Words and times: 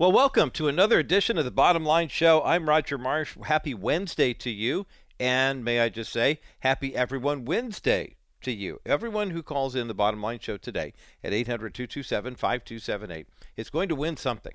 Well, 0.00 0.12
welcome 0.12 0.52
to 0.52 0.68
another 0.68 1.00
edition 1.00 1.38
of 1.38 1.44
the 1.44 1.50
Bottom 1.50 1.84
Line 1.84 2.06
Show. 2.06 2.40
I'm 2.44 2.68
Roger 2.68 2.96
Marsh. 2.96 3.36
Happy 3.46 3.74
Wednesday 3.74 4.32
to 4.32 4.48
you. 4.48 4.86
And 5.18 5.64
may 5.64 5.80
I 5.80 5.88
just 5.88 6.12
say, 6.12 6.38
happy 6.60 6.94
Everyone 6.94 7.44
Wednesday 7.44 8.14
to 8.42 8.52
you. 8.52 8.80
Everyone 8.86 9.30
who 9.30 9.42
calls 9.42 9.74
in 9.74 9.88
the 9.88 9.94
Bottom 9.94 10.22
Line 10.22 10.38
Show 10.38 10.56
today 10.56 10.92
at 11.24 11.32
800 11.32 11.74
227 11.74 12.36
5278 12.36 13.26
is 13.56 13.70
going 13.70 13.88
to 13.88 13.96
win 13.96 14.16
something. 14.16 14.54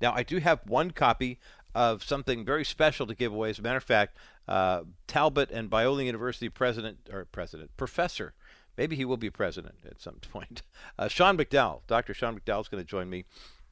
Now, 0.00 0.14
I 0.14 0.22
do 0.22 0.38
have 0.38 0.60
one 0.64 0.92
copy 0.92 1.38
of 1.74 2.02
something 2.02 2.42
very 2.46 2.64
special 2.64 3.06
to 3.08 3.14
give 3.14 3.34
away. 3.34 3.50
As 3.50 3.58
a 3.58 3.62
matter 3.62 3.76
of 3.76 3.84
fact, 3.84 4.16
uh, 4.48 4.84
Talbot 5.06 5.50
and 5.50 5.68
Biola 5.68 6.06
University 6.06 6.48
president, 6.48 7.10
or 7.12 7.26
president, 7.26 7.76
professor, 7.76 8.32
maybe 8.78 8.96
he 8.96 9.04
will 9.04 9.18
be 9.18 9.28
president 9.28 9.80
at 9.84 10.00
some 10.00 10.14
point, 10.32 10.62
uh, 10.98 11.08
Sean 11.08 11.36
McDowell, 11.36 11.82
Dr. 11.86 12.14
Sean 12.14 12.40
McDowell 12.40 12.62
is 12.62 12.68
going 12.68 12.82
to 12.82 12.88
join 12.88 13.10
me 13.10 13.26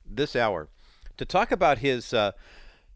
this 0.05 0.37
hour 0.37 0.69
to 1.17 1.25
talk 1.25 1.51
about 1.53 1.79
his. 1.79 2.13
Uh, 2.13 2.33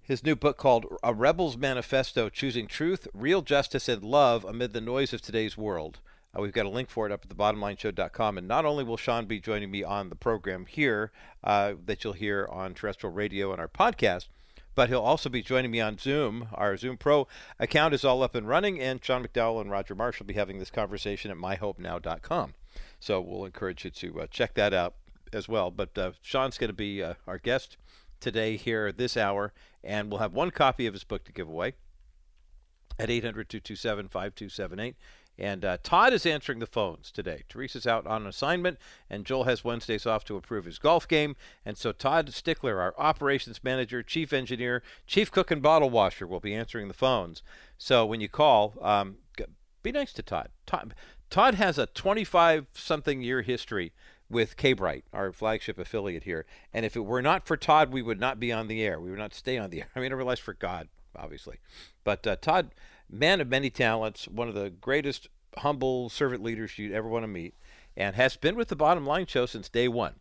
his 0.03 0.25
new 0.25 0.35
book 0.35 0.57
called 0.57 0.87
A 1.05 1.15
Rebel's 1.15 1.57
Manifesto 1.57 2.29
Choosing 2.29 2.67
Truth, 2.67 3.07
Real 3.15 3.43
Justice, 3.43 3.89
and 3.89 4.03
Love 4.03 4.45
Amid 4.45 4.73
the 4.73 4.81
Noise 4.81 5.13
of 5.13 5.23
Today's 5.23 5.57
World. 5.57 6.01
Uh, 6.37 6.43
we've 6.43 6.53
got 6.53 6.67
a 6.67 6.71
link 6.71 6.91
for 6.91 7.07
it 7.07 7.13
up 7.13 7.23
at 7.23 7.29
the 7.29 7.35
thebottomlineshow.com. 7.37 8.39
And 8.39 8.49
not 8.49 8.65
only 8.65 8.83
will 8.83 8.97
Sean 8.97 9.27
be 9.27 9.39
joining 9.39 9.71
me 9.71 9.85
on 9.85 10.09
the 10.09 10.17
program 10.17 10.67
here 10.67 11.13
uh, 11.45 11.75
that 11.87 12.03
you'll 12.03 12.15
hear 12.15 12.49
on 12.51 12.75
terrestrial 12.75 13.13
radio 13.13 13.53
and 13.53 13.61
our 13.61 13.69
podcast, 13.69 14.27
but 14.75 14.89
he'll 14.89 15.01
also 15.01 15.29
be 15.29 15.43
joining 15.43 15.71
me 15.71 15.81
on 15.81 15.99
Zoom. 15.99 16.49
Our 16.55 16.77
Zoom 16.77 16.97
Pro 16.97 17.27
account 17.59 17.95
is 17.95 18.05
all 18.05 18.23
up 18.23 18.35
and 18.35 18.49
running, 18.49 18.81
and 18.81 19.05
Sean 19.05 19.25
McDowell 19.25 19.61
and 19.61 19.71
Roger 19.71 19.95
Marsh 19.95 20.19
will 20.19 20.27
be 20.27 20.35
having 20.35 20.59
this 20.59 20.71
conversation 20.71 21.31
at 21.31 21.37
myhopenow.com. 21.37 22.55
So 23.01 23.21
we'll 23.21 23.45
encourage 23.45 23.85
you 23.85 23.91
to 23.91 24.23
uh, 24.23 24.27
check 24.29 24.55
that 24.55 24.73
out 24.73 24.95
as 25.33 25.49
well. 25.49 25.71
But 25.71 25.97
uh, 25.99 26.13
Sean's 26.23 26.59
going 26.59 26.69
to 26.69 26.75
be 26.75 27.03
uh, 27.03 27.15
our 27.27 27.39
guest 27.39 27.77
today 28.21 28.57
here 28.57 28.93
this 28.93 29.17
hour, 29.17 29.53
and 29.83 30.11
we'll 30.11 30.21
have 30.21 30.33
one 30.33 30.51
copy 30.51 30.87
of 30.87 30.95
his 30.95 31.05
book 31.05 31.25
to 31.25 31.33
give 31.33 31.49
away 31.49 31.75
at 32.99 33.11
800 33.11 33.49
227 33.49 34.09
5278. 34.09 34.97
And 35.39 35.65
uh, 35.65 35.79
Todd 35.83 36.13
is 36.13 36.27
answering 36.27 36.59
the 36.59 36.67
phones 36.67 37.11
today. 37.11 37.45
Teresa's 37.49 37.87
out 37.87 38.07
on 38.07 38.27
assignment, 38.27 38.79
and 39.09 39.25
Joel 39.25 39.45
has 39.45 39.65
Wednesdays 39.65 40.05
off 40.05 40.23
to 40.25 40.37
improve 40.37 40.67
his 40.67 40.79
golf 40.79 41.09
game. 41.09 41.35
And 41.65 41.79
so 41.79 41.93
Todd 41.93 42.35
Stickler, 42.35 42.79
our 42.79 42.95
operations 42.99 43.65
manager, 43.65 44.03
chief 44.03 44.35
engineer, 44.35 44.83
chief 45.07 45.31
cook, 45.31 45.51
and 45.51 45.63
bottle 45.63 45.89
washer, 45.89 46.27
will 46.27 46.41
be 46.41 46.55
answering 46.55 46.89
the 46.89 46.95
phones. 46.95 47.43
So 47.79 48.05
when 48.05 48.21
you 48.21 48.29
call, 48.29 48.75
um, 48.83 49.17
be 49.83 49.93
nice 49.93 50.13
to 50.13 50.23
Todd. 50.23 50.51
Todd, 50.67 50.95
Todd 51.31 51.55
has 51.55 51.79
a 51.79 51.87
25 51.87 52.67
something 52.75 53.23
year 53.23 53.41
history 53.41 53.93
with 54.31 54.57
K-Bright, 54.57 55.05
our 55.13 55.33
flagship 55.33 55.79
affiliate 55.79 56.23
here. 56.23 56.47
And 56.73 56.87
if 56.87 56.97
it 56.97 57.01
were 57.01 57.21
not 57.21 57.47
for 57.47 57.57
Todd, 57.57 57.93
we 57.93 58.01
would 58.01 58.21
not 58.21 58.39
be 58.39 58.53
on 58.53 58.69
the 58.69 58.83
air. 58.83 59.01
We 59.01 59.11
would 59.11 59.19
not 59.19 59.35
stay 59.35 59.59
on 59.59 59.71
the 59.71 59.81
air. 59.83 59.89
I 59.95 60.01
mean, 60.01 60.13
I 60.13 60.15
realize 60.15 60.39
for 60.39 60.55
God, 60.55 60.89
obviously. 61.17 61.59
But 62.05 62.27
uh, 62.27 62.37
Todd 62.37 62.71
man 63.11 63.41
of 63.41 63.49
many 63.49 63.71
talents, 63.71 64.29
one 64.29 64.49
of 64.49 64.55
the 64.55 64.71
greatest 64.71 65.29
humble 65.59 66.09
servant 66.09 66.43
leaders 66.43 66.79
you'd 66.79 66.93
ever 66.93 67.09
want 67.09 67.25
to 67.25 67.29
meet, 67.29 67.55
and 67.97 68.15
has 68.17 68.37
been 68.37 68.57
with 68.57 68.69
the 68.69 68.77
Bottom 68.77 69.05
Line 69.05 69.27
Show 69.27 69.47
since 69.47 69.69
day 69.69 69.89
one. 69.89 70.15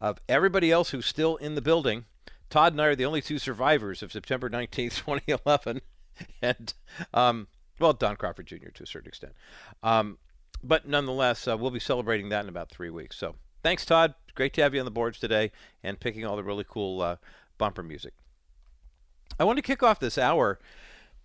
Of 0.00 0.20
everybody 0.28 0.70
else 0.70 0.90
who's 0.90 1.06
still 1.06 1.36
in 1.36 1.56
the 1.56 1.60
building, 1.60 2.06
Todd 2.48 2.72
and 2.72 2.80
I 2.80 2.86
are 2.86 2.96
the 2.96 3.04
only 3.04 3.20
two 3.20 3.38
survivors 3.38 4.02
of 4.02 4.12
September 4.12 4.48
19th, 4.48 4.70
2011. 5.04 5.80
and, 6.40 6.74
um, 7.12 7.48
well, 7.78 7.92
Don 7.92 8.16
Crawford 8.16 8.46
Jr. 8.46 8.68
to 8.74 8.84
a 8.84 8.86
certain 8.86 9.08
extent. 9.08 9.34
Um, 9.82 10.18
but 10.62 10.86
nonetheless, 10.86 11.48
uh, 11.48 11.56
we'll 11.56 11.70
be 11.70 11.80
celebrating 11.80 12.28
that 12.30 12.44
in 12.44 12.48
about 12.48 12.70
three 12.70 12.90
weeks. 12.90 13.16
So 13.16 13.36
thanks, 13.62 13.84
Todd. 13.84 14.14
Great 14.34 14.52
to 14.54 14.62
have 14.62 14.74
you 14.74 14.80
on 14.80 14.84
the 14.84 14.90
boards 14.90 15.18
today 15.18 15.52
and 15.82 16.00
picking 16.00 16.24
all 16.24 16.36
the 16.36 16.44
really 16.44 16.64
cool 16.68 17.02
uh, 17.02 17.16
bumper 17.58 17.82
music. 17.82 18.14
I 19.38 19.44
want 19.44 19.56
to 19.58 19.62
kick 19.62 19.82
off 19.82 20.00
this 20.00 20.18
hour 20.18 20.58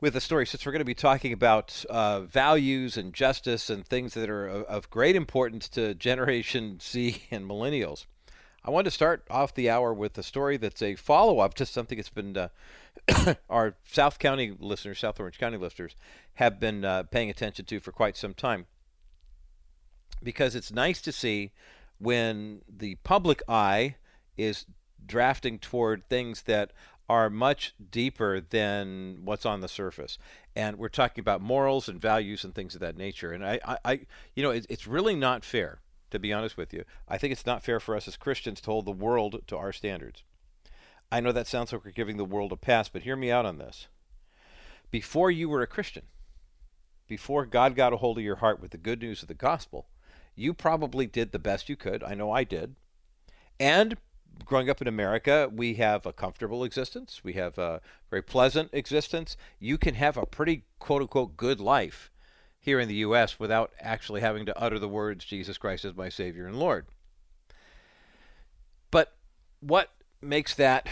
with 0.01 0.15
a 0.15 0.21
story 0.21 0.45
since 0.45 0.65
we're 0.65 0.71
going 0.71 0.79
to 0.79 0.85
be 0.85 0.93
talking 0.93 1.33
about 1.33 1.85
uh, 1.89 2.21
values 2.21 2.97
and 2.97 3.13
justice 3.13 3.69
and 3.69 3.85
things 3.85 4.13
that 4.13 4.29
are 4.29 4.47
of, 4.47 4.63
of, 4.63 4.89
great 4.89 5.15
importance 5.15 5.69
to 5.69 5.93
Generation 5.95 6.79
Z 6.81 7.23
and 7.31 7.49
millennials. 7.49 8.05
I 8.63 8.71
want 8.71 8.85
to 8.85 8.91
start 8.91 9.25
off 9.29 9.53
the 9.53 9.69
hour 9.69 9.93
with 9.93 10.17
a 10.17 10.23
story 10.23 10.57
that's 10.57 10.81
a 10.81 10.95
follow 10.95 11.39
up 11.39 11.53
to 11.55 11.65
something 11.65 11.97
that's 11.97 12.09
been 12.09 12.35
uh, 12.35 12.49
our 13.49 13.75
South 13.85 14.19
County 14.19 14.55
listeners, 14.59 14.99
South 14.99 15.19
Orange 15.19 15.37
County 15.37 15.57
listeners, 15.57 15.95
have 16.35 16.59
been 16.59 16.83
uh, 16.83 17.03
paying 17.03 17.29
attention 17.29 17.65
to 17.65 17.79
for 17.79 17.91
quite 17.91 18.17
some 18.17 18.33
time. 18.33 18.65
Because 20.25 20.55
it's 20.55 20.71
nice 20.73 21.01
to 21.03 21.13
see 21.13 21.53
when 21.99 22.61
the 22.67 22.95
public 23.03 23.41
eye 23.47 23.95
is 24.35 24.65
drafting 25.05 25.59
toward 25.59 26.09
things 26.09 26.41
that 26.41 26.71
are 27.07 27.29
much 27.29 27.75
deeper 27.91 28.41
than 28.41 29.19
what's 29.23 29.45
on 29.45 29.61
the 29.61 29.67
surface. 29.67 30.17
And 30.55 30.77
we're 30.77 30.89
talking 30.89 31.21
about 31.21 31.41
morals 31.41 31.87
and 31.87 32.01
values 32.01 32.43
and 32.43 32.55
things 32.55 32.73
of 32.73 32.81
that 32.81 32.97
nature. 32.97 33.31
And 33.31 33.45
I, 33.45 33.59
I, 33.63 33.77
I 33.85 33.99
you 34.35 34.41
know, 34.41 34.49
it, 34.49 34.65
it's 34.67 34.87
really 34.87 35.15
not 35.15 35.45
fair, 35.45 35.79
to 36.09 36.17
be 36.17 36.33
honest 36.33 36.57
with 36.57 36.73
you. 36.73 36.83
I 37.07 37.19
think 37.19 37.31
it's 37.31 37.45
not 37.45 37.63
fair 37.63 37.79
for 37.79 37.95
us 37.95 38.07
as 38.07 38.17
Christians 38.17 38.61
to 38.61 38.71
hold 38.71 38.85
the 38.85 38.91
world 38.91 39.41
to 39.47 39.57
our 39.57 39.71
standards. 39.71 40.23
I 41.11 41.19
know 41.19 41.31
that 41.31 41.47
sounds 41.47 41.71
like 41.71 41.85
we're 41.85 41.91
giving 41.91 42.17
the 42.17 42.25
world 42.25 42.51
a 42.51 42.57
pass, 42.57 42.89
but 42.89 43.03
hear 43.03 43.15
me 43.15 43.29
out 43.29 43.45
on 43.45 43.59
this. 43.59 43.87
Before 44.89 45.29
you 45.29 45.47
were 45.47 45.61
a 45.61 45.67
Christian, 45.67 46.03
before 47.07 47.45
God 47.45 47.75
got 47.75 47.93
a 47.93 47.97
hold 47.97 48.17
of 48.17 48.23
your 48.23 48.37
heart 48.37 48.59
with 48.59 48.71
the 48.71 48.77
good 48.77 49.01
news 49.01 49.21
of 49.21 49.27
the 49.27 49.35
gospel, 49.35 49.85
you 50.35 50.53
probably 50.53 51.07
did 51.07 51.31
the 51.31 51.39
best 51.39 51.69
you 51.69 51.75
could. 51.75 52.03
I 52.03 52.13
know 52.13 52.31
I 52.31 52.43
did. 52.43 52.75
And 53.59 53.97
growing 54.43 54.69
up 54.69 54.81
in 54.81 54.87
America, 54.87 55.49
we 55.53 55.75
have 55.75 56.05
a 56.05 56.13
comfortable 56.13 56.63
existence. 56.63 57.21
We 57.23 57.33
have 57.33 57.57
a 57.57 57.81
very 58.09 58.21
pleasant 58.21 58.69
existence. 58.73 59.37
You 59.59 59.77
can 59.77 59.95
have 59.95 60.17
a 60.17 60.25
pretty 60.25 60.63
quote 60.79 61.01
unquote 61.01 61.37
good 61.37 61.59
life 61.59 62.11
here 62.59 62.79
in 62.79 62.87
the 62.87 62.95
U.S. 62.95 63.39
without 63.39 63.73
actually 63.79 64.21
having 64.21 64.45
to 64.47 64.59
utter 64.59 64.79
the 64.79 64.89
words, 64.89 65.23
Jesus 65.23 65.57
Christ 65.57 65.85
is 65.85 65.95
my 65.95 66.09
Savior 66.09 66.47
and 66.47 66.57
Lord. 66.57 66.87
But 68.89 69.13
what 69.59 69.91
makes 70.21 70.55
that 70.55 70.87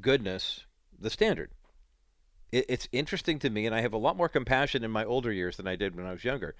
goodness 0.00 0.64
the 0.98 1.10
standard? 1.10 1.50
it's 2.50 2.88
interesting 2.92 3.38
to 3.38 3.50
me, 3.50 3.66
and 3.66 3.74
I 3.74 3.82
have 3.82 3.92
a 3.92 3.98
lot 3.98 4.16
more 4.16 4.28
compassion 4.28 4.82
in 4.82 4.90
my 4.90 5.04
older 5.04 5.30
years 5.30 5.58
than 5.58 5.66
I 5.66 5.76
did 5.76 5.94
when 5.94 6.06
I 6.06 6.12
was 6.12 6.24
younger, 6.24 6.54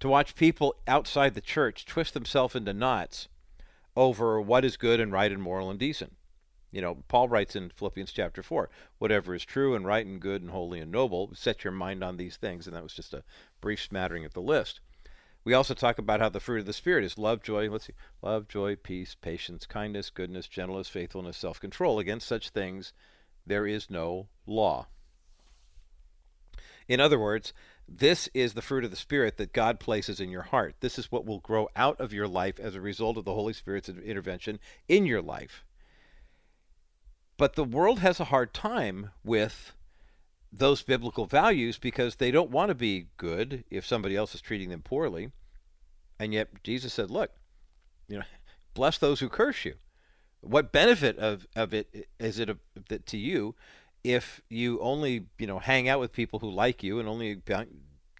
to 0.00 0.08
watch 0.08 0.34
people 0.34 0.74
outside 0.86 1.34
the 1.34 1.40
church 1.40 1.84
twist 1.86 2.14
themselves 2.14 2.54
into 2.54 2.72
knots 2.72 3.28
over 3.96 4.40
what 4.40 4.64
is 4.64 4.76
good 4.76 5.00
and 5.00 5.12
right 5.12 5.30
and 5.30 5.42
moral 5.42 5.70
and 5.70 5.78
decent. 5.78 6.16
You 6.72 6.80
know, 6.80 7.04
Paul 7.06 7.28
writes 7.28 7.54
in 7.54 7.70
Philippians 7.70 8.12
chapter 8.12 8.42
4 8.42 8.68
whatever 8.98 9.34
is 9.34 9.44
true 9.44 9.76
and 9.76 9.86
right 9.86 10.04
and 10.04 10.20
good 10.20 10.42
and 10.42 10.50
holy 10.50 10.80
and 10.80 10.90
noble, 10.90 11.30
set 11.34 11.62
your 11.62 11.72
mind 11.72 12.02
on 12.02 12.16
these 12.16 12.36
things. 12.36 12.66
And 12.66 12.74
that 12.74 12.82
was 12.82 12.94
just 12.94 13.14
a 13.14 13.22
brief 13.60 13.80
smattering 13.80 14.24
of 14.24 14.34
the 14.34 14.42
list. 14.42 14.80
We 15.44 15.54
also 15.54 15.74
talk 15.74 15.98
about 15.98 16.20
how 16.20 16.30
the 16.30 16.40
fruit 16.40 16.60
of 16.60 16.66
the 16.66 16.72
Spirit 16.72 17.04
is 17.04 17.18
love, 17.18 17.42
joy, 17.42 17.70
let's 17.70 17.86
see, 17.86 17.92
love, 18.22 18.48
joy, 18.48 18.76
peace, 18.76 19.14
patience, 19.14 19.66
kindness, 19.66 20.10
goodness, 20.10 20.48
gentleness, 20.48 20.88
faithfulness, 20.88 21.36
self 21.36 21.60
control. 21.60 21.98
Against 21.98 22.26
such 22.26 22.48
things, 22.48 22.92
there 23.46 23.66
is 23.66 23.90
no 23.90 24.28
law. 24.46 24.88
In 26.88 26.98
other 26.98 27.18
words, 27.18 27.52
this 27.88 28.28
is 28.32 28.54
the 28.54 28.62
fruit 28.62 28.84
of 28.84 28.90
the 28.90 28.96
Spirit 28.96 29.36
that 29.36 29.52
God 29.52 29.78
places 29.78 30.20
in 30.20 30.30
your 30.30 30.42
heart. 30.42 30.76
This 30.80 30.98
is 30.98 31.12
what 31.12 31.26
will 31.26 31.40
grow 31.40 31.68
out 31.76 32.00
of 32.00 32.12
your 32.12 32.26
life 32.26 32.58
as 32.58 32.74
a 32.74 32.80
result 32.80 33.18
of 33.18 33.24
the 33.24 33.34
Holy 33.34 33.52
Spirit's 33.52 33.88
intervention 33.88 34.58
in 34.88 35.06
your 35.06 35.22
life. 35.22 35.64
But 37.36 37.54
the 37.54 37.64
world 37.64 37.98
has 37.98 38.20
a 38.20 38.24
hard 38.24 38.54
time 38.54 39.10
with 39.24 39.72
those 40.52 40.82
biblical 40.82 41.26
values 41.26 41.78
because 41.78 42.16
they 42.16 42.30
don't 42.30 42.50
want 42.50 42.68
to 42.68 42.74
be 42.74 43.08
good 43.16 43.64
if 43.70 43.84
somebody 43.84 44.16
else 44.16 44.34
is 44.34 44.40
treating 44.40 44.70
them 44.70 44.82
poorly. 44.82 45.32
And 46.18 46.32
yet 46.32 46.62
Jesus 46.62 46.92
said, 46.94 47.10
look, 47.10 47.32
you 48.08 48.18
know, 48.18 48.24
bless 48.72 48.98
those 48.98 49.20
who 49.20 49.28
curse 49.28 49.64
you. 49.64 49.74
What 50.40 50.72
benefit 50.72 51.18
of, 51.18 51.46
of 51.56 51.74
it 51.74 52.08
is 52.20 52.38
it 52.38 52.50
a, 52.50 52.98
to 52.98 53.16
you 53.16 53.54
if 54.04 54.42
you 54.48 54.78
only 54.80 55.26
you 55.38 55.46
know 55.46 55.58
hang 55.58 55.88
out 55.88 55.98
with 55.98 56.12
people 56.12 56.38
who 56.38 56.50
like 56.50 56.82
you 56.82 57.00
and 57.00 57.08
only 57.08 57.42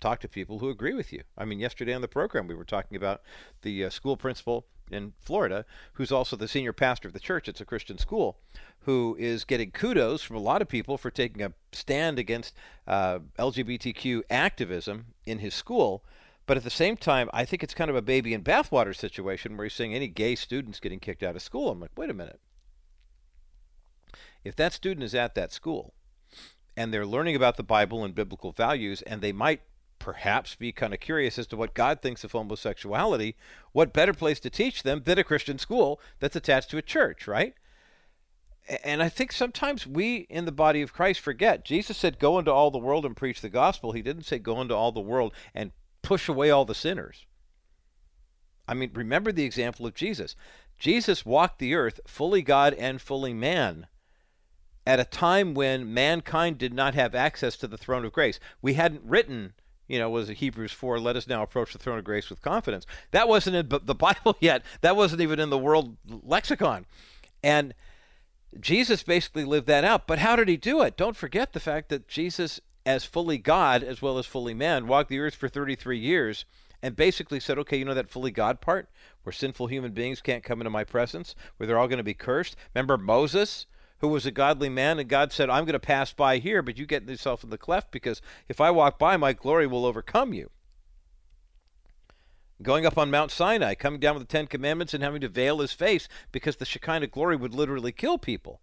talk 0.01 0.21
to 0.21 0.29
people 0.29 0.59
who 0.59 0.69
agree 0.69 0.95
with 0.95 1.13
you. 1.13 1.23
I 1.39 1.45
mean, 1.45 1.61
yesterday 1.61 1.95
on 1.95 2.03
the 2.03 2.09
program 2.09 2.47
we 2.47 2.55
were 2.55 2.65
talking 2.65 2.97
about 2.97 3.23
the 3.63 3.85
uh, 3.85 3.91
school 3.91 4.17
principal 4.17 4.67
in 4.91 5.15
Florida, 5.19 5.65
who's 5.95 6.13
also 6.13 6.37
the 6.37 6.49
senior 6.49 6.73
pastor 6.73 7.09
of 7.09 7.15
the 7.15 7.21
church. 7.21 7.49
It's 7.49 7.61
a 7.61 7.65
Christian 7.65 7.99
school, 7.99 8.39
who 8.81 9.17
is 9.19 9.45
getting 9.45 9.71
kudos 9.71 10.23
from 10.23 10.37
a 10.37 10.41
lot 10.41 10.61
of 10.61 10.69
people 10.69 10.99
for 10.99 11.11
taking 11.11 11.43
a 11.43 11.53
stand 11.73 12.19
against 12.19 12.55
uh, 12.87 13.21
LGBTQ 13.39 14.23
activism 14.31 15.07
in 15.25 15.39
his 15.39 15.55
school. 15.55 16.05
But 16.47 16.59
at 16.59 16.65
the 16.65 16.71
same 16.71 16.99
time, 16.99 17.31
I 17.33 17.47
think 17.47 17.63
it's 17.63 17.73
kind 17.73 17.89
of 17.89 17.97
a 17.97 18.03
baby 18.03 18.35
in 18.35 18.45
bathwater 18.45 18.95
situation 18.95 19.57
where 19.57 19.65
he's 19.65 19.73
saying 19.73 19.95
any 19.95 20.09
gay 20.09 20.35
students 20.35 20.81
getting 20.81 21.01
kicked 21.01 21.23
out 21.23 21.37
of 21.37 21.43
school. 21.43 21.71
I'm 21.71 21.81
like, 21.81 21.93
wait 21.97 22.11
a 22.11 22.15
minute. 22.15 22.41
If 24.45 24.57
that 24.57 24.73
student 24.73 25.03
is 25.03 25.15
at 25.15 25.35
that 25.35 25.53
school 25.53 25.95
and 26.77 26.93
they're 26.93 27.07
learning 27.07 27.37
about 27.37 27.57
the 27.57 27.63
Bible 27.63 28.05
and 28.05 28.15
biblical 28.15 28.53
values, 28.53 29.03
and 29.03 29.21
they 29.21 29.33
might 29.33 29.63
perhaps 29.99 30.55
be 30.55 30.71
kind 30.71 30.93
of 30.93 31.01
curious 31.01 31.39
as 31.39 31.47
to 31.47 31.57
what 31.57 31.73
God 31.73 32.03
thinks 32.03 32.25
of 32.25 32.33
homosexuality, 32.33 33.37
what 33.73 33.93
better 33.93 34.13
place 34.13 34.39
to 34.41 34.51
teach 34.51 34.83
them 34.83 35.03
than 35.05 35.19
a 35.19 35.25
Christian 35.25 35.59
school 35.59 36.01
that's 36.21 36.37
attached 36.37 36.71
to 36.71 36.79
a 36.79 36.83
church, 36.83 37.27
right? 37.27 37.55
And 38.83 39.03
I 39.03 39.09
think 39.09 39.33
sometimes 39.33 39.87
we 39.87 40.27
in 40.29 40.45
the 40.45 40.53
body 40.53 40.83
of 40.83 40.93
Christ 40.93 41.21
forget. 41.21 41.65
Jesus 41.65 41.97
said, 41.97 42.19
Go 42.19 42.39
into 42.39 42.53
all 42.53 42.71
the 42.71 42.79
world 42.79 43.05
and 43.05 43.17
preach 43.17 43.41
the 43.41 43.49
gospel. 43.49 43.93
He 43.93 44.03
didn't 44.03 44.25
say, 44.25 44.39
Go 44.39 44.61
into 44.61 44.75
all 44.75 44.93
the 44.93 45.01
world 45.01 45.33
and 45.55 45.73
push 46.03 46.29
away 46.29 46.51
all 46.51 46.65
the 46.65 46.75
sinners. 46.75 47.27
I 48.67 48.75
mean, 48.75 48.91
remember 48.95 49.33
the 49.33 49.45
example 49.45 49.87
of 49.87 49.95
Jesus. 49.95 50.35
Jesus 50.79 51.27
walked 51.27 51.59
the 51.59 51.75
earth 51.75 52.01
fully 52.07 52.43
God 52.43 52.75
and 52.75 53.01
fully 53.01 53.35
man 53.35 53.87
at 54.87 55.01
a 55.01 55.05
time 55.05 55.55
when 55.55 55.93
mankind 55.93 56.59
did 56.59 56.75
not 56.75 56.95
have 56.95 57.15
access 57.15 57.57
to 57.57 57.67
the 57.67 57.79
throne 57.79 58.05
of 58.05 58.13
grace. 58.13 58.39
We 58.61 58.75
hadn't 58.75 59.03
written, 59.05 59.55
you 59.89 59.99
know, 59.99 60.11
was 60.11 60.29
it 60.29 60.39
Hebrews 60.39 60.73
4, 60.73 60.99
let 60.99 61.17
us 61.17 61.27
now 61.27 61.43
approach 61.43 61.73
the 61.73 61.79
throne 61.79 61.99
of 61.99 62.05
grace 62.05 62.29
with 62.29 62.43
confidence. 62.43 62.87
That 63.11 63.29
wasn't 63.29 63.57
in 63.57 63.81
the 63.85 63.95
Bible 63.95 64.37
yet. 64.41 64.63
That 64.83 64.97
wasn't 64.97 65.23
even 65.23 65.41
in 65.41 65.51
the 65.51 65.59
world 65.59 65.97
lexicon. 66.07 66.87
And 67.43 67.75
Jesus 68.61 69.03
basically 69.03 69.45
lived 69.45 69.67
that 69.67 69.85
out. 69.85 70.07
But 70.07 70.19
how 70.19 70.37
did 70.37 70.49
he 70.49 70.57
do 70.57 70.83
it? 70.83 70.97
Don't 70.97 71.17
forget 71.17 71.53
the 71.53 71.61
fact 71.61 71.89
that 71.89 72.09
Jesus, 72.09 72.61
as 72.87 73.05
fully 73.05 73.39
God 73.39 73.83
as 73.83 74.03
well 74.03 74.19
as 74.19 74.27
fully 74.27 74.55
man, 74.55 74.87
walked 74.87 75.09
the 75.09 75.19
earth 75.19 75.35
for 75.35 75.49
33 75.49 75.99
years 75.99 76.45
and 76.83 76.95
basically 76.95 77.41
said, 77.41 77.59
okay, 77.59 77.79
you 77.79 77.85
know 77.85 77.95
that 77.95 78.11
fully 78.11 78.31
God 78.31 78.61
part 78.61 78.91
where 79.23 79.33
sinful 79.33 79.69
human 79.69 79.93
beings 79.93 80.21
can't 80.21 80.45
come 80.45 80.61
into 80.61 80.71
my 80.71 80.85
presence, 80.85 81.35
where 81.57 81.67
they're 81.67 81.79
all 81.79 81.89
going 81.89 81.97
to 81.97 82.05
be 82.05 82.13
cursed? 82.13 82.57
Remember 82.75 82.99
Moses? 82.99 83.67
Who 83.99 84.09
was 84.09 84.27
a 84.27 84.31
godly 84.31 84.69
man, 84.69 84.99
and 84.99 85.09
God 85.09 85.33
said, 85.33 85.49
I'm 85.49 85.65
going 85.65 85.73
to 85.73 85.79
pass 85.79 86.13
by 86.13 86.39
here, 86.39 86.63
but 86.63 86.77
you 86.77 86.85
get 86.85 87.09
yourself 87.09 87.43
in 87.43 87.51
the 87.51 87.57
cleft 87.57 87.91
because 87.91 88.21
if 88.49 88.61
I 88.61 88.71
walk 88.71 88.99
by, 88.99 89.17
my 89.17 89.33
glory 89.33 89.67
will 89.67 89.87
overcome 89.87 90.35
you 90.35 90.51
going 92.63 92.87
up 92.87 92.99
on 92.99 93.11
Mount 93.11 93.31
Sinai, 93.31 93.75
coming 93.75 94.01
down 94.01 94.15
with 94.15 94.27
the 94.27 94.33
Ten 94.33 94.47
Commandments, 94.47 94.95
and 94.95 95.03
having 95.03 95.21
to 95.21 95.29
veil 95.29 95.59
his 95.59 95.73
face 95.73 96.09
because 96.33 96.57
the 96.57 96.65
Shekinah 96.65 97.09
glory 97.09 97.37
would 97.37 97.55
literally 97.55 97.93
kill 97.93 98.19
people. 98.19 98.61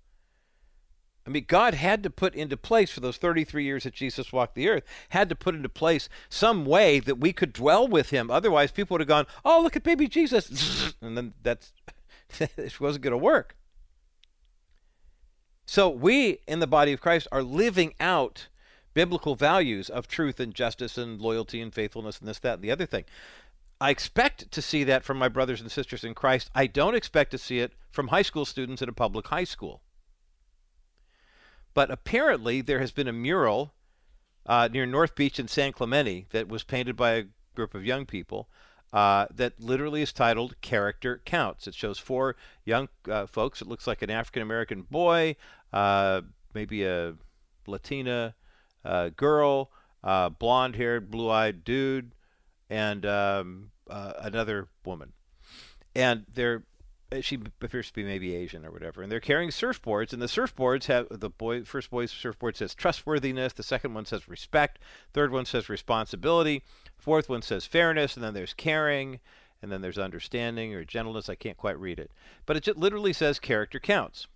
I 1.26 1.30
mean, 1.30 1.46
God 1.48 1.76
had 1.76 2.02
to 2.04 2.10
put 2.10 2.34
into 2.34 2.58
place 2.58 2.90
for 2.90 3.00
those 3.00 3.18
33 3.18 3.64
years 3.64 3.84
that 3.84 3.94
Jesus 3.94 4.34
walked 4.34 4.56
the 4.56 4.70
earth, 4.70 4.84
had 5.10 5.30
to 5.30 5.36
put 5.36 5.54
into 5.54 5.70
place 5.70 6.10
some 6.30 6.66
way 6.66 7.00
that 7.00 7.20
we 7.20 7.32
could 7.32 7.54
dwell 7.54 7.88
with 7.88 8.10
him. 8.10 8.32
Otherwise, 8.32 8.72
people 8.72 8.96
would 8.96 9.02
have 9.02 9.08
gone, 9.08 9.28
oh, 9.46 9.62
look 9.62 9.76
at 9.76 9.84
baby 9.84 10.08
Jesus. 10.08 10.94
And 11.02 11.18
then 11.18 11.34
that's, 11.42 11.74
it 12.40 12.80
wasn't 12.80 13.04
going 13.04 13.12
to 13.12 13.18
work. 13.18 13.56
So 15.72 15.88
we 15.88 16.40
in 16.50 16.60
the 16.60 16.68
body 16.68 16.92
of 16.92 17.00
Christ 17.00 17.30
are 17.32 17.42
living 17.42 17.94
out 17.98 18.50
biblical 18.94 19.36
values 19.36 19.90
of 19.90 20.06
truth 20.06 20.38
and 20.42 20.54
justice 20.54 20.98
and 20.98 21.22
loyalty 21.22 21.62
and 21.62 21.74
faithfulness 21.74 22.20
and 22.20 22.28
this, 22.28 22.40
that, 22.40 22.56
and 22.56 22.62
the 22.62 22.72
other 22.72 22.86
thing. 22.86 23.06
I 23.80 23.90
expect 23.90 24.52
to 24.52 24.62
see 24.62 24.84
that 24.84 25.06
from 25.06 25.18
my 25.18 25.30
brothers 25.30 25.62
and 25.62 25.72
sisters 25.72 26.04
in 26.04 26.14
Christ. 26.14 26.52
I 26.54 26.68
don't 26.68 26.94
expect 26.94 27.32
to 27.32 27.38
see 27.38 27.60
it 27.60 27.72
from 27.90 28.10
high 28.10 28.22
school 28.22 28.44
students 28.44 28.82
at 28.82 28.90
a 28.90 28.92
public 28.92 29.30
high 29.30 29.46
school. 29.46 29.82
But 31.74 31.90
apparently, 31.90 32.60
there 32.60 32.80
has 32.80 32.92
been 32.92 33.08
a 33.08 33.14
mural 33.14 33.72
uh, 34.46 34.68
near 34.74 34.86
North 34.86 35.16
Beach 35.16 35.40
in 35.40 35.48
San 35.48 35.72
Clemente 35.72 36.26
that 36.32 36.50
was 36.50 36.66
painted 36.66 36.98
by 36.98 37.12
a 37.12 37.26
group 37.56 37.74
of 37.76 37.86
young 37.86 38.06
people 38.06 38.50
uh, 38.94 39.28
that 39.34 39.60
literally 39.60 40.02
is 40.02 40.12
titled 40.12 40.60
Character 40.62 41.22
Counts. 41.24 41.68
It 41.68 41.74
shows 41.74 41.98
four 41.98 42.36
young 42.66 42.90
uh, 43.10 43.26
folks. 43.26 43.62
It 43.62 43.68
looks 43.68 43.88
like 43.88 44.02
an 44.02 44.10
African 44.10 44.42
American 44.42 44.82
boy, 44.82 45.38
uh, 45.74 46.22
maybe 46.54 46.84
a 46.84 47.16
Latina 47.68 48.36
uh, 48.84 49.10
girl, 49.10 49.72
uh, 50.04 50.30
blonde 50.30 50.76
haired, 50.76 51.12
blue 51.12 51.30
eyed 51.30 51.64
dude, 51.64 52.14
and 52.70 53.06
um, 53.06 53.72
uh, 53.90 54.14
another 54.20 54.68
woman, 54.86 55.14
and 55.96 56.26
they're 56.34 56.64
uh, 57.12 57.20
she 57.20 57.38
appears 57.62 57.88
to 57.88 57.94
be 57.94 58.04
maybe 58.04 58.36
Asian 58.36 58.66
or 58.66 58.72
whatever, 58.72 59.02
and 59.02 59.12
they're 59.12 59.20
carrying 59.20 59.50
surfboards, 59.50 60.14
and 60.14 60.22
the 60.22 60.28
surfboards 60.28 60.86
have 60.86 61.08
the 61.12 61.30
boy 61.30 61.64
first 61.64 61.92
boy's 61.92 62.12
surfboard 62.12 62.56
says 62.56 62.74
trustworthiness, 62.74 63.54
the 63.54 63.64
second 63.64 63.94
one 63.94 64.06
says 64.06 64.28
respect, 64.28 64.80
third 65.14 65.32
one 65.32 65.46
says 65.46 65.70
responsibility, 65.70 66.64
fourth 66.98 67.28
one 67.28 67.42
says 67.42 67.66
fairness, 67.66 68.16
and 68.16 68.24
then 68.24 68.34
there's 68.34 68.54
caring, 68.54 69.20
and 69.62 69.72
then 69.72 69.82
there's 69.82 69.98
understanding 69.98 70.74
or 70.74 70.86
gentleness. 70.86 71.30
I 71.30 71.36
can't 71.36 71.58
quite 71.58 71.80
read 71.80 72.00
it, 72.00 72.12
but 72.46 72.56
it 72.56 72.78
literally 72.78 73.14
says 73.14 73.40
character 73.40 73.80
counts. 73.80 74.28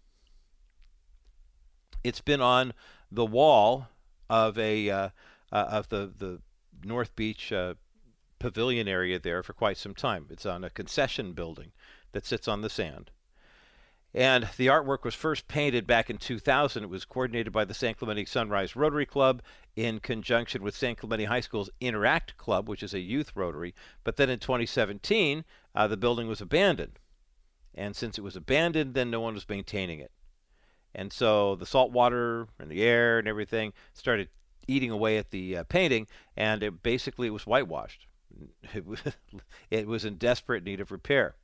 It's 2.06 2.22
been 2.22 2.40
on 2.40 2.74
the 3.12 3.26
wall 3.26 3.88
of 4.30 4.60
a 4.60 4.92
uh, 4.92 5.10
uh, 5.52 5.66
of 5.72 5.90
the 5.90 6.14
the 6.16 6.40
North 6.84 7.16
Beach 7.16 7.52
uh, 7.52 7.74
pavilion 8.38 8.88
area 8.88 9.18
there 9.18 9.42
for 9.42 9.54
quite 9.54 9.78
some 9.78 9.96
time. 9.96 10.28
It's 10.30 10.46
on 10.46 10.64
a 10.64 10.70
concession 10.70 11.34
building 11.34 11.72
that 12.12 12.28
sits 12.28 12.48
on 12.48 12.62
the 12.62 12.70
sand. 12.70 13.10
And 14.14 14.48
the 14.56 14.68
artwork 14.68 15.04
was 15.04 15.16
first 15.16 15.48
painted 15.48 15.88
back 15.88 16.12
in 16.12 16.20
2000. 16.20 16.84
It 16.84 16.90
was 16.92 17.06
coordinated 17.06 17.52
by 17.52 17.66
the 17.66 17.74
San 17.74 17.96
Clemente 17.96 18.26
Sunrise 18.26 18.76
Rotary 18.76 19.08
Club 19.08 19.42
in 19.76 20.00
conjunction 20.00 20.62
with 20.62 20.78
San 20.78 20.94
Clemente 20.96 21.26
High 21.26 21.40
School's 21.40 21.72
Interact 21.82 22.38
Club, 22.38 22.70
which 22.70 22.84
is 22.84 22.94
a 22.94 23.00
youth 23.00 23.32
rotary. 23.36 23.74
But 24.04 24.18
then 24.18 24.30
in 24.30 24.38
2017, 24.38 25.44
uh, 25.74 25.88
the 25.88 25.98
building 25.98 26.28
was 26.28 26.40
abandoned. 26.40 27.00
And 27.74 27.96
since 27.96 28.20
it 28.20 28.24
was 28.24 28.36
abandoned, 28.36 28.94
then 28.94 29.10
no 29.10 29.22
one 29.22 29.34
was 29.34 29.50
maintaining 29.50 30.00
it. 30.00 30.12
And 30.96 31.12
so 31.12 31.56
the 31.56 31.66
salt 31.66 31.92
water 31.92 32.48
and 32.58 32.72
the 32.72 32.82
air 32.82 33.20
and 33.20 33.28
everything 33.28 33.74
started 33.94 34.30
eating 34.68 34.90
away 34.90 35.18
at 35.18 35.30
the 35.30 35.58
uh, 35.58 35.64
painting, 35.66 36.08
and 36.36 36.64
it 36.64 36.82
basically 36.82 37.28
it 37.28 37.32
was 37.32 37.46
whitewashed 37.46 38.08
it 38.74 38.86
was, 38.86 39.02
it 39.70 39.88
was 39.88 40.06
in 40.06 40.16
desperate 40.16 40.64
need 40.64 40.80
of 40.80 40.92
repair. 40.92 41.36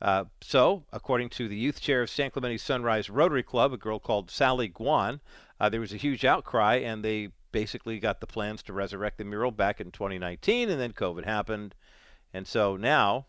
Uh, 0.00 0.24
so, 0.42 0.84
according 0.92 1.30
to 1.30 1.48
the 1.48 1.56
youth 1.56 1.80
chair 1.80 2.02
of 2.02 2.10
San 2.10 2.30
Clemente 2.30 2.58
Sunrise 2.58 3.08
Rotary 3.08 3.42
Club, 3.42 3.72
a 3.72 3.78
girl 3.78 3.98
called 3.98 4.30
Sally 4.30 4.68
Guan, 4.68 5.20
uh, 5.58 5.68
there 5.70 5.80
was 5.80 5.94
a 5.94 5.98
huge 5.98 6.24
outcry, 6.24 6.76
and 6.76 7.02
they 7.02 7.30
basically 7.50 7.98
got 7.98 8.20
the 8.20 8.26
plans 8.26 8.62
to 8.64 8.74
resurrect 8.74 9.16
the 9.16 9.24
mural 9.24 9.50
back 9.50 9.80
in 9.80 9.90
2019, 9.90 10.68
and 10.68 10.78
then 10.78 10.92
COVID 10.92 11.24
happened. 11.24 11.74
And 12.34 12.46
so 12.46 12.76
now, 12.76 13.26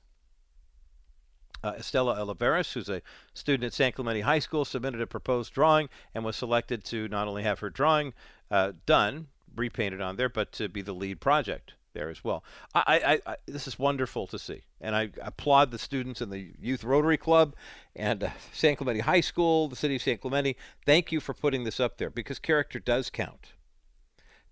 uh, 1.63 1.73
Estella 1.77 2.15
Oliveras, 2.15 2.73
who's 2.73 2.89
a 2.89 3.01
student 3.33 3.65
at 3.65 3.73
San 3.73 3.91
Clemente 3.91 4.21
High 4.21 4.39
School, 4.39 4.65
submitted 4.65 5.01
a 5.01 5.07
proposed 5.07 5.53
drawing 5.53 5.89
and 6.13 6.23
was 6.23 6.35
selected 6.35 6.83
to 6.85 7.07
not 7.07 7.27
only 7.27 7.43
have 7.43 7.59
her 7.59 7.69
drawing 7.69 8.13
uh, 8.51 8.73
done, 8.85 9.27
repainted 9.55 10.01
on 10.01 10.15
there, 10.15 10.29
but 10.29 10.51
to 10.53 10.69
be 10.69 10.81
the 10.81 10.93
lead 10.93 11.19
project 11.19 11.73
there 11.93 12.09
as 12.09 12.23
well. 12.23 12.43
I, 12.75 13.19
I, 13.25 13.31
I, 13.31 13.35
this 13.47 13.67
is 13.67 13.79
wonderful 13.79 14.27
to 14.27 14.37
see, 14.37 14.61
and 14.79 14.95
I 14.95 15.09
applaud 15.21 15.71
the 15.71 15.79
students 15.79 16.21
in 16.21 16.29
the 16.29 16.51
Youth 16.61 16.83
Rotary 16.83 17.17
Club 17.17 17.55
and 17.95 18.23
uh, 18.23 18.29
San 18.53 18.75
Clemente 18.75 19.01
High 19.01 19.21
School, 19.21 19.67
the 19.67 19.75
city 19.75 19.95
of 19.95 20.01
San 20.03 20.17
Clemente. 20.17 20.55
Thank 20.85 21.11
you 21.11 21.19
for 21.19 21.33
putting 21.33 21.63
this 21.63 21.79
up 21.79 21.97
there 21.97 22.11
because 22.11 22.39
character 22.39 22.79
does 22.79 23.09
count. 23.09 23.53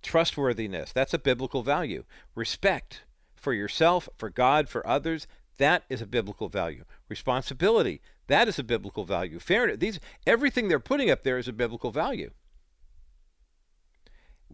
Trustworthiness, 0.02 0.92
that's 0.92 1.14
a 1.14 1.20
biblical 1.20 1.64
value. 1.64 2.04
Respect 2.34 3.04
for 3.36 3.54
yourself, 3.54 4.10
for 4.18 4.30
God, 4.30 4.68
for 4.68 4.86
others, 4.88 5.28
that 5.58 5.84
is 5.90 6.02
a 6.02 6.08
biblical 6.08 6.50
value. 6.50 6.84
Responsibility, 7.08 8.02
that 8.28 8.48
is 8.48 8.58
a 8.58 8.64
biblical 8.64 9.06
value. 9.06 9.40
Fairness, 9.40 9.78
these 9.78 10.00
everything 10.26 10.68
they're 10.68 10.80
putting 10.80 11.12
up 11.12 11.24
there 11.24 11.38
is 11.38 11.48
a 11.48 11.54
biblical 11.54 11.92
value 11.92 12.32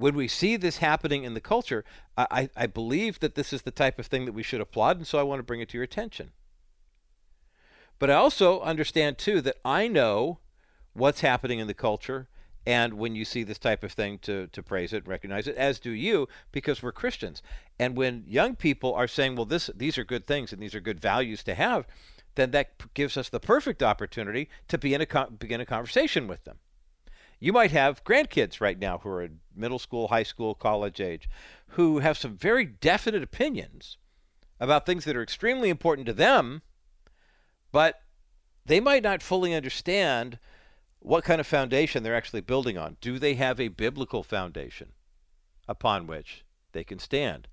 when 0.01 0.15
we 0.15 0.27
see 0.27 0.55
this 0.57 0.77
happening 0.77 1.23
in 1.23 1.33
the 1.33 1.41
culture, 1.41 1.83
I, 2.17 2.49
I 2.55 2.67
believe 2.67 3.19
that 3.19 3.35
this 3.35 3.53
is 3.53 3.61
the 3.61 3.71
type 3.71 3.99
of 3.99 4.07
thing 4.07 4.25
that 4.25 4.33
we 4.33 4.43
should 4.43 4.61
applaud, 4.61 4.97
and 4.97 5.07
so 5.07 5.19
I 5.19 5.23
want 5.23 5.39
to 5.39 5.43
bring 5.43 5.61
it 5.61 5.69
to 5.69 5.77
your 5.77 5.83
attention. 5.83 6.31
But 7.99 8.09
I 8.09 8.15
also 8.15 8.61
understand, 8.61 9.17
too, 9.17 9.41
that 9.41 9.57
I 9.63 9.87
know 9.87 10.39
what's 10.93 11.21
happening 11.21 11.59
in 11.59 11.67
the 11.67 11.73
culture, 11.73 12.27
and 12.65 12.93
when 12.95 13.15
you 13.15 13.25
see 13.25 13.43
this 13.43 13.59
type 13.59 13.83
of 13.83 13.91
thing, 13.91 14.17
to, 14.19 14.47
to 14.47 14.63
praise 14.63 14.93
it, 14.93 15.07
recognize 15.07 15.47
it, 15.47 15.55
as 15.55 15.79
do 15.79 15.91
you, 15.91 16.27
because 16.51 16.81
we're 16.81 16.91
Christians. 16.91 17.41
And 17.79 17.95
when 17.95 18.23
young 18.27 18.55
people 18.55 18.93
are 18.93 19.07
saying, 19.07 19.35
well, 19.35 19.45
this, 19.45 19.69
these 19.75 19.97
are 19.97 20.03
good 20.03 20.25
things 20.25 20.53
and 20.53 20.61
these 20.61 20.75
are 20.75 20.79
good 20.79 20.99
values 20.99 21.43
to 21.43 21.55
have, 21.55 21.85
then 22.35 22.51
that 22.51 22.93
gives 22.93 23.17
us 23.17 23.29
the 23.29 23.39
perfect 23.39 23.83
opportunity 23.83 24.49
to 24.67 24.77
be 24.77 24.93
in 24.93 25.01
a, 25.01 25.27
begin 25.31 25.61
a 25.61 25.65
conversation 25.65 26.27
with 26.27 26.43
them. 26.43 26.57
You 27.39 27.53
might 27.53 27.71
have 27.71 28.03
grandkids 28.03 28.61
right 28.61 28.77
now 28.77 28.99
who 28.99 29.09
are 29.09 29.27
middle 29.55 29.79
school, 29.79 30.09
high 30.09 30.23
school, 30.23 30.53
college 30.53 31.01
age, 31.01 31.27
who 31.69 31.99
have 31.99 32.17
some 32.17 32.37
very 32.37 32.65
definite 32.65 33.23
opinions 33.23 33.97
about 34.59 34.85
things 34.85 35.05
that 35.05 35.15
are 35.15 35.23
extremely 35.23 35.69
important 35.69 36.05
to 36.05 36.13
them, 36.13 36.61
but 37.71 38.01
they 38.65 38.79
might 38.79 39.03
not 39.03 39.23
fully 39.23 39.55
understand 39.55 40.37
what 40.99 41.23
kind 41.23 41.41
of 41.41 41.47
foundation 41.47 42.03
they're 42.03 42.15
actually 42.15 42.41
building 42.41 42.77
on. 42.77 42.97
Do 43.01 43.17
they 43.17 43.33
have 43.33 43.59
a 43.59 43.69
biblical 43.69 44.21
foundation 44.21 44.91
upon 45.67 46.05
which 46.05 46.45
they 46.73 46.83
can 46.83 46.99
stand? 46.99 47.47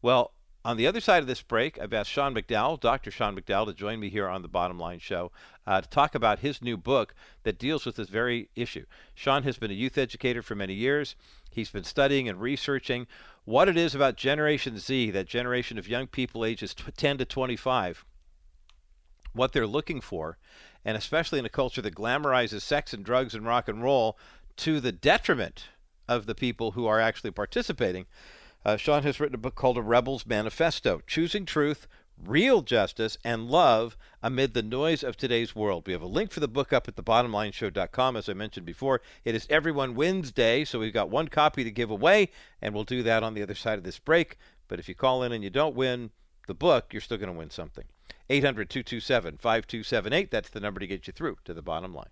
Well, 0.00 0.32
on 0.64 0.78
the 0.78 0.86
other 0.86 1.00
side 1.00 1.22
of 1.22 1.26
this 1.26 1.42
break, 1.42 1.78
I've 1.78 1.92
asked 1.92 2.10
Sean 2.10 2.34
McDowell, 2.34 2.80
Dr. 2.80 3.10
Sean 3.10 3.36
McDowell, 3.36 3.66
to 3.66 3.74
join 3.74 4.00
me 4.00 4.08
here 4.08 4.28
on 4.28 4.40
the 4.40 4.48
Bottom 4.48 4.78
Line 4.78 4.98
Show 4.98 5.30
uh, 5.66 5.82
to 5.82 5.88
talk 5.88 6.14
about 6.14 6.38
his 6.38 6.62
new 6.62 6.78
book 6.78 7.14
that 7.42 7.58
deals 7.58 7.84
with 7.84 7.96
this 7.96 8.08
very 8.08 8.48
issue. 8.56 8.86
Sean 9.14 9.42
has 9.42 9.58
been 9.58 9.70
a 9.70 9.74
youth 9.74 9.98
educator 9.98 10.40
for 10.40 10.54
many 10.54 10.72
years. 10.72 11.16
He's 11.50 11.70
been 11.70 11.84
studying 11.84 12.28
and 12.28 12.40
researching 12.40 13.06
what 13.44 13.68
it 13.68 13.76
is 13.76 13.94
about 13.94 14.16
Generation 14.16 14.78
Z, 14.78 15.10
that 15.10 15.26
generation 15.26 15.78
of 15.78 15.86
young 15.86 16.06
people 16.06 16.46
ages 16.46 16.74
10 16.74 17.18
to 17.18 17.26
25, 17.26 18.04
what 19.34 19.52
they're 19.52 19.66
looking 19.66 20.00
for, 20.00 20.38
and 20.82 20.96
especially 20.96 21.38
in 21.38 21.44
a 21.44 21.50
culture 21.50 21.82
that 21.82 21.94
glamorizes 21.94 22.62
sex 22.62 22.94
and 22.94 23.04
drugs 23.04 23.34
and 23.34 23.46
rock 23.46 23.68
and 23.68 23.82
roll 23.82 24.16
to 24.56 24.80
the 24.80 24.92
detriment 24.92 25.66
of 26.08 26.24
the 26.24 26.34
people 26.34 26.70
who 26.70 26.86
are 26.86 27.00
actually 27.00 27.30
participating. 27.30 28.06
Uh, 28.64 28.78
Sean 28.78 29.02
has 29.02 29.20
written 29.20 29.34
a 29.34 29.38
book 29.38 29.54
called 29.54 29.76
A 29.76 29.82
Rebel's 29.82 30.24
Manifesto 30.24 31.02
Choosing 31.06 31.44
Truth, 31.44 31.86
Real 32.16 32.62
Justice, 32.62 33.18
and 33.22 33.50
Love 33.50 33.94
Amid 34.22 34.54
the 34.54 34.62
Noise 34.62 35.02
of 35.02 35.18
Today's 35.18 35.54
World. 35.54 35.86
We 35.86 35.92
have 35.92 36.00
a 36.00 36.06
link 36.06 36.30
for 36.30 36.40
the 36.40 36.48
book 36.48 36.72
up 36.72 36.88
at 36.88 36.96
thebottomlineshow.com, 36.96 38.16
as 38.16 38.26
I 38.26 38.32
mentioned 38.32 38.64
before. 38.64 39.02
It 39.22 39.34
is 39.34 39.46
Everyone 39.50 39.94
Wednesday, 39.94 40.64
so 40.64 40.78
we've 40.78 40.94
got 40.94 41.10
one 41.10 41.28
copy 41.28 41.62
to 41.62 41.70
give 41.70 41.90
away, 41.90 42.30
and 42.62 42.74
we'll 42.74 42.84
do 42.84 43.02
that 43.02 43.22
on 43.22 43.34
the 43.34 43.42
other 43.42 43.54
side 43.54 43.76
of 43.76 43.84
this 43.84 43.98
break. 43.98 44.38
But 44.66 44.78
if 44.78 44.88
you 44.88 44.94
call 44.94 45.22
in 45.22 45.32
and 45.32 45.44
you 45.44 45.50
don't 45.50 45.76
win 45.76 46.10
the 46.46 46.54
book, 46.54 46.86
you're 46.92 47.02
still 47.02 47.18
going 47.18 47.32
to 47.32 47.38
win 47.38 47.50
something. 47.50 47.84
800 48.30 48.70
227 48.70 49.36
5278. 49.36 50.30
That's 50.30 50.48
the 50.48 50.60
number 50.60 50.80
to 50.80 50.86
get 50.86 51.06
you 51.06 51.12
through 51.12 51.36
to 51.44 51.52
the 51.52 51.60
bottom 51.60 51.94
line. 51.94 52.08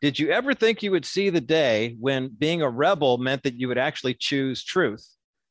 Did 0.00 0.18
you 0.18 0.30
ever 0.30 0.54
think 0.54 0.82
you 0.82 0.92
would 0.92 1.04
see 1.04 1.28
the 1.28 1.42
day 1.42 1.94
when 2.00 2.28
being 2.38 2.62
a 2.62 2.70
rebel 2.70 3.18
meant 3.18 3.42
that 3.42 3.60
you 3.60 3.68
would 3.68 3.76
actually 3.76 4.14
choose 4.14 4.64
truth? 4.64 5.06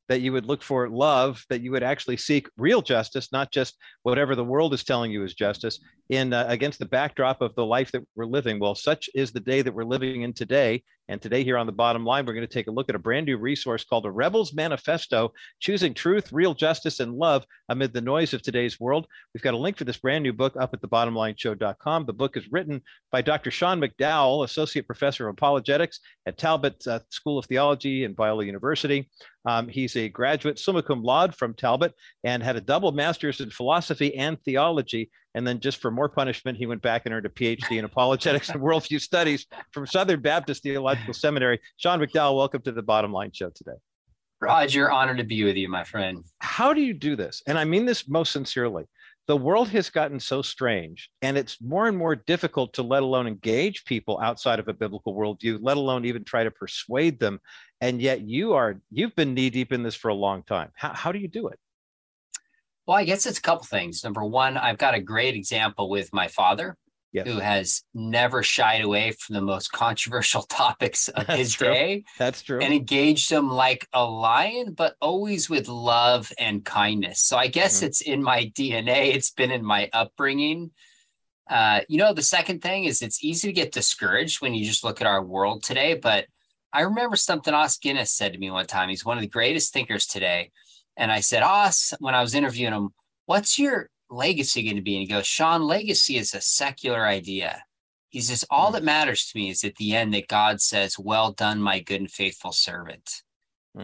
That 0.10 0.22
you 0.22 0.34
would 0.34 0.46
look 0.46 0.62
for 0.62 0.90
love, 0.90 1.46
that 1.50 1.62
you 1.62 1.72
would 1.72 1.84
actually 1.84 2.18
seek 2.18 2.50
real 2.58 2.82
justice, 2.82 3.32
not 3.32 3.52
just 3.52 3.78
whatever 4.04 4.36
the 4.36 4.44
world 4.44 4.74
is 4.74 4.84
telling 4.84 5.12
you 5.12 5.24
is 5.24 5.34
justice, 5.36 5.80
in 6.10 6.34
uh, 6.34 6.46
against 6.50 6.80
the 6.80 6.86
backdrop 6.86 7.42
of 7.42 7.56
the 7.56 7.66
life 7.66 7.92
that 7.92 8.04
we're 8.16 8.26
living. 8.26 8.60
Well, 8.60 8.76
such 8.76 9.10
is 9.16 9.32
the 9.32 9.40
day 9.40 9.62
that 9.62 9.74
we're 9.74 9.84
living 9.84 10.24
in 10.24 10.34
today. 10.34 10.84
And 11.10 11.20
today, 11.20 11.44
here 11.44 11.58
on 11.58 11.66
the 11.66 11.72
bottom 11.72 12.06
line, 12.06 12.24
we're 12.24 12.36
going 12.36 12.48
to 12.48 12.54
take 12.54 12.68
a 12.68 12.72
look 12.72 12.88
at 12.88 12.94
a 12.94 13.00
brand 13.00 13.26
new 13.26 13.38
resource 13.38 13.84
called 13.84 14.06
A 14.06 14.12
Rebel's 14.12 14.54
Manifesto 14.54 15.34
Choosing 15.60 15.96
Truth, 15.96 16.32
Real 16.32 16.54
Justice, 16.54 17.00
and 17.00 17.16
Love 17.16 17.48
Amid 17.68 17.94
the 17.94 18.02
Noise 18.02 18.36
of 18.36 18.44
Today's 18.44 18.80
World. 18.80 19.08
We've 19.34 19.42
got 19.42 19.56
a 19.56 19.58
link 19.58 19.76
for 19.76 19.86
this 19.86 19.98
brand 19.98 20.22
new 20.22 20.34
book 20.34 20.54
up 20.56 20.72
at 20.72 20.82
thebottomlineshow.com. 20.82 22.06
The 22.06 22.14
book 22.14 22.38
is 22.38 22.52
written 22.52 22.84
by 23.12 23.24
Dr. 23.24 23.50
Sean 23.50 23.82
McDowell, 23.82 24.46
Associate 24.46 24.86
Professor 24.86 25.28
of 25.28 25.34
Apologetics 25.34 26.00
at 26.28 26.38
Talbot 26.38 26.86
uh, 26.86 27.00
School 27.10 27.40
of 27.40 27.46
Theology 27.48 28.04
and 28.04 28.16
Biola 28.16 28.46
University. 28.46 29.10
Um, 29.46 29.68
he's 29.68 29.96
a 29.96 30.10
graduate 30.10 30.60
summa 30.60 30.84
cum 30.84 31.02
laude 31.02 31.34
from 31.34 31.56
Talbot 31.56 31.96
and 32.24 32.44
had 32.44 32.56
a 32.56 32.62
double 32.62 32.92
master's 32.92 33.42
in 33.42 33.50
philosophy 33.50 34.16
and 34.16 34.40
theology 34.44 35.10
and 35.36 35.46
then, 35.46 35.60
just 35.60 35.78
for 35.78 35.92
more 35.92 36.10
punishment, 36.10 36.58
he 36.58 36.66
went 36.66 36.82
back 36.82 37.04
and 37.06 37.14
earned 37.14 37.26
a 37.26 37.30
PhD 37.30 37.78
in 37.78 37.86
apologetics 37.86 38.50
and 38.50 38.62
worldview 38.62 39.00
studies 39.00 39.46
from 39.72 39.86
Southern 39.86 40.22
Baptist 40.22 40.64
Theological 40.64 41.14
Seminary. 41.14 41.60
Sean 41.78 42.00
McDowell, 42.00 42.38
welcome 42.38 42.62
to 42.64 42.72
the 42.72 42.82
Bottom 42.82 43.14
Line 43.14 43.32
Show 43.32 43.52
today. 43.52 43.78
Roger, 44.42 44.90
honored 44.90 45.18
to 45.18 45.24
be 45.24 45.44
with 45.44 45.56
you, 45.56 45.70
my 45.70 45.84
friend. 45.84 46.24
How 46.40 46.74
do 46.74 46.82
you 46.82 46.94
do 46.94 47.16
this? 47.16 47.44
And 47.46 47.60
I 47.60 47.66
mean 47.66 47.86
this 47.86 48.08
most 48.08 48.32
sincerely. 48.32 48.86
The 49.28 49.38
world 49.38 49.70
has 49.70 49.92
gotten 49.92 50.20
so 50.20 50.42
strange, 50.42 51.12
and 51.22 51.38
it's 51.38 51.62
more 51.62 51.88
and 51.88 51.96
more 51.96 52.16
difficult 52.16 52.74
to 52.74 52.82
let 52.82 53.04
alone 53.04 53.28
engage 53.28 53.86
people 53.86 54.20
outside 54.24 54.58
of 54.58 54.68
a 54.68 54.74
biblical 54.74 55.14
worldview, 55.14 55.60
let 55.62 55.78
alone 55.78 56.06
even 56.06 56.24
try 56.24 56.44
to 56.44 56.50
persuade 56.50 57.20
them. 57.20 57.40
And 57.82 58.02
yet, 58.02 58.22
you 58.22 58.54
are 58.54 58.82
you've 58.92 59.16
been 59.16 59.36
knee 59.36 59.52
deep 59.52 59.72
in 59.72 59.84
this 59.84 59.94
for 59.94 60.08
a 60.08 60.16
long 60.16 60.42
time. 60.42 60.72
How, 60.74 60.94
how 60.94 61.12
do 61.12 61.20
you 61.20 61.28
do 61.28 61.50
it? 61.50 61.60
Well, 62.90 62.98
I 62.98 63.04
guess 63.04 63.28
it's 63.28 63.38
a 63.38 63.42
couple 63.44 63.66
things. 63.66 64.04
Number 64.04 64.26
one, 64.26 64.58
I've 64.58 64.80
got 64.80 64.96
a 64.96 65.00
great 65.00 65.36
example 65.36 65.92
with 65.92 66.12
my 66.12 66.28
father, 66.28 66.76
yes. 67.12 67.28
who 67.28 67.38
has 67.38 67.84
never 67.94 68.42
shied 68.42 68.82
away 68.82 69.12
from 69.12 69.36
the 69.36 69.44
most 69.44 69.72
controversial 69.72 70.42
topics 70.42 71.08
of 71.08 71.28
That's 71.28 71.40
his 71.40 71.54
true. 71.54 71.68
day. 71.68 72.04
That's 72.18 72.42
true. 72.42 72.60
And 72.60 72.74
engaged 72.74 73.30
them 73.30 73.48
like 73.48 73.88
a 73.94 74.04
lion, 74.04 74.74
but 74.74 74.96
always 75.02 75.52
with 75.52 75.68
love 75.68 76.34
and 76.40 76.66
kindness. 76.66 77.22
So 77.22 77.38
I 77.38 77.46
guess 77.46 77.78
mm-hmm. 77.78 77.86
it's 77.86 78.02
in 78.02 78.24
my 78.24 78.46
DNA. 78.58 79.14
It's 79.14 79.30
been 79.30 79.52
in 79.52 79.64
my 79.64 79.88
upbringing. 79.94 80.72
Uh, 81.48 81.82
you 81.90 82.00
know, 82.00 82.16
the 82.16 82.24
second 82.24 82.64
thing 82.64 82.86
is 82.86 83.04
it's 83.04 83.24
easy 83.24 83.50
to 83.50 83.54
get 83.54 83.72
discouraged 83.72 84.42
when 84.42 84.56
you 84.56 84.66
just 84.66 84.84
look 84.84 85.00
at 85.00 85.06
our 85.06 85.24
world 85.24 85.62
today. 85.62 85.94
But 85.94 86.26
I 86.74 86.82
remember 86.82 87.18
something 87.18 87.54
Os 87.54 87.78
Guinness 87.78 88.12
said 88.12 88.34
to 88.34 88.40
me 88.40 88.50
one 88.50 88.66
time. 88.66 88.90
He's 88.90 89.06
one 89.06 89.20
of 89.20 89.22
the 89.22 89.28
greatest 89.28 89.74
thinkers 89.74 90.08
today. 90.08 90.50
And 91.00 91.14
I 91.14 91.22
said, 91.22 91.44
Os, 91.44 91.94
when 92.00 92.14
I 92.14 92.22
was 92.22 92.36
interviewing 92.36 92.74
him, 92.74 92.90
what's 93.26 93.58
your 93.58 93.90
legacy 94.10 94.64
going 94.64 94.76
to 94.76 94.82
be? 94.82 94.96
And 94.96 95.02
he 95.02 95.08
goes, 95.08 95.26
Sean, 95.26 95.64
legacy 95.64 96.18
is 96.18 96.34
a 96.34 96.42
secular 96.42 97.08
idea. 97.08 97.64
He 98.10 98.20
says, 98.20 98.44
all 98.50 98.68
hmm. 98.68 98.74
that 98.74 98.84
matters 98.84 99.26
to 99.28 99.38
me 99.40 99.50
is 99.50 99.64
at 99.64 99.76
the 99.78 99.96
end 99.96 100.14
that 100.14 100.28
God 100.28 100.60
says, 100.60 101.00
well 101.00 101.32
done, 101.32 101.62
my 101.62 101.80
good 101.80 102.02
and 102.02 102.12
faithful 102.12 102.52
servant. 102.52 103.24
Hmm. 103.74 103.84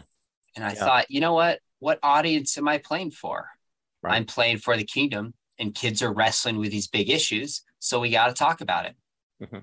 And 0.57 0.65
I 0.65 0.73
yeah. 0.73 0.85
thought, 0.85 1.09
you 1.09 1.21
know 1.21 1.33
what? 1.33 1.59
What 1.79 1.99
audience 2.03 2.57
am 2.57 2.67
I 2.67 2.79
playing 2.79 3.11
for? 3.11 3.47
Right. 4.01 4.15
I'm 4.15 4.25
playing 4.25 4.57
for 4.57 4.75
the 4.75 4.83
kingdom, 4.83 5.33
and 5.57 5.73
kids 5.73 6.01
are 6.01 6.13
wrestling 6.13 6.57
with 6.57 6.71
these 6.71 6.87
big 6.87 7.09
issues. 7.09 7.63
So 7.79 7.99
we 7.99 8.09
got 8.09 8.27
to 8.27 8.33
talk 8.33 8.59
about 8.59 8.85
it. 8.85 8.95
Mm-hmm. 9.41 9.59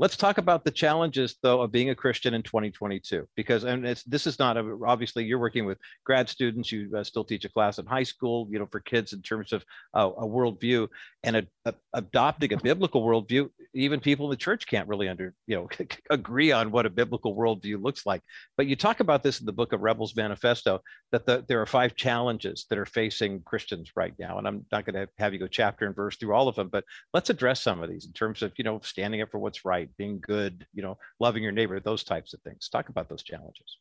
Let's 0.00 0.16
talk 0.16 0.38
about 0.38 0.64
the 0.64 0.70
challenges, 0.70 1.36
though, 1.42 1.60
of 1.60 1.72
being 1.72 1.90
a 1.90 1.94
Christian 1.94 2.32
in 2.32 2.42
2022, 2.42 3.28
because 3.36 3.64
and 3.64 3.86
it's, 3.86 4.02
this 4.04 4.26
is 4.26 4.38
not 4.38 4.56
a, 4.56 4.78
obviously 4.86 5.24
you're 5.24 5.38
working 5.38 5.66
with 5.66 5.76
grad 6.06 6.26
students. 6.26 6.72
You 6.72 6.90
uh, 6.96 7.04
still 7.04 7.22
teach 7.22 7.44
a 7.44 7.50
class 7.50 7.78
in 7.78 7.84
high 7.84 8.04
school, 8.04 8.48
you 8.50 8.58
know, 8.58 8.66
for 8.72 8.80
kids 8.80 9.12
in 9.12 9.20
terms 9.20 9.52
of 9.52 9.62
uh, 9.92 10.08
a 10.16 10.26
worldview 10.26 10.88
and 11.22 11.36
a, 11.36 11.46
a, 11.66 11.74
adopting 11.92 12.54
a 12.54 12.56
biblical 12.56 13.04
worldview. 13.04 13.50
Even 13.74 14.00
people 14.00 14.26
in 14.26 14.30
the 14.30 14.36
church 14.36 14.66
can't 14.66 14.88
really 14.88 15.08
under 15.08 15.34
you 15.46 15.56
know 15.56 15.68
agree 16.10 16.52
on 16.52 16.70
what 16.70 16.86
a 16.86 16.90
biblical 16.90 17.36
worldview 17.36 17.82
looks 17.82 18.04
like. 18.04 18.22
But 18.56 18.66
you 18.66 18.76
talk 18.76 19.00
about 19.00 19.22
this 19.22 19.40
in 19.40 19.46
the 19.46 19.52
book 19.52 19.72
of 19.72 19.80
Rebels 19.80 20.16
Manifesto 20.16 20.80
that 21.12 21.26
the, 21.26 21.44
there 21.48 21.60
are 21.60 21.66
five 21.66 21.94
challenges 21.94 22.66
that 22.70 22.78
are 22.78 22.86
facing 22.86 23.42
Christians 23.42 23.92
right 23.94 24.14
now, 24.18 24.38
and 24.38 24.46
I'm 24.46 24.66
not 24.72 24.84
going 24.84 24.94
to 24.94 25.08
have 25.18 25.32
you 25.32 25.38
go 25.38 25.46
chapter 25.46 25.86
and 25.86 25.94
verse 25.94 26.16
through 26.16 26.34
all 26.34 26.48
of 26.48 26.56
them, 26.56 26.68
but 26.68 26.84
let's 27.14 27.30
address 27.30 27.62
some 27.62 27.82
of 27.82 27.88
these 27.88 28.06
in 28.06 28.12
terms 28.12 28.42
of 28.42 28.52
you 28.56 28.64
know 28.64 28.80
standing 28.82 29.22
up 29.22 29.30
for 29.30 29.38
what's 29.38 29.64
right 29.64 29.88
being 29.96 30.20
good, 30.20 30.66
you 30.74 30.82
know, 30.82 30.98
loving 31.20 31.42
your 31.42 31.52
neighbor, 31.52 31.78
those 31.80 32.04
types 32.04 32.34
of 32.34 32.40
things. 32.42 32.68
Talk 32.68 32.88
about 32.88 33.08
those 33.08 33.22
challenges. 33.22 33.76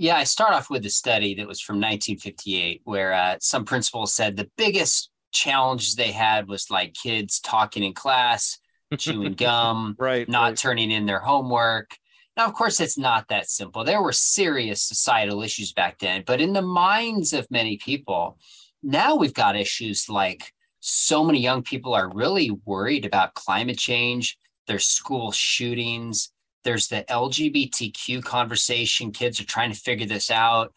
Yeah, 0.00 0.16
I 0.16 0.24
start 0.24 0.52
off 0.52 0.70
with 0.70 0.86
a 0.86 0.90
study 0.90 1.34
that 1.34 1.48
was 1.48 1.60
from 1.60 1.76
1958, 1.76 2.82
where 2.84 3.12
uh, 3.12 3.36
some 3.40 3.64
principals 3.64 4.14
said 4.14 4.36
the 4.36 4.48
biggest 4.56 5.10
challenges 5.32 5.94
they 5.94 6.12
had 6.12 6.46
was 6.46 6.70
like 6.70 6.94
kids 6.94 7.40
talking 7.40 7.82
in 7.82 7.94
class, 7.94 8.58
chewing 8.96 9.34
gum, 9.34 9.96
right, 9.98 10.28
not 10.28 10.42
right. 10.42 10.56
turning 10.56 10.90
in 10.90 11.06
their 11.06 11.20
homework. 11.20 11.96
Now, 12.36 12.46
of 12.46 12.54
course, 12.54 12.80
it's 12.80 12.96
not 12.96 13.28
that 13.28 13.50
simple. 13.50 13.84
There 13.84 14.02
were 14.02 14.12
serious 14.12 14.82
societal 14.82 15.42
issues 15.42 15.72
back 15.72 15.98
then, 15.98 16.22
but 16.24 16.40
in 16.40 16.52
the 16.52 16.62
minds 16.62 17.32
of 17.32 17.50
many 17.50 17.76
people, 17.78 18.38
now 18.82 19.16
we've 19.16 19.34
got 19.34 19.56
issues 19.56 20.08
like 20.08 20.52
so 20.80 21.24
many 21.24 21.40
young 21.40 21.62
people 21.62 21.94
are 21.94 22.12
really 22.14 22.52
worried 22.64 23.04
about 23.04 23.34
climate 23.34 23.76
change 23.78 24.38
there's 24.68 24.86
school 24.86 25.32
shootings, 25.32 26.30
there's 26.62 26.88
the 26.88 27.04
LGBTQ 27.08 28.22
conversation. 28.22 29.10
Kids 29.10 29.40
are 29.40 29.46
trying 29.46 29.72
to 29.72 29.78
figure 29.78 30.06
this 30.06 30.30
out. 30.30 30.72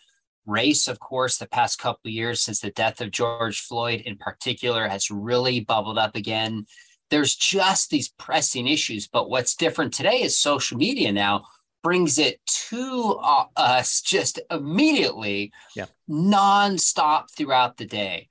Race, 0.48 0.88
of 0.88 1.00
course, 1.00 1.38
the 1.38 1.48
past 1.48 1.78
couple 1.78 2.08
of 2.08 2.14
years 2.14 2.42
since 2.42 2.62
the 2.62 2.72
death 2.72 3.02
of 3.02 3.12
George 3.12 3.60
Floyd 3.60 4.02
in 4.02 4.18
particular 4.18 4.88
has 4.88 5.12
really 5.12 5.60
bubbled 5.60 6.00
up 6.00 6.16
again. 6.16 6.66
There's 7.12 7.36
just 7.36 7.92
these 7.92 8.10
pressing 8.10 8.68
issues. 8.68 9.08
But 9.08 9.30
what's 9.30 9.56
different 9.56 9.94
today 9.94 10.22
is 10.22 10.38
social 10.38 10.78
media 10.78 11.12
now 11.12 11.44
brings 11.84 12.18
it 12.18 12.40
to 12.46 13.20
uh, 13.22 13.46
us 13.56 14.02
just 14.02 14.40
immediately, 14.50 15.52
yeah. 15.76 15.86
nonstop 16.10 17.26
throughout 17.36 17.78
the 17.78 17.86
day. 17.86 18.30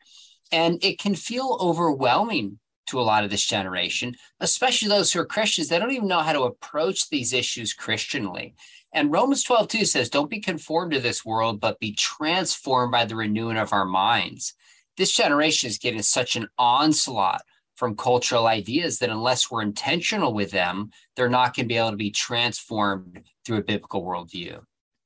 And 0.50 0.82
it 0.82 0.98
can 0.98 1.14
feel 1.14 1.56
overwhelming 1.60 2.58
to 2.86 3.00
a 3.00 3.02
lot 3.02 3.22
of 3.22 3.30
this 3.30 3.44
generation, 3.44 4.16
especially 4.40 4.88
those 4.88 5.12
who 5.12 5.20
are 5.20 5.26
Christians. 5.26 5.68
They 5.68 5.78
don't 5.78 5.92
even 5.92 6.08
know 6.08 6.20
how 6.20 6.32
to 6.32 6.42
approach 6.42 7.08
these 7.08 7.32
issues 7.32 7.72
Christianly. 7.72 8.54
And 8.92 9.12
Romans 9.12 9.44
12, 9.44 9.68
2 9.68 9.84
says, 9.84 10.08
Don't 10.08 10.30
be 10.30 10.40
conformed 10.40 10.92
to 10.92 11.00
this 11.00 11.24
world, 11.24 11.60
but 11.60 11.78
be 11.78 11.92
transformed 11.92 12.90
by 12.90 13.04
the 13.04 13.14
renewing 13.14 13.56
of 13.56 13.72
our 13.72 13.84
minds. 13.84 14.54
This 14.96 15.12
generation 15.12 15.68
is 15.68 15.78
getting 15.78 16.02
such 16.02 16.34
an 16.34 16.48
onslaught 16.58 17.42
from 17.80 17.96
cultural 17.96 18.46
ideas 18.46 18.98
that 18.98 19.08
unless 19.08 19.50
we're 19.50 19.62
intentional 19.62 20.34
with 20.34 20.50
them, 20.50 20.90
they're 21.16 21.30
not 21.30 21.56
going 21.56 21.64
to 21.64 21.68
be 21.68 21.78
able 21.78 21.90
to 21.90 21.96
be 21.96 22.10
transformed 22.10 23.22
through 23.44 23.56
a 23.56 23.62
biblical 23.62 24.04
worldview 24.04 24.60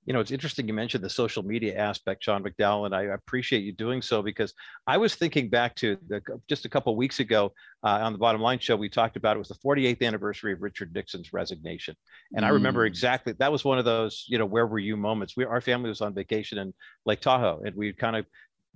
you 0.06 0.12
know, 0.12 0.20
it's 0.20 0.30
interesting 0.30 0.68
you 0.68 0.74
mentioned 0.74 1.02
the 1.02 1.10
social 1.10 1.42
media 1.42 1.78
aspect, 1.78 2.24
Sean 2.24 2.42
McDowell, 2.42 2.84
and 2.84 2.94
I 2.94 3.04
appreciate 3.04 3.64
you 3.64 3.72
doing 3.72 4.02
so 4.02 4.22
because 4.22 4.52
I 4.86 4.98
was 4.98 5.14
thinking 5.14 5.48
back 5.48 5.74
to 5.76 5.96
the, 6.08 6.20
just 6.48 6.66
a 6.66 6.68
couple 6.68 6.94
weeks 6.94 7.20
ago 7.20 7.52
uh, 7.82 8.00
on 8.02 8.12
the 8.12 8.18
Bottom 8.18 8.42
Line 8.42 8.58
show, 8.58 8.76
we 8.76 8.90
talked 8.90 9.16
about 9.16 9.36
it 9.36 9.38
was 9.38 9.48
the 9.48 9.54
48th 9.54 10.02
anniversary 10.02 10.52
of 10.52 10.60
Richard 10.60 10.94
Nixon's 10.94 11.32
resignation, 11.32 11.96
and 12.34 12.44
mm. 12.44 12.46
I 12.46 12.50
remember 12.50 12.84
mm. 12.84 12.88
exactly 12.88 13.32
that 13.38 13.50
was 13.50 13.64
one 13.64 13.78
of 13.78 13.86
those, 13.86 14.26
you 14.28 14.38
know, 14.38 14.46
where 14.46 14.66
were 14.66 14.78
you 14.78 14.96
moments. 14.96 15.36
We 15.36 15.44
our 15.46 15.60
family 15.60 15.88
was 15.88 16.02
on 16.02 16.14
vacation 16.14 16.58
in 16.58 16.74
Lake 17.06 17.20
Tahoe, 17.20 17.62
and 17.64 17.74
we 17.74 17.92
kind 17.94 18.16
of 18.16 18.26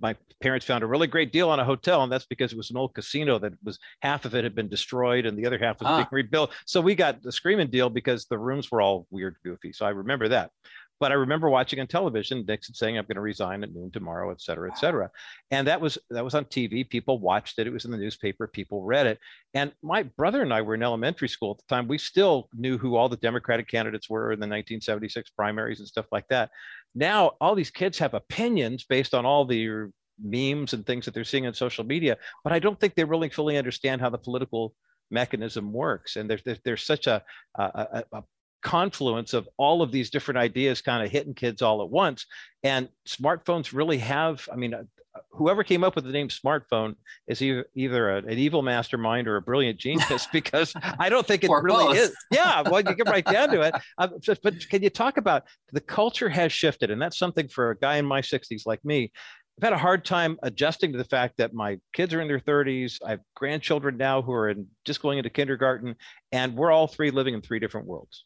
my 0.01 0.15
parents 0.41 0.65
found 0.65 0.83
a 0.83 0.87
really 0.87 1.07
great 1.07 1.31
deal 1.31 1.49
on 1.49 1.59
a 1.59 1.65
hotel, 1.65 2.03
and 2.03 2.11
that's 2.11 2.25
because 2.25 2.51
it 2.51 2.57
was 2.57 2.71
an 2.71 2.77
old 2.77 2.93
casino 2.93 3.39
that 3.39 3.53
was 3.63 3.79
half 4.01 4.25
of 4.25 4.35
it 4.35 4.43
had 4.43 4.55
been 4.55 4.69
destroyed 4.69 5.25
and 5.25 5.37
the 5.37 5.45
other 5.45 5.57
half 5.57 5.79
was 5.79 5.87
ah. 5.87 5.97
being 5.97 6.07
rebuilt. 6.11 6.51
So 6.65 6.81
we 6.81 6.95
got 6.95 7.21
the 7.21 7.31
screaming 7.31 7.69
deal 7.69 7.89
because 7.89 8.25
the 8.25 8.37
rooms 8.37 8.71
were 8.71 8.81
all 8.81 9.07
weird, 9.09 9.35
goofy. 9.43 9.73
So 9.73 9.85
I 9.85 9.89
remember 9.89 10.29
that. 10.29 10.51
But 10.99 11.11
I 11.11 11.15
remember 11.15 11.49
watching 11.49 11.79
on 11.79 11.87
television 11.87 12.45
Nixon 12.47 12.75
saying, 12.75 12.97
"I'm 12.97 13.05
going 13.05 13.15
to 13.15 13.21
resign 13.21 13.63
at 13.63 13.73
noon 13.73 13.91
tomorrow," 13.91 14.31
et 14.31 14.41
cetera, 14.41 14.69
et 14.71 14.77
cetera. 14.77 15.09
And 15.51 15.67
that 15.67 15.79
was 15.79 15.97
that 16.09 16.23
was 16.23 16.35
on 16.35 16.45
TV. 16.45 16.87
People 16.87 17.19
watched 17.19 17.59
it. 17.59 17.67
It 17.67 17.73
was 17.73 17.85
in 17.85 17.91
the 17.91 17.97
newspaper. 17.97 18.47
People 18.47 18.83
read 18.83 19.07
it. 19.07 19.19
And 19.53 19.71
my 19.81 20.03
brother 20.03 20.41
and 20.41 20.53
I 20.53 20.61
were 20.61 20.75
in 20.75 20.83
elementary 20.83 21.29
school 21.29 21.51
at 21.51 21.57
the 21.57 21.75
time. 21.75 21.87
We 21.87 21.97
still 21.97 22.49
knew 22.53 22.77
who 22.77 22.95
all 22.95 23.09
the 23.09 23.17
Democratic 23.17 23.67
candidates 23.67 24.09
were 24.09 24.31
in 24.31 24.39
the 24.39 24.47
1976 24.47 25.29
primaries 25.31 25.79
and 25.79 25.87
stuff 25.87 26.07
like 26.11 26.27
that. 26.29 26.51
Now 26.95 27.33
all 27.39 27.55
these 27.55 27.71
kids 27.71 27.97
have 27.99 28.13
opinions 28.13 28.83
based 28.83 29.13
on 29.13 29.25
all 29.25 29.45
the 29.45 29.89
memes 30.21 30.73
and 30.73 30.85
things 30.85 31.05
that 31.05 31.13
they're 31.13 31.23
seeing 31.23 31.47
on 31.47 31.53
social 31.53 31.83
media, 31.83 32.17
but 32.43 32.53
I 32.53 32.59
don't 32.59 32.79
think 32.79 32.95
they 32.95 33.03
really 33.03 33.29
fully 33.29 33.57
understand 33.57 34.01
how 34.01 34.09
the 34.09 34.17
political 34.17 34.75
mechanism 35.11 35.71
works. 35.71 36.15
And 36.15 36.29
there's 36.29 36.43
there's, 36.43 36.59
there's 36.63 36.83
such 36.83 37.07
a, 37.07 37.23
a, 37.55 38.03
a 38.11 38.23
confluence 38.61 39.33
of 39.33 39.47
all 39.57 39.81
of 39.81 39.91
these 39.91 40.09
different 40.09 40.37
ideas 40.37 40.81
kind 40.81 41.03
of 41.03 41.11
hitting 41.11 41.33
kids 41.33 41.61
all 41.61 41.81
at 41.81 41.89
once. 41.89 42.25
And 42.63 42.89
smartphones 43.07 43.73
really 43.73 43.97
have, 43.99 44.47
I 44.51 44.55
mean, 44.55 44.73
uh, 44.73 44.83
whoever 45.31 45.63
came 45.63 45.83
up 45.83 45.95
with 45.95 46.05
the 46.05 46.11
name 46.11 46.27
smartphone 46.27 46.95
is 47.27 47.41
either, 47.41 48.09
an 48.09 48.29
evil 48.37 48.61
mastermind 48.61 49.27
or 49.27 49.37
a 49.37 49.41
brilliant 49.41 49.79
genius 49.79 50.27
because 50.33 50.73
I 50.99 51.09
don't 51.09 51.25
think 51.25 51.43
it 51.43 51.49
really 51.49 51.85
both. 51.85 51.97
is. 51.97 52.15
Yeah, 52.31 52.61
well, 52.61 52.81
you 52.81 52.95
get 52.95 53.09
right 53.09 53.25
down 53.25 53.49
to 53.49 53.61
it. 53.61 53.73
Uh, 53.97 54.07
but 54.43 54.69
can 54.69 54.83
you 54.83 54.89
talk 54.89 55.17
about 55.17 55.43
the 55.71 55.81
culture 55.81 56.29
has 56.29 56.51
shifted? 56.51 56.91
And 56.91 57.01
that's 57.01 57.17
something 57.17 57.47
for 57.47 57.71
a 57.71 57.77
guy 57.77 57.97
in 57.97 58.05
my 58.05 58.21
60s 58.21 58.65
like 58.65 58.83
me 58.85 59.11
I've 59.59 59.63
had 59.63 59.73
a 59.73 59.77
hard 59.77 60.05
time 60.05 60.37
adjusting 60.41 60.93
to 60.93 60.97
the 60.97 61.03
fact 61.03 61.35
that 61.37 61.53
my 61.53 61.79
kids 61.91 62.13
are 62.13 62.21
in 62.21 62.29
their 62.29 62.39
30s. 62.39 62.97
I 63.05 63.09
have 63.09 63.19
grandchildren 63.35 63.97
now 63.97 64.21
who 64.21 64.31
are 64.31 64.49
in, 64.49 64.67
just 64.85 65.01
going 65.01 65.17
into 65.17 65.29
kindergarten, 65.29 65.95
and 66.31 66.55
we're 66.55 66.71
all 66.71 66.87
three 66.87 67.11
living 67.11 67.33
in 67.33 67.41
three 67.41 67.59
different 67.59 67.85
worlds. 67.85 68.23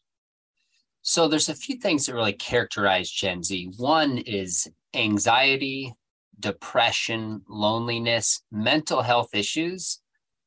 So 1.04 1.28
there's 1.28 1.50
a 1.50 1.56
few 1.56 1.76
things 1.76 2.06
that 2.06 2.16
really 2.16 2.34
characterize 2.34 3.12
Gen 3.12 3.44
Z. 3.44 3.74
One 3.78 4.20
is 4.20 4.70
anxiety, 4.94 5.94
depression, 6.40 7.42
loneliness, 7.48 8.42
mental 8.52 9.02
health 9.02 9.36
issues 9.36 10.00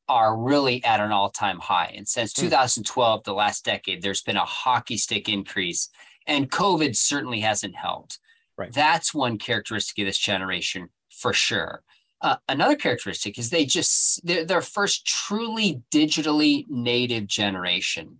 are 0.08 0.36
really 0.36 0.82
at 0.84 1.00
an 1.00 1.12
all-time 1.12 1.58
high. 1.58 1.92
And 1.94 2.08
since 2.08 2.34
hmm. 2.34 2.46
2012, 2.46 3.24
the 3.24 3.34
last 3.34 3.64
decade, 3.64 4.02
there's 4.02 4.22
been 4.22 4.36
a 4.36 4.44
hockey 4.44 4.96
stick 4.96 5.28
increase, 5.28 5.90
and 6.26 6.50
COVID 6.50 6.96
certainly 6.96 7.40
hasn't 7.40 7.76
helped. 7.76 8.18
Right. 8.56 8.72
That's 8.72 9.12
one 9.12 9.36
characteristic 9.36 9.98
of 9.98 10.06
this 10.06 10.18
generation 10.18 10.88
for 11.10 11.34
sure. 11.34 11.82
Uh, 12.22 12.36
another 12.48 12.76
characteristic 12.76 13.38
is 13.38 13.50
they 13.50 13.66
just 13.66 14.24
they're 14.24 14.46
their 14.46 14.62
first 14.62 15.06
truly 15.06 15.82
digitally 15.92 16.64
native 16.70 17.26
generation. 17.26 18.18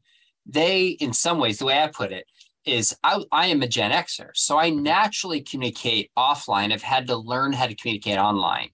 They, 0.48 0.88
in 0.88 1.12
some 1.12 1.38
ways, 1.38 1.58
the 1.58 1.66
way 1.66 1.82
I 1.82 1.88
put 1.88 2.12
it 2.12 2.26
is 2.64 2.96
I, 3.02 3.22
I 3.32 3.46
am 3.46 3.62
a 3.62 3.68
Gen 3.68 3.92
Xer, 3.92 4.30
so 4.34 4.58
I 4.58 4.70
mm-hmm. 4.70 4.82
naturally 4.82 5.40
communicate 5.40 6.10
offline. 6.16 6.72
I've 6.72 6.82
had 6.82 7.06
to 7.08 7.16
learn 7.16 7.52
how 7.52 7.66
to 7.66 7.74
communicate 7.74 8.18
online. 8.18 8.70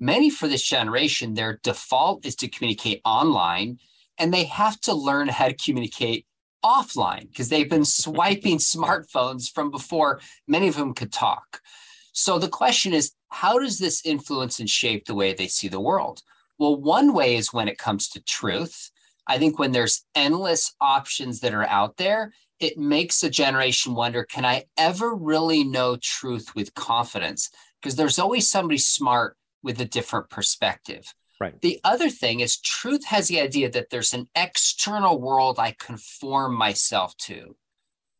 Many 0.00 0.30
for 0.30 0.46
this 0.46 0.62
generation, 0.62 1.34
their 1.34 1.60
default 1.62 2.24
is 2.24 2.36
to 2.36 2.48
communicate 2.48 3.00
online, 3.04 3.78
and 4.18 4.32
they 4.32 4.44
have 4.44 4.80
to 4.82 4.94
learn 4.94 5.28
how 5.28 5.48
to 5.48 5.54
communicate 5.54 6.26
offline 6.64 7.28
because 7.28 7.48
they've 7.48 7.70
been 7.70 7.84
swiping 8.02 8.58
smartphones 8.58 9.50
from 9.52 9.70
before 9.70 10.20
many 10.46 10.68
of 10.68 10.76
them 10.76 10.94
could 10.94 11.12
talk. 11.12 11.60
So 12.12 12.38
the 12.38 12.48
question 12.48 12.92
is, 12.92 13.12
how 13.30 13.58
does 13.58 13.78
this 13.78 14.04
influence 14.04 14.58
and 14.58 14.68
shape 14.68 15.06
the 15.06 15.14
way 15.14 15.32
they 15.32 15.46
see 15.46 15.68
the 15.68 15.80
world? 15.80 16.22
Well, 16.58 16.76
one 16.76 17.12
way 17.12 17.36
is 17.36 17.52
when 17.52 17.68
it 17.68 17.78
comes 17.78 18.08
to 18.08 18.22
truth. 18.22 18.90
I 19.28 19.38
think 19.38 19.58
when 19.58 19.72
there's 19.72 20.04
endless 20.14 20.74
options 20.80 21.40
that 21.40 21.54
are 21.54 21.66
out 21.66 21.98
there, 21.98 22.32
it 22.58 22.78
makes 22.78 23.22
a 23.22 23.30
generation 23.30 23.94
wonder 23.94 24.24
can 24.24 24.44
I 24.44 24.64
ever 24.76 25.14
really 25.14 25.62
know 25.62 25.96
truth 25.96 26.54
with 26.56 26.74
confidence? 26.74 27.50
Because 27.80 27.94
there's 27.94 28.18
always 28.18 28.50
somebody 28.50 28.78
smart 28.78 29.36
with 29.62 29.80
a 29.80 29.84
different 29.84 30.30
perspective. 30.30 31.14
Right. 31.40 31.60
The 31.60 31.80
other 31.84 32.10
thing 32.10 32.40
is 32.40 32.58
truth 32.58 33.04
has 33.04 33.28
the 33.28 33.40
idea 33.40 33.70
that 33.70 33.90
there's 33.90 34.12
an 34.12 34.28
external 34.34 35.20
world 35.20 35.58
I 35.60 35.76
conform 35.78 36.56
myself 36.56 37.16
to. 37.18 37.54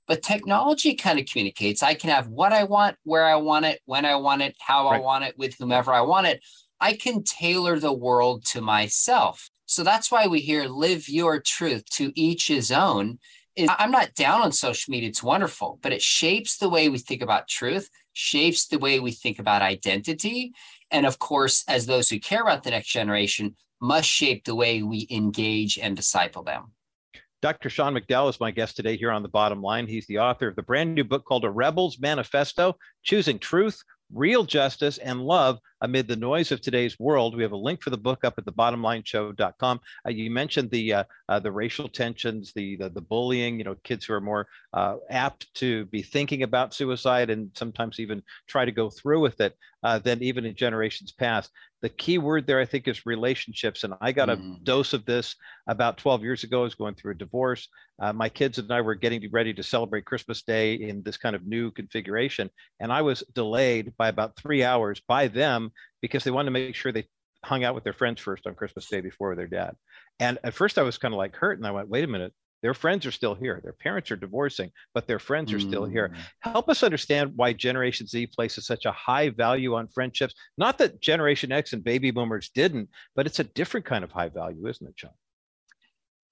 But 0.06 0.22
technology 0.22 0.94
kind 0.94 1.18
of 1.18 1.26
communicates 1.26 1.82
I 1.82 1.94
can 1.94 2.10
have 2.10 2.28
what 2.28 2.52
I 2.52 2.64
want, 2.64 2.96
where 3.02 3.26
I 3.26 3.36
want 3.36 3.66
it, 3.66 3.80
when 3.84 4.04
I 4.04 4.16
want 4.16 4.42
it, 4.42 4.56
how 4.60 4.88
right. 4.88 4.96
I 4.96 5.00
want 5.00 5.24
it, 5.24 5.36
with 5.36 5.54
whomever 5.58 5.92
I 5.92 6.00
want 6.02 6.28
it. 6.28 6.40
I 6.80 6.92
can 6.94 7.24
tailor 7.24 7.78
the 7.78 7.92
world 7.92 8.44
to 8.52 8.60
myself. 8.60 9.50
So 9.68 9.84
that's 9.84 10.10
why 10.10 10.26
we 10.26 10.40
hear 10.40 10.64
live 10.64 11.10
your 11.10 11.40
truth 11.40 11.84
to 11.90 12.10
each 12.18 12.48
his 12.48 12.72
own. 12.72 13.18
I'm 13.68 13.90
not 13.90 14.14
down 14.14 14.40
on 14.40 14.50
social 14.50 14.90
media, 14.90 15.10
it's 15.10 15.22
wonderful, 15.22 15.78
but 15.82 15.92
it 15.92 16.00
shapes 16.00 16.56
the 16.56 16.70
way 16.70 16.88
we 16.88 16.96
think 16.96 17.20
about 17.20 17.48
truth, 17.48 17.90
shapes 18.14 18.66
the 18.66 18.78
way 18.78 18.98
we 18.98 19.10
think 19.10 19.38
about 19.38 19.60
identity. 19.60 20.54
And 20.90 21.04
of 21.04 21.18
course, 21.18 21.64
as 21.68 21.84
those 21.84 22.08
who 22.08 22.18
care 22.18 22.40
about 22.40 22.62
the 22.62 22.70
next 22.70 22.88
generation, 22.88 23.56
must 23.78 24.08
shape 24.08 24.46
the 24.46 24.54
way 24.54 24.82
we 24.82 25.06
engage 25.10 25.78
and 25.78 25.94
disciple 25.94 26.42
them. 26.42 26.72
Dr. 27.42 27.68
Sean 27.68 27.94
McDowell 27.94 28.30
is 28.30 28.40
my 28.40 28.50
guest 28.50 28.74
today 28.74 28.96
here 28.96 29.10
on 29.10 29.22
the 29.22 29.28
bottom 29.28 29.60
line. 29.60 29.86
He's 29.86 30.06
the 30.06 30.18
author 30.18 30.48
of 30.48 30.56
the 30.56 30.62
brand 30.62 30.94
new 30.94 31.04
book 31.04 31.26
called 31.26 31.44
A 31.44 31.50
Rebel's 31.50 31.98
Manifesto 32.00 32.74
Choosing 33.02 33.38
Truth, 33.38 33.82
Real 34.14 34.44
Justice, 34.44 34.96
and 34.96 35.20
Love 35.20 35.58
amid 35.80 36.08
the 36.08 36.16
noise 36.16 36.52
of 36.52 36.60
today's 36.60 36.98
world. 36.98 37.36
We 37.36 37.42
have 37.42 37.52
a 37.52 37.56
link 37.56 37.82
for 37.82 37.90
the 37.90 37.96
book 37.96 38.24
up 38.24 38.34
at 38.38 38.44
the 38.44 38.52
bottomlineshow.com. 38.52 39.80
Uh, 40.06 40.10
you 40.10 40.30
mentioned 40.30 40.70
the 40.70 40.92
uh, 40.92 41.04
uh, 41.28 41.38
the 41.38 41.52
racial 41.52 41.88
tensions, 41.88 42.52
the, 42.52 42.76
the, 42.76 42.88
the 42.90 43.00
bullying. 43.00 43.58
You 43.58 43.64
know, 43.64 43.76
kids 43.84 44.04
who 44.04 44.14
are 44.14 44.20
more 44.20 44.46
uh, 44.72 44.96
apt 45.10 45.52
to 45.54 45.84
be 45.86 46.02
thinking 46.02 46.42
about 46.42 46.74
suicide 46.74 47.30
and 47.30 47.50
sometimes 47.54 48.00
even 48.00 48.22
try 48.46 48.64
to 48.64 48.72
go 48.72 48.90
through 48.90 49.20
with 49.20 49.40
it 49.40 49.56
uh, 49.82 49.98
than 49.98 50.22
even 50.22 50.44
in 50.44 50.54
generations 50.54 51.12
past. 51.12 51.50
The 51.80 51.88
key 51.88 52.18
word 52.18 52.46
there, 52.46 52.58
I 52.58 52.64
think, 52.64 52.88
is 52.88 53.06
relationships. 53.06 53.84
And 53.84 53.94
I 54.00 54.10
got 54.10 54.30
a 54.30 54.36
mm. 54.36 54.64
dose 54.64 54.92
of 54.92 55.04
this 55.04 55.36
about 55.68 55.98
12 55.98 56.22
years 56.22 56.42
ago. 56.42 56.60
I 56.60 56.64
was 56.64 56.74
going 56.74 56.96
through 56.96 57.12
a 57.12 57.16
divorce. 57.16 57.68
Uh, 58.00 58.12
my 58.12 58.28
kids 58.28 58.58
and 58.58 58.70
I 58.72 58.80
were 58.80 58.94
getting 58.94 59.28
ready 59.30 59.52
to 59.54 59.62
celebrate 59.62 60.04
Christmas 60.04 60.42
Day 60.42 60.74
in 60.74 61.02
this 61.02 61.16
kind 61.16 61.34
of 61.34 61.46
new 61.46 61.70
configuration, 61.70 62.48
and 62.80 62.92
I 62.92 63.02
was 63.02 63.24
delayed 63.34 63.92
by 63.96 64.08
about 64.08 64.36
three 64.36 64.62
hours 64.62 65.00
by 65.08 65.26
them 65.26 65.67
because 66.00 66.24
they 66.24 66.30
wanted 66.30 66.46
to 66.46 66.50
make 66.52 66.74
sure 66.74 66.92
they 66.92 67.06
hung 67.44 67.64
out 67.64 67.74
with 67.74 67.84
their 67.84 67.92
friends 67.92 68.20
first 68.20 68.46
on 68.46 68.54
Christmas 68.54 68.88
Day 68.88 69.00
before 69.00 69.34
their 69.36 69.46
dad. 69.46 69.74
And 70.20 70.38
at 70.44 70.54
first 70.54 70.78
I 70.78 70.82
was 70.82 70.98
kind 70.98 71.14
of 71.14 71.18
like 71.18 71.36
hurt 71.36 71.58
and 71.58 71.66
I 71.66 71.70
went, 71.70 71.88
wait 71.88 72.04
a 72.04 72.08
minute, 72.08 72.32
their 72.62 72.74
friends 72.74 73.06
are 73.06 73.12
still 73.12 73.34
here. 73.34 73.60
Their 73.62 73.72
parents 73.72 74.10
are 74.10 74.16
divorcing, 74.16 74.70
but 74.92 75.06
their 75.06 75.20
friends 75.20 75.52
are 75.52 75.60
still 75.60 75.84
here. 75.84 76.08
Mm. 76.08 76.52
Help 76.52 76.68
us 76.68 76.82
understand 76.82 77.32
why 77.36 77.52
Generation 77.52 78.06
Z 78.06 78.28
places 78.34 78.66
such 78.66 78.84
a 78.84 78.92
high 78.92 79.28
value 79.30 79.74
on 79.74 79.86
friendships. 79.88 80.34
Not 80.56 80.78
that 80.78 81.00
Generation 81.00 81.52
X 81.52 81.72
and 81.72 81.84
baby 81.84 82.10
boomers 82.10 82.50
didn't, 82.52 82.88
but 83.14 83.26
it's 83.26 83.38
a 83.38 83.44
different 83.44 83.86
kind 83.86 84.02
of 84.02 84.10
high 84.10 84.28
value, 84.28 84.66
isn't 84.66 84.88
it, 84.88 84.94
Sean? 84.96 85.12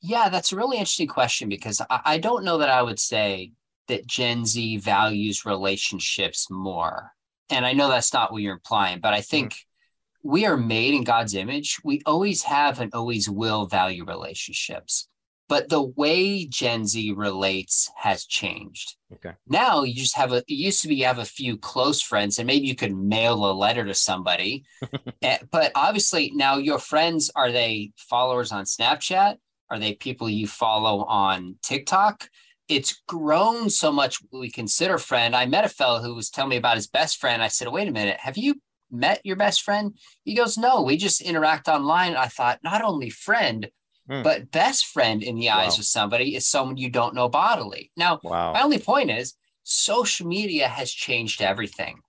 Yeah, 0.03 0.29
that's 0.29 0.53
a 0.53 0.57
really 0.57 0.79
interesting 0.79 1.09
question 1.09 1.49
because 1.49 1.81
I, 1.89 2.01
I 2.05 2.19
don't 2.19 2.45
know 2.45 2.59
that 2.59 2.71
I 2.71 2.83
would 2.83 2.99
say 2.99 3.53
that 3.87 4.07
Gen 4.07 4.45
Z 4.47 4.79
values 4.79 5.45
relationships 5.45 6.51
more 6.51 7.13
and 7.51 7.65
I 7.65 7.73
know 7.73 7.89
that's 7.89 8.13
not 8.13 8.33
what 8.33 8.43
you're 8.43 8.55
implying, 8.55 9.01
but 9.01 9.15
I 9.15 9.19
mm-hmm. 9.19 9.31
think 9.31 9.53
mm-hmm. 9.53 10.31
we 10.31 10.47
are 10.47 10.57
made 10.57 10.95
in 10.95 11.05
God's 11.05 11.35
image. 11.35 11.79
We 11.85 12.03
always 12.07 12.43
have 12.45 12.81
and 12.81 12.93
always 12.95 13.29
will 13.29 13.67
value 13.67 14.05
relationships. 14.05 15.09
But 15.49 15.69
the 15.69 15.83
way 15.83 16.45
Gen 16.47 16.87
Z 16.87 17.13
relates 17.13 17.89
has 17.97 18.27
changed. 18.27 18.97
Okay. 19.13 19.31
Now 19.47 19.85
you 19.85 19.95
just 19.95 20.17
have 20.17 20.33
a, 20.33 20.39
it 20.39 20.45
used 20.49 20.83
to 20.83 20.89
be 20.89 20.97
you 20.97 21.05
have 21.05 21.21
a 21.21 21.25
few 21.25 21.57
close 21.57 22.03
friends 22.03 22.39
and 22.39 22.49
maybe 22.49 22.67
you 22.67 22.75
could 22.75 22.97
mail 22.97 23.49
a 23.49 23.53
letter 23.53 23.85
to 23.85 23.95
somebody. 23.95 24.65
Eh, 25.23 25.39
but 25.51 25.73
obviously 25.75 26.31
now 26.35 26.59
your 26.59 26.79
friends, 26.79 27.31
are 27.35 27.51
they 27.51 27.91
followers 27.97 28.53
on 28.53 28.65
Snapchat? 28.65 29.37
Are 29.71 29.79
they 29.79 29.95
people 29.95 30.29
you 30.29 30.47
follow 30.47 31.05
on 31.05 31.57
TikTok? 31.63 32.29
It's 32.69 33.03
grown 33.07 33.71
so 33.71 33.93
much 33.93 34.19
we 34.33 34.51
consider 34.51 34.99
friend. 34.99 35.37
I 35.37 35.47
met 35.47 35.65
a 35.65 35.69
fellow 35.69 36.01
who 36.01 36.15
was 36.15 36.31
telling 36.31 36.51
me 36.51 36.57
about 36.57 36.77
his 36.77 36.89
best 36.89 37.19
friend. 37.19 37.43
I 37.43 37.49
said, 37.49 37.69
wait 37.69 37.89
a 37.89 37.93
minute, 37.93 38.19
have 38.21 38.37
you 38.37 38.61
met 38.91 39.21
your 39.25 39.37
best 39.37 39.63
friend? 39.63 39.97
He 40.25 40.35
goes, 40.35 40.59
no, 40.59 40.83
we 40.83 40.97
just 40.97 41.21
interact 41.21 41.69
online. 41.69 42.17
I 42.17 42.27
thought, 42.27 42.61
not 42.65 42.83
only 42.83 43.11
friend, 43.11 43.69
hmm. 44.09 44.23
but 44.23 44.51
best 44.51 44.87
friend 44.87 45.23
in 45.23 45.37
the 45.37 45.51
eyes 45.51 45.75
wow. 45.75 45.79
of 45.79 45.85
somebody 45.85 46.35
is 46.35 46.47
someone 46.47 46.77
you 46.77 46.91
don't 46.91 47.15
know 47.15 47.29
bodily. 47.29 47.93
Now, 47.97 48.21
wow. 48.23 48.53
my 48.53 48.63
only 48.63 48.79
point 48.79 49.11
is 49.11 49.35
social 49.63 50.27
media 50.27 50.69
has 50.69 50.91
changed 50.91 51.43
everything. 51.43 52.01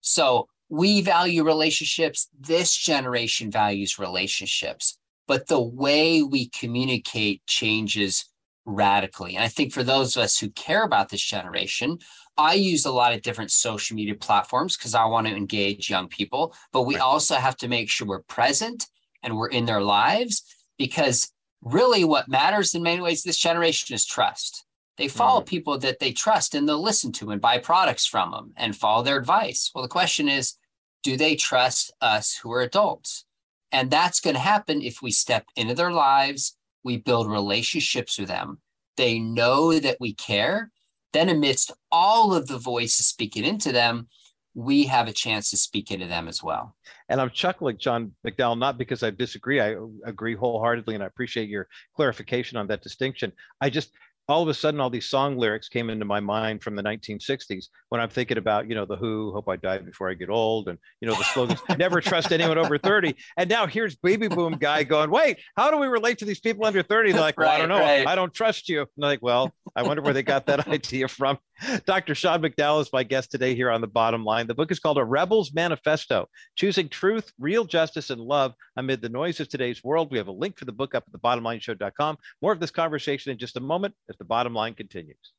So 0.00 0.48
we 0.68 1.02
value 1.02 1.44
relationships. 1.44 2.28
This 2.38 2.76
generation 2.76 3.50
values 3.50 3.98
relationships, 3.98 4.98
but 5.28 5.46
the 5.46 5.60
way 5.60 6.22
we 6.22 6.48
communicate 6.48 7.44
changes 7.46 8.24
radically. 8.74 9.36
And 9.36 9.44
I 9.44 9.48
think 9.48 9.72
for 9.72 9.82
those 9.82 10.16
of 10.16 10.22
us 10.22 10.38
who 10.38 10.50
care 10.50 10.84
about 10.84 11.08
this 11.08 11.22
generation, 11.22 11.98
I 12.36 12.54
use 12.54 12.84
a 12.84 12.92
lot 12.92 13.12
of 13.12 13.22
different 13.22 13.50
social 13.50 13.96
media 13.96 14.14
platforms 14.14 14.76
because 14.76 14.94
I 14.94 15.04
want 15.04 15.26
to 15.26 15.34
engage 15.34 15.90
young 15.90 16.08
people, 16.08 16.54
but 16.72 16.82
we 16.82 16.94
right. 16.94 17.02
also 17.02 17.34
have 17.36 17.56
to 17.58 17.68
make 17.68 17.90
sure 17.90 18.06
we're 18.06 18.22
present 18.22 18.86
and 19.22 19.36
we're 19.36 19.48
in 19.48 19.66
their 19.66 19.82
lives 19.82 20.42
because 20.78 21.30
really 21.62 22.04
what 22.04 22.28
matters 22.28 22.74
in 22.74 22.82
many 22.82 23.00
ways 23.02 23.22
this 23.22 23.36
generation 23.36 23.94
is 23.94 24.06
trust. 24.06 24.64
They 24.96 25.08
follow 25.08 25.40
mm. 25.40 25.46
people 25.46 25.78
that 25.78 25.98
they 25.98 26.12
trust 26.12 26.54
and 26.54 26.68
they'll 26.68 26.82
listen 26.82 27.12
to 27.12 27.30
and 27.30 27.40
buy 27.40 27.58
products 27.58 28.06
from 28.06 28.30
them 28.30 28.52
and 28.56 28.76
follow 28.76 29.02
their 29.02 29.18
advice. 29.18 29.70
Well, 29.74 29.82
the 29.82 29.88
question 29.88 30.28
is, 30.28 30.54
do 31.02 31.16
they 31.16 31.36
trust 31.36 31.92
us 32.00 32.36
who 32.36 32.52
are 32.52 32.60
adults? 32.60 33.24
And 33.72 33.90
that's 33.90 34.20
going 34.20 34.34
to 34.34 34.40
happen 34.40 34.82
if 34.82 35.00
we 35.00 35.10
step 35.10 35.46
into 35.56 35.74
their 35.74 35.92
lives, 35.92 36.56
we 36.84 36.98
build 36.98 37.30
relationships 37.30 38.18
with 38.18 38.28
them. 38.28 38.60
They 38.96 39.18
know 39.18 39.78
that 39.78 39.98
we 40.00 40.14
care. 40.14 40.70
Then, 41.12 41.28
amidst 41.28 41.72
all 41.90 42.34
of 42.34 42.46
the 42.46 42.58
voices 42.58 43.06
speaking 43.06 43.44
into 43.44 43.72
them, 43.72 44.08
we 44.54 44.84
have 44.84 45.08
a 45.08 45.12
chance 45.12 45.50
to 45.50 45.56
speak 45.56 45.90
into 45.90 46.06
them 46.06 46.28
as 46.28 46.42
well. 46.42 46.76
And 47.08 47.20
I'm 47.20 47.30
chuckling, 47.30 47.78
Sean 47.78 48.12
McDowell, 48.26 48.58
not 48.58 48.78
because 48.78 49.02
I 49.02 49.10
disagree. 49.10 49.60
I 49.60 49.76
agree 50.04 50.34
wholeheartedly, 50.34 50.94
and 50.94 51.02
I 51.02 51.06
appreciate 51.06 51.48
your 51.48 51.68
clarification 51.96 52.58
on 52.58 52.66
that 52.68 52.82
distinction. 52.82 53.32
I 53.60 53.70
just 53.70 53.90
all 54.30 54.42
of 54.42 54.48
a 54.48 54.54
sudden 54.54 54.80
all 54.80 54.90
these 54.90 55.08
song 55.08 55.36
lyrics 55.36 55.68
came 55.68 55.90
into 55.90 56.04
my 56.04 56.20
mind 56.20 56.62
from 56.62 56.76
the 56.76 56.82
1960s 56.82 57.66
when 57.88 58.00
i'm 58.00 58.08
thinking 58.08 58.38
about 58.38 58.68
you 58.68 58.74
know 58.74 58.84
the 58.84 58.96
who 58.96 59.32
hope 59.32 59.48
i 59.48 59.56
die 59.56 59.78
before 59.78 60.10
i 60.10 60.14
get 60.14 60.30
old 60.30 60.68
and 60.68 60.78
you 61.00 61.08
know 61.08 61.14
the 61.14 61.24
slogans 61.24 61.60
never 61.78 62.00
trust 62.00 62.32
anyone 62.32 62.58
over 62.58 62.78
30 62.78 63.14
and 63.36 63.50
now 63.50 63.66
here's 63.66 63.96
baby 63.96 64.28
boom 64.28 64.54
guy 64.54 64.82
going 64.82 65.10
wait 65.10 65.38
how 65.56 65.70
do 65.70 65.76
we 65.76 65.86
relate 65.86 66.18
to 66.18 66.24
these 66.24 66.40
people 66.40 66.64
under 66.64 66.82
30 66.82 67.12
they're 67.12 67.20
like 67.20 67.36
well, 67.36 67.48
right, 67.48 67.56
i 67.56 67.58
don't 67.58 67.68
know. 67.68 67.80
right. 67.80 68.06
i 68.06 68.14
don't 68.14 68.32
trust 68.32 68.68
you. 68.68 68.80
And 68.80 68.88
they're 68.96 69.10
like 69.10 69.22
well 69.22 69.52
i 69.74 69.82
wonder 69.82 70.02
where 70.02 70.14
they 70.14 70.22
got 70.22 70.46
that 70.46 70.68
idea 70.68 71.08
from 71.08 71.38
Dr. 71.86 72.14
Sean 72.14 72.42
McDowell 72.42 72.80
is 72.80 72.92
my 72.92 73.02
guest 73.02 73.30
today 73.30 73.54
here 73.54 73.70
on 73.70 73.80
The 73.80 73.86
Bottom 73.86 74.24
Line. 74.24 74.46
The 74.46 74.54
book 74.54 74.70
is 74.70 74.78
called 74.78 74.98
A 74.98 75.04
Rebel's 75.04 75.52
Manifesto 75.52 76.28
Choosing 76.56 76.88
Truth, 76.88 77.32
Real 77.38 77.64
Justice, 77.64 78.10
and 78.10 78.20
Love 78.20 78.54
Amid 78.76 79.02
the 79.02 79.08
Noise 79.08 79.40
of 79.40 79.48
Today's 79.48 79.84
World. 79.84 80.10
We 80.10 80.18
have 80.18 80.28
a 80.28 80.32
link 80.32 80.58
for 80.58 80.64
the 80.64 80.72
book 80.72 80.94
up 80.94 81.04
at 81.06 81.20
thebottomlineshow.com. 81.20 82.16
More 82.40 82.52
of 82.52 82.60
this 82.60 82.70
conversation 82.70 83.32
in 83.32 83.38
just 83.38 83.56
a 83.56 83.60
moment 83.60 83.94
as 84.08 84.16
The 84.16 84.24
Bottom 84.24 84.54
Line 84.54 84.74
continues. 84.74 85.32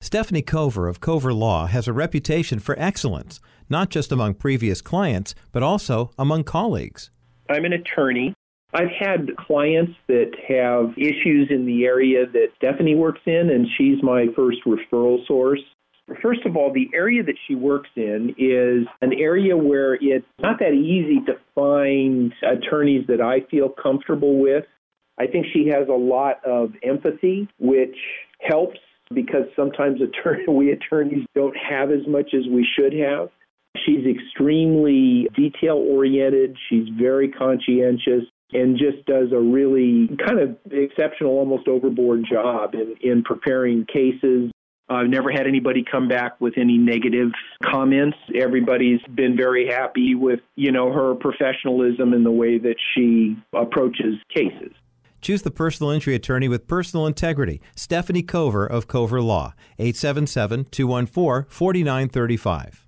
Stephanie 0.00 0.42
Cover 0.42 0.88
of 0.88 1.00
Cover 1.00 1.32
Law 1.32 1.66
has 1.66 1.86
a 1.86 1.92
reputation 1.92 2.58
for 2.58 2.78
excellence, 2.78 3.40
not 3.68 3.88
just 3.88 4.10
among 4.10 4.34
previous 4.34 4.82
clients, 4.82 5.34
but 5.52 5.62
also 5.62 6.10
among 6.18 6.44
colleagues. 6.44 7.10
I'm 7.48 7.64
an 7.64 7.72
attorney. 7.72 8.34
I've 8.74 8.90
had 8.98 9.36
clients 9.36 9.92
that 10.08 10.30
have 10.48 10.96
issues 10.96 11.48
in 11.50 11.66
the 11.66 11.84
area 11.84 12.24
that 12.26 12.48
Stephanie 12.56 12.94
works 12.94 13.20
in, 13.26 13.50
and 13.50 13.66
she's 13.76 14.02
my 14.02 14.26
first 14.34 14.58
referral 14.66 15.26
source. 15.26 15.60
First 16.22 16.46
of 16.46 16.56
all, 16.56 16.72
the 16.72 16.88
area 16.94 17.22
that 17.22 17.36
she 17.46 17.54
works 17.54 17.90
in 17.96 18.34
is 18.38 18.86
an 19.02 19.12
area 19.18 19.56
where 19.56 19.94
it's 19.94 20.26
not 20.40 20.58
that 20.58 20.72
easy 20.72 21.20
to 21.26 21.34
find 21.54 22.32
attorneys 22.42 23.06
that 23.08 23.20
I 23.20 23.40
feel 23.50 23.68
comfortable 23.68 24.40
with. 24.40 24.64
I 25.18 25.26
think 25.26 25.46
she 25.52 25.68
has 25.68 25.88
a 25.88 25.92
lot 25.92 26.44
of 26.44 26.72
empathy, 26.82 27.48
which 27.58 27.96
helps 28.40 28.78
because 29.14 29.44
sometimes 29.54 30.00
attorney, 30.00 30.44
we 30.48 30.72
attorneys 30.72 31.26
don't 31.34 31.56
have 31.56 31.90
as 31.90 32.06
much 32.08 32.30
as 32.34 32.46
we 32.50 32.66
should 32.76 32.94
have. 32.94 33.28
She's 33.86 34.04
extremely 34.06 35.28
detail 35.36 35.76
oriented. 35.76 36.56
She's 36.68 36.88
very 36.98 37.28
conscientious 37.28 38.24
and 38.52 38.78
just 38.78 39.04
does 39.06 39.32
a 39.32 39.40
really 39.40 40.08
kind 40.26 40.40
of 40.40 40.56
exceptional, 40.70 41.32
almost 41.32 41.68
overboard 41.68 42.24
job 42.30 42.74
in, 42.74 42.94
in 43.00 43.22
preparing 43.22 43.86
cases. 43.86 44.50
I've 44.88 45.08
never 45.08 45.30
had 45.30 45.46
anybody 45.46 45.84
come 45.90 46.08
back 46.08 46.40
with 46.40 46.54
any 46.58 46.76
negative 46.76 47.30
comments. 47.64 48.16
Everybody's 48.34 49.00
been 49.14 49.36
very 49.36 49.66
happy 49.66 50.14
with, 50.14 50.40
you 50.54 50.70
know, 50.70 50.92
her 50.92 51.14
professionalism 51.14 52.12
and 52.12 52.26
the 52.26 52.30
way 52.30 52.58
that 52.58 52.76
she 52.94 53.36
approaches 53.54 54.16
cases. 54.34 54.72
Choose 55.22 55.42
the 55.42 55.52
personal 55.52 55.90
injury 55.92 56.16
attorney 56.16 56.48
with 56.48 56.66
personal 56.66 57.06
integrity. 57.06 57.62
Stephanie 57.76 58.24
Cover 58.24 58.66
of 58.66 58.88
Cover 58.88 59.22
Law, 59.22 59.54
877 59.78 60.66
214 60.66 61.46
4935. 61.48 62.86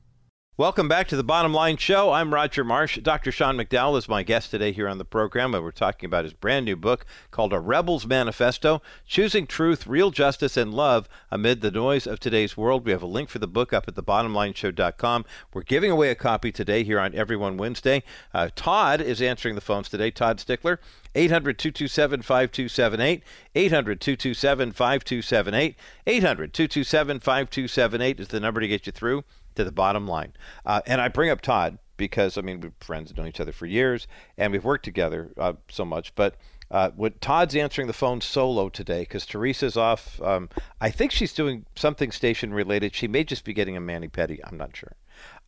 Welcome 0.56 0.86
back 0.86 1.08
to 1.08 1.16
the 1.16 1.24
Bottom 1.24 1.52
Line 1.52 1.78
Show. 1.78 2.12
I'm 2.12 2.32
Roger 2.32 2.62
Marsh. 2.62 2.96
Dr. 2.98 3.32
Sean 3.32 3.56
McDowell 3.56 3.98
is 3.98 4.08
my 4.08 4.22
guest 4.22 4.52
today 4.52 4.70
here 4.70 4.86
on 4.86 4.98
the 4.98 5.04
program, 5.04 5.52
and 5.52 5.64
we're 5.64 5.72
talking 5.72 6.06
about 6.06 6.22
his 6.22 6.32
brand 6.32 6.64
new 6.64 6.76
book 6.76 7.04
called 7.32 7.52
A 7.52 7.58
Rebel's 7.58 8.06
Manifesto 8.06 8.80
Choosing 9.04 9.48
Truth, 9.48 9.88
Real 9.88 10.12
Justice, 10.12 10.56
and 10.56 10.72
Love 10.72 11.08
Amid 11.32 11.60
the 11.60 11.72
Noise 11.72 12.06
of 12.06 12.20
Today's 12.20 12.56
World. 12.56 12.86
We 12.86 12.92
have 12.92 13.02
a 13.02 13.06
link 13.06 13.30
for 13.30 13.40
the 13.40 13.48
book 13.48 13.72
up 13.72 13.88
at 13.88 13.96
thebottomlineshow.com. 13.96 15.24
We're 15.52 15.62
giving 15.62 15.90
away 15.90 16.10
a 16.10 16.14
copy 16.14 16.52
today 16.52 16.84
here 16.84 17.00
on 17.00 17.16
Everyone 17.16 17.56
Wednesday. 17.56 18.04
Uh, 18.32 18.48
Todd 18.54 19.00
is 19.00 19.20
answering 19.20 19.56
the 19.56 19.60
phones 19.60 19.88
today. 19.88 20.12
Todd 20.12 20.38
Stickler, 20.38 20.78
800 21.16 21.58
227 21.58 22.22
5278. 22.22 23.24
800 23.56 24.00
227 24.00 24.70
5278. 24.70 25.76
800 26.06 26.54
227 26.54 27.18
5278 27.18 28.20
is 28.20 28.28
the 28.28 28.38
number 28.38 28.60
to 28.60 28.68
get 28.68 28.86
you 28.86 28.92
through 28.92 29.24
to 29.56 29.64
the 29.64 29.72
bottom 29.72 30.06
line. 30.06 30.32
Uh, 30.64 30.80
and 30.86 31.00
I 31.00 31.08
bring 31.08 31.30
up 31.30 31.40
Todd 31.40 31.78
because 31.96 32.36
I 32.36 32.40
mean 32.40 32.60
we're 32.60 32.72
friends, 32.80 33.16
known 33.16 33.28
each 33.28 33.40
other 33.40 33.52
for 33.52 33.66
years, 33.66 34.06
and 34.36 34.52
we've 34.52 34.64
worked 34.64 34.84
together 34.84 35.30
uh, 35.38 35.54
so 35.68 35.84
much. 35.84 36.14
But 36.14 36.36
uh, 36.70 36.90
what 36.96 37.20
Todd's 37.20 37.54
answering 37.54 37.86
the 37.86 37.92
phone 37.92 38.20
solo 38.20 38.68
today 38.68 39.02
because 39.02 39.26
Teresa's 39.26 39.76
off. 39.76 40.20
Um, 40.22 40.48
I 40.80 40.90
think 40.90 41.12
she's 41.12 41.32
doing 41.32 41.66
something 41.76 42.10
station 42.10 42.52
related. 42.52 42.94
She 42.94 43.08
may 43.08 43.24
just 43.24 43.44
be 43.44 43.52
getting 43.52 43.76
a 43.76 43.80
mani 43.80 44.08
pedi. 44.08 44.40
I'm 44.44 44.56
not 44.56 44.76
sure. 44.76 44.92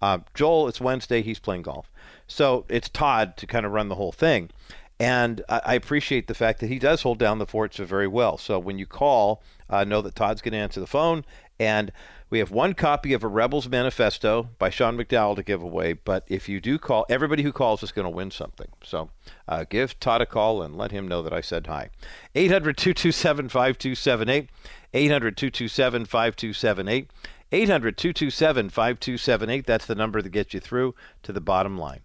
Uh, 0.01 0.19
Joel, 0.35 0.69
it's 0.69 0.81
Wednesday. 0.81 1.23
He's 1.23 1.39
playing 1.39 1.63
golf, 1.63 1.91
so 2.29 2.65
it's 2.69 2.89
Todd 2.89 3.37
to 3.39 3.47
kind 3.47 3.67
of 3.67 3.73
run 3.73 3.89
the 3.89 3.95
whole 3.95 4.13
thing. 4.13 4.51
And 4.99 5.43
I, 5.49 5.61
I 5.65 5.75
appreciate 5.75 6.27
the 6.27 6.35
fact 6.35 6.61
that 6.61 6.69
he 6.69 6.79
does 6.79 7.03
hold 7.03 7.19
down 7.19 7.39
the 7.39 7.47
forts 7.47 7.77
very 7.79 8.07
well. 8.07 8.39
So 8.39 8.59
when 8.59 8.79
you 8.79 8.87
call, 8.87 9.43
uh, 9.69 9.85
know 9.85 10.01
that 10.03 10.15
Todd's 10.15 10.41
going 10.41 10.53
to 10.53 10.59
answer 10.59 10.81
the 10.81 10.87
phone 10.87 11.25
and 11.59 11.93
we 12.29 12.41
have 12.41 12.51
one 12.51 12.75
copy 12.75 13.13
of 13.13 13.23
A 13.23 13.29
Rebel's 13.29 13.69
Manifesto 13.69 14.49
by 14.59 14.69
Sean 14.69 14.99
McDowell 14.99 15.37
to 15.37 15.43
give 15.43 15.63
away, 15.63 15.93
but 15.93 16.25
if 16.27 16.49
you 16.49 16.61
do 16.61 16.79
call, 16.79 17.07
everybody 17.09 17.45
who 17.45 17.53
calls 17.53 17.83
is 17.83 17.93
going 17.93 18.05
to 18.05 18.11
win 18.11 18.33
something. 18.33 18.67
So 18.83 19.11
uh, 19.47 19.65
give 19.69 19.99
Todd 20.01 20.21
a 20.21 20.27
call 20.27 20.61
and 20.63 20.77
let 20.77 20.91
him 20.91 21.07
know 21.07 21.23
that 21.23 21.33
I 21.33 21.41
said 21.41 21.69
hi. 21.69 21.91
800 22.35 22.77
227 22.77 23.49
5278. 23.49 24.51
800 24.93 25.37
227 25.37 26.05
5278. 26.05 27.11
800 27.53 27.97
227 27.97 28.71
5278. 28.71 29.67
That's 29.67 29.87
the 29.87 29.95
number 29.95 30.21
that 30.21 30.31
gets 30.31 30.53
you 30.53 30.59
through 30.59 30.97
to 31.23 31.33
the 31.33 31.41
bottom 31.41 31.79
line. 31.79 32.01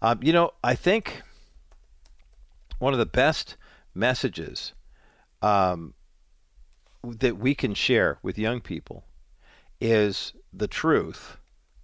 Um, 0.00 0.20
you 0.22 0.32
know, 0.32 0.52
I 0.64 0.74
think 0.74 1.22
one 2.78 2.94
of 2.94 2.98
the 2.98 3.06
best 3.06 3.56
messages 3.94 4.72
um, 5.42 5.94
that 7.02 7.38
we 7.38 7.54
can 7.54 7.74
share 7.74 8.18
with 8.22 8.38
young 8.38 8.60
people 8.60 9.04
is 9.80 10.32
the 10.52 10.68
truth 10.68 11.36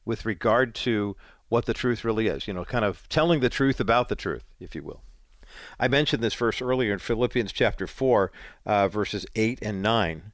with 0.05 0.25
regard 0.25 0.75
to 0.75 1.17
what 1.49 1.67
the 1.67 1.75
truth 1.75 2.05
really 2.05 2.29
is, 2.29 2.49
you 2.49 2.55
know, 2.55 2.65
kind 2.65 2.85
of 2.85 3.09
telling 3.09 3.41
the 3.41 3.51
truth 3.51 3.79
about 3.79 4.09
the 4.09 4.17
truth, 4.17 4.45
if 4.59 4.75
you 4.75 4.83
will. 4.83 5.03
I 5.79 5.89
mentioned 5.89 6.23
this 6.23 6.35
verse 6.35 6.63
earlier 6.63 6.95
in 6.95 6.99
Philippians 6.99 7.53
chapter 7.53 7.87
4, 7.87 8.33
uh, 8.65 8.89
verses 8.89 9.27
8 9.37 9.59
and 9.61 9.83
9, 9.83 10.33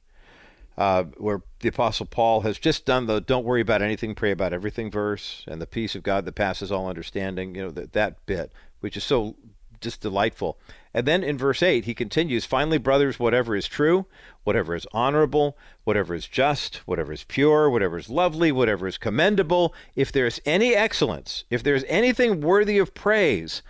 uh, 0.77 1.03
where 1.17 1.41
the 1.59 1.67
Apostle 1.67 2.05
Paul 2.05 2.41
has 2.41 2.57
just 2.57 2.85
done 2.85 3.05
the 3.05 3.19
don't 3.19 3.43
worry 3.43 3.59
about 3.59 3.81
anything, 3.81 4.15
pray 4.15 4.31
about 4.31 4.53
everything 4.53 4.89
verse, 4.89 5.43
and 5.45 5.61
the 5.61 5.67
peace 5.67 5.93
of 5.93 6.03
God 6.03 6.23
that 6.23 6.35
passes 6.35 6.71
all 6.71 6.87
understanding, 6.87 7.53
you 7.53 7.63
know, 7.63 7.71
that, 7.71 7.91
that 7.91 8.25
bit, 8.25 8.53
which 8.79 8.95
is 8.95 9.03
so 9.03 9.35
just 9.81 9.99
delightful. 9.99 10.57
And 10.93 11.05
then 11.05 11.23
in 11.23 11.37
verse 11.37 11.61
8, 11.61 11.85
he 11.85 11.93
continues 11.93 12.45
Finally, 12.45 12.79
brothers, 12.79 13.19
whatever 13.19 13.55
is 13.55 13.67
true, 13.67 14.07
whatever 14.43 14.75
is 14.75 14.87
honorable, 14.91 15.57
whatever 15.83 16.15
is 16.15 16.27
just, 16.27 16.77
whatever 16.87 17.13
is 17.13 17.23
pure, 17.23 17.69
whatever 17.69 17.97
is 17.97 18.09
lovely, 18.09 18.51
whatever 18.51 18.87
is 18.87 18.97
commendable, 18.97 19.73
if 19.95 20.11
there 20.11 20.25
is 20.25 20.41
any 20.45 20.75
excellence, 20.75 21.43
if 21.49 21.61
there 21.61 21.75
is 21.75 21.85
anything 21.87 22.41
worthy 22.41 22.79
of 22.79 22.95
praise, 22.95 23.61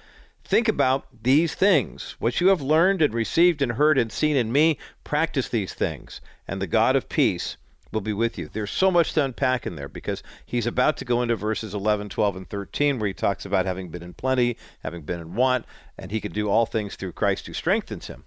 think 0.46 0.70
about 0.70 1.08
these 1.24 1.54
things. 1.56 2.16
What 2.20 2.40
you 2.40 2.48
have 2.48 2.62
learned 2.62 3.02
and 3.02 3.14
received 3.14 3.62
and 3.62 3.74
heard 3.74 3.98
and 3.98 4.12
seen 4.12 4.38
in 4.38 4.52
me, 4.52 4.78
practice 5.04 5.50
these 5.50 5.74
things, 5.74 6.22
and 6.48 6.62
the 6.62 6.68
God 6.68 6.96
of 6.96 7.10
peace 7.10 7.58
will 7.92 8.02
be 8.02 8.14
with 8.14 8.38
you. 8.38 8.50
There's 8.52 8.72
so 8.72 8.92
much 8.92 9.14
to 9.14 9.24
unpack 9.24 9.66
in 9.66 9.76
there 9.76 9.90
because 9.90 10.24
he's 10.46 10.68
about 10.68 10.98
to 10.98 11.06
go 11.06 11.22
into 11.22 11.36
verses 11.36 11.74
11, 11.74 12.10
12, 12.10 12.36
and 12.36 12.50
13 12.50 13.00
where 13.00 13.08
he 13.08 13.14
talks 13.14 13.46
about 13.46 13.66
having 13.66 13.90
been 13.90 14.04
in 14.04 14.14
plenty, 14.14 14.58
having 14.84 15.04
been 15.04 15.20
in 15.20 15.36
want, 15.36 15.66
and 15.98 16.12
he 16.12 16.22
can 16.22 16.32
do 16.32 16.50
all 16.50 16.66
things 16.66 16.96
through 16.96 17.14
Christ 17.14 17.48
who 17.48 17.54
strengthens 17.54 18.08
him. 18.08 18.26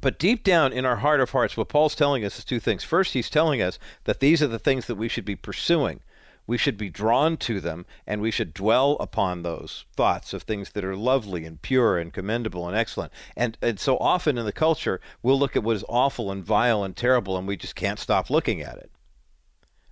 But 0.00 0.18
deep 0.18 0.44
down 0.44 0.72
in 0.72 0.84
our 0.84 0.96
heart 0.96 1.20
of 1.20 1.30
hearts, 1.30 1.56
what 1.56 1.68
Paul's 1.68 1.94
telling 1.94 2.24
us 2.24 2.38
is 2.38 2.44
two 2.44 2.60
things. 2.60 2.84
First, 2.84 3.14
he's 3.14 3.30
telling 3.30 3.62
us 3.62 3.78
that 4.04 4.20
these 4.20 4.42
are 4.42 4.48
the 4.48 4.58
things 4.58 4.86
that 4.86 4.96
we 4.96 5.08
should 5.08 5.24
be 5.24 5.36
pursuing 5.36 6.00
we 6.46 6.58
should 6.58 6.76
be 6.76 6.90
drawn 6.90 7.36
to 7.38 7.60
them 7.60 7.86
and 8.06 8.20
we 8.20 8.30
should 8.30 8.52
dwell 8.52 8.96
upon 9.00 9.42
those 9.42 9.84
thoughts 9.96 10.32
of 10.32 10.42
things 10.42 10.70
that 10.72 10.84
are 10.84 10.96
lovely 10.96 11.44
and 11.44 11.62
pure 11.62 11.98
and 11.98 12.12
commendable 12.12 12.68
and 12.68 12.76
excellent. 12.76 13.12
And, 13.36 13.56
and 13.62 13.80
so 13.80 13.96
often 13.98 14.36
in 14.36 14.44
the 14.44 14.52
culture, 14.52 15.00
we'll 15.22 15.38
look 15.38 15.56
at 15.56 15.62
what 15.62 15.76
is 15.76 15.84
awful 15.88 16.30
and 16.30 16.44
vile 16.44 16.84
and 16.84 16.94
terrible 16.94 17.38
and 17.38 17.46
we 17.46 17.56
just 17.56 17.74
can't 17.74 17.98
stop 17.98 18.30
looking 18.30 18.60
at 18.60 18.76
it 18.76 18.90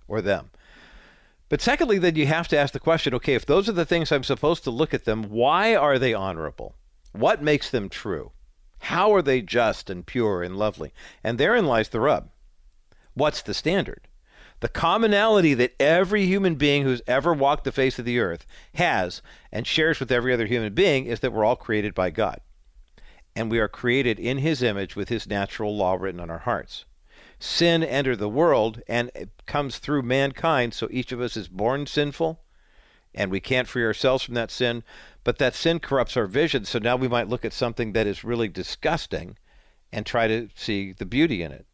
or 0.07 0.21
them. 0.21 0.51
But 1.49 1.61
secondly, 1.61 1.97
then 1.97 2.15
you 2.15 2.25
have 2.25 2.47
to 2.49 2.57
ask 2.57 2.73
the 2.73 2.79
question 2.79 3.13
okay, 3.13 3.35
if 3.35 3.45
those 3.45 3.69
are 3.69 3.73
the 3.73 3.85
things 3.85 4.11
I'm 4.11 4.23
supposed 4.23 4.63
to 4.63 4.71
look 4.71 4.93
at 4.93 5.05
them, 5.05 5.23
why 5.23 5.75
are 5.75 5.99
they 5.99 6.13
honorable? 6.13 6.75
What 7.11 7.43
makes 7.43 7.69
them 7.69 7.89
true? 7.89 8.31
How 8.79 9.13
are 9.13 9.21
they 9.21 9.41
just 9.41 9.89
and 9.89 10.05
pure 10.05 10.43
and 10.43 10.57
lovely? 10.57 10.93
And 11.23 11.37
therein 11.37 11.65
lies 11.65 11.89
the 11.89 11.99
rub. 11.99 12.29
What's 13.13 13.41
the 13.41 13.53
standard? 13.53 14.07
The 14.63 14.69
commonality 14.69 15.53
that 15.55 15.75
every 15.77 16.25
human 16.25 16.55
being 16.55 16.83
who's 16.83 17.01
ever 17.05 17.33
walked 17.33 17.65
the 17.65 17.71
face 17.73 17.99
of 17.99 18.05
the 18.05 18.19
earth 18.19 18.45
has 18.75 19.21
and 19.51 19.67
shares 19.67 19.99
with 19.99 20.09
every 20.09 20.33
other 20.33 20.45
human 20.45 20.73
being 20.73 21.05
is 21.05 21.19
that 21.19 21.33
we're 21.33 21.43
all 21.43 21.57
created 21.57 21.93
by 21.93 22.11
God. 22.11 22.39
And 23.35 23.51
we 23.51 23.59
are 23.59 23.67
created 23.67 24.21
in 24.21 24.37
His 24.37 24.63
image 24.63 24.95
with 24.95 25.09
His 25.09 25.27
natural 25.27 25.75
law 25.75 25.95
written 25.95 26.21
on 26.21 26.29
our 26.29 26.39
hearts. 26.39 26.85
Sin 27.39 27.83
entered 27.83 28.19
the 28.19 28.29
world 28.29 28.81
and 28.87 29.11
it 29.13 29.31
comes 29.45 29.79
through 29.79 30.03
mankind, 30.03 30.73
so 30.73 30.87
each 30.89 31.11
of 31.11 31.19
us 31.19 31.35
is 31.35 31.49
born 31.49 31.85
sinful 31.85 32.39
and 33.13 33.29
we 33.29 33.41
can't 33.41 33.67
free 33.67 33.83
ourselves 33.83 34.23
from 34.23 34.35
that 34.35 34.49
sin. 34.49 34.85
But 35.25 35.39
that 35.39 35.55
sin 35.55 35.81
corrupts 35.81 36.15
our 36.15 36.25
vision, 36.25 36.63
so 36.63 36.79
now 36.79 36.95
we 36.95 37.09
might 37.09 37.27
look 37.27 37.43
at 37.43 37.51
something 37.51 37.91
that 37.91 38.07
is 38.07 38.23
really 38.23 38.47
disgusting 38.47 39.37
and 39.91 40.05
try 40.05 40.29
to 40.29 40.47
see 40.55 40.93
the 40.93 41.05
beauty 41.05 41.43
in 41.43 41.51
it. 41.51 41.65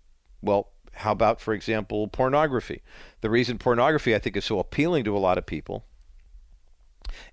Well, 0.41 0.71
how 0.93 1.11
about, 1.11 1.39
for 1.41 1.53
example, 1.53 2.07
pornography? 2.07 2.81
The 3.21 3.29
reason 3.29 3.57
pornography, 3.57 4.15
I 4.15 4.19
think, 4.19 4.37
is 4.37 4.45
so 4.45 4.59
appealing 4.59 5.03
to 5.05 5.15
a 5.15 5.19
lot 5.19 5.37
of 5.37 5.45
people 5.45 5.85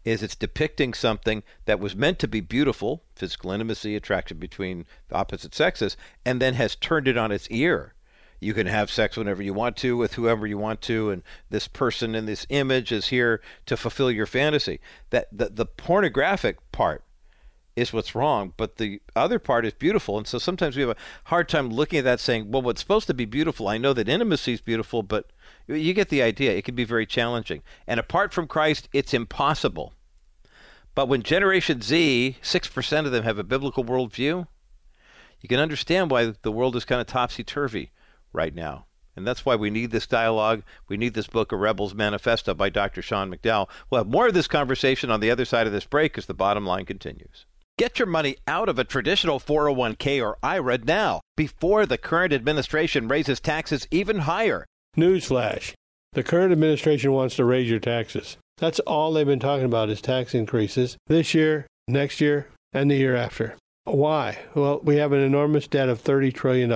is 0.05 0.23
it's 0.23 0.37
depicting 0.37 0.95
something 0.95 1.43
that 1.67 1.81
was 1.81 1.95
meant 1.95 2.19
to 2.21 2.29
be 2.29 2.41
beautiful, 2.41 3.03
physical 3.15 3.51
intimacy, 3.51 3.95
attraction 3.95 4.39
between 4.39 4.87
the 5.09 5.15
opposite 5.15 5.55
sexes, 5.55 5.97
and 6.25 6.41
then 6.41 6.55
has 6.55 6.77
turned 6.77 7.09
it 7.09 7.19
on 7.19 7.31
its 7.33 7.49
ear. 7.51 7.95
You 8.41 8.53
can 8.55 8.67
have 8.67 8.91
sex 8.91 9.17
whenever 9.17 9.43
you 9.43 9.55
want 9.55 9.77
to 9.79 9.97
with 9.97 10.15
whoever 10.15 10.47
you 10.47 10.59
want 10.59 10.83
to, 10.83 11.11
and 11.11 11.23
this 11.51 11.69
person 11.69 12.15
in 12.15 12.27
this 12.27 12.47
image 12.51 12.93
is 12.93 13.09
here 13.09 13.41
to 13.67 13.77
fulfill 13.77 14.11
your 14.11 14.27
fantasy. 14.27 14.81
That 15.11 15.29
the, 15.33 15.49
the 15.49 15.67
pornographic 15.67 16.59
part 16.73 17.03
is 17.77 17.93
what's 17.93 18.15
wrong, 18.15 18.55
but 18.57 18.77
the 18.77 19.01
other 19.15 19.39
part 19.39 19.67
is 19.67 19.75
beautiful. 19.75 20.17
And 20.17 20.27
so 20.27 20.39
sometimes 20.39 20.75
we 20.77 20.83
have 20.83 20.91
a 20.91 20.97
hard 21.25 21.49
time 21.49 21.69
looking 21.69 21.99
at 21.99 22.05
that 22.05 22.21
saying, 22.21 22.51
well, 22.51 22.63
what's 22.63 22.81
supposed 22.81 23.07
to 23.09 23.15
be 23.15 23.27
beautiful, 23.27 23.69
I 23.69 23.77
know 23.77 23.93
that 23.93 24.09
intimacy 24.09 24.55
is 24.55 24.61
beautiful, 24.63 25.03
but 25.03 25.31
you 25.69 25.93
get 25.93 26.09
the 26.09 26.23
idea. 26.23 26.53
It 26.53 26.65
can 26.65 26.75
be 26.75 26.85
very 26.85 27.05
challenging. 27.05 27.63
And 27.87 28.01
apart 28.01 28.33
from 28.33 28.49
Christ, 28.49 28.89
it's 28.95 29.13
impossible. 29.13 29.93
But 30.95 31.09
when 31.09 31.23
Generation 31.23 31.83
Z, 31.83 32.39
6% 32.43 33.05
of 33.05 33.13
them 33.13 33.25
have 33.25 33.39
a 33.39 33.45
biblical 33.45 33.85
worldview, 33.85 34.47
you 35.43 35.49
can 35.49 35.61
understand 35.61 36.11
why 36.11 36.33
the 36.41 36.53
world 36.53 36.75
is 36.77 36.87
kind 36.87 37.03
of 37.03 37.07
topsy 37.07 37.45
turvy 37.45 37.93
right 38.33 38.55
now. 38.55 38.87
And 39.15 39.27
that's 39.27 39.45
why 39.45 39.57
we 39.57 39.71
need 39.71 39.91
this 39.91 40.07
dialogue. 40.07 40.63
We 40.89 40.97
need 40.97 41.15
this 41.15 41.27
book, 41.27 41.53
A 41.53 41.57
Rebel's 41.57 41.95
Manifesto 41.95 42.55
by 42.55 42.71
Dr. 42.71 43.03
Sean 43.03 43.35
McDowell. 43.35 43.69
We'll 43.91 44.01
have 44.01 44.11
more 44.11 44.29
of 44.29 44.35
this 44.35 44.49
conversation 44.49 45.11
on 45.11 45.21
the 45.21 45.31
other 45.31 45.45
side 45.45 45.67
of 45.67 45.73
this 45.73 45.87
break 45.87 46.17
as 46.17 46.27
the 46.27 46.35
bottom 46.35 46.67
line 46.67 46.87
continues. 46.87 47.45
Get 47.79 47.99
your 47.99 48.07
money 48.07 48.37
out 48.47 48.69
of 48.69 48.79
a 48.79 48.85
traditional 48.85 49.39
401k 49.39 50.23
or 50.23 50.39
IRA 50.43 50.79
now 50.79 51.21
before 51.37 51.85
the 51.85 51.99
current 51.99 52.33
administration 52.33 53.07
raises 53.07 53.39
taxes 53.41 53.87
even 53.91 54.21
higher. 54.21 54.65
Newsflash 54.97 55.75
the 56.17 56.23
current 56.23 56.51
administration 56.51 57.13
wants 57.13 57.37
to 57.37 57.45
raise 57.45 57.69
your 57.69 57.79
taxes. 57.79 58.39
That's 58.57 58.81
all 58.81 59.13
they've 59.13 59.27
been 59.27 59.39
talking 59.39 59.67
about 59.67 59.91
is 59.91 60.01
tax 60.01 60.35
increases 60.35 60.97
this 61.09 61.35
year, 61.35 61.67
next 61.87 62.23
year, 62.23 62.49
and 62.73 62.91
the 62.91 62.97
year 62.97 63.15
after. 63.15 63.55
Why? 63.85 64.39
Well, 64.55 64.81
we 64.83 64.97
have 64.97 65.13
an 65.13 65.21
enormous 65.21 65.69
debt 65.69 65.91
of 65.91 66.03
$30 66.03 66.33
trillion. 66.33 66.73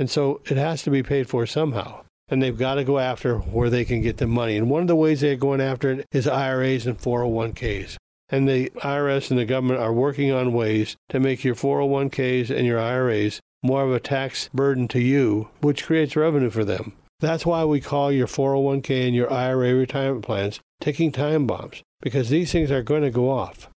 And 0.00 0.10
so 0.10 0.40
it 0.46 0.56
has 0.56 0.82
to 0.82 0.90
be 0.90 1.04
paid 1.04 1.28
for 1.28 1.46
somehow. 1.46 2.00
And 2.28 2.42
they've 2.42 2.58
got 2.58 2.74
to 2.74 2.82
go 2.82 2.98
after 2.98 3.38
where 3.38 3.70
they 3.70 3.84
can 3.84 4.02
get 4.02 4.16
the 4.16 4.26
money. 4.26 4.56
And 4.56 4.68
one 4.68 4.82
of 4.82 4.88
the 4.88 4.96
ways 4.96 5.20
they're 5.20 5.36
going 5.36 5.60
after 5.60 5.92
it 5.92 6.06
is 6.10 6.26
IRAs 6.26 6.88
and 6.88 6.98
401ks. 6.98 7.96
And 8.28 8.48
the 8.48 8.70
IRS 8.76 9.30
and 9.30 9.38
the 9.38 9.44
government 9.44 9.80
are 9.80 9.92
working 9.92 10.32
on 10.32 10.52
ways 10.52 10.96
to 11.10 11.20
make 11.20 11.44
your 11.44 11.54
401ks 11.54 12.50
and 12.50 12.66
your 12.66 12.80
IRAs 12.80 13.40
more 13.62 13.84
of 13.84 13.92
a 13.92 14.00
tax 14.00 14.48
burden 14.52 14.88
to 14.88 15.00
you, 15.00 15.48
which 15.60 15.84
creates 15.84 16.16
revenue 16.16 16.50
for 16.50 16.64
them. 16.64 16.92
That's 17.20 17.46
why 17.46 17.64
we 17.64 17.80
call 17.80 18.12
your 18.12 18.26
401k 18.26 19.06
and 19.06 19.14
your 19.14 19.32
IRA 19.32 19.74
retirement 19.74 20.24
plans 20.24 20.60
ticking 20.80 21.12
time 21.12 21.46
bombs, 21.46 21.82
because 22.00 22.28
these 22.28 22.52
things 22.52 22.70
are 22.70 22.82
going 22.82 23.02
to 23.02 23.10
go 23.10 23.30
off. 23.30 23.68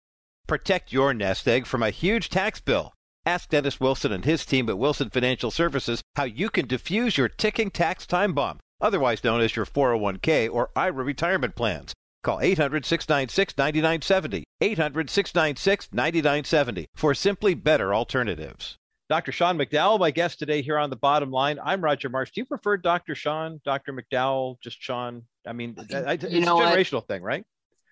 Protect 0.46 0.92
your 0.92 1.14
nest 1.14 1.46
egg 1.46 1.66
from 1.66 1.82
a 1.82 1.90
huge 1.90 2.30
tax 2.30 2.60
bill. 2.60 2.92
Ask 3.24 3.50
Dennis 3.50 3.78
Wilson 3.78 4.10
and 4.10 4.24
his 4.24 4.46
team 4.46 4.68
at 4.70 4.78
Wilson 4.78 5.10
Financial 5.10 5.50
Services 5.50 6.02
how 6.16 6.24
you 6.24 6.48
can 6.48 6.66
defuse 6.66 7.16
your 7.16 7.28
ticking 7.28 7.70
tax 7.70 8.06
time 8.06 8.32
bomb, 8.32 8.58
otherwise 8.80 9.22
known 9.22 9.40
as 9.40 9.54
your 9.54 9.66
401k 9.66 10.48
or 10.50 10.70
IRA 10.74 11.04
retirement 11.04 11.54
plans. 11.54 11.92
Call 12.22 12.40
800 12.40 12.84
696 12.84 13.56
9970. 13.56 14.44
800 14.60 15.10
696 15.10 15.88
9970 15.92 16.86
for 16.94 17.14
simply 17.14 17.54
better 17.54 17.94
alternatives. 17.94 18.76
Dr. 19.08 19.32
Sean 19.32 19.56
McDowell, 19.56 19.98
my 19.98 20.10
guest 20.10 20.38
today 20.38 20.60
here 20.60 20.76
on 20.76 20.90
the 20.90 20.96
bottom 20.96 21.30
line. 21.30 21.58
I'm 21.64 21.80
Roger 21.80 22.10
Marsh. 22.10 22.30
Do 22.34 22.42
you 22.42 22.44
prefer 22.44 22.76
Dr. 22.76 23.14
Sean, 23.14 23.58
Dr. 23.64 23.94
McDowell, 23.94 24.60
just 24.60 24.82
Sean? 24.82 25.22
I 25.46 25.54
mean, 25.54 25.76
uh, 25.78 26.02
it's 26.08 26.24
you 26.24 26.42
know 26.42 26.60
a 26.60 26.64
generational 26.66 26.94
what? 26.94 27.08
thing, 27.08 27.22
right? 27.22 27.44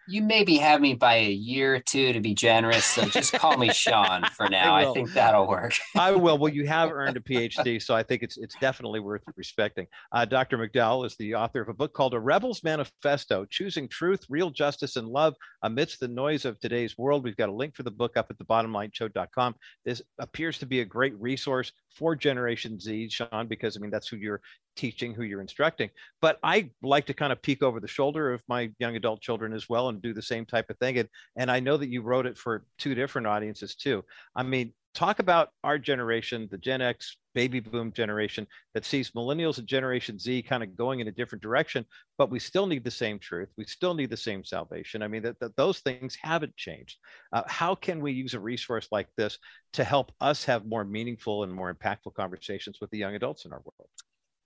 You 0.08 0.22
maybe 0.22 0.56
have 0.56 0.80
me 0.80 0.94
by 0.94 1.16
a 1.16 1.30
year 1.30 1.74
or 1.74 1.80
two 1.80 2.12
to 2.12 2.20
be 2.20 2.34
generous. 2.34 2.84
So 2.84 3.04
just 3.06 3.32
call 3.32 3.56
me 3.56 3.68
Sean 3.72 4.24
for 4.36 4.48
now. 4.48 4.74
I, 4.74 4.88
I, 4.88 4.92
think 4.92 5.12
that'll 5.12 5.48
work. 5.48 5.74
I 5.96 6.12
will. 6.12 6.38
Well, 6.38 6.52
you 6.52 6.66
have 6.68 6.90
earned 6.90 7.16
a 7.16 7.20
PhD, 7.20 7.82
so 7.82 7.94
I 7.94 8.02
think 8.02 8.22
it's 8.22 8.36
it's 8.36 8.54
definitely 8.60 9.00
worth 9.00 9.22
respecting. 9.36 9.86
Uh, 10.12 10.24
Dr. 10.24 10.58
McDowell 10.58 11.06
is 11.06 11.16
the 11.16 11.34
author 11.34 11.60
of 11.60 11.68
a 11.68 11.74
book 11.74 11.92
called 11.92 12.14
A 12.14 12.20
Rebel's 12.20 12.62
Manifesto: 12.62 13.44
Choosing 13.46 13.88
Truth, 13.88 14.26
Real 14.28 14.50
Justice, 14.50 14.96
and 14.96 15.08
Love 15.08 15.34
Amidst 15.62 16.00
the 16.00 16.08
Noise 16.08 16.44
of 16.44 16.58
Today's 16.60 16.96
World. 16.96 17.24
We've 17.24 17.36
got 17.36 17.48
a 17.48 17.52
link 17.52 17.74
for 17.74 17.82
the 17.82 17.90
book 17.90 18.16
up 18.16 18.26
at 18.30 18.38
thebottomlineshow.com. 18.38 19.54
This 19.84 20.02
appears 20.18 20.58
to 20.58 20.66
be 20.66 20.80
a 20.80 20.84
great 20.84 21.18
resource 21.20 21.72
for 21.96 22.14
Generation 22.14 22.78
Z, 22.78 23.08
Sean, 23.08 23.46
because 23.48 23.76
I 23.76 23.80
mean 23.80 23.90
that's 23.90 24.08
who 24.08 24.16
you're 24.16 24.42
teaching, 24.76 25.14
who 25.14 25.22
you're 25.22 25.40
instructing. 25.40 25.90
But 26.20 26.38
I 26.42 26.70
like 26.82 27.06
to 27.06 27.14
kind 27.14 27.32
of 27.32 27.40
peek 27.40 27.62
over 27.62 27.80
the 27.80 27.88
shoulder 27.88 28.32
of 28.32 28.42
my 28.48 28.70
young 28.78 28.96
adult 28.96 29.22
children 29.22 29.52
as 29.52 29.68
well 29.68 29.88
and 29.88 30.02
do 30.02 30.12
the 30.12 30.22
same 30.22 30.44
type 30.44 30.68
of 30.68 30.78
thing. 30.78 30.98
And, 30.98 31.08
and 31.36 31.50
I 31.50 31.60
know 31.60 31.76
that 31.78 31.88
you 31.88 32.02
wrote 32.02 32.26
it 32.26 32.36
for 32.36 32.64
two 32.78 32.94
different 32.94 33.26
audiences 33.26 33.74
too. 33.74 34.04
I 34.34 34.42
mean, 34.42 34.72
talk 34.96 35.18
about 35.18 35.50
our 35.62 35.78
generation, 35.78 36.48
the 36.50 36.58
Gen 36.58 36.80
X 36.80 37.18
baby 37.34 37.60
boom 37.60 37.92
generation 37.92 38.46
that 38.72 38.84
sees 38.84 39.10
millennials 39.10 39.58
and 39.58 39.66
Generation 39.66 40.18
Z 40.18 40.42
kind 40.42 40.62
of 40.62 40.74
going 40.74 41.00
in 41.00 41.08
a 41.08 41.12
different 41.12 41.42
direction, 41.42 41.84
but 42.16 42.30
we 42.30 42.38
still 42.38 42.66
need 42.66 42.82
the 42.82 42.90
same 42.90 43.18
truth. 43.18 43.50
We 43.58 43.66
still 43.66 43.92
need 43.92 44.08
the 44.08 44.16
same 44.16 44.42
salvation. 44.42 45.02
I 45.02 45.08
mean, 45.08 45.22
that, 45.22 45.38
that 45.40 45.54
those 45.54 45.80
things 45.80 46.16
haven't 46.20 46.56
changed. 46.56 46.96
Uh, 47.32 47.42
how 47.46 47.74
can 47.74 48.00
we 48.00 48.12
use 48.12 48.32
a 48.32 48.40
resource 48.40 48.88
like 48.90 49.08
this 49.18 49.38
to 49.74 49.84
help 49.84 50.12
us 50.22 50.44
have 50.44 50.64
more 50.64 50.84
meaningful 50.84 51.44
and 51.44 51.52
more 51.52 51.72
impactful 51.72 52.14
conversations 52.14 52.78
with 52.80 52.90
the 52.90 52.98
young 52.98 53.14
adults 53.14 53.44
in 53.44 53.52
our 53.52 53.60
world? 53.60 53.90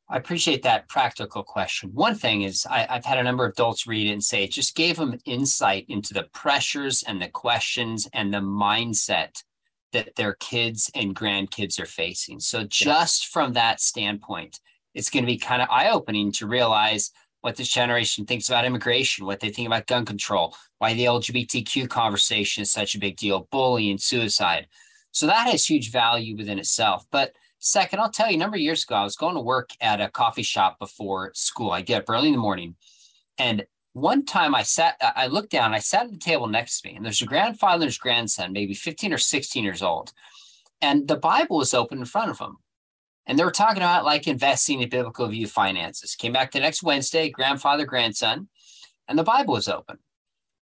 I 0.09 0.17
appreciate 0.17 0.65
that 0.65 0.89
practical 0.89 1.45
question. 1.45 1.91
One 1.95 2.17
thing 2.17 2.43
is, 2.43 2.67
I, 2.69 2.89
have 2.91 3.05
had 3.05 3.19
a 3.19 3.23
number 3.23 3.45
of 3.45 3.53
adults 3.53 3.87
read 3.87 4.09
it 4.09 4.13
and 4.13 4.25
say 4.25 4.43
it 4.43 4.51
just 4.51 4.75
gave 4.75 4.97
them 4.97 5.17
insight 5.25 5.87
into 5.89 6.13
the 6.13 6.25
pressures 6.35 7.05
and 7.07 7.23
the 7.23 7.29
questions 7.29 8.09
and 8.13 8.35
the 8.35 8.39
mindset 8.39 9.45
that 9.93 10.15
their 10.17 10.35
kids 10.35 10.91
and 10.95 11.15
grandkids 11.15 11.81
are 11.81 11.87
facing. 11.87 12.41
So, 12.41 12.65
just 12.65 13.27
yeah. 13.27 13.33
from 13.33 13.53
that 13.55 13.81
standpoint, 13.81 14.61
it's 14.95 15.11
going 15.11 15.25
to 15.25 15.33
be 15.33 15.39
kind 15.39 15.63
of 15.63 15.69
eye 15.71 15.91
opening 15.91 16.33
to 16.33 16.47
realize 16.47 17.11
what 17.43 17.57
this 17.57 17.69
generation 17.69 18.27
thinks 18.27 18.49
about 18.49 18.65
immigration, 18.65 19.25
what 19.25 19.41
they 19.41 19.51
think 19.51 19.67
about 19.67 19.87
gun 19.87 20.05
control, 20.05 20.55
why 20.79 20.95
the 20.95 21.05
LGBTQ 21.05 21.89
conversation 21.89 22.63
is 22.63 22.71
such 22.71 22.95
a 22.95 22.99
big 23.01 23.17
deal, 23.17 23.49
bullying, 23.51 23.99
suicide. 23.99 24.67
So, 25.13 25.27
that 25.27 25.49
has 25.49 25.65
huge 25.65 25.91
value 25.91 26.37
within 26.37 26.59
itself. 26.59 27.05
But 27.11 27.33
Second, 27.63 28.01
I'll 28.01 28.11
tell 28.11 28.31
you, 28.31 28.37
a 28.37 28.39
number 28.39 28.57
of 28.57 28.63
years 28.63 28.85
ago, 28.85 28.95
I 28.95 29.05
was 29.05 29.17
going 29.17 29.35
to 29.35 29.41
work 29.43 29.69
at 29.83 30.01
a 30.01 30.09
coffee 30.09 30.43
shop 30.43 30.79
before 30.79 31.31
school. 31.35 31.73
I 31.73 31.83
get 31.83 32.03
up 32.03 32.09
early 32.09 32.29
in 32.29 32.33
the 32.33 32.41
morning. 32.41 32.75
And 33.37 33.67
one 33.93 34.25
time 34.25 34.55
I 34.55 34.63
sat, 34.63 34.97
I 35.01 35.27
looked 35.27 35.51
down, 35.51 35.75
I 35.75 35.81
sat 35.81 36.07
at 36.07 36.13
the 36.13 36.19
table 36.19 36.47
next 36.47 36.81
to 36.81 36.89
me, 36.89 36.97
and 36.97 37.05
there's 37.05 37.23
a 37.23 37.27
grandfather 37.27 37.75
and 37.75 37.83
there's 37.83 37.99
grandson, 37.99 38.53
maybe 38.53 38.75
15 38.75 39.13
or 39.13 39.19
16 39.19 39.65
years 39.65 39.83
old. 39.83 40.13
And 40.81 41.09
the 41.09 41.17
Bible 41.17 41.59
was 41.59 41.75
open 41.75 41.99
in 41.99 42.05
front 42.05 42.31
of 42.31 42.39
them. 42.39 42.59
And 43.27 43.39
they 43.39 43.45
were 43.45 43.51
talking 43.51 43.83
about 43.83 44.05
like 44.05 44.27
investing 44.27 44.81
in 44.81 44.89
biblical 44.89 45.27
view 45.29 45.47
finances. 45.47 46.15
Came 46.15 46.33
back 46.33 46.53
the 46.53 46.61
next 46.61 46.83
Wednesday, 46.83 47.31
grandfather, 47.31 47.85
grandson, 47.85 48.49
and 49.09 49.19
the 49.19 49.25
Bible 49.25 49.55
was 49.55 49.69
open. 49.69 49.99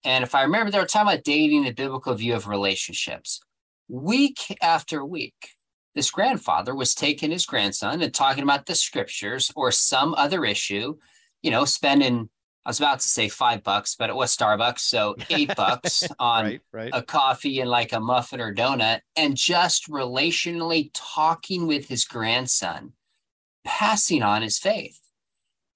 And 0.04 0.24
if 0.24 0.34
I 0.34 0.44
remember, 0.44 0.72
they 0.72 0.80
were 0.80 0.86
talking 0.86 1.14
about 1.14 1.24
dating 1.24 1.64
the 1.64 1.72
biblical 1.72 2.14
view 2.16 2.34
of 2.34 2.48
relationships. 2.48 3.42
Week 3.90 4.58
after 4.62 5.04
week, 5.04 5.56
this 5.96 6.12
grandfather 6.12 6.76
was 6.76 6.94
taking 6.94 7.32
his 7.32 7.46
grandson 7.46 8.02
and 8.02 8.14
talking 8.14 8.44
about 8.44 8.66
the 8.66 8.76
scriptures 8.76 9.52
or 9.56 9.72
some 9.72 10.14
other 10.14 10.46
issue, 10.46 10.96
you 11.42 11.52
know, 11.52 11.66
spending, 11.66 12.30
I 12.68 12.70
was 12.70 12.80
about 12.80 13.00
to 13.00 13.08
say 13.08 13.30
five 13.30 13.64
bucks, 13.64 13.96
but 13.96 14.10
it 14.10 14.16
was 14.18 14.36
Starbucks. 14.36 14.80
So 14.80 15.16
eight 15.30 15.56
bucks 15.56 16.04
on 16.20 16.44
right, 16.44 16.62
right. 16.74 16.90
a 16.92 17.02
coffee 17.02 17.62
and 17.62 17.70
like 17.70 17.94
a 17.94 18.00
muffin 18.02 18.42
or 18.42 18.54
donut, 18.54 19.00
and 19.16 19.38
just 19.38 19.90
relationally 19.90 20.92
talking 20.94 21.66
with 21.66 21.88
his 21.88 22.04
grandson, 22.04 22.92
passing 23.64 24.22
on 24.22 24.42
his 24.42 24.60
faith. 24.60 25.00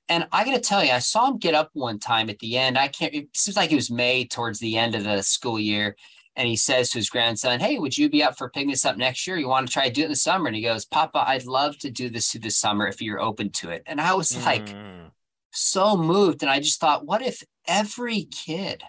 And 0.10 0.27
I 0.34 0.43
got 0.43 0.56
to 0.56 0.60
tell 0.60 0.84
you, 0.84 0.91
I 0.91 0.99
saw 0.99 1.30
him 1.30 1.38
get 1.38 1.54
up 1.56 1.69
one 1.71 1.97
time 1.97 2.30
at 2.30 2.39
the 2.39 2.58
end. 2.58 2.77
I 2.77 2.89
can't, 2.89 3.13
it 3.13 3.30
seems 3.38 3.56
like 3.56 3.71
it 3.71 3.75
was 3.75 3.89
May 3.89 4.25
towards 4.25 4.60
the 4.60 4.77
end 4.77 4.93
of 4.93 5.06
the 5.06 5.23
school 5.23 5.58
year. 5.58 5.95
and 6.36 6.45
he 6.45 6.58
says 6.58 6.89
to 6.89 6.97
his 6.97 7.10
grandson, 7.10 7.62
Hey, 7.62 7.80
would 7.80 7.97
you 7.97 8.10
be 8.10 8.21
up 8.21 8.38
for 8.38 8.49
picking 8.49 8.69
this 8.69 8.84
up 8.84 8.97
next 8.97 9.25
year? 9.25 9.38
You 9.38 9.47
want 9.47 9.65
to 9.65 9.71
try 9.73 9.88
to 9.88 9.93
do 9.93 10.01
it 10.01 10.06
in 10.06 10.12
the 10.12 10.17
summer? 10.17 10.47
And 10.47 10.56
he 10.58 10.62
goes, 10.62 10.84
Papa, 10.84 11.23
I'd 11.25 11.45
love 11.45 11.77
to 11.80 11.89
do 11.89 12.10
this 12.10 12.30
through 12.30 12.41
the 12.41 12.51
summer 12.51 12.86
if 12.88 13.01
you're 13.01 13.21
open 13.21 13.49
to 13.51 13.69
it. 13.69 13.84
And 13.86 14.01
I 14.01 14.13
was 14.13 14.36
like, 14.45 14.65
Mm. 14.65 15.12
So 15.52 15.98
moved. 15.98 16.42
And 16.42 16.50
I 16.50 16.60
just 16.60 16.80
thought, 16.80 17.06
what 17.06 17.22
if 17.22 17.44
every 17.68 18.24
kid 18.24 18.84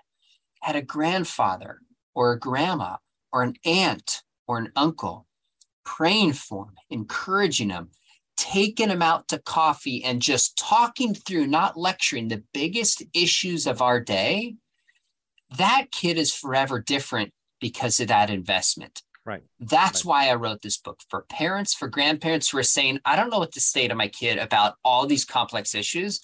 had 0.62 0.76
a 0.76 0.82
grandfather 0.82 1.80
or 2.14 2.32
a 2.32 2.38
grandma 2.38 2.96
or 3.32 3.42
an 3.42 3.54
aunt 3.64 4.22
or 4.46 4.58
an 4.58 4.72
uncle 4.76 5.26
praying 5.84 6.34
for 6.34 6.66
him, 6.66 6.74
encouraging 6.90 7.70
him, 7.70 7.90
taking 8.36 8.88
him 8.88 9.02
out 9.02 9.28
to 9.28 9.38
coffee 9.38 10.04
and 10.04 10.22
just 10.22 10.56
talking 10.56 11.14
through, 11.14 11.46
not 11.46 11.76
lecturing 11.76 12.28
the 12.28 12.42
biggest 12.54 13.02
issues 13.12 13.66
of 13.66 13.82
our 13.82 14.00
day? 14.00 14.56
That 15.58 15.86
kid 15.90 16.16
is 16.16 16.32
forever 16.32 16.80
different 16.80 17.32
because 17.60 18.00
of 18.00 18.08
that 18.08 18.30
investment. 18.30 19.02
Right. 19.24 19.42
That's 19.60 20.04
Right. 20.04 20.08
why 20.08 20.28
I 20.30 20.34
wrote 20.34 20.62
this 20.62 20.78
book 20.78 21.00
for 21.08 21.22
parents, 21.22 21.74
for 21.74 21.88
grandparents 21.88 22.50
who 22.50 22.58
are 22.58 22.64
saying, 22.64 23.00
I 23.04 23.14
don't 23.16 23.30
know 23.30 23.38
what 23.38 23.52
to 23.52 23.60
say 23.60 23.86
to 23.86 23.94
my 23.94 24.08
kid 24.08 24.38
about 24.38 24.76
all 24.84 25.06
these 25.06 25.24
complex 25.24 25.74
issues, 25.74 26.20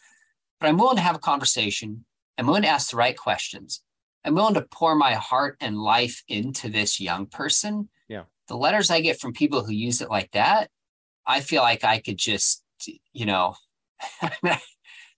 but 0.61 0.68
I'm 0.68 0.77
willing 0.79 0.97
to 0.97 1.03
have 1.03 1.16
a 1.16 1.21
conversation. 1.21 2.05
I'm 2.37 2.47
willing 2.47 2.62
to 2.62 2.68
ask 2.68 2.90
the 2.90 2.97
right 2.97 3.16
questions. 3.16 3.83
I'm 4.25 4.35
willing 4.35 4.55
to 4.55 4.62
pour 4.62 4.94
my 4.94 5.14
heart 5.14 5.57
and 5.61 5.79
life 5.79 6.23
into 6.29 6.68
this 6.68 7.01
young 7.01 7.27
person. 7.27 7.88
Yeah. 8.09 8.25
The 8.49 8.57
letters 8.57 8.90
I 8.90 9.01
get 9.01 9.21
from 9.21 9.33
people 9.33 9.64
who 9.64 9.73
use 9.73 10.01
it 10.01 10.11
like 10.11 10.31
that, 10.33 10.71
I 11.27 11.40
feel 11.40 11.62
like 11.62 11.85
I 11.85 12.01
could 12.01 12.18
just, 12.18 12.62
you 13.12 13.27
know, 13.27 13.55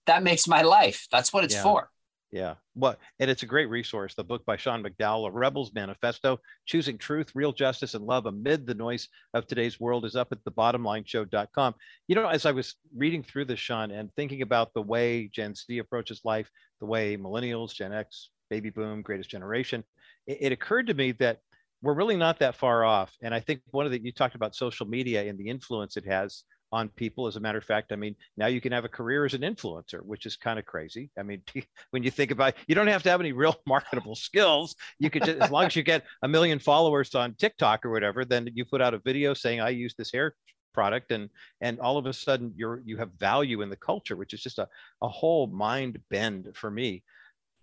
that 0.05 0.23
makes 0.23 0.47
my 0.47 0.61
life. 0.61 1.07
That's 1.11 1.31
what 1.33 1.43
it's 1.43 1.55
Yeah. 1.55 1.63
for. 1.63 1.89
Yeah. 2.31 2.55
Well, 2.75 2.95
and 3.19 3.29
it's 3.29 3.43
a 3.43 3.47
great 3.47 3.69
resource. 3.69 4.15
The 4.15 4.23
book 4.23 4.45
by 4.45 4.55
Sean 4.55 4.81
McDowell, 4.81 5.27
A 5.27 5.31
Rebel's 5.31 5.73
Manifesto, 5.73 6.39
Choosing 6.65 6.97
Truth, 6.97 7.31
Real 7.35 7.51
Justice, 7.51 7.93
and 7.93 8.05
Love 8.05 8.25
Amid 8.25 8.65
the 8.65 8.73
Noise 8.73 9.09
of 9.33 9.47
Today's 9.47 9.81
World 9.81 10.05
is 10.05 10.15
up 10.15 10.29
at 10.31 10.41
thebottomlineshow.com. 10.45 11.75
You 12.07 12.15
know, 12.15 12.27
as 12.27 12.45
I 12.45 12.51
was 12.51 12.75
reading 12.95 13.21
through 13.21 13.45
this, 13.45 13.59
Sean, 13.59 13.91
and 13.91 14.09
thinking 14.15 14.43
about 14.43 14.73
the 14.73 14.81
way 14.81 15.27
Gen 15.27 15.55
Z 15.55 15.77
approaches 15.77 16.21
life, 16.23 16.49
the 16.79 16.85
way 16.85 17.17
millennials, 17.17 17.73
Gen 17.73 17.91
X, 17.91 18.29
baby 18.49 18.69
boom, 18.69 19.01
greatest 19.01 19.29
generation, 19.29 19.83
it, 20.25 20.37
it 20.39 20.51
occurred 20.53 20.87
to 20.87 20.93
me 20.93 21.11
that 21.13 21.39
we're 21.81 21.93
really 21.93 22.15
not 22.15 22.39
that 22.39 22.55
far 22.55 22.85
off. 22.85 23.13
And 23.21 23.33
I 23.33 23.41
think 23.41 23.61
one 23.71 23.85
of 23.85 23.91
the, 23.91 24.01
you 24.01 24.13
talked 24.13 24.35
about 24.35 24.55
social 24.55 24.85
media 24.85 25.27
and 25.27 25.37
the 25.37 25.49
influence 25.49 25.97
it 25.97 26.05
has 26.05 26.43
on 26.71 26.89
people. 26.89 27.27
As 27.27 27.35
a 27.35 27.39
matter 27.39 27.57
of 27.57 27.63
fact, 27.63 27.91
I 27.91 27.95
mean, 27.95 28.15
now 28.37 28.47
you 28.47 28.61
can 28.61 28.71
have 28.71 28.85
a 28.85 28.89
career 28.89 29.25
as 29.25 29.33
an 29.33 29.41
influencer, 29.41 30.03
which 30.03 30.25
is 30.25 30.35
kind 30.35 30.57
of 30.57 30.65
crazy. 30.65 31.09
I 31.17 31.23
mean, 31.23 31.41
when 31.91 32.03
you 32.03 32.11
think 32.11 32.31
about, 32.31 32.55
you 32.67 32.75
don't 32.75 32.87
have 32.87 33.03
to 33.03 33.09
have 33.09 33.19
any 33.19 33.33
real 33.33 33.55
marketable 33.65 34.15
skills. 34.15 34.75
You 34.99 35.09
could 35.09 35.23
just, 35.23 35.39
as 35.39 35.51
long 35.51 35.65
as 35.65 35.75
you 35.75 35.83
get 35.83 36.05
a 36.23 36.27
million 36.27 36.59
followers 36.59 37.13
on 37.15 37.35
TikTok 37.35 37.85
or 37.85 37.91
whatever, 37.91 38.25
then 38.25 38.49
you 38.53 38.65
put 38.65 38.81
out 38.81 38.93
a 38.93 38.99
video 38.99 39.33
saying, 39.33 39.61
I 39.61 39.69
use 39.69 39.93
this 39.97 40.11
hair 40.11 40.33
product 40.73 41.11
and 41.11 41.29
and 41.59 41.79
all 41.79 41.97
of 41.97 42.05
a 42.05 42.13
sudden 42.13 42.53
you're 42.55 42.81
you 42.85 42.97
have 42.97 43.11
value 43.19 43.61
in 43.61 43.69
the 43.69 43.75
culture 43.75 44.15
which 44.15 44.33
is 44.33 44.41
just 44.41 44.57
a, 44.57 44.67
a 45.01 45.07
whole 45.07 45.47
mind 45.47 45.99
bend 46.09 46.47
for 46.53 46.71
me 46.71 47.03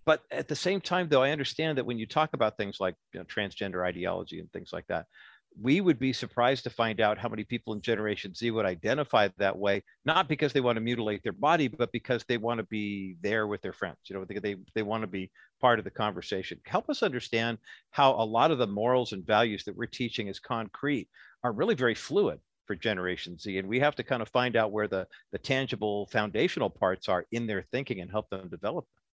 but 0.05 0.23
at 0.31 0.47
the 0.47 0.55
same 0.55 0.79
time 0.79 1.09
though 1.09 1.23
i 1.23 1.31
understand 1.31 1.79
that 1.79 1.87
when 1.87 1.99
you 1.99 2.07
talk 2.07 2.31
about 2.35 2.57
things 2.59 2.77
like 2.81 2.94
you 3.12 3.21
know, 3.21 3.25
transgender 3.25 3.83
ideology 3.87 4.40
and 4.40 4.53
things 4.53 4.75
like 4.75 4.87
that 4.88 5.07
we 5.61 5.81
would 5.81 5.99
be 5.99 6.12
surprised 6.12 6.64
to 6.64 6.71
find 6.71 7.01
out 7.01 7.18
how 7.18 7.29
many 7.29 7.44
people 7.44 7.73
in 7.73 7.81
generation 7.81 8.35
z 8.35 8.51
would 8.51 8.66
identify 8.66 9.29
that 9.38 9.57
way 9.57 9.83
not 10.05 10.29
because 10.29 10.53
they 10.53 10.61
want 10.61 10.77
to 10.77 10.81
mutilate 10.81 11.23
their 11.23 11.33
body 11.33 11.68
but 11.68 11.90
because 11.92 12.25
they 12.29 12.38
want 12.38 12.59
to 12.59 12.66
be 12.66 13.16
there 13.23 13.47
with 13.47 13.61
their 13.62 13.73
friends 13.73 13.99
you 14.05 14.16
know 14.16 14.25
they, 14.25 14.38
they, 14.38 14.57
they 14.75 14.83
want 14.83 15.03
to 15.03 15.07
be 15.07 15.31
part 15.61 15.79
of 15.79 15.85
the 15.85 15.90
conversation. 15.90 16.61
Help 16.64 16.88
us 16.88 17.03
understand 17.03 17.59
how 17.90 18.12
a 18.12 18.25
lot 18.25 18.51
of 18.51 18.59
the 18.59 18.66
morals 18.66 19.12
and 19.12 19.27
values 19.27 19.64
that 19.64 19.77
we're 19.77 19.87
teaching 19.87 20.29
as 20.29 20.38
concrete 20.38 21.09
are 21.42 21.53
really 21.53 21.75
very 21.75 21.94
fluid 21.94 22.38
for 22.66 22.77
generation 22.77 23.38
z 23.38 23.57
and 23.59 23.66
we 23.66 23.81
have 23.81 23.97
to 23.97 24.03
kind 24.03 24.21
of 24.21 24.29
find 24.29 24.55
out 24.55 24.73
where 24.73 24.88
the 24.88 25.07
the 25.33 25.38
tangible 25.38 26.07
foundational 26.12 26.68
parts 26.68 27.09
are 27.09 27.25
in 27.33 27.47
their 27.47 27.64
thinking 27.73 28.01
and 28.01 28.11
help 28.11 28.29
them 28.29 28.47
develop 28.51 28.85
them 28.85 29.08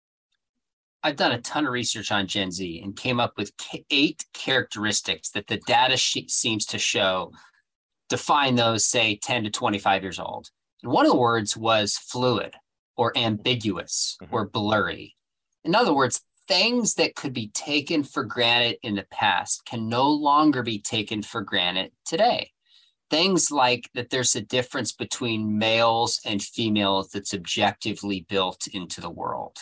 I've 1.03 1.17
done 1.17 1.33
a 1.33 1.41
ton 1.41 1.65
of 1.65 1.73
research 1.73 2.11
on 2.11 2.27
Gen 2.27 2.49
Z 2.51 2.81
and 2.81 2.95
came 2.95 3.19
up 3.19 3.33
with 3.37 3.51
eight 3.89 4.25
characteristics 4.33 5.29
that 5.31 5.47
the 5.47 5.57
data 5.67 5.97
sheet 5.97 6.31
seems 6.31 6.65
to 6.67 6.79
show 6.79 7.31
define 8.09 8.55
those, 8.55 8.85
say, 8.85 9.17
10 9.17 9.45
to 9.45 9.49
25 9.49 10.03
years 10.03 10.19
old. 10.19 10.49
And 10.81 10.91
one 10.91 11.05
of 11.05 11.11
the 11.11 11.17
words 11.17 11.57
was 11.57 11.97
fluid 11.97 12.55
or 12.95 13.17
ambiguous 13.17 14.17
Mhm. 14.21 14.27
or 14.31 14.47
blurry. 14.47 15.15
In 15.63 15.73
other 15.75 15.93
words, 15.93 16.21
things 16.47 16.93
that 16.95 17.15
could 17.15 17.33
be 17.33 17.47
taken 17.49 18.03
for 18.03 18.23
granted 18.23 18.77
in 18.83 18.95
the 18.95 19.07
past 19.09 19.65
can 19.65 19.89
no 19.89 20.09
longer 20.09 20.61
be 20.61 20.79
taken 20.79 21.21
for 21.23 21.41
granted 21.41 21.91
today. 22.05 22.51
Things 23.09 23.49
like 23.49 23.89
that 23.93 24.09
there's 24.09 24.35
a 24.35 24.41
difference 24.41 24.91
between 24.91 25.57
males 25.57 26.19
and 26.25 26.41
females 26.41 27.09
that's 27.09 27.33
objectively 27.33 28.25
built 28.29 28.67
into 28.67 29.01
the 29.01 29.09
world 29.09 29.57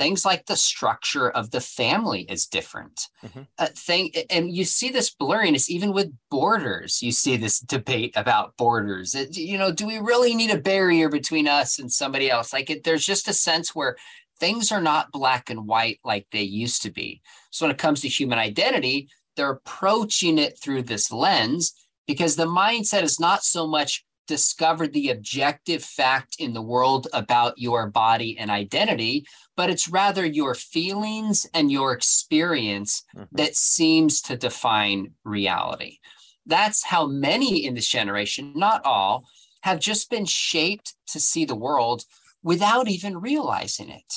things 0.00 0.24
like 0.24 0.46
the 0.46 0.56
structure 0.56 1.28
of 1.30 1.50
the 1.50 1.60
family 1.60 2.22
is 2.22 2.46
different. 2.46 3.08
Mhm. 3.22 3.46
uh, 3.58 3.66
thing 3.76 4.10
and 4.30 4.50
you 4.56 4.64
see 4.64 4.88
this 4.88 5.14
blurriness 5.14 5.68
even 5.68 5.92
with 5.92 6.10
borders. 6.30 7.02
You 7.02 7.12
see 7.12 7.36
this 7.36 7.60
debate 7.60 8.12
about 8.16 8.56
borders. 8.56 9.14
It- 9.14 9.36
you 9.36 9.58
know 9.58 9.70
do 9.70 9.86
we 9.86 9.98
really 9.98 10.34
need 10.34 10.50
a 10.50 10.58
barrier 10.72 11.08
between 11.10 11.46
us 11.46 11.78
and 11.78 11.92
somebody 11.92 12.30
else? 12.30 12.52
Like 12.52 12.70
it, 12.70 12.84
there's 12.84 13.04
just 13.04 13.28
a 13.28 13.34
sense 13.34 13.74
where 13.74 13.96
things 14.38 14.72
are 14.72 14.80
not 14.80 15.12
black 15.12 15.50
and 15.50 15.66
white 15.66 16.00
like 16.02 16.26
they 16.32 16.42
used 16.64 16.80
to 16.82 16.90
be. 16.90 17.20
So 17.50 17.66
when 17.66 17.74
it 17.74 17.78
comes 17.84 18.00
to 18.00 18.08
human 18.08 18.38
identity 18.38 19.08
they're 19.36 19.50
approaching 19.50 20.38
it 20.38 20.58
through 20.58 20.82
this 20.84 21.12
lens 21.12 21.72
because 22.06 22.34
the 22.36 22.46
mindset 22.46 23.02
is 23.02 23.20
not 23.20 23.44
so 23.44 23.66
much 23.66 24.04
discover 24.30 24.86
the 24.86 25.10
objective 25.10 25.82
fact 25.84 26.36
in 26.38 26.54
the 26.54 26.62
world 26.62 27.08
about 27.12 27.58
your 27.58 27.88
body 27.88 28.38
and 28.38 28.48
identity, 28.48 29.26
but 29.56 29.68
it's 29.70 29.88
rather 29.88 30.24
your 30.24 30.54
feelings 30.54 31.48
and 31.52 31.72
your 31.72 31.92
experience 31.92 33.02
Mhm. 33.16 33.26
that 33.32 33.56
seems 33.56 34.20
to 34.22 34.36
define 34.36 35.14
reality. 35.24 35.98
That's 36.46 36.84
how 36.84 37.06
many 37.06 37.64
in 37.66 37.74
this 37.74 37.88
generation, 37.88 38.52
not 38.54 38.84
all, 38.84 39.24
have 39.62 39.80
just 39.80 40.08
been 40.10 40.26
shaped 40.26 40.94
to 41.08 41.18
see 41.18 41.44
the 41.44 41.62
world 41.66 42.04
without 42.42 42.86
even 42.88 43.20
realizing 43.20 43.90
it. 43.90 44.14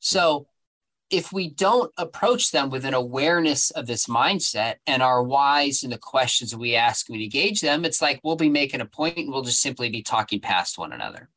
So 0.00 0.48
if 1.10 1.32
we 1.32 1.50
don't 1.50 1.92
approach 1.98 2.50
them 2.50 2.68
with 2.68 2.84
an 2.84 2.94
awareness 2.94 3.70
of 3.70 3.86
this 3.86 4.06
mindset 4.06 4.76
and 4.86 5.02
are 5.02 5.22
wise 5.22 5.84
in 5.84 5.90
the 5.90 5.98
questions 5.98 6.54
we 6.56 6.74
ask 6.74 7.08
and 7.08 7.16
we 7.16 7.24
engage 7.24 7.60
them, 7.60 7.84
it's 7.84 8.02
like 8.02 8.20
we'll 8.24 8.36
be 8.36 8.48
making 8.48 8.80
a 8.80 8.86
point 8.86 9.18
and 9.18 9.30
we'll 9.30 9.42
just 9.42 9.60
simply 9.60 9.88
be 9.88 10.02
talking 10.02 10.40
past 10.40 10.78
one 10.78 10.92
another. 10.92 11.28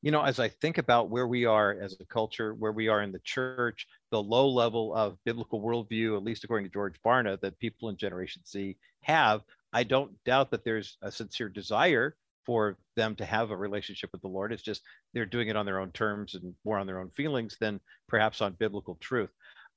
you 0.00 0.12
know, 0.12 0.22
as 0.22 0.38
I 0.38 0.48
think 0.48 0.78
about 0.78 1.10
where 1.10 1.26
we 1.26 1.44
are 1.44 1.76
as 1.80 1.96
a 2.00 2.04
culture, 2.04 2.54
where 2.54 2.72
we 2.72 2.88
are 2.88 3.02
in 3.02 3.12
the 3.12 3.18
church, 3.20 3.86
the 4.10 4.22
low 4.22 4.48
level 4.48 4.94
of 4.94 5.18
biblical 5.24 5.60
worldview, 5.60 6.16
at 6.16 6.22
least 6.22 6.44
according 6.44 6.66
to 6.66 6.72
George 6.72 6.94
Barna, 7.04 7.38
that 7.40 7.58
people 7.58 7.88
in 7.88 7.96
Generation 7.96 8.42
Z 8.46 8.76
have, 9.02 9.42
I 9.72 9.82
don't 9.82 10.12
doubt 10.24 10.50
that 10.52 10.64
there's 10.64 10.96
a 11.02 11.10
sincere 11.10 11.48
desire 11.48 12.16
for 12.48 12.78
them 12.96 13.14
to 13.14 13.26
have 13.26 13.50
a 13.50 13.56
relationship 13.56 14.08
with 14.10 14.22
the 14.22 14.28
Lord. 14.28 14.54
It's 14.54 14.62
just 14.62 14.80
they're 15.12 15.26
doing 15.26 15.48
it 15.48 15.56
on 15.56 15.66
their 15.66 15.80
own 15.80 15.92
terms 15.92 16.34
and 16.34 16.54
more 16.64 16.78
on 16.78 16.86
their 16.86 16.98
own 16.98 17.10
feelings 17.10 17.58
than 17.60 17.78
perhaps 18.08 18.40
on 18.40 18.54
biblical 18.54 18.96
truth. 19.02 19.28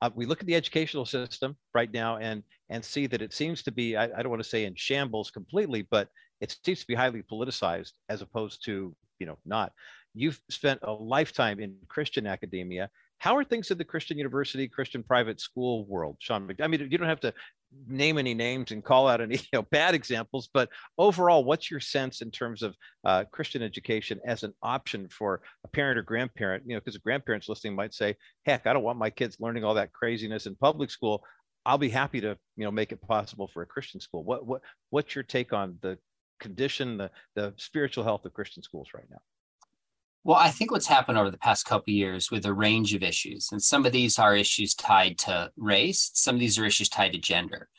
Uh, 0.02 0.10
we 0.16 0.26
look 0.26 0.40
at 0.40 0.48
the 0.48 0.56
educational 0.56 1.06
system 1.06 1.58
right 1.74 1.92
now 1.92 2.16
and 2.16 2.44
and 2.70 2.84
see 2.84 3.08
that 3.08 3.22
it 3.22 3.34
seems 3.34 3.62
to 3.64 3.74
be 3.74 3.98
I, 3.98 4.06
I 4.06 4.24
don't 4.24 4.30
want 4.30 4.42
to 4.42 4.48
say 4.48 4.64
in 4.64 4.74
shambles 4.76 5.32
completely, 5.32 5.86
but 5.92 6.08
it 6.40 6.56
seems 6.64 6.80
to 6.80 6.88
be 6.88 6.96
highly 6.96 7.24
politicized 7.24 7.92
as 8.08 8.22
opposed 8.22 8.64
to 8.68 8.96
you 9.20 9.26
know 9.26 9.38
not 9.46 9.74
you've 10.14 10.42
spent 10.50 10.80
a 10.84 10.94
lifetime 10.94 11.60
in 11.60 11.76
Christian 11.90 12.26
academia. 12.26 12.90
How 13.18 13.36
are 13.36 13.44
things 13.44 13.70
in 13.70 13.78
the 13.78 13.84
Christian 13.84 14.18
university, 14.18 14.68
Christian 14.68 15.04
private 15.04 15.42
school 15.42 15.86
world, 15.86 16.16
Sean? 16.20 16.50
I 16.62 16.68
mean, 16.68 16.88
you 16.90 16.98
don't 16.98 17.08
have 17.08 17.20
to 17.20 17.34
name 17.88 18.18
any 18.18 18.34
names 18.34 18.72
and 18.72 18.84
call 18.84 19.08
out 19.08 19.22
any 19.22 19.36
you 19.38 19.44
know, 19.54 19.64
bad 19.72 19.96
examples, 19.96 20.50
but 20.54 20.70
overall, 20.98 21.44
what's 21.44 21.70
your 21.72 21.80
sense 21.80 22.22
in 22.22 22.32
terms 22.32 22.64
of 22.64 22.76
uh, 23.06 23.24
Christian 23.32 23.62
education 23.62 24.20
as 24.26 24.44
an 24.44 24.54
option 24.62 25.08
for 25.10 25.42
a 25.64 25.68
parent 25.68 25.98
or 25.98 26.04
grandparent? 26.04 26.64
You 26.66 26.76
know, 26.76 26.80
because 26.80 26.98
grandparents 26.98 27.50
listening 27.50 27.76
might 27.76 27.94
say, 27.94 28.16
"Heck, 28.46 28.68
I 28.68 28.74
don't 28.74 28.84
want 28.84 29.00
my 29.00 29.10
kids 29.10 29.38
learning 29.40 29.64
all 29.64 29.76
that 29.76 29.94
craziness 29.94 30.46
in 30.46 30.56
public 30.56 30.92
school." 30.92 31.24
I'll 31.66 31.78
be 31.78 31.90
happy 31.90 32.22
to 32.22 32.38
you 32.58 32.66
know 32.66 32.72
make 32.72 32.92
it 32.92 33.02
possible 33.02 33.48
for 33.48 33.62
a 33.62 33.68
Christian 33.68 34.00
school. 34.00 34.24
What 34.24 34.46
what 34.46 34.62
what's 34.90 35.16
your 35.16 35.24
take 35.24 35.54
on 35.54 35.78
the 35.82 35.98
condition, 36.40 36.98
the 36.98 37.12
the 37.36 37.54
spiritual 37.58 38.04
health 38.04 38.26
of 38.26 38.34
Christian 38.34 38.64
schools 38.64 38.90
right 38.94 39.10
now? 39.10 39.20
Well, 40.24 40.38
I 40.38 40.50
think 40.50 40.72
what's 40.72 40.88
happened 40.88 41.18
over 41.18 41.32
the 41.32 41.38
past 41.38 41.66
couple 41.66 41.94
years 41.94 42.30
with 42.30 42.46
a 42.46 42.54
range 42.54 42.94
of 42.94 43.02
issues, 43.02 43.50
and 43.52 43.62
some 43.62 43.86
of 43.86 43.92
these 43.92 44.20
are 44.20 44.36
issues 44.36 44.76
tied 44.76 45.18
to 45.20 45.52
race, 45.58 46.12
some 46.14 46.36
of 46.36 46.40
these 46.40 46.60
are 46.60 46.66
issues 46.66 46.90
tied 46.90 47.14
to 47.14 47.18
gender, 47.18 47.70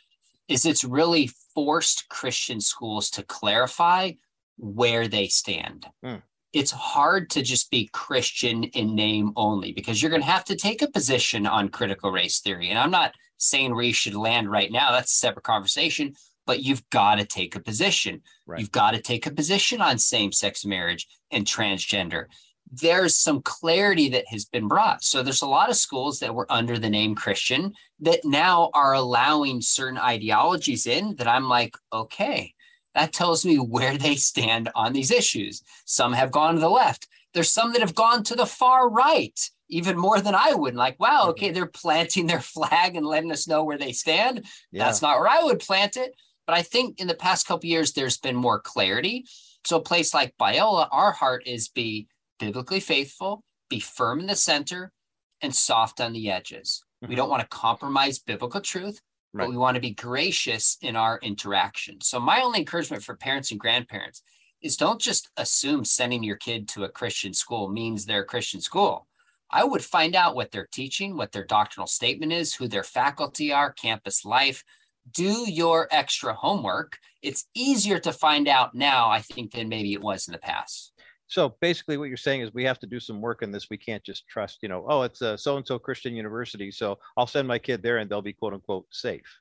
is 0.49 0.67
it's 0.67 0.83
really 0.83 1.31
forced 1.55 2.09
Christian 2.09 2.61
schools 2.61 3.11
to 3.11 3.23
clarify 3.23 4.13
where 4.57 5.07
they 5.07 5.29
stand. 5.29 5.87
Mm. 6.05 6.23
It's 6.53 6.73
hard 6.73 7.31
to 7.31 7.43
just 7.43 7.71
be 7.71 7.89
Christian 7.93 8.65
in 8.65 8.95
name 8.95 9.33
only 9.37 9.73
because 9.73 10.03
you're 10.03 10.11
going 10.11 10.23
to 10.23 10.29
have 10.29 10.45
to 10.47 10.57
take 10.57 10.83
a 10.83 10.91
position 10.91 11.47
on 11.47 11.69
critical 11.69 12.11
race 12.11 12.41
theory. 12.41 12.69
And 12.69 12.79
I'm 12.79 12.91
not 12.91 13.15
saying 13.39 13.75
where 13.75 13.85
you 13.85 13.95
should 13.95 14.15
land 14.15 14.51
right 14.51 14.71
now. 14.71 14.93
That's 14.93 15.13
a 15.13 15.17
separate 15.17 15.45
conversation. 15.45 16.15
But 16.47 16.63
you've 16.63 16.89
got 16.91 17.17
to 17.17 17.25
take 17.25 17.55
a 17.55 17.61
position. 17.61 18.23
Right. 18.47 18.61
You've 18.61 18.73
got 18.73 18.93
to 18.93 19.01
take 19.01 19.27
a 19.27 19.33
position 19.33 19.81
on 19.81 19.99
same 19.99 20.33
sex 20.33 20.65
marriage 20.65 21.07
and 21.31 21.47
transgender. 21.47 22.27
There's 22.71 23.15
some 23.15 23.43
clarity 23.43 24.09
that 24.11 24.27
has 24.29 24.47
been 24.47 24.67
brought. 24.67 25.05
So 25.05 25.23
there's 25.23 25.43
a 25.43 25.47
lot 25.47 25.71
of 25.71 25.77
schools 25.77 26.21
that 26.21 26.35
were 26.35 26.51
under 26.51 26.79
the 26.79 26.91
name 26.91 27.15
Christian 27.15 27.75
that 28.01 28.25
now 28.25 28.71
are 28.75 28.95
allowing 28.95 29.61
certain 29.61 29.99
ideologies 29.99 30.87
in 30.87 31.17
that 31.17 31.29
I'm 31.29 31.49
like, 31.49 31.77
okay, 31.93 32.55
that 32.95 33.13
tells 33.13 33.45
me 33.45 33.57
where 33.57 33.97
they 33.97 34.17
stand 34.17 34.71
on 34.75 34.93
these 34.93 35.11
issues. 35.11 35.63
Some 35.85 36.13
have 36.13 36.31
gone 36.31 36.55
to 36.55 36.61
the 36.61 36.69
left. 36.69 37.09
There's 37.35 37.51
some 37.51 37.73
that 37.73 37.81
have 37.81 37.95
gone 37.95 38.23
to 38.25 38.35
the 38.35 38.47
far 38.47 38.91
right, 38.91 39.39
even 39.69 39.97
more 39.97 40.21
than 40.21 40.35
I 40.35 40.55
would. 40.55 40.75
Like, 40.75 41.01
wow, 41.01 41.21
mm-hmm. 41.21 41.31
okay, 41.31 41.51
they're 41.51 41.67
planting 41.83 42.27
their 42.27 42.41
flag 42.41 42.97
and 42.97 43.07
letting 43.07 43.33
us 43.33 43.49
know 43.49 43.65
where 43.65 43.79
they 43.79 43.93
stand. 43.93 44.45
Yeah. 44.71 44.85
That's 44.85 45.03
not 45.03 45.19
where 45.19 45.29
I 45.29 45.43
would 45.43 45.61
plant 45.61 45.97
it. 45.97 46.15
But 46.47 46.57
I 46.57 46.63
think 46.63 47.01
in 47.01 47.07
the 47.07 47.15
past 47.15 47.47
couple 47.47 47.69
years, 47.69 47.93
there's 47.93 48.19
been 48.19 48.37
more 48.37 48.61
clarity. 48.61 49.25
So 49.65 49.77
a 49.77 49.83
place 49.83 50.13
like 50.13 50.37
Biola, 50.39 50.89
our 50.91 51.13
heart 51.13 51.47
is 51.47 51.69
be 51.69 52.09
biblically 52.39 52.81
faithful, 52.81 53.45
be 53.71 53.79
firm 53.79 54.21
in 54.21 54.27
the 54.27 54.37
center, 54.37 54.93
and 55.41 55.55
soft 55.55 56.01
on 56.01 56.13
the 56.13 56.31
edges. 56.31 56.83
Mm-hmm. 57.03 57.11
We 57.11 57.17
don't 57.17 57.31
want 57.31 57.43
to 57.43 57.49
compromise 57.57 58.19
biblical 58.19 58.61
truth, 58.61 59.01
right. 59.33 59.45
but 59.45 59.51
we 59.51 59.57
want 59.57 59.77
to 59.77 59.81
be 59.81 59.93
gracious 59.93 60.79
in 60.83 60.97
our 60.97 61.19
interaction. 61.23 62.01
So 62.01 62.19
my 62.19 62.41
only 62.41 62.61
encouragement 62.61 63.03
for 63.03 63.17
parents 63.17 63.51
and 63.51 63.61
grandparents 63.61 64.23
is 64.63 64.77
don't 64.77 65.01
just 65.01 65.31
assume 65.37 65.85
sending 65.85 66.23
your 66.23 66.37
kid 66.37 66.69
to 66.69 66.85
a 66.85 66.89
Christian 66.89 67.35
school 67.35 67.69
means 67.69 68.05
they're 68.05 68.23
a 68.23 68.27
Christian 68.27 68.61
school. 68.61 69.07
I 69.51 69.65
would 69.65 69.85
find 69.85 70.17
out 70.17 70.35
what 70.35 70.51
they're 70.51 70.69
teaching, 70.73 71.17
what 71.17 71.33
their 71.33 71.45
doctrinal 71.45 71.87
statement 71.87 72.33
is, 72.33 72.55
who 72.55 72.69
their 72.69 72.85
faculty 72.85 73.53
are, 73.53 73.73
campus 73.73 74.25
life. 74.25 74.65
Do 75.11 75.51
your 75.51 75.89
extra 75.91 76.35
homework. 76.35 76.99
It's 77.23 77.47
easier 77.55 77.99
to 78.01 78.13
find 78.13 78.49
out 78.49 78.75
now, 78.75 79.11
I 79.11 79.21
think, 79.21 79.53
than 79.53 79.69
maybe 79.69 79.93
it 79.93 80.03
was 80.03 80.29
in 80.29 80.33
the 80.33 80.39
past. 80.39 80.93
So 81.27 81.57
basically, 81.61 81.97
what 81.97 82.09
you're 82.09 82.17
saying 82.17 82.43
is 82.43 82.53
we 82.53 82.65
have 82.65 82.79
to 82.81 82.87
do 82.87 83.01
some 83.01 83.21
work 83.21 83.43
in 83.43 83.51
this. 83.51 83.71
We 83.71 83.79
can't 83.79 84.05
just 84.05 84.29
trust, 84.29 84.59
you 84.63 84.69
know, 84.69 84.85
oh, 84.89 85.03
it's 85.03 85.23
a 85.23 85.39
so 85.39 85.57
and 85.57 85.67
so 85.67 85.79
Christian 85.79 86.15
university, 86.15 86.71
so 86.71 86.99
I'll 87.17 87.27
send 87.27 87.49
my 87.49 87.59
kid 87.59 87.83
there 87.83 87.99
and 87.99 88.11
they'll 88.11 88.23
be 88.23 88.35
quote 88.35 88.53
unquote 88.53 88.87
safe 88.91 89.41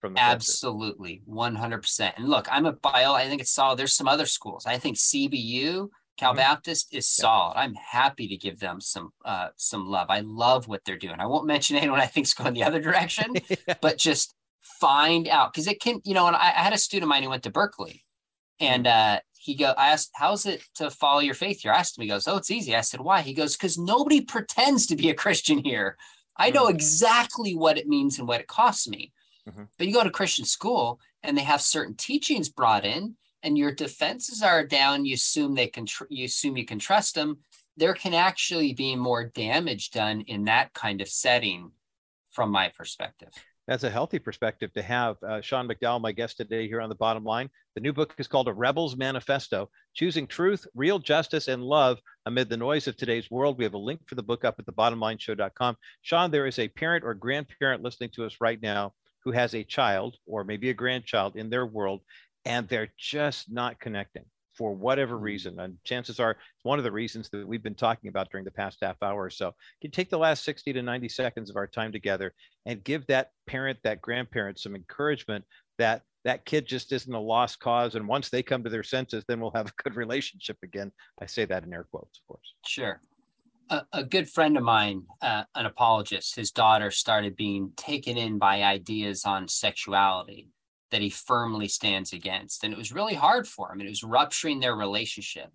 from 0.00 0.14
the 0.14 0.20
absolutely 0.20 1.22
100% 1.28 2.12
and 2.16 2.28
look 2.28 2.46
i'm 2.50 2.66
a 2.66 2.72
bio 2.72 3.12
i 3.12 3.26
think 3.26 3.40
it's 3.40 3.50
solid 3.50 3.78
there's 3.78 3.94
some 3.94 4.08
other 4.08 4.26
schools 4.26 4.66
i 4.66 4.78
think 4.78 4.96
cbu 4.96 5.88
cal 6.16 6.30
mm-hmm. 6.30 6.38
baptist 6.38 6.94
is 6.94 7.08
solid 7.08 7.54
i'm 7.56 7.74
happy 7.74 8.28
to 8.28 8.36
give 8.36 8.60
them 8.60 8.80
some 8.80 9.10
uh, 9.24 9.48
some 9.56 9.86
love 9.86 10.06
i 10.10 10.20
love 10.20 10.68
what 10.68 10.80
they're 10.84 10.96
doing 10.96 11.18
i 11.18 11.26
won't 11.26 11.46
mention 11.46 11.76
anyone 11.76 12.00
i 12.00 12.06
think's 12.06 12.34
going 12.34 12.54
the 12.54 12.62
other 12.62 12.80
direction 12.80 13.32
yeah. 13.48 13.74
but 13.80 13.98
just 13.98 14.35
find 14.80 15.28
out 15.28 15.52
because 15.52 15.66
it 15.66 15.80
can 15.80 16.00
you 16.04 16.14
know 16.14 16.26
and 16.26 16.36
I, 16.36 16.48
I, 16.48 16.62
had 16.62 16.72
a 16.72 16.78
student 16.78 17.04
of 17.04 17.08
mine 17.08 17.22
who 17.22 17.30
went 17.30 17.44
to 17.44 17.50
berkeley 17.50 18.04
and 18.60 18.86
mm-hmm. 18.86 19.16
uh 19.16 19.18
he 19.38 19.54
go 19.54 19.72
i 19.76 19.88
asked 19.88 20.10
how's 20.14 20.46
it 20.46 20.62
to 20.76 20.90
follow 20.90 21.20
your 21.20 21.34
faith 21.34 21.60
here 21.62 21.72
i 21.72 21.78
asked 21.78 21.96
him 21.98 22.02
he 22.02 22.08
goes 22.08 22.28
oh 22.28 22.36
it's 22.36 22.50
easy 22.50 22.74
i 22.74 22.80
said 22.80 23.00
why 23.00 23.20
he 23.20 23.32
goes 23.34 23.56
because 23.56 23.78
nobody 23.78 24.20
pretends 24.20 24.86
to 24.86 24.96
be 24.96 25.08
a 25.10 25.14
christian 25.14 25.58
here 25.58 25.96
i 26.36 26.50
know 26.50 26.66
mm-hmm. 26.66 26.74
exactly 26.74 27.54
what 27.54 27.78
it 27.78 27.86
means 27.86 28.18
and 28.18 28.28
what 28.28 28.40
it 28.40 28.48
costs 28.48 28.88
me 28.88 29.12
Mm-hmm. 29.48 29.64
But 29.78 29.86
you 29.86 29.92
go 29.92 30.04
to 30.04 30.10
Christian 30.10 30.44
school 30.44 31.00
and 31.22 31.36
they 31.36 31.42
have 31.42 31.60
certain 31.60 31.94
teachings 31.94 32.48
brought 32.48 32.84
in, 32.84 33.16
and 33.42 33.56
your 33.56 33.72
defenses 33.72 34.42
are 34.42 34.66
down. 34.66 35.04
You 35.04 35.14
assume 35.14 35.54
they 35.54 35.68
can. 35.68 35.86
Tr- 35.86 36.04
you 36.08 36.24
assume 36.24 36.56
you 36.56 36.64
can 36.64 36.78
trust 36.78 37.14
them. 37.14 37.38
There 37.76 37.94
can 37.94 38.14
actually 38.14 38.72
be 38.72 38.96
more 38.96 39.24
damage 39.24 39.90
done 39.90 40.22
in 40.22 40.44
that 40.44 40.72
kind 40.72 41.00
of 41.00 41.08
setting, 41.08 41.70
from 42.30 42.50
my 42.50 42.68
perspective. 42.76 43.28
That's 43.66 43.84
a 43.84 43.90
healthy 43.90 44.20
perspective 44.20 44.72
to 44.74 44.82
have. 44.82 45.16
Uh, 45.22 45.40
Sean 45.40 45.68
McDowell, 45.68 46.00
my 46.00 46.12
guest 46.12 46.36
today 46.36 46.68
here 46.68 46.80
on 46.80 46.88
the 46.88 46.94
bottom 46.94 47.24
line. 47.24 47.50
The 47.74 47.80
new 47.80 47.92
book 47.92 48.14
is 48.16 48.28
called 48.28 48.46
A 48.46 48.52
Rebel's 48.52 48.96
Manifesto 48.96 49.68
Choosing 49.92 50.28
Truth, 50.28 50.66
Real 50.74 51.00
Justice, 51.00 51.48
and 51.48 51.64
Love 51.64 51.98
Amid 52.26 52.48
the 52.48 52.56
Noise 52.56 52.86
of 52.86 52.96
Today's 52.96 53.30
World. 53.30 53.58
We 53.58 53.64
have 53.64 53.74
a 53.74 53.78
link 53.78 54.06
for 54.06 54.14
the 54.14 54.22
book 54.22 54.44
up 54.44 54.56
at 54.58 54.66
the 54.66 54.72
thebottomlineshow.com. 54.72 55.76
Sean, 56.02 56.30
there 56.30 56.46
is 56.46 56.60
a 56.60 56.68
parent 56.68 57.04
or 57.04 57.14
grandparent 57.14 57.82
listening 57.82 58.10
to 58.10 58.24
us 58.24 58.36
right 58.40 58.62
now 58.62 58.92
who 59.24 59.32
has 59.32 59.54
a 59.54 59.64
child 59.64 60.16
or 60.26 60.44
maybe 60.44 60.70
a 60.70 60.74
grandchild 60.74 61.34
in 61.34 61.50
their 61.50 61.66
world 61.66 62.02
and 62.44 62.68
they're 62.68 62.92
just 62.96 63.50
not 63.50 63.80
connecting 63.80 64.24
for 64.56 64.74
whatever 64.74 65.16
mm. 65.16 65.22
reason. 65.22 65.60
And 65.60 65.76
chances 65.84 66.20
are 66.20 66.32
it's 66.32 66.64
one 66.64 66.78
of 66.78 66.84
the 66.84 66.92
reasons 66.92 67.28
that 67.30 67.46
we've 67.46 67.62
been 67.62 67.74
talking 67.74 68.08
about 68.08 68.30
during 68.30 68.44
the 68.44 68.50
past 68.50 68.78
half 68.82 69.02
hour 69.02 69.24
or 69.24 69.30
so. 69.30 69.54
Can 69.80 69.90
take 69.90 70.10
the 70.10 70.18
last 70.18 70.44
60 70.44 70.72
to 70.72 70.82
90 70.82 71.08
seconds 71.08 71.50
of 71.50 71.56
our 71.56 71.66
time 71.66 71.92
together 71.92 72.32
and 72.64 72.82
give 72.84 73.06
that 73.06 73.30
parent, 73.46 73.78
that 73.84 74.00
grandparent 74.00 74.58
some 74.58 74.74
encouragement 74.74 75.44
that 75.78 76.02
that 76.24 76.44
kid 76.44 76.66
just 76.66 76.90
isn't 76.92 77.12
a 77.12 77.20
lost 77.20 77.60
cause. 77.60 77.94
And 77.94 78.08
once 78.08 78.30
they 78.30 78.42
come 78.42 78.64
to 78.64 78.70
their 78.70 78.82
senses, 78.82 79.24
then 79.28 79.40
we'll 79.40 79.52
have 79.52 79.68
a 79.68 79.82
good 79.82 79.94
relationship 79.94 80.56
again. 80.62 80.90
I 81.20 81.26
say 81.26 81.44
that 81.44 81.64
in 81.64 81.72
air 81.72 81.86
quotes, 81.90 82.18
of 82.18 82.26
course. 82.26 82.54
Sure 82.66 83.00
a, 83.70 83.82
a 83.92 84.04
good 84.04 84.28
friend 84.28 84.56
of 84.56 84.62
mine, 84.62 85.02
uh, 85.22 85.44
an 85.54 85.66
apologist, 85.66 86.36
his 86.36 86.50
daughter 86.50 86.90
started 86.90 87.36
being 87.36 87.72
taken 87.76 88.16
in 88.16 88.38
by 88.38 88.62
ideas 88.62 89.24
on 89.24 89.48
sexuality 89.48 90.48
that 90.90 91.02
he 91.02 91.10
firmly 91.10 91.68
stands 91.68 92.12
against. 92.12 92.64
And 92.64 92.72
it 92.72 92.78
was 92.78 92.92
really 92.92 93.14
hard 93.14 93.46
for 93.46 93.72
him. 93.72 93.80
And 93.80 93.88
it 93.88 93.90
was 93.90 94.04
rupturing 94.04 94.60
their 94.60 94.76
relationship. 94.76 95.50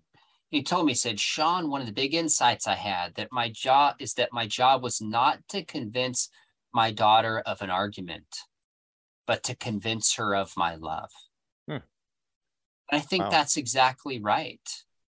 He 0.50 0.62
told 0.62 0.84
me, 0.84 0.92
he 0.92 0.96
said, 0.96 1.18
Sean, 1.18 1.70
one 1.70 1.80
of 1.80 1.86
the 1.86 1.92
big 1.94 2.14
insights 2.14 2.66
I 2.66 2.74
had 2.74 3.14
that 3.14 3.32
my 3.32 3.48
job 3.48 3.96
is 3.98 4.14
that 4.14 4.32
my 4.32 4.46
job 4.46 4.82
was 4.82 5.00
not 5.00 5.38
to 5.48 5.64
convince 5.64 6.28
my 6.74 6.90
daughter 6.90 7.40
of 7.40 7.62
an 7.62 7.70
argument, 7.70 8.26
but 9.26 9.42
to 9.44 9.56
convince 9.56 10.14
her 10.16 10.34
of 10.34 10.52
my 10.56 10.74
love. 10.74 11.10
Hmm. 11.66 11.76
And 11.76 11.82
I 12.90 13.00
think 13.00 13.24
wow. 13.24 13.30
that's 13.30 13.56
exactly 13.56 14.20
right. 14.20 14.60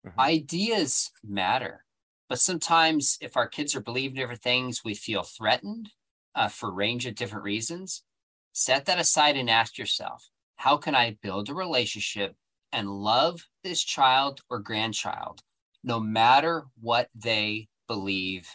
Mm-hmm. 0.07 0.19
Ideas 0.19 1.11
matter. 1.23 1.83
But 2.29 2.39
sometimes, 2.39 3.17
if 3.21 3.37
our 3.37 3.47
kids 3.47 3.75
are 3.75 3.81
believing 3.81 4.15
different 4.15 4.41
things, 4.41 4.83
we 4.83 4.95
feel 4.95 5.23
threatened 5.23 5.89
uh, 6.33 6.47
for 6.47 6.69
a 6.69 6.73
range 6.73 7.05
of 7.05 7.15
different 7.15 7.43
reasons. 7.43 8.03
Set 8.57 8.85
that 8.85 8.99
aside 8.99 9.35
and 9.35 9.49
ask 9.49 9.77
yourself 9.77 10.29
how 10.55 10.77
can 10.77 10.95
I 10.95 11.17
build 11.21 11.49
a 11.49 11.53
relationship 11.53 12.37
and 12.71 12.89
love 12.89 13.41
this 13.65 13.83
child 13.83 14.39
or 14.49 14.59
grandchild, 14.59 15.41
no 15.83 15.99
matter 15.99 16.63
what 16.79 17.09
they 17.13 17.67
believe, 17.89 18.47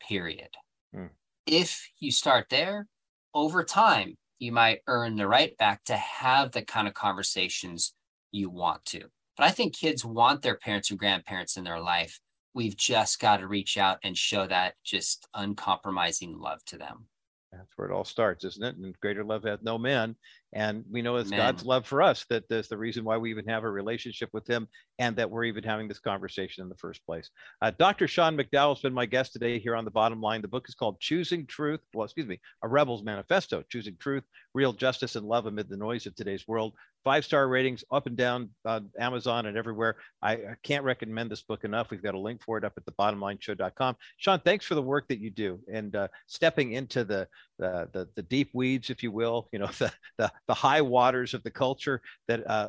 period? 0.00 0.48
Mm. 0.96 1.10
If 1.46 1.86
you 2.00 2.10
start 2.10 2.46
there, 2.48 2.86
over 3.34 3.62
time, 3.62 4.16
you 4.38 4.52
might 4.52 4.80
earn 4.86 5.16
the 5.16 5.28
right 5.28 5.54
back 5.58 5.84
to 5.84 5.96
have 5.96 6.52
the 6.52 6.62
kind 6.62 6.88
of 6.88 6.94
conversations 6.94 7.92
you 8.30 8.48
want 8.48 8.86
to. 8.86 9.02
But 9.36 9.44
I 9.44 9.50
think 9.50 9.76
kids 9.76 10.02
want 10.02 10.40
their 10.40 10.56
parents 10.56 10.88
and 10.88 10.98
grandparents 10.98 11.58
in 11.58 11.64
their 11.64 11.80
life 11.80 12.18
we've 12.54 12.76
just 12.76 13.18
got 13.18 13.38
to 13.38 13.46
reach 13.46 13.76
out 13.78 13.98
and 14.02 14.16
show 14.16 14.46
that 14.46 14.74
just 14.84 15.26
uncompromising 15.34 16.38
love 16.38 16.64
to 16.66 16.76
them. 16.76 17.06
That's 17.52 17.70
where 17.76 17.88
it 17.88 17.94
all 17.94 18.04
starts, 18.04 18.44
isn't 18.44 18.64
it? 18.64 18.76
And 18.76 18.98
greater 19.00 19.24
love 19.24 19.44
hath 19.44 19.62
no 19.62 19.78
man. 19.78 20.16
And 20.52 20.84
we 20.90 21.02
know 21.02 21.16
it's 21.16 21.32
Amen. 21.32 21.38
God's 21.38 21.64
love 21.64 21.86
for 21.86 22.02
us 22.02 22.24
that 22.28 22.44
is 22.50 22.68
the 22.68 22.76
reason 22.76 23.04
why 23.04 23.16
we 23.16 23.30
even 23.30 23.46
have 23.48 23.64
a 23.64 23.70
relationship 23.70 24.28
with 24.32 24.46
Him 24.46 24.68
and 24.98 25.16
that 25.16 25.30
we're 25.30 25.44
even 25.44 25.64
having 25.64 25.88
this 25.88 25.98
conversation 25.98 26.62
in 26.62 26.68
the 26.68 26.76
first 26.76 27.04
place. 27.06 27.30
Uh, 27.62 27.70
Dr. 27.78 28.06
Sean 28.06 28.36
McDowell 28.36 28.74
has 28.74 28.82
been 28.82 28.92
my 28.92 29.06
guest 29.06 29.32
today 29.32 29.58
here 29.58 29.74
on 29.74 29.84
The 29.84 29.90
Bottom 29.90 30.20
Line. 30.20 30.42
The 30.42 30.48
book 30.48 30.68
is 30.68 30.74
called 30.74 31.00
Choosing 31.00 31.46
Truth. 31.46 31.80
Well, 31.94 32.04
excuse 32.04 32.26
me, 32.26 32.40
A 32.62 32.68
Rebel's 32.68 33.02
Manifesto 33.02 33.62
Choosing 33.70 33.96
Truth, 33.98 34.24
Real 34.54 34.72
Justice, 34.72 35.16
and 35.16 35.26
Love 35.26 35.46
Amid 35.46 35.68
the 35.68 35.76
Noise 35.76 36.06
of 36.06 36.14
Today's 36.14 36.46
World 36.46 36.74
five 37.04 37.24
star 37.24 37.48
ratings 37.48 37.84
up 37.90 38.06
and 38.06 38.16
down 38.16 38.50
uh, 38.64 38.80
Amazon 38.98 39.46
and 39.46 39.56
everywhere. 39.56 39.96
I, 40.22 40.32
I, 40.32 40.54
can't 40.62 40.84
recommend 40.84 41.30
this 41.30 41.42
book 41.42 41.64
enough. 41.64 41.90
We've 41.90 42.02
got 42.02 42.14
a 42.14 42.18
link 42.18 42.42
for 42.44 42.58
it 42.58 42.64
up 42.64 42.74
at 42.76 42.84
the 42.84 42.92
bottomlineshow.com. 42.92 43.96
Sean, 44.18 44.40
thanks 44.40 44.64
for 44.64 44.74
the 44.74 44.82
work 44.82 45.08
that 45.08 45.18
you 45.18 45.30
do 45.30 45.60
and 45.72 45.94
uh, 45.96 46.08
stepping 46.26 46.72
into 46.72 47.04
the, 47.04 47.28
the, 47.62 47.88
the 47.92 48.08
the 48.16 48.22
deep 48.22 48.50
weeds, 48.52 48.90
if 48.90 49.02
you 49.02 49.10
will. 49.10 49.48
You 49.52 49.60
know 49.60 49.66
the 49.78 49.92
the, 50.18 50.32
the 50.48 50.54
high 50.54 50.80
waters 50.80 51.34
of 51.34 51.42
the 51.42 51.50
culture 51.50 52.02
that 52.28 52.48
uh, 52.48 52.68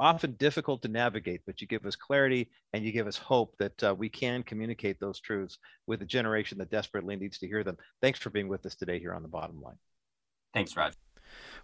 often 0.00 0.32
difficult 0.32 0.82
to 0.82 0.88
navigate, 0.88 1.42
but 1.46 1.60
you 1.60 1.66
give 1.66 1.86
us 1.86 1.96
clarity 1.96 2.50
and 2.72 2.84
you 2.84 2.92
give 2.92 3.06
us 3.06 3.16
hope 3.16 3.54
that 3.58 3.82
uh, 3.84 3.94
we 3.96 4.08
can 4.08 4.42
communicate 4.42 5.00
those 5.00 5.20
truths 5.20 5.58
with 5.86 6.02
a 6.02 6.06
generation 6.06 6.58
that 6.58 6.70
desperately 6.70 7.16
needs 7.16 7.38
to 7.38 7.46
hear 7.46 7.64
them. 7.64 7.76
Thanks 8.02 8.18
for 8.18 8.30
being 8.30 8.48
with 8.48 8.66
us 8.66 8.74
today 8.74 8.98
here 8.98 9.14
on 9.14 9.22
the 9.22 9.28
Bottom 9.28 9.60
Line. 9.62 9.78
Thanks, 10.52 10.76
Rod. 10.76 10.94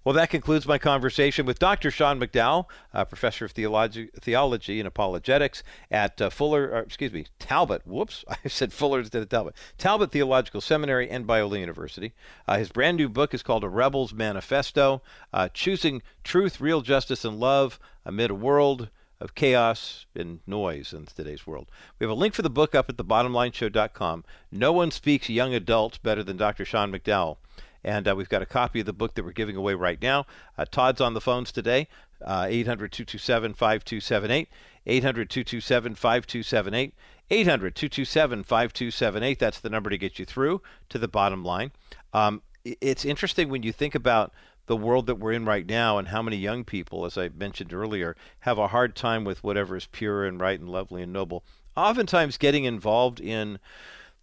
Well, 0.05 0.15
that 0.15 0.31
concludes 0.31 0.67
my 0.67 0.79
conversation 0.79 1.47
with 1.47 1.61
Dr. 1.61 1.91
Sean 1.91 2.19
McDowell, 2.19 2.67
professor 2.93 3.45
of 3.45 3.53
theology, 3.53 4.11
theology 4.21 4.81
and 4.81 4.89
apologetics 4.89 5.63
at 5.93 6.21
uh, 6.21 6.29
Fuller, 6.29 6.77
excuse 6.81 7.13
me, 7.13 7.27
Talbot. 7.39 7.87
Whoops, 7.87 8.25
I 8.45 8.49
said 8.49 8.73
Fuller 8.73 8.99
instead 8.99 9.23
of 9.23 9.29
Talbot. 9.29 9.55
Talbot 9.79 10.11
Theological 10.11 10.61
Seminary 10.61 11.09
and 11.09 11.27
Biola 11.27 11.61
University. 11.61 12.15
Uh, 12.49 12.59
his 12.59 12.71
brand 12.71 12.97
new 12.97 13.09
book 13.09 13.33
is 13.33 13.45
called 13.45 13.63
A 13.63 13.69
Rebel's 13.69 14.13
Manifesto 14.13 15.03
uh, 15.33 15.49
Choosing 15.55 16.03
Truth, 16.25 16.61
Real 16.61 16.81
Justice, 16.81 17.25
and 17.25 17.39
Love 17.39 17.79
Amid 18.05 18.31
a 18.31 18.35
World 18.35 18.89
of 19.21 19.37
chaos 19.37 20.07
and 20.17 20.41
noise 20.49 20.93
in 20.93 21.07
today's 21.07 21.47
world. 21.47 21.71
We 22.01 22.05
have 22.05 22.11
a 22.11 22.19
link 22.19 22.35
for 22.35 22.43
the 22.43 22.51
book 22.51 22.75
up 22.75 22.89
at 22.89 22.97
thebottomlineshow.com. 22.97 24.25
No 24.51 24.73
one 24.73 24.91
speaks 24.91 25.29
young 25.29 25.55
adults 25.55 25.99
better 25.99 26.25
than 26.25 26.37
Dr. 26.37 26.65
Sean 26.65 26.93
McDowell. 26.93 27.37
And 27.85 28.07
uh, 28.09 28.15
we've 28.15 28.29
got 28.29 28.43
a 28.43 28.47
copy 28.47 28.81
of 28.81 28.87
the 28.87 28.93
book 28.93 29.15
that 29.15 29.25
we're 29.25 29.33
giving 29.33 29.57
away 29.57 29.75
right 29.75 30.01
now. 30.01 30.27
Uh, 30.57 30.65
Todd's 30.71 31.01
on 31.01 31.15
the 31.15 31.21
phones 31.21 31.51
today, 31.53 31.89
uh, 32.25 32.47
800 32.49 32.93
227 32.93 33.55
5278. 33.55 34.49
800 34.87 35.31
227 35.31 35.95
5278. 35.95 36.95
800 37.31 37.75
227 37.75 38.43
5278. 38.45 39.39
That's 39.39 39.61
the 39.61 39.71
number 39.71 39.91
to 39.91 39.99
get 39.99 40.19
you 40.19 40.25
through 40.25 40.63
to 40.89 40.99
the 40.99 41.09
bottom 41.09 41.45
line. 41.45 41.73
Um, 42.13 42.43
it's 42.65 43.05
interesting 43.05 43.49
when 43.49 43.63
you 43.63 43.73
think 43.73 43.95
about 43.95 44.33
the 44.67 44.77
world 44.77 45.07
that 45.07 45.17
we're 45.17 45.33
in 45.33 45.45
right 45.45 45.67
now 45.67 45.99
and 45.99 46.09
how 46.09 46.23
many 46.23 46.37
young 46.37 46.65
people, 46.65 47.05
as 47.05 47.19
I 47.19 47.31
mentioned 47.31 47.73
earlier, 47.73 48.17
have 48.41 48.59
a 48.59 48.69
hard 48.69 48.95
time 48.95 49.25
with 49.25 49.43
whatever 49.43 49.77
is 49.77 49.87
pure 49.87 50.25
and 50.25 50.41
right 50.41 50.59
and 50.59 50.69
lovely 50.69 51.03
and 51.03 51.13
noble. 51.13 51.43
Oftentimes 51.77 52.37
getting 52.37 52.65
involved 52.65 53.21
in 53.21 53.59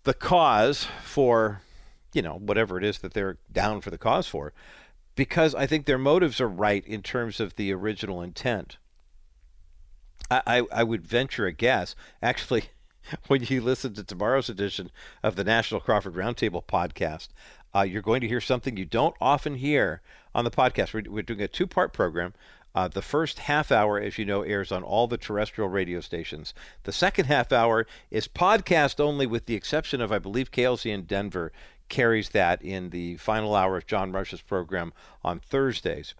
the 0.04 0.14
cause 0.14 0.88
for, 1.04 1.62
you 2.14 2.22
know, 2.22 2.36
whatever 2.36 2.78
it 2.78 2.84
is 2.84 3.00
that 3.00 3.14
they're 3.14 3.38
down 3.52 3.82
for 3.82 3.90
the 3.90 3.98
cause 3.98 4.28
for, 4.28 4.54
because 5.16 5.54
I 5.54 5.66
think 5.66 5.86
their 5.86 5.98
motives 5.98 6.40
are 6.40 6.48
right 6.48 6.86
in 6.86 7.02
terms 7.02 7.40
of 7.40 7.56
the 7.56 7.74
original 7.74 8.22
intent. 8.22 8.78
I, 10.32 10.42
I, 10.46 10.64
I 10.72 10.84
would 10.84 11.06
venture 11.06 11.46
a 11.46 11.52
guess, 11.52 11.96
actually, 12.22 12.66
when 13.28 13.44
you 13.44 13.62
listen 13.62 13.94
to 13.94 14.04
tomorrow's 14.04 14.50
edition 14.50 14.92
of 15.24 15.36
the 15.36 15.44
National 15.44 15.82
Crawford 15.82 16.14
Roundtable 16.14 16.64
podcast, 16.64 17.30
uh, 17.76 17.82
you're 17.82 18.02
going 18.02 18.22
to 18.22 18.28
hear 18.28 18.42
something 18.42 18.78
you 18.78 18.86
don't 18.86 19.16
often 19.22 19.56
hear 19.56 20.02
on 20.34 20.44
the 20.44 20.52
podcast. 20.52 20.94
We're, 20.94 21.12
we're 21.12 21.24
doing 21.24 21.42
a 21.42 21.48
two 21.48 21.68
part 21.68 21.94
program. 21.94 22.34
Uh, 22.76 22.88
the 22.88 23.02
first 23.02 23.40
half 23.40 23.72
hour, 23.72 24.00
as 24.00 24.18
you 24.18 24.26
know, 24.26 24.44
airs 24.44 24.72
on 24.72 24.84
all 24.84 25.08
the 25.08 25.18
terrestrial 25.18 25.70
radio 25.70 26.00
stations. 26.00 26.54
The 26.84 26.92
second 26.92 27.26
half 27.26 27.52
hour 27.52 27.88
is 28.12 28.28
podcast 28.28 29.00
only, 29.00 29.26
with 29.26 29.48
the 29.48 29.56
exception 29.56 30.02
of, 30.02 30.12
I 30.12 30.20
believe, 30.20 30.52
KLC 30.52 30.92
in 30.94 31.04
Denver 31.04 31.52
carries 31.90 32.30
that 32.30 32.62
in 32.62 32.92
the 32.92 33.18
final 33.18 33.56
hour 33.56 33.78
of 33.78 33.88
John 33.88 34.12
Rush's 34.12 34.42
program 34.42 34.94
on 35.24 35.40
Thursdays. 35.40 36.14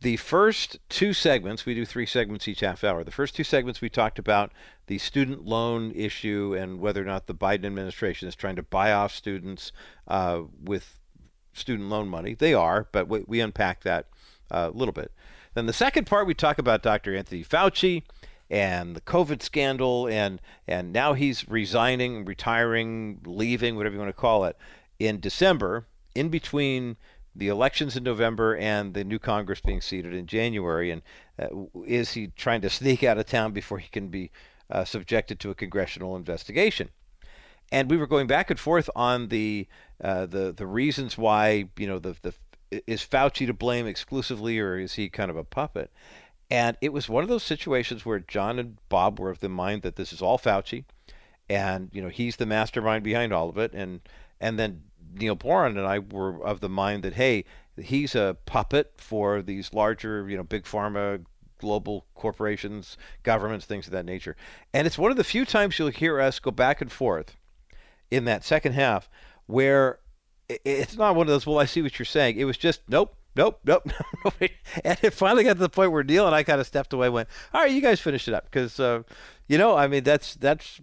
The 0.00 0.16
first 0.16 0.78
two 0.88 1.12
segments, 1.12 1.66
we 1.66 1.74
do 1.74 1.84
three 1.84 2.06
segments 2.06 2.46
each 2.46 2.60
half 2.60 2.84
hour. 2.84 3.02
The 3.02 3.10
first 3.10 3.34
two 3.34 3.42
segments, 3.42 3.80
we 3.80 3.88
talked 3.88 4.18
about 4.18 4.52
the 4.86 4.98
student 4.98 5.44
loan 5.44 5.90
issue 5.92 6.54
and 6.56 6.78
whether 6.78 7.02
or 7.02 7.06
not 7.06 7.26
the 7.26 7.34
Biden 7.34 7.64
administration 7.64 8.28
is 8.28 8.36
trying 8.36 8.54
to 8.56 8.62
buy 8.62 8.92
off 8.92 9.12
students 9.12 9.72
uh, 10.06 10.42
with 10.62 11.00
student 11.52 11.88
loan 11.88 12.08
money. 12.08 12.34
They 12.34 12.54
are, 12.54 12.86
but 12.92 13.08
we, 13.08 13.24
we 13.26 13.40
unpack 13.40 13.82
that 13.82 14.06
uh, 14.52 14.70
a 14.72 14.76
little 14.76 14.92
bit. 14.92 15.12
Then 15.54 15.66
the 15.66 15.72
second 15.72 16.06
part, 16.06 16.28
we 16.28 16.34
talk 16.34 16.58
about 16.58 16.82
Dr. 16.82 17.16
Anthony 17.16 17.42
Fauci 17.42 18.04
and 18.50 18.94
the 18.94 19.00
COVID 19.00 19.42
scandal, 19.42 20.06
and 20.06 20.40
and 20.66 20.92
now 20.92 21.14
he's 21.14 21.48
resigning, 21.48 22.24
retiring, 22.24 23.20
leaving, 23.26 23.76
whatever 23.76 23.94
you 23.94 24.00
want 24.00 24.08
to 24.08 24.20
call 24.20 24.44
it, 24.44 24.56
in 24.98 25.20
December, 25.20 25.86
in 26.14 26.28
between 26.28 26.96
the 27.34 27.48
elections 27.48 27.96
in 27.96 28.02
November 28.02 28.56
and 28.56 28.94
the 28.94 29.04
new 29.04 29.18
Congress 29.18 29.60
being 29.60 29.80
seated 29.80 30.12
in 30.12 30.26
January. 30.26 30.90
And 30.90 31.02
uh, 31.38 31.48
is 31.86 32.12
he 32.12 32.28
trying 32.28 32.60
to 32.62 32.70
sneak 32.78 33.04
out 33.04 33.18
of 33.18 33.26
town 33.26 33.52
before 33.52 33.78
he 33.78 33.88
can 33.88 34.08
be 34.08 34.30
uh, 34.70 34.84
subjected 34.84 35.38
to 35.40 35.50
a 35.50 35.54
congressional 35.54 36.16
investigation? 36.16 36.90
And 37.70 37.90
we 37.90 37.96
were 37.96 38.06
going 38.06 38.26
back 38.26 38.50
and 38.50 38.58
forth 38.58 38.88
on 38.96 39.28
the 39.28 39.66
uh, 40.02 40.24
the 40.24 40.52
the 40.52 40.66
reasons 40.66 41.18
why 41.18 41.68
you 41.76 41.86
know 41.86 41.98
the 41.98 42.16
the 42.22 42.32
is 42.86 43.02
Fauci 43.02 43.46
to 43.46 43.52
blame 43.52 43.86
exclusively 43.86 44.58
or 44.58 44.78
is 44.78 44.94
he 44.94 45.10
kind 45.10 45.30
of 45.30 45.36
a 45.36 45.44
puppet? 45.44 45.90
And 46.50 46.78
it 46.80 46.94
was 46.94 47.10
one 47.10 47.22
of 47.22 47.28
those 47.28 47.42
situations 47.42 48.06
where 48.06 48.20
John 48.20 48.58
and 48.58 48.78
Bob 48.88 49.20
were 49.20 49.30
of 49.30 49.40
the 49.40 49.50
mind 49.50 49.82
that 49.82 49.96
this 49.96 50.14
is 50.14 50.22
all 50.22 50.38
Fauci, 50.38 50.84
and 51.50 51.90
you 51.92 52.00
know 52.00 52.08
he's 52.08 52.36
the 52.36 52.46
mastermind 52.46 53.04
behind 53.04 53.34
all 53.34 53.50
of 53.50 53.58
it, 53.58 53.74
and 53.74 54.00
and 54.40 54.58
then 54.58 54.84
Neil 55.14 55.34
Boron 55.34 55.76
and 55.76 55.86
I 55.86 55.98
were 55.98 56.44
of 56.44 56.60
the 56.60 56.68
mind 56.68 57.02
that 57.02 57.14
hey, 57.14 57.44
he's 57.76 58.14
a 58.14 58.36
puppet 58.46 58.92
for 58.96 59.42
these 59.42 59.72
larger, 59.72 60.28
you 60.28 60.36
know, 60.36 60.42
big 60.42 60.64
pharma, 60.64 61.24
global 61.58 62.06
corporations, 62.14 62.96
governments, 63.22 63.66
things 63.66 63.86
of 63.86 63.92
that 63.92 64.04
nature. 64.04 64.36
And 64.72 64.86
it's 64.86 64.98
one 64.98 65.10
of 65.10 65.16
the 65.16 65.24
few 65.24 65.44
times 65.44 65.78
you'll 65.78 65.88
hear 65.88 66.20
us 66.20 66.38
go 66.38 66.50
back 66.50 66.80
and 66.80 66.90
forth 66.90 67.36
in 68.10 68.24
that 68.24 68.44
second 68.44 68.72
half 68.72 69.08
where 69.46 69.98
it's 70.48 70.96
not 70.96 71.14
one 71.14 71.26
of 71.26 71.32
those. 71.32 71.46
Well, 71.46 71.58
I 71.58 71.66
see 71.66 71.82
what 71.82 71.98
you're 71.98 72.06
saying. 72.06 72.36
It 72.38 72.44
was 72.44 72.56
just 72.56 72.80
nope. 72.88 73.14
Nope, 73.36 73.60
nope, 73.64 73.88
and 74.40 74.98
it 75.00 75.12
finally 75.12 75.44
got 75.44 75.52
to 75.52 75.58
the 75.60 75.68
point 75.68 75.92
where 75.92 76.02
Neil 76.02 76.26
and 76.26 76.34
I 76.34 76.42
kind 76.42 76.60
of 76.60 76.66
stepped 76.66 76.92
away. 76.92 77.08
Went, 77.08 77.28
all 77.54 77.60
right, 77.60 77.70
you 77.70 77.80
guys 77.80 78.00
finish 78.00 78.26
it 78.26 78.34
up 78.34 78.46
because 78.46 78.80
uh, 78.80 79.04
you 79.48 79.56
know, 79.56 79.76
I 79.76 79.88
mean, 79.88 80.04
that's 80.04 80.34
that's 80.34 80.78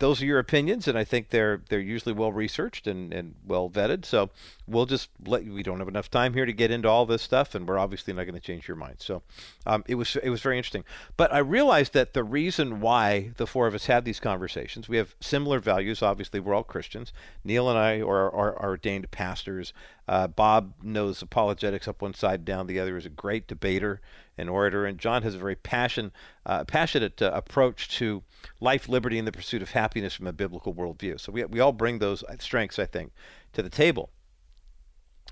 those 0.00 0.20
are 0.20 0.26
your 0.26 0.40
opinions, 0.40 0.88
and 0.88 0.98
I 0.98 1.04
think 1.04 1.30
they're 1.30 1.62
they're 1.68 1.78
usually 1.78 2.12
well 2.12 2.32
researched 2.32 2.88
and, 2.88 3.14
and 3.14 3.36
well 3.46 3.70
vetted. 3.70 4.04
So 4.04 4.30
we'll 4.66 4.86
just 4.86 5.10
let 5.24 5.44
we 5.44 5.62
don't 5.62 5.78
have 5.78 5.86
enough 5.86 6.10
time 6.10 6.34
here 6.34 6.44
to 6.44 6.52
get 6.52 6.72
into 6.72 6.88
all 6.88 7.06
this 7.06 7.22
stuff, 7.22 7.54
and 7.54 7.66
we're 7.66 7.78
obviously 7.78 8.12
not 8.12 8.24
going 8.24 8.34
to 8.34 8.40
change 8.40 8.66
your 8.66 8.76
mind. 8.76 8.96
So 8.98 9.22
um, 9.66 9.84
it 9.86 9.94
was 9.94 10.16
it 10.16 10.30
was 10.30 10.40
very 10.40 10.58
interesting. 10.58 10.82
But 11.16 11.32
I 11.32 11.38
realized 11.38 11.92
that 11.92 12.12
the 12.12 12.24
reason 12.24 12.80
why 12.80 13.30
the 13.36 13.46
four 13.46 13.68
of 13.68 13.74
us 13.74 13.86
had 13.86 14.04
these 14.04 14.18
conversations, 14.18 14.88
we 14.88 14.96
have 14.96 15.14
similar 15.20 15.60
values. 15.60 16.02
Obviously, 16.02 16.40
we're 16.40 16.54
all 16.54 16.64
Christians. 16.64 17.12
Neil 17.44 17.70
and 17.70 17.78
I 17.78 18.00
are, 18.00 18.32
are, 18.32 18.56
are 18.56 18.70
ordained 18.70 19.12
pastors. 19.12 19.72
Uh, 20.08 20.26
Bob 20.26 20.72
knows 20.82 21.22
apologetics 21.22 21.86
up 21.86 22.02
one 22.02 22.14
side, 22.14 22.44
down 22.44 22.66
the 22.66 22.80
other. 22.80 22.96
Is 22.96 23.06
a 23.06 23.10
great 23.10 23.46
debater 23.46 24.00
an 24.38 24.48
orator, 24.48 24.86
and 24.86 24.98
John 24.98 25.22
has 25.22 25.34
a 25.34 25.38
very 25.38 25.56
passion, 25.56 26.12
uh, 26.46 26.64
passionate 26.64 27.20
uh, 27.20 27.32
approach 27.34 27.88
to 27.98 28.22
life, 28.60 28.88
liberty, 28.88 29.18
and 29.18 29.26
the 29.26 29.32
pursuit 29.32 29.62
of 29.62 29.70
happiness 29.70 30.14
from 30.14 30.26
a 30.26 30.32
biblical 30.32 30.72
worldview. 30.72 31.20
So 31.20 31.32
we, 31.32 31.44
we 31.44 31.60
all 31.60 31.72
bring 31.72 31.98
those 31.98 32.24
strengths, 32.38 32.78
I 32.78 32.86
think, 32.86 33.12
to 33.52 33.62
the 33.62 33.70
table. 33.70 34.10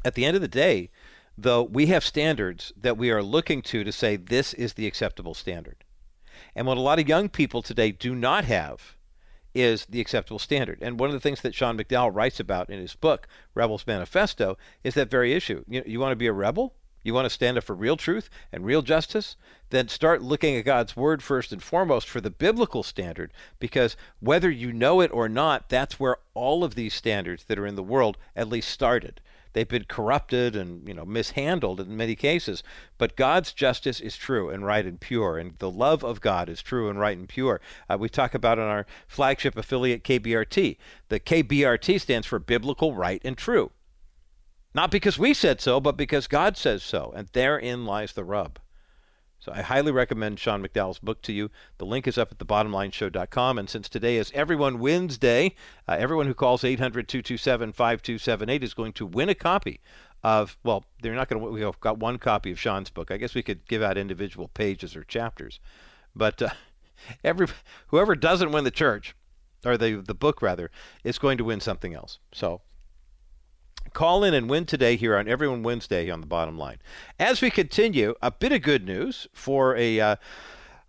At 0.04 0.14
the 0.14 0.24
end 0.24 0.36
of 0.36 0.42
the 0.42 0.48
day, 0.48 0.90
though, 1.38 1.62
we 1.62 1.86
have 1.86 2.04
standards 2.04 2.72
that 2.76 2.98
we 2.98 3.11
are 3.11 3.22
looking 3.22 3.62
to 3.62 3.84
to 3.84 3.92
say 3.92 4.16
this 4.16 4.52
is 4.54 4.74
the 4.74 4.86
acceptable 4.86 5.34
standard. 5.34 5.84
And 6.54 6.66
what 6.66 6.76
a 6.76 6.80
lot 6.80 6.98
of 6.98 7.09
young 7.09 7.28
people 7.28 7.62
today 7.62 7.92
do 7.92 8.14
not 8.14 8.44
have 8.44 8.96
is 9.54 9.86
the 9.86 10.00
acceptable 10.00 10.38
standard. 10.38 10.78
And 10.82 11.00
one 11.00 11.09
of 11.09 11.14
the 11.14 11.20
things 11.20 11.40
that 11.40 11.54
Sean 11.54 11.78
McDowell 11.78 12.14
writes 12.14 12.40
about 12.40 12.68
in 12.68 12.78
his 12.78 12.94
book, 12.94 13.26
Rebels 13.54 13.86
Manifesto, 13.86 14.59
is 14.84 14.94
that 14.94 15.11
very 15.11 15.32
issue. 15.32 15.64
You, 15.66 15.82
you 15.86 15.98
want 15.98 16.12
to 16.12 16.16
be 16.16 16.26
a 16.26 16.32
rebel? 16.32 16.74
You 17.07 17.14
want 17.14 17.26
to 17.26 17.30
stand 17.30 17.57
up 17.57 17.62
for 17.62 17.76
real 17.76 17.96
truth 17.96 18.28
and 18.50 18.66
real 18.66 18.82
justice? 18.82 19.36
Then 19.70 19.86
start 19.86 20.22
looking 20.22 20.57
at 20.57 20.64
God's 20.64 20.96
Word 20.96 21.22
first 21.22 21.52
and 21.52 21.62
foremost 21.62 22.09
for 22.09 22.20
the 22.20 22.30
biblical 22.30 22.82
standard, 22.82 23.32
because 23.61 23.96
whether 24.18 24.50
you 24.50 24.72
know 24.72 25.00
it 25.00 25.12
or 25.12 25.28
not, 25.28 25.68
that's 25.68 26.00
where 26.00 26.16
all 26.34 26.64
of 26.64 26.74
these 26.74 26.94
standards 26.94 27.44
that 27.44 27.61
are 27.61 27.66
in 27.66 27.76
the 27.76 27.82
world 27.84 28.18
at 28.34 28.48
least 28.48 28.70
started. 28.70 29.20
They've 29.52 29.68
been 29.68 29.84
corrupted 29.84 30.57
and 30.57 30.86
you 30.88 30.94
know 30.94 31.04
mishandled 31.04 31.78
in 31.78 31.96
many 31.96 32.16
cases, 32.16 32.64
but 32.98 33.14
God's 33.14 33.52
justice 33.52 34.00
is 34.00 34.16
true 34.16 34.50
and 34.50 34.66
right 34.66 34.84
and 34.84 34.98
pure, 34.98 35.38
and 35.38 35.57
the 35.61 35.70
love 35.70 36.02
of 36.02 36.20
God 36.20 36.48
is 36.48 36.61
true 36.61 36.90
and 36.90 36.98
right 36.98 37.16
and 37.16 37.28
pure. 37.28 37.61
Uh, 37.88 37.96
we 38.00 38.09
talk 38.09 38.34
about 38.34 38.59
in 38.59 38.64
our 38.64 38.84
flagship 39.07 39.57
affiliate 39.57 40.02
KBRT. 40.02 40.76
The 41.09 41.20
KBRT 41.20 42.00
stands 42.00 42.26
for 42.26 42.40
Biblical 42.40 42.94
Right 42.94 43.22
and 43.24 43.38
True. 43.38 43.70
Not 44.76 44.90
because 44.90 45.18
we 45.18 45.32
said 45.32 45.62
so, 45.62 45.80
but 45.80 45.96
because 45.96 46.26
God 46.26 46.58
says 46.58 46.82
so. 46.82 47.10
And 47.16 47.28
therein 47.28 47.86
lies 47.86 48.12
the 48.12 48.24
rub. 48.24 48.58
So 49.38 49.50
I 49.50 49.62
highly 49.62 49.90
recommend 49.90 50.38
Sean 50.38 50.62
McDowell's 50.62 50.98
book 50.98 51.22
to 51.22 51.32
you. 51.32 51.50
The 51.78 51.86
link 51.86 52.06
is 52.06 52.18
up 52.18 52.30
at 52.30 52.38
thebottomlineshow.com. 52.38 53.58
And 53.58 53.70
since 53.70 53.88
today 53.88 54.18
is 54.18 54.30
Everyone 54.34 54.78
Wins 54.78 55.16
Day, 55.16 55.54
uh, 55.88 55.96
everyone 55.98 56.26
who 56.26 56.34
calls 56.34 56.62
800 56.62 57.08
227 57.08 57.72
5278 57.72 58.62
is 58.62 58.74
going 58.74 58.92
to 58.92 59.06
win 59.06 59.30
a 59.30 59.34
copy 59.34 59.80
of, 60.22 60.58
well, 60.62 60.84
they're 61.00 61.14
not 61.14 61.30
going 61.30 61.42
to, 61.42 61.50
we've 61.50 61.80
got 61.80 61.98
one 61.98 62.18
copy 62.18 62.50
of 62.50 62.60
Sean's 62.60 62.90
book. 62.90 63.10
I 63.10 63.16
guess 63.16 63.34
we 63.34 63.42
could 63.42 63.66
give 63.68 63.80
out 63.80 63.96
individual 63.96 64.48
pages 64.48 64.94
or 64.94 65.04
chapters. 65.04 65.58
But 66.14 66.42
uh, 66.42 66.50
every 67.24 67.46
whoever 67.86 68.14
doesn't 68.14 68.52
win 68.52 68.64
the 68.64 68.70
church, 68.70 69.16
or 69.64 69.78
the, 69.78 70.02
the 70.02 70.14
book 70.14 70.42
rather, 70.42 70.70
is 71.02 71.18
going 71.18 71.38
to 71.38 71.44
win 71.44 71.60
something 71.60 71.94
else. 71.94 72.18
So 72.30 72.60
Call 73.93 74.24
in 74.24 74.34
and 74.34 74.49
win 74.51 74.66
today 74.66 74.97
here 74.97 75.16
on 75.16 75.28
Everyone 75.28 75.62
Wednesday 75.62 76.11
on 76.11 76.20
the 76.20 76.26
bottom 76.26 76.59
line. 76.59 76.78
As 77.18 77.41
we 77.41 77.51
continue, 77.51 78.14
a 78.22 78.30
bit 78.30 78.53
of 78.53 78.62
good 78.62 78.84
news 78.84 79.26
for 79.32 79.76
a 79.76 80.01
uh, 80.01 80.16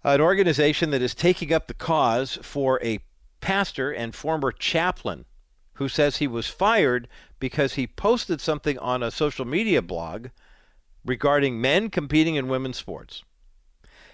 an 0.04 0.22
organization 0.22 0.92
that 0.92 1.02
is 1.02 1.14
taking 1.14 1.52
up 1.52 1.68
the 1.68 1.74
cause 1.74 2.38
for 2.42 2.80
a 2.84 3.00
pastor 3.42 3.92
and 3.92 4.16
former 4.16 4.52
chaplain 4.52 5.26
who 5.74 5.88
says 5.88 6.18
he 6.18 6.28
was 6.28 6.48
fired 6.48 7.08
because 7.40 7.74
he 7.74 7.86
posted 7.86 8.42
something 8.42 8.78
on 8.80 9.04
a 9.04 9.12
social 9.12 9.46
media 9.46 9.82
blog 9.82 10.28
regarding 11.06 11.62
men 11.62 11.90
competing 11.90 12.36
in 12.36 12.48
women's 12.48 12.78
sports. 12.78 13.24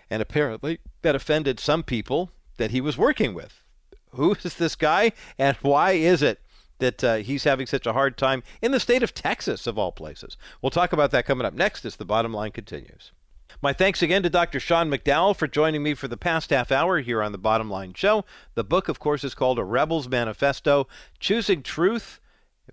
And 0.10 0.22
apparently 0.22 0.80
that 1.02 1.16
offended 1.16 1.60
some 1.60 1.84
people 1.84 2.32
that 2.58 2.72
he 2.72 2.82
was 2.82 2.98
working 2.98 3.34
with. 3.34 3.64
Who 4.12 4.34
is 4.44 4.56
this 4.56 4.76
guy 4.76 5.14
and 5.38 5.58
why 5.58 5.94
is 5.94 6.22
it 6.22 6.40
that 6.80 7.04
uh, 7.04 7.16
he's 7.16 7.44
having 7.44 7.68
such 7.68 7.86
a 7.86 7.94
hard 7.94 8.18
time 8.18 8.44
in 8.62 8.72
the 8.72 8.80
state 8.80 9.04
of 9.04 9.14
Texas, 9.14 9.68
of 9.68 9.78
all 9.78 9.92
places. 9.92 10.38
We'll 10.62 10.70
talk 10.70 10.94
about 10.94 11.12
that 11.12 11.26
coming 11.26 11.46
up 11.46 11.54
next 11.54 11.86
as 11.86 11.96
the 11.96 12.06
bottom 12.06 12.34
line 12.34 12.52
continues. 12.52 13.12
My 13.62 13.72
thanks 13.72 14.02
again 14.02 14.24
to 14.24 14.30
Dr. 14.30 14.60
Sean 14.60 14.90
McDowell 14.90 15.36
for 15.36 15.48
joining 15.48 15.84
me 15.84 15.94
for 15.94 16.08
the 16.08 16.18
past 16.18 16.50
half 16.50 16.72
hour 16.72 17.00
here 17.00 17.22
on 17.22 17.32
the 17.32 17.38
Bottom 17.38 17.70
Line 17.70 17.94
Show. 17.94 18.26
The 18.56 18.64
book, 18.64 18.90
of 18.90 19.00
course, 19.00 19.24
is 19.24 19.36
called 19.36 19.60
A 19.60 19.64
Rebel's 19.64 20.10
Manifesto 20.10 20.88
Choosing 21.20 21.64
Truth 21.64 22.20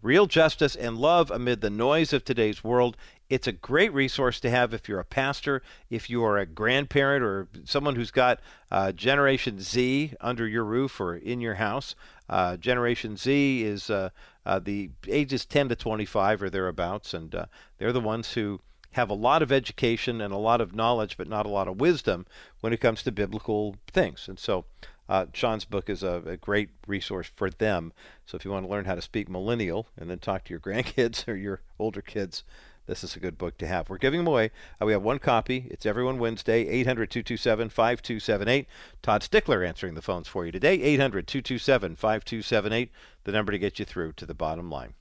Real 0.02 0.26
Justice 0.26 0.76
and 0.76 0.98
Love 0.98 1.30
Amid 1.30 1.60
the 1.60 1.70
Noise 1.70 2.12
of 2.12 2.24
Today's 2.24 2.64
World. 2.64 2.96
It's 3.30 3.46
a 3.46 3.52
great 3.52 3.94
resource 3.94 4.40
to 4.40 4.50
have 4.50 4.74
if 4.74 4.88
you're 4.88 4.98
a 4.98 5.04
pastor, 5.04 5.62
if 5.88 6.10
you 6.10 6.24
are 6.24 6.36
a 6.36 6.44
grandparent, 6.44 7.22
or 7.22 7.46
someone 7.64 7.94
who's 7.94 8.10
got 8.10 8.40
uh, 8.72 8.90
Generation 8.90 9.60
Z 9.60 10.14
under 10.20 10.46
your 10.46 10.64
roof 10.64 11.00
or 11.00 11.14
in 11.14 11.40
your 11.40 11.54
house. 11.54 11.94
Uh, 12.28 12.56
Generation 12.56 13.16
Z 13.16 13.62
is 13.62 13.88
uh, 13.88 14.10
uh 14.44 14.58
the 14.58 14.90
ages 15.06 15.46
10 15.46 15.68
to 15.68 15.76
25 15.76 16.42
or 16.42 16.50
thereabouts, 16.50 17.14
and 17.14 17.34
uh, 17.34 17.46
they're 17.78 17.92
the 17.92 18.00
ones 18.00 18.32
who 18.32 18.60
have 18.92 19.10
a 19.10 19.14
lot 19.14 19.42
of 19.42 19.52
education 19.52 20.20
and 20.20 20.34
a 20.34 20.38
lot 20.38 20.60
of 20.60 20.74
knowledge, 20.74 21.16
but 21.16 21.28
not 21.28 21.46
a 21.46 21.50
lot 21.50 21.68
of 21.68 21.80
wisdom 21.80 22.26
when 22.60 22.72
it 22.72 22.80
comes 22.80 23.04
to 23.04 23.12
biblical 23.12 23.76
things. 23.92 24.26
And 24.28 24.38
so 24.38 24.64
uh, 25.08 25.26
Sean's 25.32 25.64
book 25.64 25.88
is 25.88 26.02
a, 26.02 26.22
a, 26.26 26.36
great 26.36 26.70
resource 26.86 27.30
for 27.34 27.50
them. 27.50 27.92
So 28.26 28.36
if 28.36 28.44
you 28.44 28.50
want 28.50 28.66
to 28.66 28.70
learn 28.70 28.84
how 28.84 28.94
to 28.94 29.02
speak 29.02 29.28
millennial 29.28 29.86
and 29.96 30.08
then 30.08 30.18
talk 30.18 30.44
to 30.44 30.50
your 30.50 30.60
grandkids 30.68 31.28
or 31.28 31.36
your 31.36 31.60
older 31.78 32.02
kids, 32.02 32.44
this 32.90 33.04
is 33.04 33.14
a 33.14 33.20
good 33.20 33.38
book 33.38 33.56
to 33.56 33.68
have. 33.68 33.88
We're 33.88 33.98
giving 33.98 34.18
them 34.18 34.26
away. 34.26 34.50
Uh, 34.82 34.86
we 34.86 34.90
have 34.90 35.02
one 35.02 35.20
copy. 35.20 35.68
It's 35.70 35.86
Everyone 35.86 36.18
Wednesday, 36.18 36.66
800 36.66 37.08
227 37.08 37.68
5278. 37.68 38.66
Todd 39.00 39.22
Stickler 39.22 39.62
answering 39.62 39.94
the 39.94 40.02
phones 40.02 40.26
for 40.26 40.44
you 40.44 40.50
today, 40.50 40.74
800 40.74 41.28
227 41.28 41.94
5278, 41.94 42.90
the 43.22 43.30
number 43.30 43.52
to 43.52 43.58
get 43.60 43.78
you 43.78 43.84
through 43.84 44.14
to 44.14 44.26
the 44.26 44.34
bottom 44.34 44.68
line. 44.68 44.94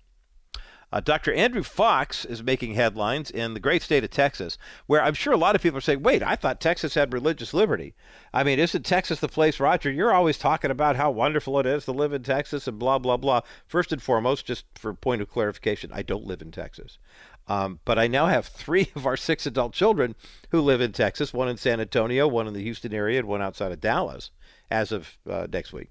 Uh, 0.91 0.99
Dr. 0.99 1.31
Andrew 1.33 1.61
Fox 1.61 2.25
is 2.25 2.41
making 2.41 2.73
headlines 2.73 3.29
in 3.29 3.53
the 3.53 3.59
great 3.59 3.83
state 3.83 4.03
of 4.03 4.09
Texas, 4.09 4.57
where 4.87 5.03
I'm 5.03 5.13
sure 5.13 5.33
a 5.33 5.37
lot 5.37 5.55
of 5.55 5.61
people 5.61 5.77
are 5.77 5.81
saying, 5.81 6.01
wait, 6.01 6.23
I 6.23 6.35
thought 6.35 6.59
Texas 6.59 6.95
had 6.95 7.13
religious 7.13 7.53
liberty. 7.53 7.93
I 8.33 8.43
mean, 8.43 8.57
isn't 8.57 8.85
Texas 8.85 9.19
the 9.19 9.27
place, 9.27 9.59
Roger? 9.59 9.91
You're 9.91 10.13
always 10.13 10.39
talking 10.39 10.71
about 10.71 10.95
how 10.95 11.11
wonderful 11.11 11.59
it 11.59 11.67
is 11.67 11.85
to 11.85 11.91
live 11.91 12.11
in 12.11 12.23
Texas 12.23 12.67
and 12.67 12.79
blah, 12.79 12.97
blah, 12.97 13.17
blah. 13.17 13.41
First 13.67 13.91
and 13.91 14.01
foremost, 14.01 14.47
just 14.47 14.65
for 14.75 14.95
point 14.95 15.21
of 15.21 15.29
clarification, 15.29 15.91
I 15.93 16.01
don't 16.01 16.25
live 16.25 16.41
in 16.41 16.51
Texas. 16.51 16.97
Um, 17.49 17.79
but 17.83 17.99
I 17.99 18.07
now 18.07 18.27
have 18.27 18.45
three 18.45 18.91
of 18.95 19.05
our 19.05 19.17
six 19.17 19.45
adult 19.45 19.73
children 19.73 20.15
who 20.51 20.61
live 20.61 20.79
in 20.79 20.93
Texas 20.93 21.33
one 21.33 21.49
in 21.49 21.57
San 21.57 21.81
Antonio, 21.81 22.27
one 22.27 22.47
in 22.47 22.53
the 22.53 22.63
Houston 22.63 22.93
area, 22.93 23.19
and 23.19 23.27
one 23.27 23.41
outside 23.41 23.71
of 23.71 23.81
Dallas 23.81 24.31
as 24.71 24.91
of 24.91 25.17
uh, 25.29 25.47
next 25.51 25.73
week. 25.73 25.89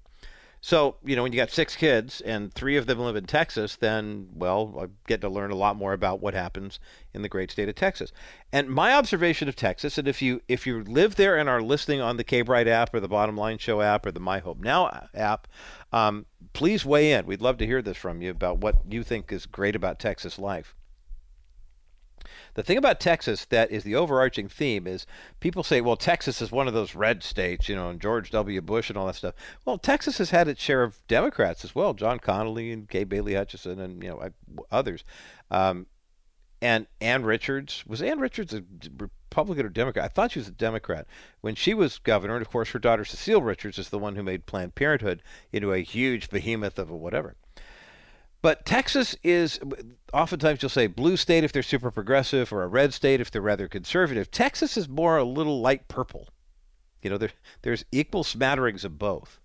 So, 0.61 0.97
you 1.05 1.15
know, 1.15 1.23
when 1.23 1.31
you 1.31 1.37
got 1.37 1.51
six 1.51 1.77
kids 1.77 2.19
and 2.19 2.53
three 2.53 2.75
of 2.75 2.85
them 2.85 2.99
live 2.99 3.15
in 3.15 3.25
Texas, 3.25 3.77
then, 3.77 4.27
well, 4.33 4.75
I 4.77 4.87
get 5.07 5.21
to 5.21 5.29
learn 5.29 5.51
a 5.51 5.55
lot 5.55 5.77
more 5.77 5.93
about 5.93 6.19
what 6.19 6.33
happens 6.33 6.79
in 7.13 7.21
the 7.21 7.29
great 7.29 7.49
state 7.49 7.69
of 7.69 7.75
Texas. 7.75 8.11
And 8.51 8.67
my 8.67 8.93
observation 8.93 9.47
of 9.47 9.55
Texas, 9.55 9.97
and 9.97 10.05
if 10.05 10.21
you 10.21 10.41
if 10.49 10.67
you 10.67 10.83
live 10.83 11.15
there 11.15 11.37
and 11.37 11.47
are 11.47 11.61
listening 11.61 12.01
on 12.01 12.17
the 12.17 12.25
K-Brite 12.25 12.67
app 12.67 12.93
or 12.93 12.99
the 12.99 13.07
Bottom 13.07 13.37
Line 13.37 13.57
Show 13.57 13.79
app 13.81 14.05
or 14.05 14.11
the 14.11 14.19
My 14.19 14.39
Hope 14.39 14.59
Now 14.59 15.07
app, 15.13 15.47
um, 15.93 16.25
please 16.51 16.85
weigh 16.85 17.13
in. 17.13 17.25
We'd 17.25 17.41
love 17.41 17.57
to 17.59 17.65
hear 17.65 17.81
this 17.81 17.97
from 17.97 18.21
you 18.21 18.31
about 18.31 18.57
what 18.57 18.79
you 18.89 19.03
think 19.03 19.31
is 19.31 19.45
great 19.45 19.77
about 19.77 19.97
Texas 19.97 20.37
life. 20.37 20.75
The 22.59 22.63
thing 22.63 22.77
about 22.77 22.99
Texas 22.99 23.45
that 23.45 23.71
is 23.71 23.85
the 23.85 23.95
overarching 23.95 24.49
theme 24.49 24.85
is 24.85 25.07
people 25.39 25.63
say, 25.63 25.79
well, 25.79 25.95
Texas 25.95 26.41
is 26.41 26.51
one 26.51 26.67
of 26.67 26.73
those 26.73 26.93
red 26.93 27.23
states, 27.23 27.69
you 27.69 27.75
know, 27.77 27.89
and 27.89 28.01
George 28.01 28.31
W. 28.31 28.59
Bush 28.59 28.89
and 28.89 28.97
all 28.97 29.07
that 29.07 29.15
stuff. 29.15 29.33
Well, 29.63 29.77
Texas 29.77 30.17
has 30.17 30.31
had 30.31 30.49
its 30.49 30.61
share 30.61 30.83
of 30.83 30.99
Democrats 31.07 31.63
as 31.63 31.73
well, 31.73 31.93
John 31.93 32.19
Connally 32.19 32.73
and 32.73 32.89
Kay 32.89 33.05
Bailey 33.05 33.35
Hutchison 33.35 33.79
and, 33.79 34.03
you 34.03 34.09
know, 34.09 34.29
others. 34.69 35.05
Um, 35.49 35.87
and 36.61 36.87
Ann 36.99 37.23
Richards, 37.23 37.85
was 37.87 38.01
Ann 38.01 38.19
Richards 38.19 38.53
a 38.53 38.61
Republican 38.97 39.65
or 39.65 39.69
Democrat? 39.69 40.03
I 40.03 40.09
thought 40.09 40.33
she 40.33 40.39
was 40.39 40.49
a 40.49 40.51
Democrat 40.51 41.07
when 41.39 41.55
she 41.55 41.73
was 41.73 41.97
governor. 41.97 42.35
And 42.35 42.45
of 42.45 42.51
course, 42.51 42.71
her 42.71 42.79
daughter 42.79 43.05
Cecile 43.05 43.41
Richards 43.41 43.79
is 43.79 43.87
the 43.87 43.97
one 43.97 44.17
who 44.17 44.23
made 44.23 44.45
Planned 44.45 44.75
Parenthood 44.75 45.23
into 45.53 45.71
a 45.71 45.79
huge 45.79 46.29
behemoth 46.29 46.77
of 46.77 46.89
a 46.89 46.97
whatever. 46.97 47.37
But 48.41 48.65
Texas 48.65 49.15
is 49.23 49.59
oftentimes 50.13 50.61
you'll 50.61 50.69
say 50.69 50.87
blue 50.87 51.17
state 51.17 51.43
if 51.43 51.51
they're 51.51 51.61
super 51.61 51.91
progressive 51.91 52.53
or 52.53 52.63
a 52.63 52.67
red 52.67 52.93
state 52.93 53.19
if 53.19 53.29
they're 53.29 53.41
rather 53.41 53.67
conservative. 53.67 54.31
Texas 54.31 54.77
is 54.77 54.87
more 54.87 55.17
a 55.17 55.23
little 55.23 55.61
light 55.61 55.87
purple. 55.87 56.29
You 57.01 57.09
know, 57.09 57.17
there, 57.17 57.31
there's 57.61 57.85
equal 57.91 58.23
smatterings 58.23 58.85
of 58.85 58.97
both. 58.97 59.39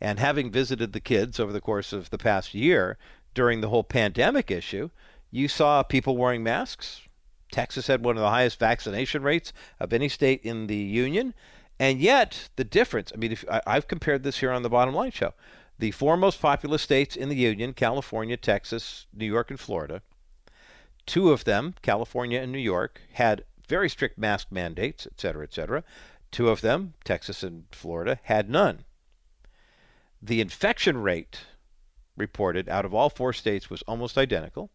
And 0.00 0.18
having 0.18 0.50
visited 0.50 0.92
the 0.92 1.00
kids 1.00 1.40
over 1.40 1.52
the 1.52 1.60
course 1.60 1.92
of 1.92 2.10
the 2.10 2.18
past 2.18 2.54
year 2.54 2.98
during 3.34 3.60
the 3.60 3.68
whole 3.68 3.84
pandemic 3.84 4.50
issue, 4.50 4.90
you 5.30 5.48
saw 5.48 5.82
people 5.82 6.16
wearing 6.16 6.42
masks. 6.42 7.02
Texas 7.50 7.86
had 7.86 8.04
one 8.04 8.16
of 8.16 8.22
the 8.22 8.30
highest 8.30 8.58
vaccination 8.58 9.22
rates 9.22 9.52
of 9.80 9.92
any 9.92 10.08
state 10.08 10.40
in 10.42 10.66
the 10.66 10.76
union. 10.76 11.34
And 11.80 12.00
yet, 12.00 12.48
the 12.56 12.64
difference 12.64 13.12
I 13.14 13.18
mean, 13.18 13.32
if, 13.32 13.44
I, 13.50 13.60
I've 13.66 13.88
compared 13.88 14.22
this 14.22 14.38
here 14.38 14.50
on 14.50 14.62
the 14.62 14.68
Bottom 14.68 14.94
Line 14.94 15.12
Show. 15.12 15.34
The 15.78 15.92
four 15.92 16.16
most 16.16 16.40
populous 16.40 16.82
states 16.82 17.14
in 17.14 17.28
the 17.28 17.36
Union 17.36 17.72
California, 17.72 18.36
Texas, 18.36 19.06
New 19.14 19.26
York, 19.26 19.50
and 19.50 19.60
Florida. 19.60 20.02
Two 21.06 21.30
of 21.30 21.44
them, 21.44 21.74
California 21.82 22.40
and 22.40 22.50
New 22.50 22.58
York, 22.58 23.00
had 23.12 23.44
very 23.68 23.88
strict 23.88 24.18
mask 24.18 24.48
mandates, 24.50 25.06
et 25.06 25.20
cetera, 25.20 25.44
et 25.44 25.52
cetera. 25.52 25.84
Two 26.30 26.48
of 26.48 26.60
them, 26.60 26.94
Texas 27.04 27.42
and 27.42 27.64
Florida, 27.70 28.18
had 28.24 28.50
none. 28.50 28.84
The 30.20 30.40
infection 30.40 30.98
rate 30.98 31.46
reported 32.16 32.68
out 32.68 32.84
of 32.84 32.92
all 32.92 33.08
four 33.08 33.32
states 33.32 33.70
was 33.70 33.82
almost 33.82 34.18
identical. 34.18 34.70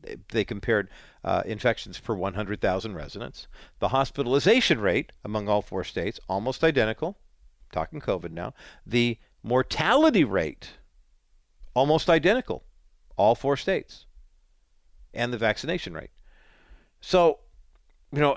They, 0.00 0.16
they 0.28 0.44
compared 0.44 0.88
uh, 1.24 1.42
infections 1.44 1.98
per 1.98 2.14
100,000 2.14 2.94
residents. 2.94 3.48
The 3.80 3.88
hospitalization 3.88 4.80
rate 4.80 5.12
among 5.24 5.48
all 5.48 5.62
four 5.62 5.84
states, 5.84 6.20
almost 6.28 6.62
identical. 6.62 7.18
Talking 7.72 8.00
COVID 8.00 8.30
now. 8.30 8.54
The 8.86 9.18
mortality 9.42 10.24
rate 10.24 10.70
almost 11.74 12.10
identical, 12.10 12.64
all 13.16 13.34
four 13.34 13.56
states, 13.56 14.06
and 15.14 15.32
the 15.32 15.38
vaccination 15.38 15.94
rate. 15.94 16.10
So, 17.00 17.40
you 18.12 18.20
know, 18.20 18.36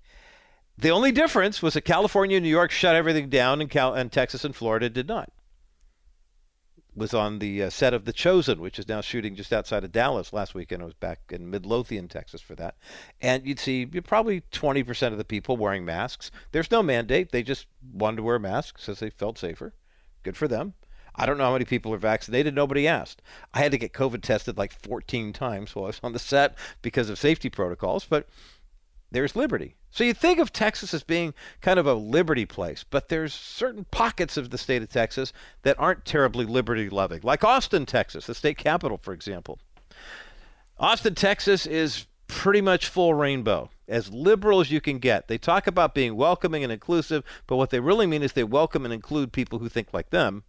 the 0.78 0.90
only 0.90 1.12
difference 1.12 1.62
was 1.62 1.74
that 1.74 1.82
California 1.82 2.36
and 2.36 2.44
New 2.44 2.50
York 2.50 2.70
shut 2.70 2.96
everything 2.96 3.28
down, 3.28 3.60
and, 3.60 3.70
Cal- 3.70 3.94
and 3.94 4.10
Texas 4.10 4.44
and 4.44 4.54
Florida 4.54 4.88
did 4.88 5.08
not. 5.08 5.32
Was 6.96 7.14
on 7.14 7.38
the 7.38 7.62
uh, 7.62 7.70
set 7.70 7.94
of 7.94 8.04
The 8.04 8.12
Chosen, 8.12 8.60
which 8.60 8.78
is 8.78 8.88
now 8.88 9.00
shooting 9.00 9.36
just 9.36 9.52
outside 9.52 9.84
of 9.84 9.92
Dallas. 9.92 10.32
Last 10.32 10.56
weekend, 10.56 10.82
I 10.82 10.86
was 10.86 10.94
back 10.94 11.20
in 11.30 11.48
Midlothian, 11.48 12.08
Texas, 12.08 12.40
for 12.40 12.56
that, 12.56 12.74
and 13.20 13.46
you'd 13.46 13.60
see 13.60 13.86
probably 13.86 14.42
20% 14.52 15.12
of 15.12 15.16
the 15.16 15.24
people 15.24 15.56
wearing 15.56 15.84
masks. 15.84 16.32
There's 16.50 16.70
no 16.70 16.82
mandate; 16.82 17.30
they 17.30 17.44
just 17.44 17.66
wanted 17.92 18.16
to 18.16 18.22
wear 18.24 18.40
masks 18.40 18.88
as 18.88 18.98
they 18.98 19.08
felt 19.08 19.38
safer. 19.38 19.72
Good 20.22 20.36
for 20.36 20.48
them. 20.48 20.74
I 21.14 21.26
don't 21.26 21.38
know 21.38 21.44
how 21.44 21.52
many 21.52 21.64
people 21.64 21.92
are 21.92 21.98
vaccinated. 21.98 22.54
Nobody 22.54 22.86
asked. 22.86 23.20
I 23.52 23.58
had 23.58 23.72
to 23.72 23.78
get 23.78 23.92
COVID 23.92 24.22
tested 24.22 24.56
like 24.56 24.72
14 24.72 25.32
times 25.32 25.74
while 25.74 25.84
I 25.84 25.88
was 25.88 26.00
on 26.02 26.12
the 26.12 26.18
set 26.18 26.56
because 26.82 27.10
of 27.10 27.18
safety 27.18 27.50
protocols, 27.50 28.06
but 28.08 28.28
there's 29.10 29.34
liberty. 29.34 29.76
So 29.90 30.04
you 30.04 30.14
think 30.14 30.38
of 30.38 30.52
Texas 30.52 30.94
as 30.94 31.02
being 31.02 31.34
kind 31.60 31.78
of 31.78 31.86
a 31.86 31.94
liberty 31.94 32.46
place, 32.46 32.84
but 32.88 33.08
there's 33.08 33.34
certain 33.34 33.86
pockets 33.90 34.36
of 34.36 34.50
the 34.50 34.58
state 34.58 34.82
of 34.82 34.88
Texas 34.88 35.32
that 35.62 35.78
aren't 35.80 36.04
terribly 36.04 36.46
liberty 36.46 36.88
loving, 36.88 37.20
like 37.24 37.42
Austin, 37.42 37.86
Texas, 37.86 38.26
the 38.26 38.34
state 38.34 38.56
capital, 38.56 38.98
for 38.98 39.12
example. 39.12 39.58
Austin, 40.78 41.14
Texas 41.14 41.66
is 41.66 42.06
pretty 42.28 42.60
much 42.60 42.88
full 42.88 43.14
rainbow, 43.14 43.68
as 43.90 44.12
liberal 44.12 44.60
as 44.60 44.70
you 44.70 44.80
can 44.80 44.98
get. 44.98 45.28
They 45.28 45.38
talk 45.38 45.66
about 45.66 45.94
being 45.94 46.16
welcoming 46.16 46.62
and 46.62 46.72
inclusive, 46.72 47.24
but 47.46 47.56
what 47.56 47.70
they 47.70 47.80
really 47.80 48.06
mean 48.06 48.22
is 48.22 48.32
they 48.32 48.44
welcome 48.44 48.84
and 48.84 48.94
include 48.94 49.32
people 49.32 49.58
who 49.58 49.68
think 49.68 49.92
like 49.92 50.10
them. 50.10 50.44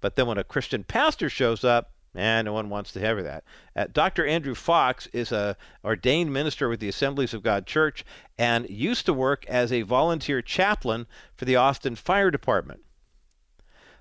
But 0.00 0.16
then 0.16 0.26
when 0.26 0.38
a 0.38 0.44
Christian 0.44 0.82
pastor 0.82 1.28
shows 1.28 1.62
up, 1.62 1.92
and 2.14 2.46
no 2.46 2.52
one 2.52 2.68
wants 2.68 2.92
to 2.92 3.00
hear 3.00 3.22
that. 3.22 3.44
Uh, 3.76 3.86
Dr. 3.92 4.26
Andrew 4.26 4.54
Fox 4.54 5.06
is 5.12 5.30
a 5.30 5.56
ordained 5.84 6.32
minister 6.32 6.68
with 6.68 6.80
the 6.80 6.88
Assemblies 6.88 7.34
of 7.34 7.42
God 7.42 7.66
Church 7.66 8.04
and 8.36 8.68
used 8.68 9.06
to 9.06 9.12
work 9.12 9.46
as 9.46 9.72
a 9.72 9.82
volunteer 9.82 10.42
chaplain 10.42 11.06
for 11.36 11.44
the 11.44 11.56
Austin 11.56 11.94
Fire 11.94 12.30
Department. 12.30 12.80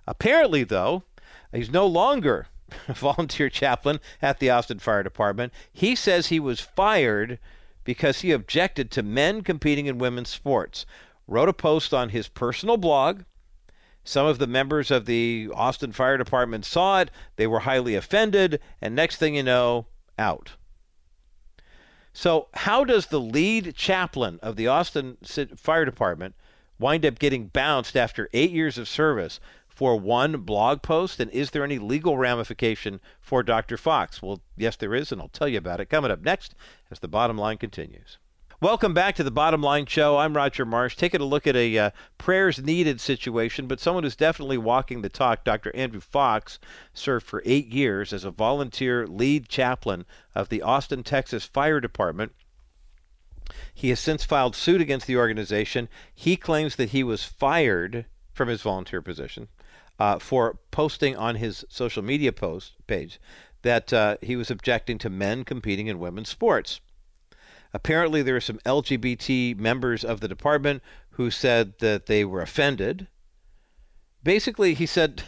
Apparently, 0.08 0.64
though, 0.64 1.04
he's 1.54 1.70
no 1.70 1.86
longer 1.86 2.48
a 2.88 2.94
volunteer 2.94 3.50
chaplain 3.50 4.00
at 4.22 4.40
the 4.40 4.50
Austin 4.50 4.80
Fire 4.80 5.04
Department. 5.04 5.54
He 5.72 5.96
says 5.96 6.28
he 6.28 6.40
was 6.40 6.60
fired 6.60 7.38
because 7.90 8.22
he 8.22 8.32
objected 8.32 8.92
to 8.92 9.02
men 9.02 9.42
competing 9.42 9.88
in 9.88 9.98
women's 9.98 10.30
sports. 10.30 10.86
Wrote 11.26 11.50
a 11.50 11.54
post 11.54 11.92
on 11.92 12.10
his 12.10 12.28
personal 12.28 12.78
blog. 12.78 13.24
Some 14.04 14.28
of 14.28 14.38
the 14.38 14.46
members 14.46 14.92
of 14.92 15.08
the 15.08 15.50
Austin 15.56 15.92
Fire 15.92 16.16
Department 16.16 16.66
saw 16.66 17.00
it. 17.00 17.10
They 17.36 17.48
were 17.48 17.62
highly 17.62 17.96
offended, 17.96 18.60
and 18.80 18.96
next 18.96 19.16
thing 19.16 19.34
you 19.34 19.42
know, 19.42 19.88
out. 20.20 20.52
So, 22.14 22.50
how 22.54 22.84
does 22.84 23.08
the 23.08 23.20
lead 23.20 23.74
chaplain 23.74 24.38
of 24.44 24.56
the 24.56 24.68
Austin 24.68 25.18
Fire 25.56 25.84
Department 25.84 26.36
wind 26.78 27.04
up 27.08 27.18
getting 27.18 27.48
bounced 27.48 27.98
after 27.98 28.30
eight 28.34 28.52
years 28.52 28.78
of 28.78 28.88
service 28.88 29.40
for 29.80 29.96
one 29.96 30.42
blog 30.42 30.82
post? 30.82 31.22
And 31.22 31.32
is 31.32 31.52
there 31.52 31.64
any 31.64 31.80
legal 31.80 32.18
ramification 32.18 33.00
for 33.22 33.42
Dr. 33.44 33.78
Fox? 33.78 34.22
Well, 34.22 34.42
yes, 34.58 34.76
there 34.76 34.94
is, 34.94 35.10
and 35.10 35.22
I'll 35.22 35.30
tell 35.30 35.48
you 35.48 35.58
about 35.58 35.80
it 35.80 35.86
coming 35.86 36.12
up 36.12 36.22
next 36.22 36.54
as 36.92 37.00
the 37.00 37.08
bottom 37.08 37.38
line 37.38 37.56
continues. 37.56 38.18
Welcome 38.60 38.94
back 38.94 39.16
to 39.16 39.24
the 39.24 39.32
Bottom 39.32 39.62
Line 39.62 39.86
Show. 39.86 40.18
I'm 40.18 40.36
Roger 40.36 40.66
Marsh. 40.66 40.98
Taking 40.98 41.22
a 41.22 41.26
look 41.26 41.48
at 41.48 41.56
a 41.56 41.78
uh, 41.78 41.92
prayers 42.18 42.62
needed 42.62 43.00
situation, 43.00 43.68
but 43.68 43.80
someone 43.80 44.04
who's 44.04 44.18
definitely 44.18 44.58
walking 44.58 45.02
the 45.02 45.08
talk. 45.08 45.46
Dr. 45.46 45.74
Andrew 45.74 46.02
Fox 46.02 46.60
served 46.94 47.26
for 47.26 47.42
eight 47.46 47.68
years 47.68 48.12
as 48.12 48.26
a 48.26 48.32
volunteer 48.32 49.08
lead 49.08 49.48
chaplain 49.48 50.06
of 50.36 50.50
the 50.50 50.62
Austin, 50.62 51.04
Texas 51.04 51.46
Fire 51.46 51.80
Department. 51.80 52.34
He 53.74 53.88
has 53.92 54.02
since 54.02 54.26
filed 54.26 54.58
suit 54.58 54.82
against 54.82 55.08
the 55.08 55.16
organization. 55.16 55.88
He 56.14 56.36
claims 56.36 56.76
that 56.76 56.90
he 56.90 57.02
was 57.02 57.24
fired 57.24 58.08
from 58.34 58.50
his 58.50 58.62
volunteer 58.62 59.02
position 59.02 59.48
uh, 60.00 60.18
for 60.18 60.58
posting 60.72 61.16
on 61.16 61.36
his 61.36 61.66
social 61.70 62.02
media 62.02 62.32
post 62.32 62.74
page 62.88 63.20
that 63.62 63.91
uh, 63.91 64.18
he 64.22 64.36
was 64.36 64.50
objecting 64.50 64.97
to 64.97 65.10
men 65.10 65.43
competing 65.43 65.88
in 65.88 66.00
women's 66.00 66.30
sports. 66.30 66.80
Apparently, 67.74 68.22
there 68.22 68.36
are 68.36 68.41
some 68.41 68.60
LGBT 68.60 69.60
members 69.60 70.04
of 70.04 70.22
the 70.22 70.28
department 70.28 70.82
who 71.12 71.30
said 71.30 71.74
that 71.80 72.06
they 72.06 72.24
were 72.24 72.41
offended. 72.41 73.08
Basically, 74.24 74.74
he 74.74 74.86
said, 74.86 75.24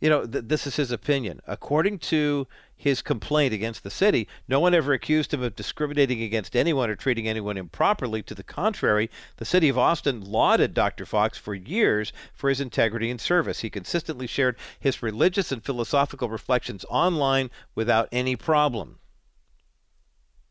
you 0.00 0.10
know, 0.10 0.26
th- 0.26 0.44
this 0.46 0.66
is 0.66 0.76
his 0.76 0.90
opinion. 0.90 1.40
According 1.46 1.98
to 2.00 2.46
his 2.76 3.00
complaint 3.00 3.54
against 3.54 3.82
the 3.82 3.90
city, 3.90 4.28
no 4.48 4.60
one 4.60 4.74
ever 4.74 4.92
accused 4.92 5.32
him 5.32 5.42
of 5.42 5.56
discriminating 5.56 6.22
against 6.22 6.56
anyone 6.56 6.90
or 6.90 6.96
treating 6.96 7.26
anyone 7.26 7.56
improperly. 7.56 8.22
To 8.22 8.34
the 8.34 8.42
contrary, 8.42 9.10
the 9.36 9.44
city 9.44 9.68
of 9.68 9.78
Austin 9.78 10.20
lauded 10.20 10.74
Dr. 10.74 11.06
Fox 11.06 11.38
for 11.38 11.54
years 11.54 12.12
for 12.34 12.48
his 12.48 12.60
integrity 12.60 13.10
and 13.10 13.20
service. 13.20 13.60
He 13.60 13.70
consistently 13.70 14.26
shared 14.26 14.56
his 14.78 15.02
religious 15.02 15.50
and 15.50 15.64
philosophical 15.64 16.28
reflections 16.28 16.84
online 16.90 17.50
without 17.74 18.08
any 18.12 18.36
problem. 18.36 18.98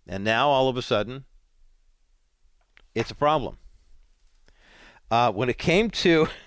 And 0.07 0.23
now 0.23 0.49
all 0.49 0.69
of 0.69 0.77
a 0.77 0.81
sudden, 0.81 1.25
it's 2.95 3.11
a 3.11 3.15
problem. 3.15 3.57
Uh, 5.11 5.31
when 5.31 5.49
it 5.49 5.57
came 5.57 5.89
to 5.89 6.27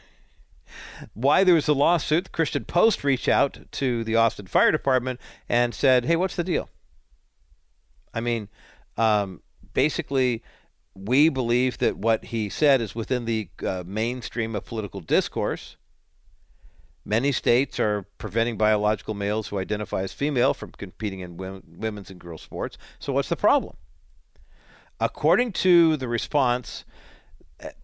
why 1.15 1.45
there 1.45 1.55
was 1.55 1.69
a 1.69 1.73
lawsuit, 1.73 2.25
the 2.25 2.31
Christian 2.31 2.65
Post 2.65 3.05
reached 3.05 3.29
out 3.29 3.59
to 3.73 4.05
the 4.05 4.17
Austin 4.17 4.47
Fire 4.47 4.73
Department 4.73 5.21
and 5.49 5.75
said, 5.75 6.05
hey, 6.05 6.17
what's 6.17 6.37
the 6.37 6.45
deal? 6.45 6.69
I 8.13 8.21
mean, 8.21 8.49
um, 8.97 9.43
basically, 9.75 10.43
we 10.95 11.29
believe 11.29 11.79
that 11.79 11.97
what 11.99 12.27
he 12.27 12.49
said 12.49 12.81
is 12.81 12.95
within 12.95 13.27
the 13.27 13.51
uh, 13.65 13.85
mainstream 13.87 14.55
of 14.55 14.65
political 14.65 15.01
discourse. 15.01 15.77
Many 17.05 17.31
states 17.31 17.79
are 17.79 18.07
preventing 18.19 18.57
biological 18.57 19.15
males 19.15 19.49
who 19.49 19.59
identify 19.59 20.03
as 20.03 20.13
female 20.13 20.55
from 20.55 20.73
competing 20.73 21.21
in 21.21 21.37
women's 21.37 22.11
and 22.11 22.19
girls' 22.19 22.43
sports. 22.43 22.79
So, 22.99 23.13
what's 23.13 23.29
the 23.29 23.37
problem? 23.37 23.77
According 24.99 25.53
to 25.53 25.97
the 25.99 26.09
response 26.09 26.85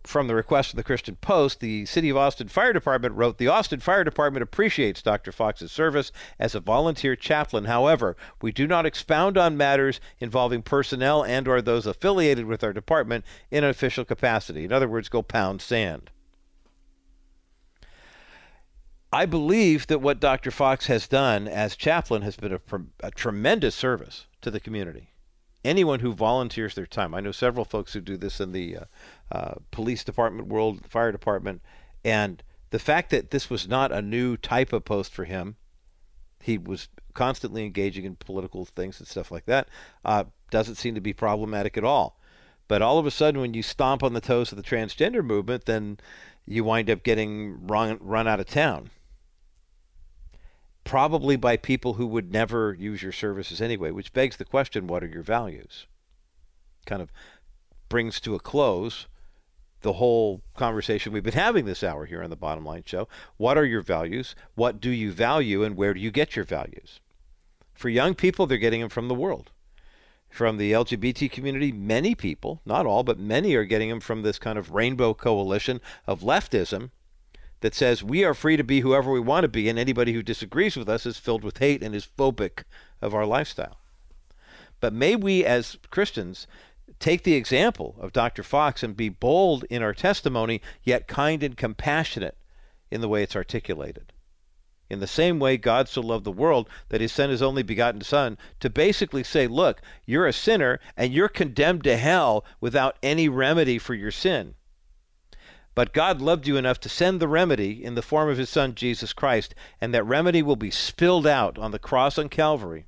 from 0.04 0.26
the 0.26 0.34
request 0.34 0.70
of 0.70 0.76
the 0.76 0.82
Christian 0.82 1.16
Post, 1.16 1.60
the 1.60 1.86
City 1.86 2.10
of 2.10 2.16
Austin 2.16 2.48
Fire 2.48 2.72
Department 2.72 3.14
wrote 3.14 3.38
The 3.38 3.48
Austin 3.48 3.80
Fire 3.80 4.04
Department 4.04 4.42
appreciates 4.42 5.00
Dr. 5.00 5.32
Fox's 5.32 5.72
service 5.72 6.12
as 6.38 6.54
a 6.54 6.60
volunteer 6.60 7.16
chaplain. 7.16 7.64
However, 7.64 8.16
we 8.42 8.52
do 8.52 8.66
not 8.66 8.84
expound 8.84 9.38
on 9.38 9.56
matters 9.56 10.00
involving 10.20 10.62
personnel 10.62 11.24
and 11.24 11.48
or 11.48 11.62
those 11.62 11.86
affiliated 11.86 12.46
with 12.46 12.62
our 12.62 12.72
department 12.72 13.24
in 13.50 13.64
an 13.64 13.70
official 13.70 14.04
capacity. 14.04 14.64
In 14.64 14.72
other 14.72 14.88
words, 14.88 15.08
go 15.08 15.22
pound 15.22 15.62
sand. 15.62 16.10
I 19.12 19.26
believe 19.26 19.88
that 19.88 20.00
what 20.00 20.20
Dr. 20.20 20.50
Fox 20.50 20.86
has 20.86 21.06
done 21.06 21.46
as 21.46 21.76
chaplain 21.76 22.22
has 22.22 22.36
been 22.36 22.52
a, 22.54 22.60
a, 23.00 23.10
tremendous 23.10 23.74
service 23.74 24.26
to 24.40 24.50
the 24.50 24.60
community. 24.60 25.11
Anyone 25.64 26.00
who 26.00 26.12
volunteers 26.12 26.74
their 26.74 26.86
time, 26.86 27.14
I 27.14 27.20
know 27.20 27.32
several 27.32 27.64
folks 27.64 27.92
who 27.92 28.00
do 28.00 28.16
this 28.16 28.40
in 28.40 28.52
the 28.52 28.78
uh, 28.78 28.84
uh, 29.30 29.54
police 29.70 30.02
department 30.02 30.48
world, 30.48 30.86
fire 30.88 31.12
department, 31.12 31.62
and 32.04 32.42
the 32.70 32.78
fact 32.78 33.10
that 33.10 33.30
this 33.30 33.48
was 33.48 33.68
not 33.68 33.92
a 33.92 34.02
new 34.02 34.36
type 34.36 34.72
of 34.72 34.84
post 34.84 35.12
for 35.12 35.24
him, 35.24 35.56
he 36.42 36.58
was 36.58 36.88
constantly 37.14 37.64
engaging 37.64 38.04
in 38.04 38.16
political 38.16 38.64
things 38.64 38.98
and 38.98 39.06
stuff 39.06 39.30
like 39.30 39.44
that, 39.44 39.68
uh, 40.04 40.24
doesn't 40.50 40.76
seem 40.76 40.94
to 40.94 41.00
be 41.00 41.12
problematic 41.12 41.76
at 41.76 41.84
all. 41.84 42.18
But 42.66 42.82
all 42.82 42.98
of 42.98 43.06
a 43.06 43.10
sudden, 43.10 43.40
when 43.40 43.54
you 43.54 43.62
stomp 43.62 44.02
on 44.02 44.14
the 44.14 44.20
toes 44.20 44.50
of 44.50 44.56
the 44.56 44.64
transgender 44.64 45.24
movement, 45.24 45.66
then 45.66 45.98
you 46.46 46.64
wind 46.64 46.90
up 46.90 47.02
getting 47.02 47.66
run, 47.66 47.98
run 48.00 48.26
out 48.26 48.40
of 48.40 48.46
town 48.46 48.90
probably 50.84 51.36
by 51.36 51.56
people 51.56 51.94
who 51.94 52.06
would 52.06 52.32
never 52.32 52.74
use 52.74 53.02
your 53.02 53.12
services 53.12 53.60
anyway, 53.60 53.90
which 53.90 54.12
begs 54.12 54.36
the 54.36 54.44
question 54.44 54.86
what 54.86 55.02
are 55.02 55.08
your 55.08 55.22
values? 55.22 55.86
Kind 56.86 57.02
of 57.02 57.12
brings 57.88 58.20
to 58.20 58.34
a 58.34 58.40
close 58.40 59.06
the 59.82 59.94
whole 59.94 60.42
conversation 60.56 61.12
we've 61.12 61.22
been 61.22 61.34
having 61.34 61.64
this 61.64 61.82
hour 61.82 62.06
here 62.06 62.22
on 62.22 62.30
the 62.30 62.36
Bottom 62.36 62.64
Line 62.64 62.84
Show. 62.86 63.08
What 63.36 63.58
are 63.58 63.64
your 63.64 63.82
values? 63.82 64.34
What 64.54 64.80
do 64.80 64.90
you 64.90 65.12
value, 65.12 65.62
and 65.62 65.76
where 65.76 65.92
do 65.92 66.00
you 66.00 66.10
get 66.10 66.36
your 66.36 66.44
values? 66.44 67.00
For 67.74 67.88
young 67.88 68.14
people, 68.14 68.46
they're 68.46 68.58
getting 68.58 68.80
them 68.80 68.88
from 68.88 69.08
the 69.08 69.14
world. 69.14 69.50
From 70.30 70.56
the 70.56 70.72
LGBT 70.72 71.30
community, 71.30 71.72
many 71.72 72.14
people, 72.14 72.62
not 72.64 72.86
all, 72.86 73.02
but 73.02 73.18
many 73.18 73.54
are 73.54 73.64
getting 73.64 73.90
them 73.90 74.00
from 74.00 74.22
this 74.22 74.38
kind 74.38 74.58
of 74.58 74.70
rainbow 74.70 75.14
coalition 75.14 75.80
of 76.06 76.20
leftism 76.20 76.90
that 77.62 77.74
says 77.74 78.04
we 78.04 78.24
are 78.24 78.34
free 78.34 78.56
to 78.56 78.64
be 78.64 78.80
whoever 78.80 79.10
we 79.10 79.20
want 79.20 79.44
to 79.44 79.48
be, 79.48 79.68
and 79.68 79.78
anybody 79.78 80.12
who 80.12 80.22
disagrees 80.22 80.76
with 80.76 80.88
us 80.88 81.06
is 81.06 81.16
filled 81.16 81.42
with 81.42 81.58
hate 81.58 81.82
and 81.82 81.94
is 81.94 82.06
phobic 82.18 82.64
of 83.00 83.14
our 83.14 83.24
lifestyle. 83.24 83.78
But 84.80 84.92
may 84.92 85.16
we, 85.16 85.44
as 85.44 85.78
Christians, 85.90 86.46
take 86.98 87.22
the 87.22 87.34
example 87.34 87.96
of 88.00 88.12
Dr. 88.12 88.42
Fox 88.42 88.82
and 88.82 88.96
be 88.96 89.08
bold 89.08 89.64
in 89.70 89.82
our 89.82 89.94
testimony, 89.94 90.60
yet 90.82 91.08
kind 91.08 91.42
and 91.42 91.56
compassionate 91.56 92.36
in 92.90 93.00
the 93.00 93.08
way 93.08 93.22
it's 93.22 93.36
articulated. 93.36 94.12
In 94.90 95.00
the 95.00 95.06
same 95.06 95.38
way, 95.38 95.56
God 95.56 95.88
so 95.88 96.02
loved 96.02 96.24
the 96.24 96.32
world 96.32 96.68
that 96.90 97.00
he 97.00 97.08
sent 97.08 97.30
his 97.30 97.40
only 97.40 97.62
begotten 97.62 98.02
Son 98.02 98.36
to 98.60 98.68
basically 98.68 99.24
say, 99.24 99.46
Look, 99.46 99.80
you're 100.04 100.26
a 100.26 100.34
sinner 100.34 100.80
and 100.96 101.14
you're 101.14 101.28
condemned 101.28 101.84
to 101.84 101.96
hell 101.96 102.44
without 102.60 102.98
any 103.02 103.28
remedy 103.28 103.78
for 103.78 103.94
your 103.94 104.10
sin. 104.10 104.54
But 105.74 105.92
God 105.92 106.20
loved 106.20 106.46
you 106.46 106.56
enough 106.56 106.80
to 106.80 106.88
send 106.88 107.18
the 107.18 107.28
remedy 107.28 107.82
in 107.82 107.94
the 107.94 108.02
form 108.02 108.28
of 108.28 108.36
his 108.36 108.50
Son, 108.50 108.74
Jesus 108.74 109.12
Christ, 109.12 109.54
and 109.80 109.94
that 109.94 110.04
remedy 110.04 110.42
will 110.42 110.56
be 110.56 110.70
spilled 110.70 111.26
out 111.26 111.58
on 111.58 111.70
the 111.70 111.78
cross 111.78 112.18
on 112.18 112.28
Calvary 112.28 112.86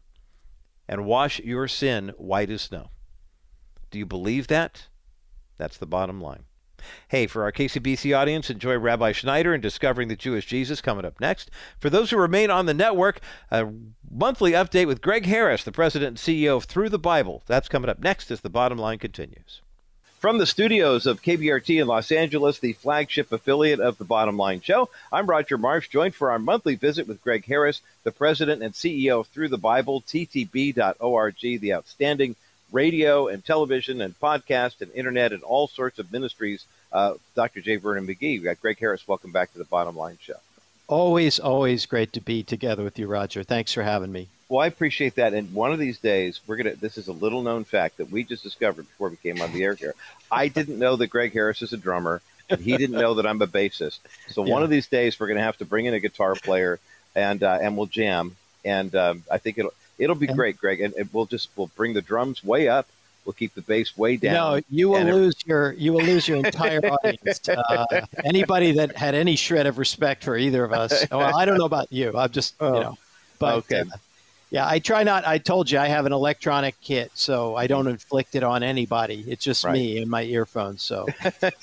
and 0.87 1.07
wash 1.07 1.41
your 1.41 1.67
sin 1.67 2.13
white 2.19 2.51
as 2.51 2.63
snow. 2.63 2.91
Do 3.91 3.99
you 3.99 4.07
believe 4.07 4.49
that? 4.49 4.89
That's 5.57 5.79
the 5.79 5.87
bottom 5.87 6.21
line. 6.21 6.45
Hey, 7.09 7.27
for 7.27 7.43
our 7.45 7.53
KCBC 7.53 8.15
audience, 8.15 8.51
enjoy 8.51 8.77
Rabbi 8.77 9.13
Schneider 9.13 9.55
and 9.55 9.63
Discovering 9.63 10.09
the 10.09 10.17
Jewish 10.17 10.45
Jesus 10.45 10.83
coming 10.83 11.07
up 11.07 11.19
next. 11.19 11.51
For 11.79 11.89
those 11.89 12.11
who 12.11 12.19
remain 12.19 12.51
on 12.51 12.67
the 12.67 12.75
network, 12.75 13.21
a 13.51 13.73
monthly 14.11 14.53
update 14.53 14.87
with 14.87 15.01
Gregg 15.01 15.25
Harris, 15.25 15.65
the 15.65 15.73
president 15.73 16.09
and 16.09 16.19
CEO 16.19 16.57
of 16.57 16.65
Thru 16.65 16.91
the 16.91 16.99
Bible. 16.99 17.43
That's 17.47 17.69
coming 17.69 17.89
up 17.89 18.01
next 18.01 18.31
as 18.31 18.43
the 18.43 18.51
bottom 18.51 18.77
line 18.77 18.99
continues. 18.99 19.63
From 20.25 20.39
the 20.39 20.47
studios 20.47 21.05
of 21.05 21.21
KBRT 21.21 21.83
in 21.83 21.87
Los 21.87 22.11
Angeles, 22.11 22.59
the 22.59 22.73
flagship 22.73 23.31
affiliate 23.31 23.79
of 23.79 23.99
the 23.99 24.07
Bottom 24.07 24.39
Line 24.39 24.63
Show, 24.63 24.89
I'm 25.13 25.27
Roger 25.27 25.59
Marsh, 25.59 25.91
joined 25.91 26.15
for 26.15 26.31
our 26.31 26.39
monthly 26.39 26.77
visit 26.77 27.07
with 27.07 27.23
Gregg 27.23 27.45
Harris, 27.45 27.83
the 28.05 28.11
president 28.11 28.63
and 28.63 28.73
CEO 28.73 29.21
of 29.21 29.27
Thru 29.27 29.49
the 29.49 29.59
Bible, 29.59 30.01
ttb.org, 30.01 31.37
the 31.43 31.75
outstanding 31.75 32.37
radio 32.73 33.29
and 33.29 33.45
television 33.45 34.01
and 34.01 34.19
podcast 34.19 34.81
and 34.81 34.91
internet 34.93 35.35
and 35.35 35.43
all 35.43 35.69
sorts 35.69 35.99
of 35.99 36.11
ministries. 36.11 36.65
Uh, 36.91 37.17
Dr. 37.35 37.61
J. 37.61 37.77
Vernon 37.77 38.07
McGee. 38.07 38.39
We 38.39 38.45
got 38.45 38.63
Gregg 38.63 38.79
Harris. 38.79 39.07
Welcome 39.07 39.31
back 39.31 39.53
to 39.53 39.59
the 39.59 39.67
Bottom 39.67 39.95
Line 39.95 40.17
Show. 40.23 40.41
Always, 40.87 41.39
always 41.39 41.85
great 41.85 42.15
to 42.15 42.23
be 42.23 42.43
together 42.43 42.83
with 42.83 42.99
you, 42.99 43.09
Roger. 43.09 43.43
Thanks 43.43 43.75
for 43.75 43.83
having 43.83 44.11
me. 44.11 44.29
Well, 44.49 44.61
I 44.61 44.67
appreciate 44.67 45.15
that. 45.17 45.33
And 45.33 45.53
one 45.53 45.73
of 45.73 45.79
these 45.79 45.99
days, 45.99 46.41
we're 46.47 46.57
gonna. 46.57 46.77
This 46.77 46.99
is 46.99 47.09
a 47.09 47.13
little 47.13 47.43
known 47.43 47.65
fact 47.65 47.97
that 47.97 48.11
we 48.11 48.25
just 48.25 48.43
discovered 48.43 48.83
before 48.83 49.09
we 49.09 49.17
came 49.17 49.41
on 49.41 49.53
the 49.53 49.63
air 49.63 49.75
here. 49.75 49.95
I 50.31 50.49
didn't 50.49 50.79
know 50.79 50.97
that 50.97 51.09
Gregg 51.09 51.33
Harris 51.33 51.63
is 51.63 51.73
a 51.73 51.79
drummer, 51.79 52.21
and 52.51 52.61
he 52.61 52.77
didn't 52.77 52.99
know 52.99 53.15
that 53.15 53.27
I'm 53.27 53.41
a 53.41 53.47
bassist. 53.47 54.01
So 54.29 54.45
yeah. 54.45 54.53
one 54.53 54.63
of 54.63 54.71
these 54.71 54.87
days, 54.87 55.19
we're 55.19 55.29
gonna 55.29 55.43
have 55.43 55.59
to 55.59 55.65
bring 55.65 55.87
in 55.87 55.95
a 55.95 56.01
guitar 56.01 56.35
player, 56.35 56.79
and 57.15 57.43
uh, 57.43 57.59
and 57.61 57.77
we'll 57.77 57.87
jam. 57.87 58.37
And 58.65 58.95
um, 58.95 59.25
I 59.31 59.39
think 59.39 59.59
it'll 59.59 59.75
it'll 59.99 60.17
be 60.17 60.27
great, 60.27 60.59
Gregg. 60.59 60.81
And, 60.81 60.95
and 60.95 61.09
we'll 61.13 61.27
just 61.27 61.49
we'll 61.57 61.71
bring 61.77 61.95
the 61.95 62.03
drums 62.03 62.43
way 62.43 62.69
up. 62.69 62.89
We'll 63.25 63.33
keep 63.33 63.55
the 63.55 63.63
bass 63.63 63.97
way 63.97 64.17
down. 64.17 64.35
No, 64.35 64.61
you 64.69 64.91
will 64.91 65.03
lose 65.03 65.35
it, 65.37 65.47
your 65.47 65.73
you 65.73 65.95
will 65.95 66.03
lose 66.03 66.29
your 66.29 66.39
entire 66.39 66.81
audience. 66.81 67.41
Uh, 67.49 67.87
anybody 68.25 68.73
that 68.73 68.97
had 68.97 69.15
any 69.15 69.37
shred 69.37 69.67
of 69.67 69.79
respect 69.79 70.25
for 70.25 70.37
either 70.37 70.65
of 70.65 70.73
us. 70.73 71.07
Well, 71.11 71.37
I 71.37 71.45
don't 71.45 71.57
know 71.57 71.65
about 71.65 71.93
you. 71.93 72.17
I'm 72.17 72.31
just 72.31 72.55
oh, 72.61 72.75
you 72.75 72.81
know, 72.81 72.99
but 73.39 73.55
okay. 73.57 73.81
Uh, 73.81 73.97
yeah, 74.55 74.69
I 74.69 74.79
try 74.79 75.03
not. 75.03 75.27
I 75.27 75.39
told 75.39 75.69
you 75.69 75.81
I 75.81 75.89
have 75.89 76.07
an 76.07 76.13
electronic 76.13 76.81
kit, 76.81 77.11
so 77.15 77.57
I 77.57 77.67
don't 77.67 77.89
inflict 77.89 78.37
it 78.37 78.45
on 78.45 78.63
anybody. 78.63 79.25
It's 79.27 79.43
just 79.43 79.65
right. 79.65 79.73
me 79.73 79.99
and 79.99 80.09
my 80.09 80.23
earphones. 80.23 80.81
So, 80.81 81.09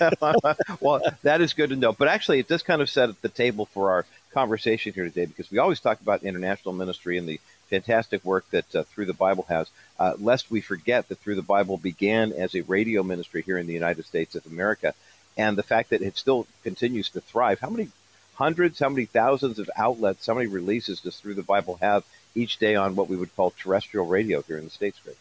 well, 0.81 0.99
that 1.23 1.39
is 1.39 1.53
good 1.53 1.69
to 1.69 1.77
know. 1.77 1.93
But 1.93 2.09
actually, 2.09 2.39
it 2.39 2.49
does 2.49 2.63
kind 2.63 2.81
of 2.81 2.89
set 2.89 3.21
the 3.21 3.29
table 3.29 3.65
for 3.65 3.91
our 3.91 4.05
conversation 4.33 4.91
here 4.91 5.05
today 5.05 5.25
because 5.25 5.49
we 5.49 5.57
always 5.57 5.79
talk 5.79 6.01
about 6.01 6.23
international 6.23 6.73
ministry 6.73 7.17
and 7.17 7.29
the 7.29 7.39
fantastic 7.69 8.25
work 8.25 8.49
that 8.51 8.75
uh, 8.75 8.83
Thru 8.83 9.05
the 9.05 9.13
Bible 9.13 9.45
has. 9.47 9.69
Uh, 9.97 10.15
lest 10.19 10.51
we 10.51 10.59
forget 10.59 11.07
that 11.07 11.19
Thru 11.19 11.33
the 11.35 11.41
Bible 11.41 11.77
began 11.77 12.33
as 12.33 12.53
a 12.55 12.61
radio 12.63 13.03
ministry 13.03 13.41
here 13.41 13.57
in 13.57 13.67
the 13.67 13.73
United 13.73 14.05
States 14.05 14.35
of 14.35 14.45
America, 14.45 14.93
and 15.37 15.57
the 15.57 15.63
fact 15.63 15.91
that 15.91 16.01
it 16.01 16.17
still 16.17 16.45
continues 16.61 17.09
to 17.11 17.21
thrive. 17.21 17.61
How 17.61 17.69
many 17.69 17.87
hundreds, 18.35 18.79
how 18.79 18.89
many 18.89 19.05
thousands 19.05 19.59
of 19.59 19.69
outlets, 19.77 20.27
how 20.27 20.33
many 20.33 20.47
releases 20.47 20.99
does 20.99 21.15
Thru 21.15 21.33
the 21.33 21.41
Bible 21.41 21.77
have 21.79 22.03
each 22.35 22.57
day 22.57 22.75
on 22.75 22.95
what 22.95 23.09
we 23.09 23.15
would 23.15 23.35
call 23.35 23.51
terrestrial 23.51 24.05
radio 24.05 24.41
here 24.41 24.57
in 24.57 24.63
the 24.65 24.69
States, 24.69 24.99
Gregg? 25.03 25.15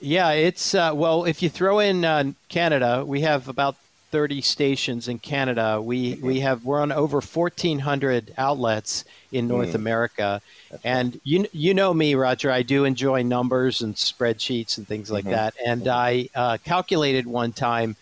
Yeah, 0.00 0.30
it's 0.30 0.74
uh, 0.74 0.92
well. 0.94 1.24
If 1.24 1.42
you 1.42 1.50
throw 1.50 1.78
in 1.78 2.04
uh, 2.06 2.32
Canada, 2.48 3.04
we 3.06 3.20
have 3.20 3.48
about 3.48 3.76
30 4.10 4.40
stations 4.40 5.08
in 5.08 5.18
Canada. 5.18 5.80
We 5.80 6.18
we 6.22 6.40
have 6.40 6.64
we're 6.64 6.80
on 6.80 6.90
over 6.90 7.20
1,400 7.20 8.32
outlets 8.38 9.04
in 9.30 9.46
North 9.46 9.72
mm. 9.72 9.74
America, 9.74 10.40
and 10.84 11.20
you 11.22 11.46
you 11.52 11.74
know 11.74 11.92
me, 11.92 12.14
Roger. 12.14 12.50
I 12.50 12.62
do 12.62 12.86
enjoy 12.86 13.22
numbers 13.22 13.82
and 13.82 13.94
spreadsheets 13.94 14.78
and 14.78 14.88
things 14.88 15.10
like 15.10 15.24
mm-hmm. 15.24 15.32
that. 15.32 15.54
And 15.64 15.82
mm-hmm. 15.82 15.90
I 15.90 16.28
uh, 16.34 16.58
calculated 16.64 17.26
one 17.26 17.52
time 17.52 17.94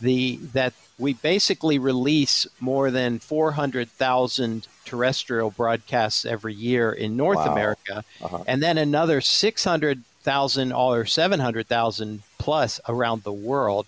the 0.00 0.36
that 0.52 0.74
we 0.98 1.14
basically 1.14 1.78
release 1.78 2.46
more 2.60 2.90
than 2.90 3.18
400,000 3.18 4.68
terrestrial 4.84 5.50
broadcasts 5.50 6.24
every 6.24 6.54
year 6.54 6.92
in 6.92 7.16
North 7.16 7.38
wow. 7.38 7.52
America, 7.52 8.04
uh-huh. 8.22 8.44
and 8.46 8.62
then 8.62 8.78
another 8.78 9.20
600,000 9.20 10.72
or 10.72 11.04
700,000 11.04 12.22
plus 12.38 12.80
around 12.88 13.22
the 13.22 13.32
world. 13.32 13.86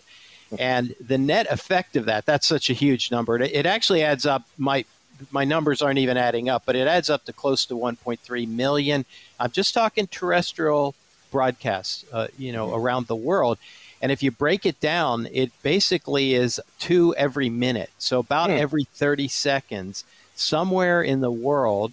And 0.58 0.94
the 1.00 1.18
net 1.18 1.46
effect 1.50 1.96
of 1.96 2.04
that, 2.06 2.24
that's 2.24 2.46
such 2.46 2.70
a 2.70 2.72
huge 2.72 3.10
number. 3.10 3.36
It 3.36 3.66
actually 3.66 4.02
adds 4.02 4.24
up. 4.24 4.44
My 4.56 4.84
my 5.30 5.44
numbers 5.44 5.82
aren't 5.82 5.98
even 5.98 6.16
adding 6.16 6.48
up, 6.48 6.64
but 6.66 6.76
it 6.76 6.86
adds 6.86 7.08
up 7.08 7.24
to 7.24 7.32
close 7.32 7.64
to 7.66 7.74
1.3 7.74 8.48
million. 8.48 9.04
I'm 9.40 9.50
just 9.50 9.74
talking 9.74 10.06
terrestrial 10.06 10.94
broadcasts, 11.30 12.04
uh, 12.12 12.28
you 12.38 12.52
know, 12.52 12.74
around 12.74 13.06
the 13.06 13.16
world. 13.16 13.58
And 14.00 14.12
if 14.12 14.22
you 14.22 14.30
break 14.30 14.66
it 14.66 14.80
down, 14.80 15.28
it 15.32 15.50
basically 15.62 16.34
is 16.34 16.60
two 16.78 17.14
every 17.16 17.48
minute. 17.48 17.90
So 17.98 18.20
about 18.20 18.50
mm. 18.50 18.58
every 18.58 18.84
30 18.84 19.28
seconds, 19.28 20.04
somewhere 20.34 21.02
in 21.02 21.20
the 21.20 21.30
world, 21.30 21.92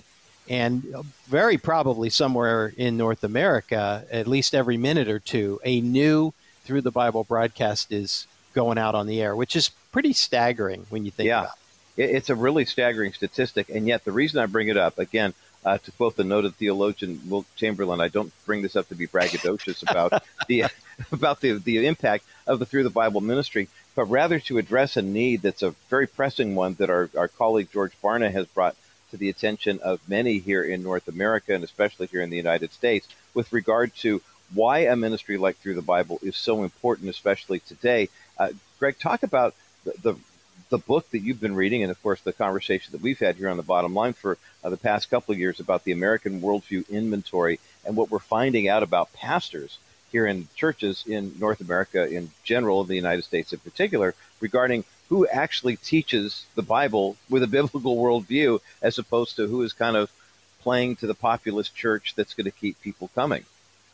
and 0.49 0.83
very 1.27 1.57
probably 1.57 2.09
somewhere 2.09 2.73
in 2.75 2.97
North 2.97 3.23
America, 3.23 4.05
at 4.11 4.27
least 4.27 4.53
every 4.53 4.77
minute 4.77 5.07
or 5.07 5.19
two, 5.19 5.59
a 5.63 5.79
new 5.79 6.33
Thru 6.65 6.81
the 6.81 6.91
Bible 6.91 7.23
broadcast 7.23 7.91
is 7.91 8.27
going 8.53 8.77
out 8.77 8.95
on 8.95 9.07
the 9.07 9.21
air, 9.21 9.35
which 9.35 9.55
is 9.55 9.69
pretty 9.91 10.13
staggering 10.13 10.85
when 10.89 11.05
you 11.05 11.11
think 11.11 11.27
yeah. 11.27 11.41
about 11.41 11.57
it. 11.97 12.09
It's 12.09 12.29
a 12.29 12.35
really 12.35 12.65
staggering 12.65 13.13
statistic. 13.13 13.69
And 13.69 13.87
yet, 13.87 14.03
the 14.03 14.11
reason 14.11 14.39
I 14.39 14.45
bring 14.47 14.67
it 14.67 14.77
up, 14.77 14.97
again, 14.97 15.33
uh, 15.65 15.77
to 15.77 15.91
quote 15.91 16.15
the 16.15 16.23
noted 16.23 16.55
theologian 16.55 17.21
Wilt 17.27 17.45
Chamberlain, 17.55 18.01
I 18.01 18.07
don't 18.07 18.33
bring 18.45 18.61
this 18.61 18.75
up 18.75 18.87
to 18.89 18.95
be 18.95 19.07
braggadocious 19.07 19.89
about 19.89 20.23
the 20.47 20.65
about 21.11 21.41
the, 21.41 21.53
the 21.53 21.85
impact 21.85 22.25
of 22.45 22.59
the 22.59 22.65
Thru 22.65 22.83
the 22.83 22.89
Bible 22.89 23.21
ministry, 23.21 23.69
but 23.95 24.05
rather 24.05 24.39
to 24.41 24.57
address 24.57 24.97
a 24.97 25.01
need 25.01 25.41
that's 25.41 25.63
a 25.63 25.75
very 25.89 26.07
pressing 26.07 26.55
one 26.55 26.75
that 26.75 26.89
our, 26.89 27.09
our 27.17 27.27
colleague 27.27 27.69
George 27.71 27.93
Barna 28.01 28.31
has 28.31 28.45
brought 28.47 28.75
to 29.11 29.17
the 29.17 29.29
attention 29.29 29.79
of 29.83 30.07
many 30.09 30.39
here 30.39 30.63
in 30.63 30.81
North 30.81 31.07
America 31.07 31.53
and 31.53 31.63
especially 31.63 32.07
here 32.07 32.21
in 32.21 32.31
the 32.31 32.37
United 32.37 32.71
States 32.71 33.07
with 33.33 33.53
regard 33.53 33.95
to 33.97 34.21
why 34.53 34.79
a 34.79 34.95
ministry 34.95 35.37
like 35.37 35.57
Thru 35.57 35.73
the 35.73 35.81
Bible 35.81 36.19
is 36.21 36.35
so 36.35 36.63
important, 36.63 37.09
especially 37.09 37.59
today. 37.59 38.09
Uh, 38.37 38.49
Gregg, 38.79 38.99
talk 38.99 39.23
about 39.23 39.55
the, 39.83 39.93
the, 40.01 40.15
the 40.73 40.79
book 40.79 41.07
that 41.11 41.19
you've 41.19 41.39
been 41.39 41.53
reading, 41.53 41.83
and 41.83 41.91
of 41.91 42.01
course 42.01 42.19
the 42.21 42.33
conversation 42.33 42.93
that 42.93 43.01
we've 43.01 43.19
had 43.19 43.35
here 43.35 43.47
on 43.47 43.57
the 43.57 43.61
bottom 43.63 43.93
line 43.93 44.13
for 44.13 44.39
uh, 44.63 44.71
the 44.71 44.75
past 44.75 45.07
couple 45.07 45.31
of 45.31 45.37
years 45.37 45.59
about 45.59 45.83
the 45.83 45.91
American 45.91 46.41
Worldview 46.41 46.89
Inventory 46.89 47.59
and 47.85 47.95
what 47.95 48.09
we're 48.09 48.17
finding 48.17 48.67
out 48.67 48.81
about 48.81 49.13
pastors 49.13 49.77
here 50.11 50.25
in 50.25 50.47
churches 50.55 51.03
in 51.05 51.35
North 51.39 51.61
America 51.61 52.09
in 52.09 52.31
general, 52.43 52.81
in 52.81 52.87
the 52.87 52.95
United 52.95 53.21
States 53.21 53.53
in 53.53 53.59
particular, 53.59 54.15
regarding 54.39 54.83
who 55.09 55.27
actually 55.27 55.75
teaches 55.75 56.47
the 56.55 56.63
Bible 56.63 57.17
with 57.29 57.43
a 57.43 57.47
biblical 57.47 57.95
worldview 57.95 58.59
as 58.81 58.97
opposed 58.97 59.35
to 59.35 59.45
who 59.45 59.61
is 59.61 59.73
kind 59.73 59.95
of 59.95 60.11
playing 60.61 60.95
to 60.95 61.05
the 61.05 61.13
populist 61.13 61.75
church 61.75 62.15
that's 62.15 62.33
going 62.33 62.45
to 62.45 62.51
keep 62.51 62.81
people 62.81 63.11
coming 63.13 63.45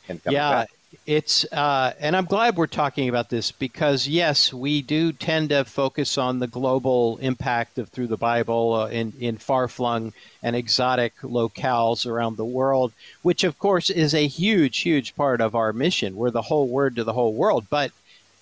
and 0.07 0.23
coming 0.23 0.35
yeah, 0.35 0.49
back 0.49 0.69
it's 1.05 1.45
uh, 1.51 1.93
and 1.99 2.15
I'm 2.15 2.25
glad 2.25 2.57
we're 2.57 2.67
talking 2.67 3.09
about 3.09 3.29
this 3.29 3.51
because 3.51 4.07
yes, 4.07 4.53
we 4.53 4.81
do 4.81 5.11
tend 5.11 5.49
to 5.49 5.65
focus 5.65 6.17
on 6.17 6.39
the 6.39 6.47
global 6.47 7.17
impact 7.17 7.77
of 7.77 7.89
through 7.89 8.07
the 8.07 8.17
Bible 8.17 8.73
uh, 8.73 8.87
in 8.87 9.13
in 9.19 9.37
far 9.37 9.67
flung 9.67 10.13
and 10.41 10.55
exotic 10.55 11.15
locales 11.21 12.05
around 12.05 12.37
the 12.37 12.45
world, 12.45 12.93
which 13.21 13.43
of 13.43 13.59
course 13.59 13.89
is 13.89 14.13
a 14.13 14.27
huge, 14.27 14.79
huge 14.79 15.15
part 15.15 15.41
of 15.41 15.55
our 15.55 15.73
mission. 15.73 16.15
We're 16.15 16.31
the 16.31 16.43
whole 16.43 16.67
word 16.67 16.95
to 16.95 17.03
the 17.03 17.13
whole 17.13 17.33
world. 17.33 17.65
But 17.69 17.91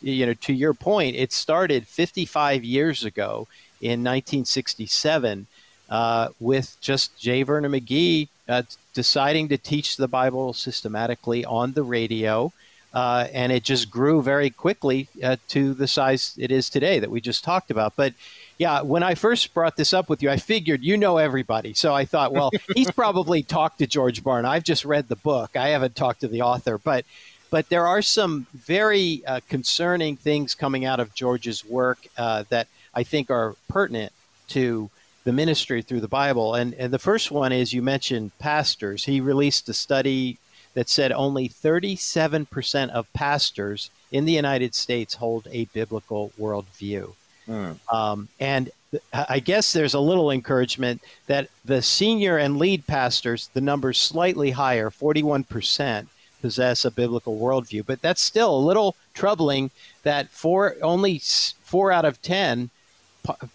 you 0.01 0.25
know, 0.25 0.33
to 0.33 0.53
your 0.53 0.73
point, 0.73 1.15
it 1.15 1.33
started 1.33 1.87
55 1.87 2.63
years 2.63 3.03
ago 3.03 3.47
in 3.81 4.03
1967 4.03 5.47
uh, 5.89 6.29
with 6.39 6.77
just 6.81 7.17
J. 7.17 7.43
Vernon 7.43 7.71
McGee 7.71 8.27
uh, 8.47 8.63
deciding 8.97 9.47
to 9.47 9.59
teach 9.59 9.95
the 9.95 10.07
Bible 10.07 10.53
systematically 10.53 11.45
on 11.45 11.73
the 11.73 11.83
radio. 11.83 12.51
Uh, 12.95 13.27
and 13.31 13.51
it 13.51 13.63
just 13.63 13.91
grew 13.91 14.23
very 14.23 14.49
quickly 14.49 15.07
uh, 15.21 15.35
to 15.47 15.75
the 15.75 15.87
size 15.87 16.33
it 16.39 16.51
is 16.51 16.67
today 16.67 16.97
that 16.97 17.11
we 17.11 17.21
just 17.21 17.43
talked 17.43 17.69
about. 17.69 17.95
But 17.95 18.15
yeah, 18.57 18.81
when 18.81 19.03
I 19.03 19.13
first 19.13 19.53
brought 19.53 19.77
this 19.77 19.93
up 19.93 20.09
with 20.09 20.23
you, 20.23 20.31
I 20.31 20.37
figured 20.37 20.81
you 20.83 20.97
know 20.97 21.17
everybody. 21.17 21.75
So 21.75 21.93
I 21.93 22.05
thought, 22.05 22.33
well, 22.33 22.49
he's 22.73 22.89
probably 22.89 23.43
talked 23.43 23.77
to 23.79 23.85
George 23.85 24.23
Barna. 24.23 24.45
I've 24.45 24.63
just 24.63 24.83
read 24.83 25.09
the 25.09 25.15
book. 25.15 25.55
I 25.55 25.67
haven't 25.67 25.95
talked 25.95 26.21
to 26.21 26.27
the 26.27 26.41
author, 26.41 26.79
but 26.79 27.05
but 27.51 27.69
there 27.69 27.85
are 27.85 28.01
some 28.01 28.47
very 28.55 29.23
uh, 29.27 29.41
concerning 29.47 30.17
things 30.17 30.55
coming 30.55 30.83
out 30.85 30.99
of 30.99 31.13
George's 31.13 31.63
work 31.63 31.99
uh, 32.17 32.45
that 32.49 32.67
I 32.95 33.03
think 33.03 33.29
are 33.29 33.55
pertinent 33.69 34.11
to 34.49 34.89
the 35.27 35.33
ministry 35.33 35.81
through 35.81 35.99
the 35.99 36.07
Bible. 36.07 36.55
And, 36.55 36.73
and 36.75 36.93
the 36.93 36.97
first 36.97 37.31
one 37.31 37.51
is 37.51 37.73
you 37.73 37.81
mentioned 37.81 38.31
pastors. 38.39 39.03
He 39.03 39.19
released 39.19 39.67
a 39.67 39.73
study 39.73 40.37
that 40.73 40.87
said 40.87 41.11
only 41.11 41.49
37% 41.49 42.89
of 42.91 43.11
pastors 43.11 43.91
in 44.09 44.23
the 44.23 44.31
United 44.31 44.73
States 44.73 45.15
hold 45.15 45.49
a 45.51 45.65
biblical 45.65 46.31
worldview. 46.39 47.13
Mm. 47.45 47.77
Um, 47.93 48.29
and 48.39 48.71
I 49.11 49.39
guess 49.39 49.73
there's 49.73 49.95
a 49.95 49.99
little 49.99 50.31
encouragement 50.31 51.01
that 51.25 51.49
the 51.65 51.81
senior 51.81 52.37
and 52.37 52.57
lead 52.57 52.87
pastors, 52.87 53.49
the 53.53 53.59
number's 53.59 53.99
slightly 53.99 54.51
higher, 54.51 54.89
41%, 54.89 56.07
possess 56.41 56.85
a 56.85 56.91
biblical 56.91 57.37
worldview. 57.37 57.85
But 57.85 58.01
that's 58.01 58.21
still 58.21 58.55
a 58.55 58.67
little 58.69 58.95
troubling 59.13 59.71
that 60.03 60.29
four, 60.29 60.77
only 60.81 61.19
four 61.63 61.91
out 61.91 62.05
of 62.05 62.21
10 62.21 62.69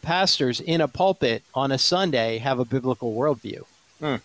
pastors 0.02 0.60
in 0.60 0.80
a 0.80 0.88
pulpit 0.88 1.42
on 1.54 1.72
a 1.72 1.78
Sunday 1.78 2.38
have 2.38 2.58
a 2.58 2.64
biblical 2.64 3.14
worldview. 3.14 3.64
Hmm. 4.00 4.16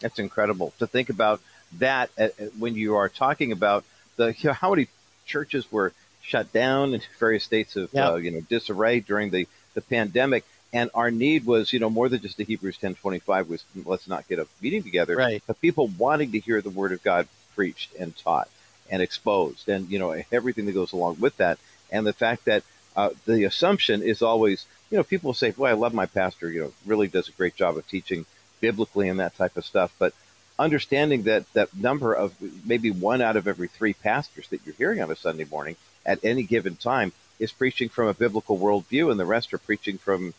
That's 0.00 0.18
incredible 0.18 0.72
to 0.78 0.86
think 0.86 1.10
about 1.10 1.40
that 1.78 2.10
uh, 2.18 2.24
uh, 2.24 2.44
when 2.58 2.74
you 2.74 2.96
are 2.96 3.08
talking 3.08 3.52
about 3.52 3.84
the 4.16 4.34
you 4.38 4.48
know, 4.48 4.52
how 4.52 4.70
many 4.70 4.88
churches 5.26 5.70
were 5.70 5.92
shut 6.22 6.52
down 6.52 6.94
in 6.94 7.02
various 7.18 7.44
states 7.44 7.76
of 7.76 7.92
yep. 7.92 8.08
uh, 8.08 8.14
you 8.16 8.30
know 8.30 8.40
disarray 8.48 9.00
during 9.00 9.30
the, 9.30 9.46
the 9.74 9.80
pandemic 9.80 10.44
and 10.72 10.90
our 10.94 11.10
need 11.10 11.44
was 11.44 11.72
you 11.72 11.78
know 11.78 11.90
more 11.90 12.08
than 12.08 12.20
just 12.20 12.36
the 12.36 12.44
hebrews 12.44 12.76
1025 12.76 13.48
was 13.48 13.64
let's 13.84 14.08
not 14.08 14.26
get 14.28 14.38
a 14.38 14.46
meeting 14.60 14.82
together 14.82 15.16
right. 15.16 15.42
but 15.46 15.60
people 15.60 15.88
wanting 15.98 16.32
to 16.32 16.38
hear 16.38 16.60
the 16.60 16.70
word 16.70 16.92
of 16.92 17.02
god 17.02 17.26
preached 17.54 17.94
and 17.98 18.16
taught 18.16 18.48
and 18.90 19.02
exposed 19.02 19.68
and 19.68 19.90
you 19.90 19.98
know 19.98 20.10
everything 20.32 20.66
that 20.66 20.72
goes 20.72 20.92
along 20.92 21.16
with 21.20 21.36
that 21.36 21.58
and 21.90 22.06
the 22.06 22.12
fact 22.12 22.44
that 22.44 22.62
uh, 22.96 23.10
the 23.26 23.44
assumption 23.44 24.02
is 24.02 24.22
always 24.22 24.66
you 24.90 24.96
know, 24.96 25.04
people 25.04 25.34
say, 25.34 25.50
"Boy, 25.50 25.68
I 25.68 25.72
love 25.72 25.94
my 25.94 26.06
pastor. 26.06 26.50
You 26.50 26.60
know, 26.60 26.72
really 26.86 27.08
does 27.08 27.28
a 27.28 27.32
great 27.32 27.56
job 27.56 27.76
of 27.76 27.86
teaching 27.88 28.26
biblically 28.60 29.08
and 29.08 29.20
that 29.20 29.36
type 29.36 29.56
of 29.56 29.64
stuff." 29.64 29.94
But 29.98 30.14
understanding 30.58 31.22
that 31.24 31.52
that 31.52 31.74
number 31.76 32.12
of 32.12 32.34
maybe 32.64 32.90
one 32.90 33.20
out 33.22 33.36
of 33.36 33.46
every 33.46 33.68
three 33.68 33.92
pastors 33.92 34.48
that 34.48 34.60
you're 34.64 34.74
hearing 34.74 35.00
on 35.00 35.10
a 35.10 35.16
Sunday 35.16 35.44
morning 35.44 35.76
at 36.04 36.18
any 36.24 36.42
given 36.42 36.76
time 36.76 37.12
is 37.38 37.52
preaching 37.52 37.88
from 37.88 38.08
a 38.08 38.14
biblical 38.14 38.58
worldview, 38.58 39.10
and 39.10 39.20
the 39.20 39.26
rest 39.26 39.52
are 39.54 39.58
preaching 39.58 39.98
from 39.98 40.34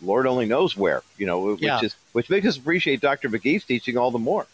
Lord 0.00 0.26
only 0.26 0.46
knows 0.46 0.76
where. 0.76 1.02
You 1.16 1.26
know, 1.26 1.40
which 1.40 1.62
yeah. 1.62 1.80
is 1.80 1.94
which 2.12 2.30
makes 2.30 2.46
us 2.46 2.56
appreciate 2.56 3.00
Dr. 3.00 3.28
McGee's 3.28 3.64
teaching 3.64 3.96
all 3.96 4.10
the 4.10 4.18
more. 4.18 4.46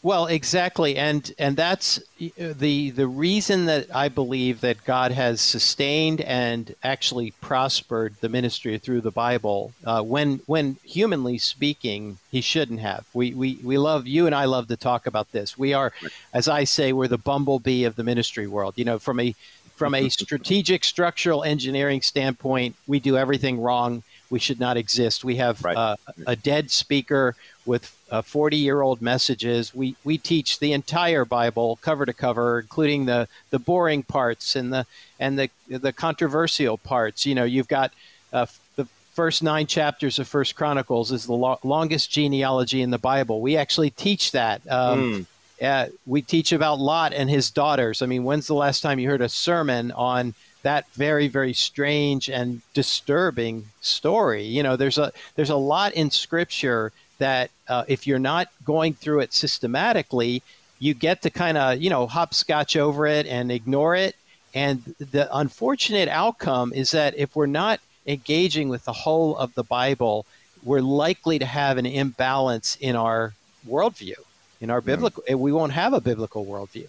Well, 0.00 0.26
exactly, 0.26 0.96
and 0.96 1.32
and 1.40 1.56
that's 1.56 2.00
the 2.18 2.90
the 2.90 3.06
reason 3.06 3.66
that 3.66 3.94
I 3.94 4.08
believe 4.08 4.60
that 4.60 4.84
God 4.84 5.10
has 5.10 5.40
sustained 5.40 6.20
and 6.20 6.74
actually 6.84 7.32
prospered 7.40 8.14
the 8.20 8.28
ministry 8.28 8.78
through 8.78 9.00
the 9.00 9.10
Bible. 9.10 9.72
Uh, 9.84 10.02
when 10.02 10.40
when 10.46 10.76
humanly 10.84 11.36
speaking, 11.38 12.18
He 12.30 12.40
shouldn't 12.40 12.78
have. 12.78 13.06
We 13.12 13.34
we 13.34 13.58
we 13.64 13.76
love 13.76 14.06
you 14.06 14.26
and 14.26 14.34
I 14.36 14.44
love 14.44 14.68
to 14.68 14.76
talk 14.76 15.06
about 15.06 15.32
this. 15.32 15.58
We 15.58 15.74
are, 15.74 15.92
as 16.32 16.46
I 16.46 16.62
say, 16.62 16.92
we're 16.92 17.08
the 17.08 17.18
bumblebee 17.18 17.82
of 17.82 17.96
the 17.96 18.04
ministry 18.04 18.46
world. 18.46 18.74
You 18.76 18.84
know, 18.84 19.00
from 19.00 19.18
a 19.18 19.34
from 19.74 19.96
a 19.96 20.08
strategic 20.10 20.84
structural 20.84 21.42
engineering 21.42 22.02
standpoint, 22.02 22.76
we 22.86 23.00
do 23.00 23.16
everything 23.16 23.60
wrong 23.60 24.04
we 24.30 24.38
should 24.38 24.60
not 24.60 24.76
exist. 24.76 25.24
We 25.24 25.36
have 25.36 25.64
right. 25.64 25.76
uh, 25.76 25.96
a 26.26 26.36
dead 26.36 26.70
speaker 26.70 27.34
with 27.64 27.94
40 28.22 28.56
year 28.56 28.80
old 28.80 29.02
messages. 29.02 29.74
We, 29.74 29.96
we 30.04 30.18
teach 30.18 30.58
the 30.58 30.72
entire 30.72 31.24
Bible 31.24 31.78
cover 31.82 32.06
to 32.06 32.12
cover, 32.12 32.60
including 32.60 33.06
the, 33.06 33.28
the 33.50 33.58
boring 33.58 34.02
parts 34.02 34.56
and 34.56 34.72
the, 34.72 34.86
and 35.20 35.38
the, 35.38 35.50
the 35.68 35.92
controversial 35.92 36.78
parts. 36.78 37.26
You 37.26 37.34
know, 37.34 37.44
you've 37.44 37.68
got 37.68 37.92
uh, 38.32 38.46
the 38.76 38.86
first 39.14 39.42
nine 39.42 39.66
chapters 39.66 40.18
of 40.18 40.28
First 40.28 40.54
Chronicles 40.56 41.12
is 41.12 41.26
the 41.26 41.34
lo- 41.34 41.58
longest 41.62 42.10
genealogy 42.10 42.82
in 42.82 42.90
the 42.90 42.98
Bible. 42.98 43.40
We 43.40 43.56
actually 43.56 43.90
teach 43.90 44.32
that. 44.32 44.62
Um, 44.70 45.26
mm. 45.60 45.66
uh, 45.66 45.90
we 46.06 46.22
teach 46.22 46.52
about 46.52 46.78
Lot 46.78 47.12
and 47.12 47.28
his 47.28 47.50
daughters. 47.50 48.00
I 48.00 48.06
mean, 48.06 48.24
when's 48.24 48.46
the 48.46 48.54
last 48.54 48.80
time 48.80 48.98
you 48.98 49.08
heard 49.08 49.20
a 49.20 49.28
sermon 49.28 49.92
on 49.92 50.34
that 50.62 50.90
very 50.92 51.28
very 51.28 51.52
strange 51.52 52.28
and 52.28 52.62
disturbing 52.74 53.66
story 53.80 54.42
you 54.42 54.62
know 54.62 54.74
there's 54.76 54.98
a 54.98 55.12
there's 55.36 55.50
a 55.50 55.56
lot 55.56 55.92
in 55.94 56.10
scripture 56.10 56.92
that 57.18 57.50
uh, 57.68 57.84
if 57.88 58.06
you're 58.06 58.18
not 58.18 58.48
going 58.64 58.94
through 58.94 59.20
it 59.20 59.32
systematically 59.32 60.42
you 60.78 60.94
get 60.94 61.22
to 61.22 61.30
kind 61.30 61.58
of 61.58 61.80
you 61.80 61.90
know 61.90 62.06
hopscotch 62.06 62.76
over 62.76 63.06
it 63.06 63.26
and 63.26 63.50
ignore 63.50 63.94
it. 63.94 64.14
And 64.54 64.82
the 64.98 65.28
unfortunate 65.36 66.08
outcome 66.08 66.72
is 66.72 66.92
that 66.92 67.16
if 67.16 67.36
we're 67.36 67.46
not 67.46 67.80
engaging 68.06 68.68
with 68.68 68.84
the 68.84 68.92
whole 68.92 69.36
of 69.36 69.54
the 69.54 69.62
bible 69.62 70.24
we're 70.64 70.80
likely 70.80 71.38
to 71.38 71.44
have 71.44 71.76
an 71.76 71.86
imbalance 71.86 72.76
in 72.80 72.96
our 72.96 73.34
worldview 73.68 74.14
in 74.60 74.70
our 74.70 74.80
biblical 74.80 75.22
we 75.36 75.52
won't 75.52 75.72
have 75.72 75.92
a 75.92 76.00
biblical 76.00 76.46
worldview. 76.46 76.88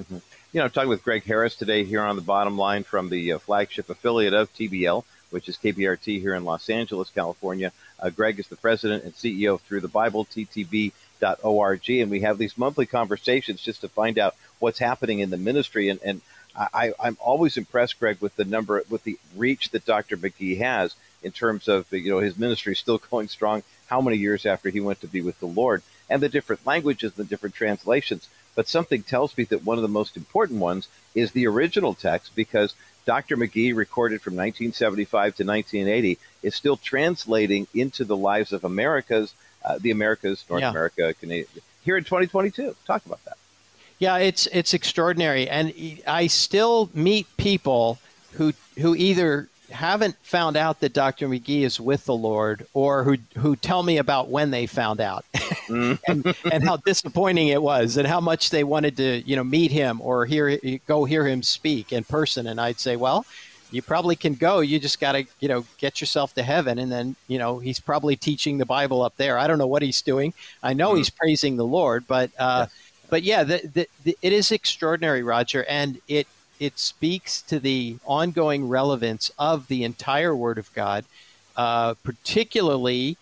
Mm-hmm. 0.00 0.18
You 0.52 0.58
know, 0.58 0.64
I'm 0.64 0.70
talking 0.70 0.88
with 0.88 1.04
Gregg 1.04 1.24
Harris 1.24 1.54
today 1.54 1.84
here 1.84 2.00
on 2.00 2.16
the 2.16 2.22
bottom 2.22 2.56
line 2.56 2.82
from 2.82 3.08
the 3.08 3.32
uh, 3.32 3.38
flagship 3.38 3.88
affiliate 3.88 4.34
of 4.34 4.52
TBL, 4.52 5.04
which 5.30 5.48
is 5.48 5.56
KBRT 5.56 6.20
here 6.20 6.34
in 6.34 6.44
Los 6.44 6.68
Angeles, 6.68 7.10
California. 7.10 7.72
Uh, 7.98 8.10
Gregg 8.10 8.38
is 8.38 8.48
the 8.48 8.56
president 8.56 9.04
and 9.04 9.14
CEO 9.14 9.54
of 9.54 9.62
Thru 9.62 9.80
the 9.80 9.88
Bible, 9.88 10.24
TTB.org, 10.24 11.90
and 11.90 12.10
we 12.10 12.20
have 12.20 12.38
these 12.38 12.58
monthly 12.58 12.86
conversations 12.86 13.62
just 13.62 13.80
to 13.80 13.88
find 13.88 14.18
out 14.18 14.34
what's 14.58 14.78
happening 14.78 15.20
in 15.20 15.30
the 15.30 15.36
ministry. 15.36 15.88
And, 15.88 16.00
and 16.04 16.20
I, 16.56 16.92
I'm 16.98 17.16
always 17.20 17.56
impressed, 17.56 17.98
Gregg, 17.98 18.18
with 18.20 18.36
the 18.36 18.44
number, 18.44 18.82
with 18.90 19.04
the 19.04 19.18
reach 19.36 19.70
that 19.70 19.84
Dr. 19.84 20.16
McGee 20.16 20.58
has 20.58 20.94
in 21.22 21.32
terms 21.32 21.68
of, 21.68 21.92
you 21.92 22.10
know, 22.10 22.18
his 22.18 22.38
ministry 22.38 22.74
still 22.74 22.98
going 23.10 23.28
strong. 23.28 23.62
How 23.86 24.00
many 24.00 24.16
years 24.16 24.46
after 24.46 24.68
he 24.68 24.80
went 24.80 25.00
to 25.00 25.08
be 25.08 25.20
with 25.20 25.40
the 25.40 25.46
Lord, 25.46 25.82
and 26.08 26.22
the 26.22 26.28
different 26.28 26.66
languages, 26.66 27.12
the 27.12 27.24
different 27.24 27.54
translations 27.54 28.28
but 28.54 28.68
something 28.68 29.02
tells 29.02 29.36
me 29.36 29.44
that 29.44 29.64
one 29.64 29.78
of 29.78 29.82
the 29.82 29.88
most 29.88 30.16
important 30.16 30.60
ones 30.60 30.88
is 31.14 31.32
the 31.32 31.46
original 31.46 31.94
text 31.94 32.34
because 32.34 32.74
Dr. 33.06 33.36
McGee, 33.36 33.74
recorded 33.74 34.20
from 34.20 34.34
1975 34.34 35.36
to 35.36 35.44
1980, 35.44 36.18
is 36.42 36.54
still 36.54 36.76
translating 36.76 37.66
into 37.74 38.04
the 38.04 38.16
lives 38.16 38.52
of 38.52 38.64
Americas, 38.64 39.34
uh, 39.64 39.78
the 39.78 39.90
Americas, 39.90 40.44
North 40.48 40.62
yeah. 40.62 40.70
America, 40.70 41.14
Canada, 41.14 41.46
here 41.82 41.96
in 41.96 42.04
2022. 42.04 42.76
Talk 42.86 43.04
about 43.06 43.24
that. 43.24 43.36
Yeah, 43.98 44.16
it's 44.16 44.46
it's 44.46 44.72
extraordinary, 44.72 45.48
and 45.48 45.74
I 46.06 46.26
still 46.26 46.88
meet 46.94 47.26
people 47.36 47.98
who 48.32 48.54
who 48.78 48.94
either 48.94 49.48
haven't 49.70 50.16
found 50.22 50.56
out 50.56 50.80
that 50.80 50.92
Dr. 50.92 51.28
McGee 51.28 51.62
is 51.62 51.80
with 51.80 52.04
the 52.04 52.14
Lord 52.14 52.66
or 52.74 53.04
who 53.04 53.16
who 53.38 53.56
tell 53.56 53.82
me 53.82 53.98
about 53.98 54.28
when 54.28 54.50
they 54.50 54.66
found 54.66 55.00
out 55.00 55.24
mm. 55.34 55.98
and, 56.06 56.34
and 56.52 56.64
how 56.64 56.76
disappointing 56.78 57.48
it 57.48 57.62
was 57.62 57.96
and 57.96 58.06
how 58.06 58.20
much 58.20 58.50
they 58.50 58.64
wanted 58.64 58.96
to, 58.98 59.22
you 59.26 59.36
know, 59.36 59.44
meet 59.44 59.70
him 59.70 60.00
or 60.00 60.26
hear 60.26 60.58
go 60.86 61.04
hear 61.04 61.26
him 61.26 61.42
speak 61.42 61.92
in 61.92 62.04
person 62.04 62.46
and 62.46 62.60
I'd 62.60 62.80
say, 62.80 62.96
well, 62.96 63.24
you 63.70 63.82
probably 63.82 64.16
can 64.16 64.34
go. 64.34 64.60
You 64.60 64.78
just 64.78 65.00
got 65.00 65.12
to, 65.12 65.24
you 65.38 65.48
know, 65.48 65.64
get 65.78 66.00
yourself 66.00 66.34
to 66.34 66.42
heaven. 66.42 66.78
And 66.78 66.90
then, 66.90 67.16
you 67.28 67.38
know, 67.38 67.58
he's 67.58 67.80
probably 67.80 68.16
teaching 68.16 68.58
the 68.58 68.66
Bible 68.66 69.02
up 69.02 69.16
there. 69.16 69.38
I 69.38 69.46
don't 69.46 69.58
know 69.58 69.66
what 69.66 69.82
he's 69.82 70.02
doing. 70.02 70.34
I 70.62 70.72
know 70.72 70.92
mm. 70.92 70.98
he's 70.98 71.10
praising 71.10 71.56
the 71.56 71.64
Lord, 71.64 72.06
but, 72.06 72.30
uh, 72.38 72.66
yeah. 72.68 72.76
but 73.08 73.22
yeah, 73.22 73.44
the, 73.44 73.70
the, 73.72 73.88
the, 74.04 74.18
it 74.22 74.32
is 74.32 74.50
extraordinary, 74.50 75.22
Roger. 75.22 75.64
And 75.64 76.00
it, 76.08 76.26
it 76.60 76.78
speaks 76.78 77.40
to 77.42 77.58
the 77.58 77.96
ongoing 78.04 78.68
relevance 78.68 79.30
of 79.38 79.66
the 79.66 79.82
entire 79.82 80.36
Word 80.36 80.58
of 80.58 80.72
God, 80.74 81.04
uh, 81.56 81.94
particularly 82.04 83.16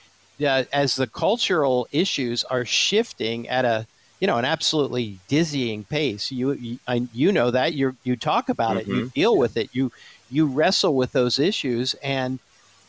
uh, 0.45 0.65
as 0.73 0.97
the 0.97 1.07
cultural 1.07 1.89
issues 1.93 2.45
are 2.45 2.65
shifting 2.65 3.49
at 3.49 3.65
a 3.65 3.87
you 4.21 4.27
know 4.27 4.37
an 4.37 4.45
absolutely 4.45 5.19
dizzying 5.29 5.85
pace. 5.85 6.33
You 6.33 6.53
you, 6.53 6.79
I, 6.87 7.07
you 7.15 7.33
know 7.33 7.51
that 7.53 7.75
you 7.75 7.97
you 8.03 8.17
talk 8.17 8.49
about 8.49 8.77
mm-hmm. 8.77 8.81
it, 8.81 8.87
you 8.89 9.03
mm-hmm. 9.05 9.21
deal 9.21 9.39
with 9.39 9.57
it, 9.57 9.71
you 9.73 9.93
you 10.31 10.47
wrestle 10.47 10.95
with 10.95 11.13
those 11.13 11.39
issues, 11.39 11.95
and 11.95 12.41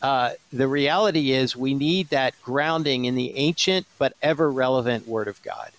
uh, 0.01 0.31
the 0.51 0.67
reality 0.67 1.31
is 1.31 1.55
we 1.55 1.73
need 1.73 2.09
that 2.09 2.33
grounding 2.41 3.05
in 3.05 3.15
the 3.15 3.35
ancient 3.37 3.85
but 3.97 4.13
ever 4.21 4.51
relevant 4.51 5.07
Word 5.07 5.27
of 5.27 5.41
God. 5.43 5.71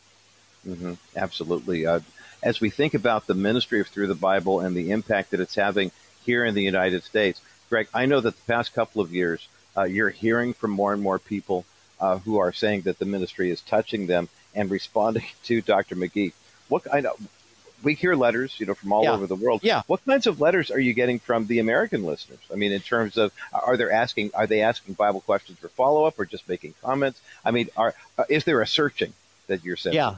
Mm-hmm. 0.67 0.95
Absolutely. 1.17 1.87
Uh, 1.87 2.01
as 2.43 2.61
we 2.61 2.71
think 2.71 2.95
about 2.95 3.27
the 3.27 3.35
ministry 3.35 3.81
of 3.81 3.89
Thru 3.89 4.07
the 4.07 4.15
Bible 4.15 4.61
and 4.61 4.77
the 4.77 4.91
impact 4.91 5.31
that 5.31 5.41
it's 5.41 5.55
having 5.55 5.93
here 6.25 6.45
in 6.45 6.55
the 6.55 6.63
United 6.63 7.03
States, 7.05 7.41
Gregg, 7.69 7.89
I 7.95 8.07
know 8.07 8.21
that 8.21 8.37
the 8.37 8.53
past 8.53 8.75
couple 8.75 9.01
of 9.01 9.13
years, 9.13 9.49
uh, 9.77 9.85
you're 9.85 10.11
hearing 10.11 10.55
from 10.55 10.71
more 10.71 10.93
and 10.93 11.03
more 11.03 11.19
people 11.19 11.65
uh, 12.01 12.19
who 12.19 12.39
are 12.39 12.53
saying 12.53 12.83
that 12.83 12.99
the 12.99 13.05
ministry 13.05 13.51
is 13.51 13.61
touching 13.61 14.07
them 14.07 14.29
and 14.55 14.71
responding 14.71 15.25
to 15.45 15.61
Dr. 15.61 15.97
McGee. 15.97 16.33
What 16.69 16.83
I 16.93 17.01
know, 17.01 17.15
we 17.83 17.95
hear 17.95 18.15
letters, 18.15 18.59
you 18.59 18.67
know, 18.67 18.75
from 18.75 18.93
all 18.93 19.05
yeah. 19.05 19.13
over 19.13 19.27
the 19.27 19.37
world. 19.37 19.61
Yeah. 19.63 19.83
What 19.87 20.05
kinds 20.05 20.27
of 20.27 20.41
letters 20.41 20.71
are 20.71 20.81
you 20.81 20.93
getting 20.93 21.19
from 21.19 21.47
the 21.47 21.59
American 21.59 22.05
listeners? 22.05 22.41
I 22.53 22.57
mean, 22.57 22.73
in 22.73 22.81
terms 22.81 23.17
of 23.17 23.33
are 23.53 23.77
they 23.77 23.91
asking 23.91 24.31
are 24.35 24.47
they 24.47 24.63
asking 24.63 24.95
Bible 24.95 25.21
questions 25.21 25.59
for 25.59 25.69
follow 25.69 26.05
up 26.05 26.19
or 26.19 26.27
just 26.27 26.49
making 26.49 26.75
comments? 26.83 27.21
I 27.45 27.51
mean, 27.51 27.69
are 27.77 27.95
uh, 28.19 28.25
is 28.29 28.45
there 28.45 28.61
a 28.61 28.67
searching 28.67 29.13
that 29.47 29.65
you're 29.65 29.77
saying? 29.77 29.97
Yeah. 29.97 30.17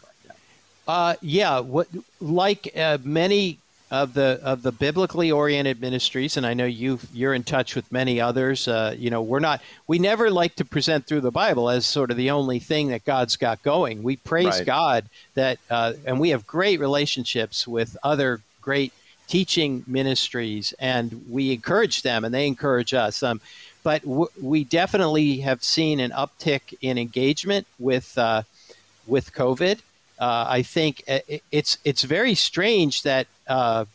Uh, 0.86 1.14
yeah, 1.20 1.60
what 1.60 1.88
like 2.20 2.72
uh, 2.76 2.98
many 3.04 3.58
of 3.92 4.14
the 4.14 4.40
of 4.42 4.62
the 4.62 4.72
biblically 4.72 5.30
oriented 5.30 5.80
ministries, 5.80 6.36
and 6.36 6.46
I 6.46 6.54
know 6.54 6.64
you 6.64 6.98
you're 7.12 7.34
in 7.34 7.44
touch 7.44 7.76
with 7.76 7.92
many 7.92 8.20
others. 8.20 8.66
Uh, 8.66 8.94
you 8.98 9.10
know, 9.10 9.20
we're 9.20 9.38
not 9.38 9.60
we 9.86 9.98
never 9.98 10.30
like 10.30 10.56
to 10.56 10.64
present 10.64 11.06
Thru 11.06 11.20
the 11.20 11.30
Bible 11.30 11.68
as 11.68 11.84
sort 11.84 12.10
of 12.10 12.16
the 12.16 12.30
only 12.30 12.58
thing 12.58 12.88
that 12.88 13.04
God's 13.04 13.36
got 13.36 13.62
going. 13.62 14.02
We 14.02 14.16
praise 14.16 14.46
right. 14.46 14.66
God 14.66 15.04
that, 15.34 15.58
uh, 15.70 15.92
and 16.06 16.18
we 16.18 16.30
have 16.30 16.46
great 16.46 16.80
relationships 16.80 17.68
with 17.68 17.96
other 18.02 18.40
great 18.62 18.94
teaching 19.28 19.84
ministries, 19.86 20.72
and 20.80 21.26
we 21.28 21.52
encourage 21.52 22.00
them, 22.02 22.24
and 22.24 22.34
they 22.34 22.46
encourage 22.46 22.94
us. 22.94 23.22
Um, 23.22 23.40
but 23.84 24.02
w- 24.02 24.30
we 24.40 24.64
definitely 24.64 25.40
have 25.40 25.62
seen 25.62 26.00
an 26.00 26.12
uptick 26.12 26.74
in 26.80 26.96
engagement 26.96 27.66
with 27.78 28.16
uh, 28.16 28.42
with 29.06 29.34
COVID 29.34 29.80
uh, 30.22 30.46
I 30.48 30.62
think 30.62 31.02
it's 31.50 31.78
it's 31.84 32.02
very 32.02 32.36
strange 32.36 33.02
that 33.02 33.26
uh, 33.48 33.86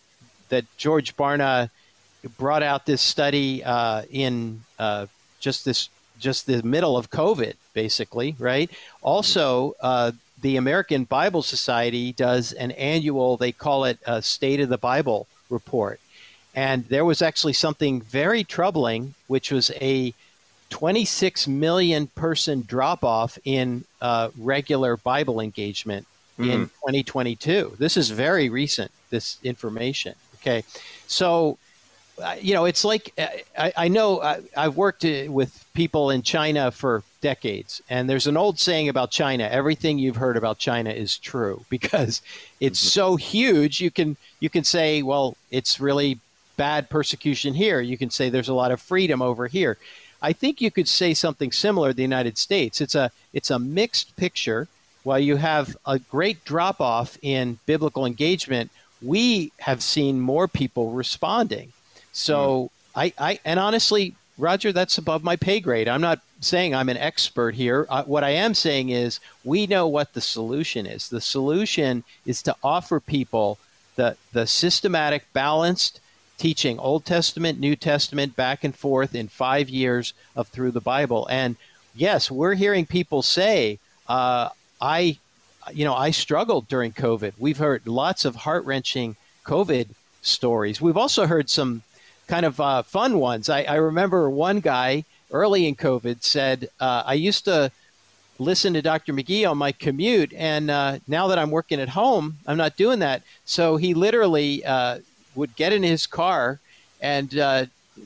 that 0.49 0.65
George 0.75 1.15
Barna 1.15 1.69
brought 2.37 2.63
out 2.63 2.85
this 2.85 3.01
study 3.01 3.63
uh, 3.63 4.01
in 4.11 4.63
uh, 4.77 5.05
just 5.39 5.63
this 5.63 5.87
just 6.19 6.45
the 6.45 6.61
middle 6.63 6.97
of 6.97 7.09
COVID, 7.11 7.53
basically, 7.73 8.35
right? 8.39 8.69
Also, 9.01 9.75
uh, 9.79 10.11
the 10.41 10.57
American 10.57 11.05
Bible 11.05 11.43
Society 11.43 12.11
does 12.11 12.51
an 12.51 12.71
annual, 12.71 13.37
they 13.37 13.53
call 13.53 13.85
it 13.85 13.97
a 14.05 14.21
State 14.21 14.59
of 14.59 14.67
the 14.67 14.77
Bible 14.77 15.27
report, 15.49 16.01
and 16.53 16.83
there 16.89 17.05
was 17.05 17.21
actually 17.21 17.53
something 17.53 18.01
very 18.01 18.43
troubling, 18.43 19.13
which 19.27 19.49
was 19.49 19.71
a 19.79 20.13
26 20.71 21.47
million 21.47 22.07
person 22.07 22.65
drop 22.67 23.05
off 23.05 23.39
in 23.45 23.85
uh, 24.01 24.29
regular 24.37 24.97
Bible 24.97 25.39
engagement 25.39 26.05
mm-hmm. 26.37 26.49
in 26.49 26.59
2022. 26.67 27.75
This 27.77 27.97
is 27.97 28.09
very 28.09 28.49
recent, 28.49 28.91
this 29.09 29.37
information. 29.43 30.15
Okay. 30.35 30.63
So, 31.07 31.57
uh, 32.21 32.35
you 32.39 32.53
know, 32.53 32.65
it's 32.65 32.83
like 32.83 33.13
uh, 33.17 33.27
I, 33.57 33.73
I 33.77 33.87
know 33.87 34.21
I, 34.21 34.41
I've 34.55 34.75
worked 34.75 35.05
uh, 35.05 35.25
with 35.29 35.65
people 35.73 36.09
in 36.09 36.21
China 36.21 36.71
for 36.71 37.03
decades, 37.21 37.81
and 37.89 38.09
there's 38.09 38.27
an 38.27 38.37
old 38.37 38.59
saying 38.59 38.89
about 38.89 39.11
China: 39.11 39.47
everything 39.51 39.99
you've 39.99 40.15
heard 40.15 40.37
about 40.37 40.57
China 40.57 40.89
is 40.89 41.17
true 41.17 41.65
because 41.69 42.21
it's 42.59 42.79
mm-hmm. 42.79 42.87
so 42.87 43.15
huge. 43.17 43.81
You 43.81 43.91
can 43.91 44.17
you 44.39 44.49
can 44.49 44.63
say, 44.63 45.03
well, 45.03 45.37
it's 45.51 45.79
really 45.79 46.19
bad 46.55 46.89
persecution 46.89 47.53
here. 47.53 47.81
You 47.81 47.97
can 47.97 48.09
say 48.09 48.29
there's 48.29 48.49
a 48.49 48.53
lot 48.53 48.71
of 48.71 48.81
freedom 48.81 49.21
over 49.21 49.47
here. 49.47 49.77
I 50.21 50.33
think 50.33 50.59
you 50.59 50.71
could 50.71 50.87
say 50.87 51.13
something 51.13 51.51
similar 51.51 51.89
to 51.89 51.93
the 51.93 52.01
United 52.01 52.37
States. 52.37 52.81
It's 52.81 52.95
a 52.95 53.11
it's 53.33 53.51
a 53.51 53.59
mixed 53.59 54.15
picture 54.15 54.67
while 55.07 55.19
you 55.19 55.37
have 55.37 55.77
a 55.85 55.97
great 55.99 56.43
drop 56.43 56.81
off 56.81 57.17
in 57.21 57.57
biblical 57.65 58.05
engagement, 58.05 58.69
we 59.01 59.53
have 59.59 59.81
seen 59.81 60.19
more 60.19 60.49
people 60.49 60.91
responding. 60.91 61.71
So 62.11 62.37
mm. 62.65 62.69
I, 62.93 63.13
I, 63.17 63.39
and 63.45 63.57
honestly, 63.57 64.15
Roger, 64.37 64.73
that's 64.73 64.97
above 64.97 65.23
my 65.23 65.37
pay 65.37 65.61
grade. 65.61 65.87
I'm 65.87 66.01
not 66.01 66.19
saying 66.41 66.75
I'm 66.75 66.89
an 66.89 66.97
expert 66.97 67.55
here. 67.55 67.87
Uh, 67.89 68.03
what 68.03 68.25
I 68.25 68.31
am 68.31 68.53
saying 68.53 68.89
is 68.89 69.21
we 69.45 69.65
know 69.65 69.87
what 69.87 70.13
the 70.13 70.19
solution 70.19 70.85
is. 70.85 71.07
The 71.07 71.21
solution 71.21 72.03
is 72.25 72.43
to 72.43 72.53
offer 72.61 72.99
people 72.99 73.59
the, 73.95 74.17
the 74.33 74.45
systematic, 74.45 75.23
balanced 75.31 76.01
teaching 76.37 76.79
Old 76.79 77.05
Testament, 77.05 77.61
New 77.61 77.77
Testament, 77.77 78.35
back 78.35 78.65
and 78.65 78.75
forth 78.75 79.15
in 79.15 79.29
five 79.29 79.69
years 79.69 80.11
of 80.35 80.49
Thru 80.49 80.69
the 80.69 80.81
Bible. 80.81 81.25
And 81.31 81.55
yes, 81.95 82.29
we're 82.29 82.55
hearing 82.55 82.85
people 82.85 83.21
say, 83.21 83.79
uh, 84.09 84.49
I, 84.79 85.17
you 85.73 85.85
know, 85.85 85.93
I 85.93 86.11
struggled 86.11 86.67
during 86.67 86.91
COVID. 86.91 87.33
We've 87.37 87.57
heard 87.57 87.87
lots 87.87 88.25
of 88.25 88.35
heart 88.35 88.65
wrenching 88.65 89.15
COVID 89.45 89.87
stories. 90.21 90.81
We've 90.81 90.97
also 90.97 91.25
heard 91.25 91.49
some 91.49 91.83
kind 92.27 92.45
of 92.45 92.59
uh, 92.59 92.83
fun 92.83 93.19
ones. 93.19 93.49
I, 93.49 93.63
I, 93.63 93.75
remember 93.75 94.29
one 94.29 94.59
guy 94.59 95.05
early 95.31 95.65
in 95.65 95.75
COVID 95.75 96.23
said, 96.23 96.69
uh, 96.79 97.03
I 97.05 97.13
used 97.13 97.45
to 97.45 97.71
listen 98.37 98.73
to 98.73 98.81
Dr. 98.81 99.13
McGee 99.13 99.49
on 99.49 99.57
my 99.57 99.71
commute, 99.71 100.33
and 100.33 100.69
uh, 100.69 100.99
now 101.07 101.27
that 101.27 101.39
I'm 101.39 101.51
working 101.51 101.79
at 101.79 101.89
home, 101.89 102.37
I'm 102.45 102.57
not 102.57 102.75
doing 102.75 102.99
that. 102.99 103.23
So 103.45 103.77
he 103.77 103.93
literally 103.93 104.63
uh, 104.65 104.99
would 105.35 105.55
get 105.55 105.73
in 105.73 105.83
his 105.83 106.05
car 106.05 106.59
and 107.01 107.37
uh, 107.37 107.65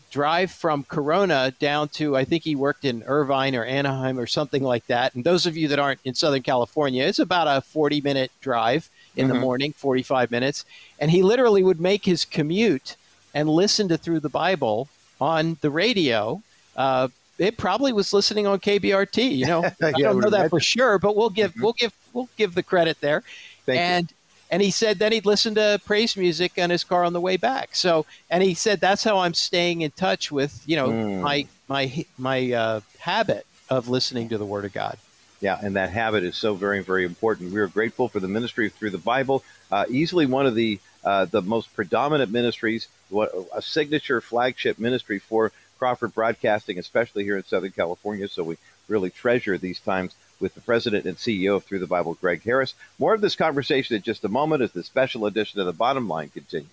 drive 0.09 0.51
from 0.51 0.83
Corona 0.83 1.53
down 1.59 1.89
to, 1.89 2.15
I 2.15 2.25
think 2.25 2.43
he 2.43 2.55
worked 2.55 2.85
in 2.85 3.03
Irvine 3.03 3.55
or 3.55 3.63
Anaheim 3.63 4.19
or 4.19 4.27
something 4.27 4.63
like 4.63 4.87
that. 4.87 5.15
And 5.15 5.23
those 5.23 5.45
of 5.45 5.57
you 5.57 5.67
that 5.69 5.79
aren't 5.79 5.99
in 6.03 6.13
Southern 6.13 6.41
California, 6.41 7.03
it's 7.03 7.19
about 7.19 7.47
a 7.47 7.61
40 7.61 8.01
minute 8.01 8.31
drive 8.41 8.89
in 9.15 9.27
mm-hmm. 9.27 9.35
the 9.35 9.39
morning, 9.39 9.73
45 9.73 10.31
minutes. 10.31 10.65
And 10.99 11.11
he 11.11 11.23
literally 11.23 11.63
would 11.63 11.79
make 11.79 12.05
his 12.05 12.25
commute 12.25 12.95
and 13.33 13.49
listen 13.49 13.87
to 13.89 13.97
Thru 13.97 14.19
the 14.19 14.29
Bible 14.29 14.89
on 15.19 15.57
the 15.61 15.69
radio. 15.69 16.41
Uh, 16.75 17.09
it 17.37 17.57
probably 17.57 17.93
was 17.93 18.13
listening 18.13 18.47
on 18.47 18.59
KBRT. 18.59 19.35
You 19.35 19.45
know, 19.45 19.63
I 19.81 19.91
don't 19.91 20.19
know 20.19 20.29
that 20.29 20.49
for 20.49 20.59
sure, 20.59 20.99
but 20.99 21.15
we'll 21.15 21.29
give 21.29 21.51
mm-hmm. 21.51 21.63
we'll 21.63 21.73
give 21.73 21.93
we'll 22.13 22.29
give 22.37 22.55
the 22.55 22.63
credit 22.63 22.99
there. 23.01 23.23
Thank 23.65 23.79
and 23.79 24.11
you. 24.11 24.17
And 24.51 24.61
he 24.61 24.69
said 24.69 24.99
then 24.99 25.13
he'd 25.13 25.25
listen 25.25 25.55
to 25.55 25.79
praise 25.85 26.15
music 26.17 26.53
on 26.57 26.69
his 26.69 26.83
car 26.83 27.03
on 27.05 27.13
the 27.13 27.21
way 27.21 27.37
back. 27.37 27.73
So 27.73 28.05
and 28.29 28.43
he 28.43 28.53
said 28.53 28.81
that's 28.81 29.03
how 29.03 29.19
I'm 29.19 29.33
staying 29.33 29.81
in 29.81 29.91
touch 29.91 30.31
with 30.31 30.61
you 30.65 30.75
know 30.75 30.89
mm. 30.89 31.21
my 31.21 31.47
my 31.67 32.05
my 32.17 32.51
uh, 32.51 32.79
habit 32.99 33.47
of 33.69 33.87
listening 33.87 34.29
to 34.29 34.37
the 34.37 34.45
Word 34.45 34.65
of 34.65 34.73
God. 34.73 34.97
Yeah, 35.39 35.57
and 35.59 35.75
that 35.75 35.89
habit 35.89 36.23
is 36.23 36.35
so 36.35 36.53
very, 36.53 36.83
very 36.83 37.03
important. 37.03 37.51
We 37.51 37.59
are 37.61 37.67
grateful 37.67 38.07
for 38.07 38.19
the 38.19 38.27
ministry 38.27 38.69
Thru 38.69 38.91
the 38.91 38.99
Bible. 38.99 39.43
Uh, 39.71 39.85
easily 39.89 40.27
one 40.27 40.45
of 40.45 40.53
the 40.53 40.79
uh, 41.03 41.25
the 41.25 41.41
most 41.41 41.73
predominant 41.73 42.31
ministries, 42.31 42.87
what 43.09 43.31
a 43.55 43.61
signature 43.61 44.21
flagship 44.21 44.77
ministry 44.77 45.17
for 45.17 45.51
Crawford 45.79 46.13
Broadcasting, 46.13 46.77
especially 46.77 47.23
here 47.23 47.37
in 47.37 47.43
Southern 47.43 47.71
California. 47.71 48.27
So 48.27 48.43
we 48.43 48.57
really 48.87 49.09
treasure 49.09 49.57
these 49.57 49.79
times 49.79 50.13
with 50.41 50.55
the 50.55 50.61
president 50.61 51.05
and 51.05 51.17
CEO 51.17 51.55
of 51.55 51.63
Thru 51.63 51.79
the 51.79 51.87
Bible, 51.87 52.15
Gregg 52.15 52.43
Harris. 52.43 52.73
More 52.99 53.13
of 53.13 53.21
this 53.21 53.35
conversation 53.35 53.95
in 53.95 54.01
just 54.01 54.25
a 54.25 54.29
moment 54.29 54.61
as 54.61 54.71
the 54.71 54.83
special 54.83 55.25
edition 55.25 55.59
of 55.59 55.65
the 55.65 55.73
Bottom 55.73 56.07
Line 56.07 56.29
continues. 56.29 56.69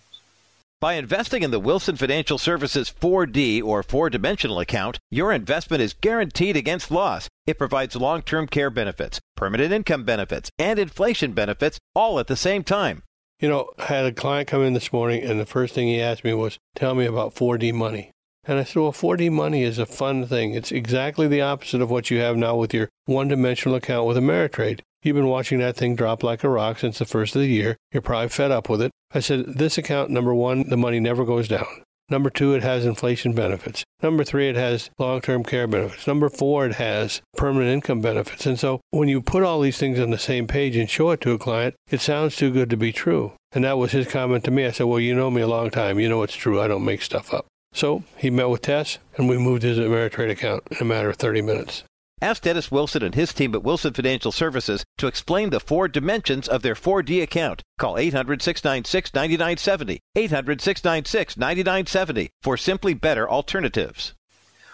By 0.81 0.95
investing 0.95 1.43
in 1.43 1.51
the 1.51 1.59
Wilson 1.59 1.97
Financial 1.97 2.39
Services 2.39 2.89
4D 2.89 3.61
or 3.65 3.83
four 3.83 4.09
dimensional 4.11 4.61
account, 4.61 5.01
your 5.11 5.33
investment 5.33 5.83
is 5.83 5.93
guaranteed 5.93 6.57
against 6.57 6.93
loss. 6.93 7.29
It 7.49 7.59
provides 7.59 7.97
long 7.97 8.23
term 8.23 8.47
care 8.47 8.71
benefits, 8.71 9.19
permanent 9.37 9.73
income 9.73 10.05
benefits, 10.05 10.53
and 10.57 10.79
inflation 10.79 11.33
benefits 11.33 11.81
all 11.97 12.21
at 12.21 12.29
the 12.29 12.37
same 12.37 12.63
time. 12.63 13.03
You 13.41 13.49
know, 13.49 13.71
I 13.77 13.85
had 13.87 14.05
a 14.05 14.13
client 14.13 14.49
come 14.49 14.63
in 14.63 14.75
this 14.75 14.93
morning, 14.93 15.25
and 15.25 15.41
the 15.41 15.47
first 15.47 15.75
thing 15.75 15.89
he 15.89 16.01
asked 16.01 16.23
me 16.23 16.33
was, 16.33 16.59
Tell 16.77 16.95
me 16.95 17.07
about 17.07 17.35
4D 17.35 17.73
money. 17.73 18.13
And 18.49 18.59
I 18.59 18.65
said, 18.65 18.81
Well, 18.81 18.93
4D 18.93 19.31
money 19.31 19.63
is 19.63 19.79
a 19.79 19.85
fun 19.85 20.27
thing. 20.27 20.55
It's 20.55 20.73
exactly 20.73 21.29
the 21.29 21.43
opposite 21.43 21.83
of 21.83 21.91
what 21.91 22.11
you 22.11 22.19
have 22.21 22.39
now 22.39 22.57
with 22.57 22.73
your 22.73 22.89
one 23.05 23.29
dimensional 23.29 23.77
account 23.77 24.07
with 24.07 24.17
Ameritrade. 24.17 24.81
You've 25.03 25.17
been 25.17 25.29
watching 25.29 25.59
that 25.59 25.77
thing 25.77 25.95
drop 25.95 26.23
like 26.23 26.43
a 26.43 26.49
rock 26.49 26.79
since 26.79 26.99
the 26.99 27.05
first 27.05 27.37
of 27.37 27.43
the 27.43 27.49
year. 27.49 27.77
You're 27.93 28.01
probably 28.01 28.31
fed 28.31 28.51
up 28.51 28.71
with 28.71 28.81
it. 28.81 28.91
I 29.13 29.21
said, 29.21 29.59
this 29.59 29.79
account, 29.79 30.11
number 30.11 30.35
one, 30.35 30.69
the 30.69 30.77
money 30.79 30.99
never 30.99 31.25
goes 31.25 31.47
down. 31.47 31.67
Number 32.11 32.31
two, 32.31 32.55
it 32.55 32.63
has 32.63 32.87
inflation 32.87 33.35
benefits. 33.35 33.85
Number 34.03 34.25
three, 34.25 34.49
it 34.49 34.57
has 34.57 34.89
long 34.99 35.21
term 35.21 35.45
care 35.45 35.67
benefits. 35.67 36.07
Number 36.07 36.31
four, 36.31 36.65
it 36.65 36.77
has 36.77 37.21
permanent 37.37 37.71
income 37.71 38.01
benefits. 38.01 38.47
And 38.47 38.59
so 38.59 38.81
when 38.91 39.11
you 39.11 39.21
put 39.21 39.43
all 39.43 39.61
these 39.61 39.77
things 39.77 40.01
on 40.01 40.09
the 40.09 40.19
same 40.19 40.47
page 40.47 40.75
and 40.75 40.89
show 40.89 41.11
it 41.11 41.21
to 41.21 41.33
a 41.33 41.39
client, 41.39 41.75
it 41.91 42.01
sounds 42.01 42.35
too 42.35 42.51
good 42.51 42.71
to 42.71 42.79
be 42.79 42.93
true. 42.93 43.33
And 43.53 43.65
that 43.65 43.77
was 43.77 43.93
his 43.93 44.09
comment 44.09 44.45
to 44.45 44.51
me. 44.51 44.65
I 44.65 44.71
said, 44.71 44.87
Well, 44.87 45.01
you 45.01 45.15
know 45.15 45.31
me 45.31 45.43
a 45.43 45.49
long 45.49 45.71
time. 45.71 46.01
You 46.01 46.09
know 46.09 46.23
it's 46.23 46.35
true. 46.35 46.63
I 46.63 46.67
don't 46.67 46.85
make 46.85 47.03
stuff 47.03 47.35
up. 47.35 47.47
So 47.73 48.03
he 48.17 48.31
met 48.31 48.49
with 48.49 48.63
Tess, 48.63 48.99
and 49.17 49.29
we 49.29 49.39
moved 49.39 49.63
his 49.63 49.79
Ameritrade 49.79 50.31
account 50.31 50.65
in 50.71 50.79
a 50.81 50.85
matter 50.85 51.11
of 51.11 51.17
30 51.17 51.43
minutes. 51.43 51.85
Ask 52.21 52.43
Dennis 52.43 52.73
Wilson 52.73 53.05
and 53.05 53.15
his 53.15 53.33
team 53.33 53.55
at 53.55 53.63
Wilson 53.63 53.93
Financial 53.93 54.33
Services 54.33 54.85
to 54.97 55.07
explain 55.07 55.51
the 55.51 55.61
four 55.61 55.87
dimensions 55.87 56.49
of 56.49 56.63
their 56.63 56.75
4D 56.75 57.23
account. 57.23 57.63
Call 57.79 57.97
800 57.97 58.43
696 58.43 59.15
9970. 59.15 60.01
800 60.17 60.61
696 60.61 61.37
9970 61.37 62.31
for 62.43 62.57
simply 62.57 62.95
better 62.95 63.31
alternatives. 63.31 64.15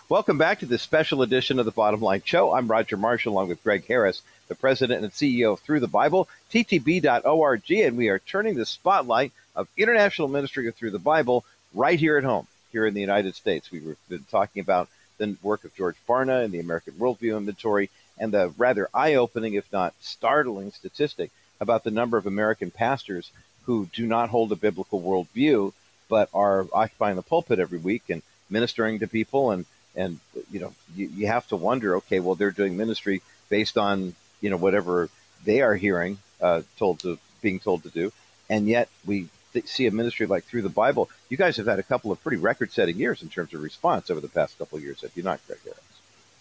Welcome 0.09 0.39
back 0.39 0.61
to 0.61 0.67
this 0.67 0.81
special 0.81 1.21
edition 1.21 1.59
of 1.59 1.67
the 1.67 1.71
Bottom 1.71 2.01
Line 2.01 2.23
Show. 2.25 2.55
I'm 2.55 2.69
Roger 2.69 2.97
Marsh 2.97 3.27
along 3.27 3.49
with 3.49 3.63
Gregg 3.63 3.87
Harris, 3.87 4.23
the 4.49 4.55
president 4.55 5.03
and 5.03 5.13
CEO 5.13 5.55
of 5.55 5.61
Thru 5.61 5.81
the 5.81 5.87
Bible, 5.87 6.29
ttb.org, 6.51 7.71
and 7.71 7.97
we 7.97 8.09
are 8.09 8.19
turning 8.19 8.55
the 8.55 8.65
spotlight 8.65 9.33
of 9.55 9.69
international 9.77 10.29
ministry 10.29 10.67
of 10.69 10.75
Thru 10.75 10.91
the 10.91 10.99
Bible 10.99 11.45
right 11.75 11.99
here 11.99 12.17
at 12.17 12.25
home, 12.25 12.47
here 12.75 12.87
in 12.87 12.93
the 12.93 13.01
United 13.01 13.37
States. 13.37 13.71
We've 13.71 13.97
been 14.09 14.27
talking 14.31 14.61
about 14.61 14.89
the 15.17 15.37
work 15.43 15.65
of 15.65 15.75
George 15.77 15.95
Barna 16.09 16.45
and 16.45 16.53
the 16.53 16.59
American 16.59 16.95
Worldview 16.95 17.37
Inventory, 17.37 17.89
and 18.19 18.33
the 18.33 18.53
rather 18.59 18.89
eye 18.93 19.15
opening, 19.15 19.55
if 19.55 19.73
not 19.73 19.95
startling, 20.01 20.73
statistic 20.73 21.31
about 21.61 21.85
the 21.85 21.93
number 21.93 22.19
of 22.19 22.27
American 22.27 22.73
pastors 22.73 23.31
who 23.67 23.89
do 23.93 24.07
not 24.07 24.29
hold 24.29 24.51
a 24.51 24.57
biblical 24.57 25.01
worldview 25.01 25.73
but 26.09 26.29
are 26.35 26.67
occupying 26.73 27.17
the 27.17 27.23
pulpit 27.23 27.59
every 27.59 27.79
week 27.79 28.03
and 28.11 28.23
ministering 28.51 28.99
to 28.99 29.07
people 29.07 29.53
and 29.53 29.65
and 29.97 30.19
you 30.51 30.61
know 30.61 30.73
you, 30.95 31.09
you 31.15 31.27
have 31.29 31.47
to 31.47 31.57
wonder 31.57 31.97
okay 31.97 32.21
well 32.21 32.35
they're 32.35 32.51
doing 32.51 32.77
ministry 32.77 33.23
based 33.49 33.79
on 33.79 34.15
you 34.43 34.51
know 34.51 34.57
whatever 34.57 35.09
they 35.45 35.63
are 35.63 35.75
hearing 35.75 36.19
uh, 36.43 36.61
told 36.77 36.99
to 36.99 37.19
being 37.41 37.59
told 37.59 37.83
to 37.85 37.89
do 37.89 38.13
and 38.51 38.69
yet 38.69 38.89
we 39.07 39.29
see 39.63 39.87
a 39.87 39.91
ministry 39.91 40.27
like 40.27 40.45
Thru 40.45 40.63
the 40.63 40.69
Bible, 40.69 41.11
you 41.29 41.37
guys 41.37 41.57
have 41.57 41.67
had 41.67 41.79
a 41.79 41.83
couple 41.83 42.11
of 42.13 42.23
pretty 42.23 42.39
record-setting 42.39 42.97
years 42.97 43.23
in 43.23 43.29
terms 43.29 43.55
of 43.55 43.63
response 43.63 44.11
over 44.11 44.21
the 44.21 44.29
past 44.29 44.59
couple 44.59 44.79
of 44.79 44.85
years. 44.85 45.03
Have 45.03 45.13
you 45.15 45.23
not, 45.23 45.41
Gregg 45.47 45.61
Harris? 45.65 45.79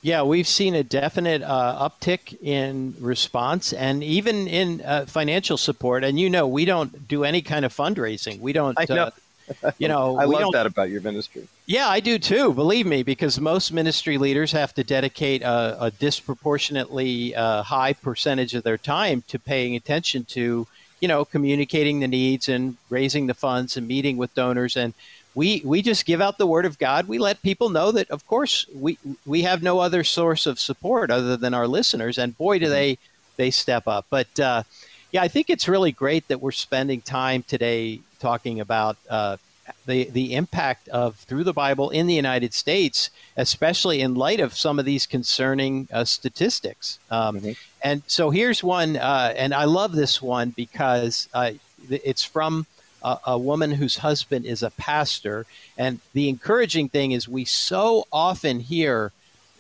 Yeah, 0.04 0.24
we've 0.24 0.50
seen 0.50 0.76
a 0.76 0.84
definite 0.84 1.42
uh, 1.42 1.90
uptick 1.90 2.38
in 2.42 2.94
response 3.00 3.72
and 3.72 4.04
even 4.04 4.50
in 4.50 4.82
uh, 4.82 5.06
financial 5.06 5.56
support. 5.56 6.04
And 6.04 6.20
you 6.20 6.30
know, 6.30 6.46
we 6.46 6.66
don't 6.66 7.08
do 7.08 7.24
any 7.24 7.42
kind 7.42 7.64
of 7.64 7.74
fundraising. 7.74 8.42
We 8.42 8.52
don't. 8.52 8.78
I 8.78 8.86
know. 8.90 9.12
Uh, 9.64 9.72
you 9.78 9.88
know, 9.88 10.18
I 10.20 10.26
love 10.26 10.52
that 10.52 10.66
about 10.66 10.90
your 10.90 11.00
ministry. 11.00 11.48
Yeah, 11.68 11.88
I 11.88 12.02
do 12.02 12.20
too. 12.20 12.54
Believe 12.54 12.86
me, 12.86 13.04
because 13.04 13.40
most 13.40 13.72
ministry 13.72 14.18
leaders 14.18 14.52
have 14.52 14.74
to 14.74 14.84
dedicate 14.84 15.42
a, 15.42 15.86
a 15.86 15.92
disproportionately 15.92 17.34
uh, 17.34 17.64
high 17.64 17.94
percentage 17.94 18.54
of 18.56 18.64
their 18.64 18.78
time 18.78 19.24
to 19.30 19.40
paying 19.40 19.74
attention 19.78 20.26
to 20.26 20.68
you 21.04 21.10
know, 21.10 21.26
communicating 21.26 22.00
the 22.00 22.08
needs 22.08 22.48
and 22.48 22.78
raising 22.90 23.28
the 23.28 23.34
funds 23.34 23.76
and 23.76 23.86
meeting 23.86 24.16
with 24.16 24.34
donors. 24.36 24.78
And 24.78 24.94
we 25.36 25.62
we 25.66 25.82
just 25.82 26.06
give 26.06 26.22
out 26.22 26.38
the 26.38 26.48
word 26.48 26.66
of 26.66 26.80
God. 26.80 27.10
We 27.10 27.18
let 27.18 27.42
people 27.42 27.70
know 27.70 27.92
that, 27.92 28.10
of 28.10 28.26
course, 28.26 28.66
we 28.74 28.98
we 29.26 29.42
have 29.42 29.62
no 29.62 29.80
other 29.80 30.06
source 30.06 30.46
of 30.46 30.62
support 30.62 31.12
other 31.12 31.36
than 31.36 31.54
our 31.54 31.68
listeners. 31.68 32.18
And 32.18 32.38
boy, 32.38 32.58
do 32.58 32.68
mm-hmm. 32.68 32.74
they 32.74 32.98
they 33.36 33.52
step 33.52 33.86
up. 33.86 34.06
But 34.10 34.40
uh, 34.40 34.64
yeah, 35.12 35.24
I 35.24 35.28
think 35.28 35.50
it's 35.50 35.68
really 35.68 35.92
great 35.92 36.26
that 36.30 36.40
we're 36.40 36.52
spending 36.52 37.02
time 37.02 37.44
today 37.44 38.00
talking 38.20 38.62
about 38.62 38.96
uh, 39.10 39.36
the 39.86 40.06
the 40.06 40.36
impact 40.36 40.88
of 40.90 41.16
Thru 41.16 41.44
the 41.44 41.54
Bible 41.54 41.90
in 41.90 42.08
the 42.08 42.14
United 42.14 42.54
States, 42.54 43.10
especially 43.38 44.02
in 44.02 44.16
light 44.16 44.40
of 44.40 44.58
some 44.58 44.80
of 44.80 44.86
these 44.86 45.06
concerning 45.06 45.88
uh, 45.92 46.06
statistics. 46.06 47.00
Um, 47.10 47.38
mm-hmm. 47.38 47.52
And 47.84 48.04
so 48.08 48.30
here's 48.30 48.64
one, 48.64 48.96
uh, 48.96 49.34
and 49.36 49.54
I 49.54 49.66
love 49.66 49.92
this 49.92 50.22
one 50.22 50.52
because 50.52 51.28
uh, 51.34 51.52
it's 51.90 52.24
from 52.24 52.66
a, 53.04 53.18
a, 53.28 53.38
woman 53.38 53.72
whose 53.72 53.98
husband 53.98 54.46
is 54.46 54.64
a 54.64 54.72
pastor. 54.72 55.46
And 55.78 56.00
the 56.14 56.30
encouraging 56.30 56.88
thing 56.90 57.12
is, 57.12 57.28
we 57.28 57.44
so 57.44 58.08
often 58.12 58.62
hear 58.62 59.12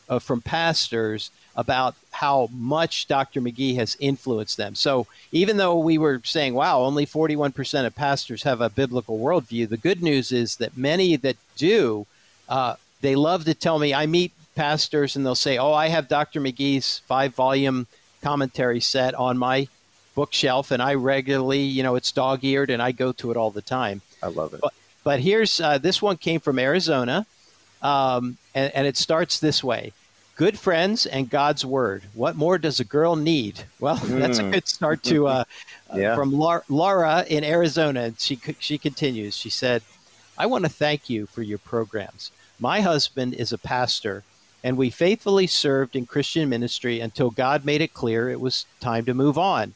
uh, 0.07 0.19
from 0.19 0.41
pastors 0.41 1.31
about 1.55 1.95
how 2.11 2.49
much 2.51 3.07
Dr. 3.07 3.41
McGee 3.41 3.75
has 3.75 3.97
influenced 3.99 4.57
them. 4.57 4.75
So 4.75 5.07
even 5.31 5.57
though 5.57 5.77
we 5.77 5.97
were 5.97 6.21
saying, 6.23 6.53
wow, 6.53 6.81
only 6.81 7.05
41% 7.05 7.85
of 7.85 7.95
pastors 7.95 8.43
have 8.43 8.61
a 8.61 8.69
biblical 8.69 9.19
worldview, 9.19 9.69
the 9.69 9.77
good 9.77 10.01
news 10.01 10.31
is 10.31 10.57
that 10.57 10.77
many 10.77 11.15
that 11.17 11.37
do, 11.55 12.07
uh, 12.49 12.75
they 13.01 13.15
love 13.15 13.45
to 13.45 13.53
tell 13.53 13.77
me, 13.77 13.93
I 13.93 14.05
meet 14.05 14.31
pastors 14.55 15.15
and 15.15 15.25
they'll 15.25 15.35
say, 15.35 15.57
oh, 15.57 15.73
I 15.73 15.87
have 15.89 16.07
Dr. 16.07 16.41
McGee's 16.41 16.99
five 17.05 17.35
volume 17.35 17.87
commentary 18.21 18.79
set 18.79 19.13
on 19.13 19.37
my 19.37 19.67
bookshelf 20.15 20.71
and 20.71 20.81
I 20.81 20.95
regularly, 20.95 21.61
you 21.61 21.83
know, 21.83 21.95
it's 21.95 22.11
dog 22.11 22.43
eared 22.43 22.69
and 22.69 22.81
I 22.81 22.91
go 22.91 23.11
to 23.13 23.31
it 23.31 23.37
all 23.37 23.51
the 23.51 23.61
time. 23.61 24.01
I 24.21 24.27
love 24.27 24.53
it. 24.53 24.61
But, 24.61 24.73
but 25.03 25.19
here's 25.19 25.59
uh, 25.59 25.77
this 25.77 26.01
one 26.01 26.17
came 26.17 26.39
from 26.39 26.57
Arizona 26.57 27.25
um, 27.81 28.37
and, 28.55 28.73
and 28.73 28.87
it 28.87 28.97
starts 28.97 29.39
this 29.39 29.63
way 29.63 29.91
good 30.35 30.57
friends 30.57 31.05
and 31.05 31.29
God's 31.29 31.65
word. 31.65 32.03
What 32.13 32.35
more 32.35 32.57
does 32.57 32.79
a 32.79 32.85
girl 32.85 33.15
need? 33.15 33.63
Well, 33.79 33.97
mm. 33.97 34.19
that's 34.19 34.39
a 34.39 34.49
good 34.49 34.67
start 34.67 35.03
to 35.03 35.27
uh, 35.27 35.43
yeah. 35.95 36.13
uh, 36.13 36.15
from 36.15 36.31
Laura 36.69 37.25
in 37.27 37.43
Arizona. 37.43 38.13
She 38.17 38.39
she 38.59 38.77
continues. 38.77 39.35
She 39.35 39.49
said, 39.49 39.83
I 40.37 40.45
want 40.45 40.65
to 40.65 40.69
thank 40.69 41.09
you 41.09 41.25
for 41.27 41.41
your 41.41 41.59
programs. 41.59 42.31
My 42.59 42.81
husband 42.81 43.33
is 43.33 43.53
a 43.53 43.57
pastor, 43.57 44.23
and 44.63 44.77
we 44.77 44.89
faithfully 44.89 45.47
served 45.47 45.95
in 45.95 46.05
Christian 46.05 46.49
ministry 46.49 46.99
until 46.99 47.29
God 47.29 47.65
made 47.65 47.81
it 47.81 47.93
clear 47.93 48.29
it 48.29 48.39
was 48.39 48.65
time 48.79 49.05
to 49.05 49.13
move 49.13 49.37
on. 49.37 49.75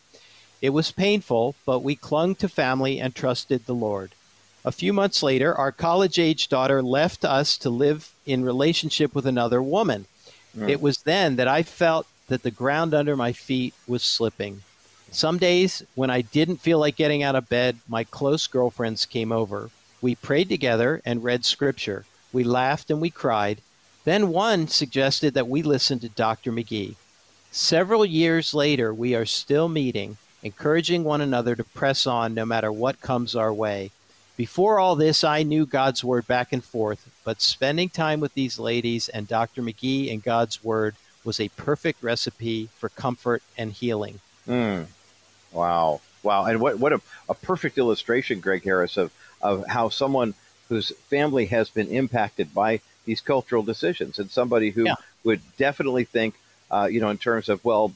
It 0.61 0.69
was 0.71 0.91
painful, 0.91 1.55
but 1.65 1.83
we 1.83 1.95
clung 1.95 2.33
to 2.35 2.49
family 2.49 2.99
and 2.99 3.13
trusted 3.13 3.65
the 3.65 3.75
Lord. 3.75 4.11
A 4.65 4.71
few 4.71 4.91
months 4.91 5.21
later, 5.21 5.55
our 5.55 5.71
college 5.71 6.17
age 6.17 6.49
daughter 6.49 6.81
left 6.81 7.23
us 7.23 7.57
to 7.59 7.69
live 7.69 8.13
in 8.25 8.43
relationship 8.43 9.13
with 9.13 9.25
another 9.25 9.61
woman. 9.61 10.07
Mm. 10.57 10.69
It 10.69 10.81
was 10.81 10.99
then 10.99 11.35
that 11.35 11.47
I 11.47 11.63
felt 11.63 12.07
that 12.27 12.43
the 12.43 12.51
ground 12.51 12.93
under 12.93 13.15
my 13.15 13.31
feet 13.31 13.73
was 13.87 14.03
slipping. 14.03 14.63
Some 15.11 15.37
days 15.37 15.83
when 15.95 16.09
I 16.09 16.21
didn't 16.21 16.57
feel 16.57 16.79
like 16.79 16.97
getting 16.97 17.23
out 17.23 17.35
of 17.35 17.47
bed, 17.49 17.77
my 17.87 18.03
close 18.03 18.47
girlfriends 18.47 19.05
came 19.05 19.31
over. 19.31 19.69
We 20.01 20.15
prayed 20.15 20.49
together 20.49 21.01
and 21.05 21.23
read 21.23 21.45
scripture. 21.45 22.05
We 22.33 22.43
laughed 22.43 22.91
and 22.91 22.99
we 22.99 23.09
cried. 23.09 23.61
Then 24.03 24.29
one 24.29 24.67
suggested 24.67 25.33
that 25.33 25.47
we 25.47 25.61
listen 25.61 25.99
to 25.99 26.09
Dr. 26.09 26.51
McGee. 26.51 26.95
Several 27.51 28.05
years 28.05 28.53
later, 28.53 28.93
we 28.93 29.15
are 29.15 29.25
still 29.25 29.69
meeting, 29.69 30.17
encouraging 30.43 31.03
one 31.03 31.21
another 31.21 31.55
to 31.55 31.63
press 31.63 32.05
on 32.05 32.33
no 32.33 32.45
matter 32.45 32.71
what 32.71 33.01
comes 33.01 33.35
our 33.35 33.53
way. 33.53 33.91
Before 34.37 34.79
all 34.79 34.95
this, 34.95 35.23
I 35.23 35.41
knew 35.41 35.65
God's 35.65 36.03
Word 36.03 36.27
back 36.27 36.53
and 36.53 36.63
forth, 36.63 37.09
but 37.23 37.41
spending 37.41 37.89
time 37.89 38.19
with 38.19 38.35
these 38.35 38.59
ladies 38.59 39.09
and 39.09 39.27
Dr. 39.27 39.63
McGee 39.63 40.13
and 40.13 40.23
God's 40.23 40.63
Word 40.63 40.95
was 41.23 41.39
a 41.39 41.49
perfect 41.49 42.03
recipe 42.03 42.69
for 42.77 42.89
comfort 42.89 43.41
and 43.57 43.71
healing. 43.71 44.19
Mm. 44.47 44.85
Wow. 45.51 46.01
Wow. 46.21 46.45
And 46.45 46.61
what, 46.61 46.77
what 46.77 46.93
a, 46.93 47.01
a 47.27 47.33
perfect 47.33 47.79
illustration, 47.79 48.39
Gregg 48.39 48.63
Harris, 48.63 48.95
of, 48.95 49.11
of 49.41 49.65
how 49.67 49.89
someone 49.89 50.35
whose 50.69 50.91
family 51.09 51.47
has 51.47 51.71
been 51.71 51.87
impacted 51.87 52.53
by 52.53 52.79
these 53.05 53.21
cultural 53.21 53.63
decisions 53.63 54.19
and 54.19 54.29
somebody 54.29 54.69
who 54.69 54.85
yeah. 54.85 54.95
would 55.23 55.41
definitely 55.57 56.03
think, 56.03 56.35
uh, 56.69 56.87
you 56.91 57.01
know, 57.01 57.09
in 57.09 57.17
terms 57.17 57.49
of, 57.49 57.65
well, 57.65 57.91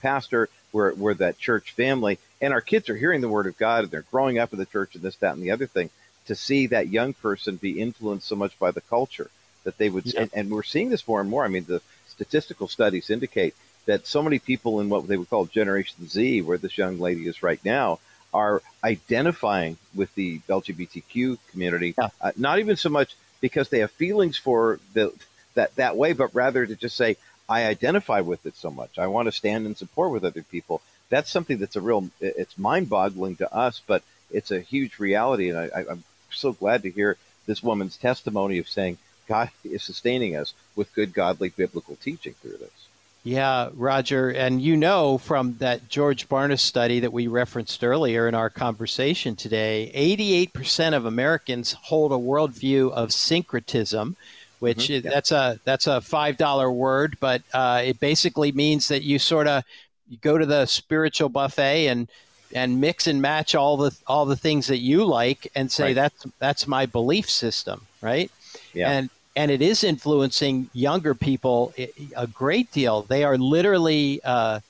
pastor, 0.00 0.48
we're, 0.76 0.92
we're 0.92 1.14
that 1.14 1.38
church 1.38 1.72
family, 1.72 2.18
and 2.38 2.52
our 2.52 2.60
kids 2.60 2.90
are 2.90 2.96
hearing 2.96 3.22
the 3.22 3.30
word 3.30 3.46
of 3.46 3.56
God 3.56 3.84
and 3.84 3.90
they're 3.90 4.04
growing 4.10 4.38
up 4.38 4.52
in 4.52 4.58
the 4.58 4.66
church 4.66 4.94
and 4.94 5.02
this, 5.02 5.16
that, 5.16 5.32
and 5.32 5.42
the 5.42 5.50
other 5.50 5.66
thing. 5.66 5.88
To 6.26 6.34
see 6.34 6.66
that 6.66 6.88
young 6.88 7.14
person 7.14 7.56
be 7.56 7.80
influenced 7.80 8.26
so 8.26 8.36
much 8.36 8.58
by 8.58 8.72
the 8.72 8.82
culture 8.82 9.30
that 9.64 9.78
they 9.78 9.88
would, 9.88 10.06
yeah. 10.06 10.22
and, 10.22 10.30
and 10.34 10.50
we're 10.50 10.62
seeing 10.62 10.90
this 10.90 11.08
more 11.08 11.20
and 11.20 11.30
more. 11.30 11.44
I 11.44 11.48
mean, 11.48 11.64
the 11.66 11.80
statistical 12.08 12.68
studies 12.68 13.08
indicate 13.08 13.54
that 13.86 14.06
so 14.06 14.22
many 14.22 14.38
people 14.38 14.80
in 14.80 14.90
what 14.90 15.06
they 15.06 15.16
would 15.16 15.30
call 15.30 15.46
Generation 15.46 16.08
Z, 16.08 16.42
where 16.42 16.58
this 16.58 16.76
young 16.76 16.98
lady 16.98 17.26
is 17.26 17.42
right 17.42 17.64
now, 17.64 18.00
are 18.34 18.60
identifying 18.84 19.78
with 19.94 20.14
the 20.14 20.40
LGBTQ 20.40 21.38
community, 21.52 21.94
yeah. 21.96 22.08
uh, 22.20 22.32
not 22.36 22.58
even 22.58 22.76
so 22.76 22.90
much 22.90 23.16
because 23.40 23.70
they 23.70 23.78
have 23.78 23.92
feelings 23.92 24.36
for 24.36 24.78
the, 24.92 25.10
that 25.54 25.74
that 25.76 25.96
way, 25.96 26.12
but 26.12 26.34
rather 26.34 26.66
to 26.66 26.76
just 26.76 26.96
say, 26.96 27.16
I 27.48 27.66
identify 27.66 28.20
with 28.20 28.46
it 28.46 28.56
so 28.56 28.70
much. 28.70 28.98
I 28.98 29.06
want 29.06 29.26
to 29.26 29.32
stand 29.32 29.66
in 29.66 29.76
support 29.76 30.10
with 30.10 30.24
other 30.24 30.42
people. 30.42 30.82
That's 31.08 31.30
something 31.30 31.58
that's 31.58 31.76
a 31.76 31.80
real, 31.80 32.10
it's 32.20 32.58
mind 32.58 32.88
boggling 32.88 33.36
to 33.36 33.54
us, 33.54 33.80
but 33.86 34.02
it's 34.30 34.50
a 34.50 34.60
huge 34.60 34.98
reality. 34.98 35.50
And 35.50 35.58
I, 35.58 35.84
I'm 35.88 36.04
so 36.30 36.52
glad 36.52 36.82
to 36.82 36.90
hear 36.90 37.16
this 37.46 37.62
woman's 37.62 37.96
testimony 37.96 38.58
of 38.58 38.68
saying 38.68 38.98
God 39.28 39.50
is 39.64 39.82
sustaining 39.82 40.36
us 40.36 40.54
with 40.74 40.94
good, 40.94 41.12
godly, 41.12 41.50
biblical 41.50 41.96
teaching 41.96 42.34
through 42.42 42.58
this. 42.58 42.88
Yeah, 43.26 43.70
Roger. 43.74 44.30
And 44.30 44.62
you 44.62 44.76
know 44.76 45.18
from 45.18 45.56
that 45.56 45.88
George 45.88 46.28
Barna 46.28 46.56
study 46.60 47.00
that 47.00 47.12
we 47.12 47.26
referenced 47.26 47.82
earlier 47.82 48.28
in 48.28 48.36
our 48.36 48.50
conversation 48.50 49.34
today, 49.34 49.90
88% 49.96 50.96
of 50.96 51.06
Americans 51.06 51.72
hold 51.72 52.12
a 52.12 52.14
worldview 52.14 52.92
of 52.92 53.12
syncretism, 53.12 54.16
which 54.58 54.88
mm-hmm, 54.88 55.06
yeah. 55.06 55.12
that's 55.12 55.32
a 55.32 55.60
that's 55.64 55.86
a 55.86 56.00
five 56.00 56.36
dollar 56.36 56.70
word, 56.70 57.16
but 57.20 57.42
uh, 57.52 57.82
it 57.84 58.00
basically 58.00 58.52
means 58.52 58.88
that 58.88 59.02
you 59.02 59.18
sort 59.18 59.46
of 59.46 59.64
you 60.08 60.16
go 60.18 60.38
to 60.38 60.46
the 60.46 60.66
spiritual 60.66 61.28
buffet 61.28 61.88
and 61.88 62.08
and 62.54 62.80
mix 62.80 63.06
and 63.06 63.20
match 63.20 63.54
all 63.54 63.76
the 63.76 63.96
all 64.06 64.24
the 64.24 64.36
things 64.36 64.68
that 64.68 64.78
you 64.78 65.04
like 65.04 65.50
and 65.54 65.70
say 65.70 65.86
right. 65.86 65.94
that's 65.94 66.26
that's 66.38 66.66
my 66.66 66.86
belief 66.86 67.28
system, 67.28 67.86
right? 68.00 68.30
Yeah. 68.72 68.90
And 68.90 69.10
and 69.36 69.50
it 69.50 69.60
is 69.60 69.84
influencing 69.84 70.70
younger 70.72 71.14
people 71.14 71.74
a 72.16 72.26
great 72.26 72.72
deal. 72.72 73.02
They 73.02 73.22
are 73.22 73.36
literally, 73.36 74.20
uh, 74.24 74.60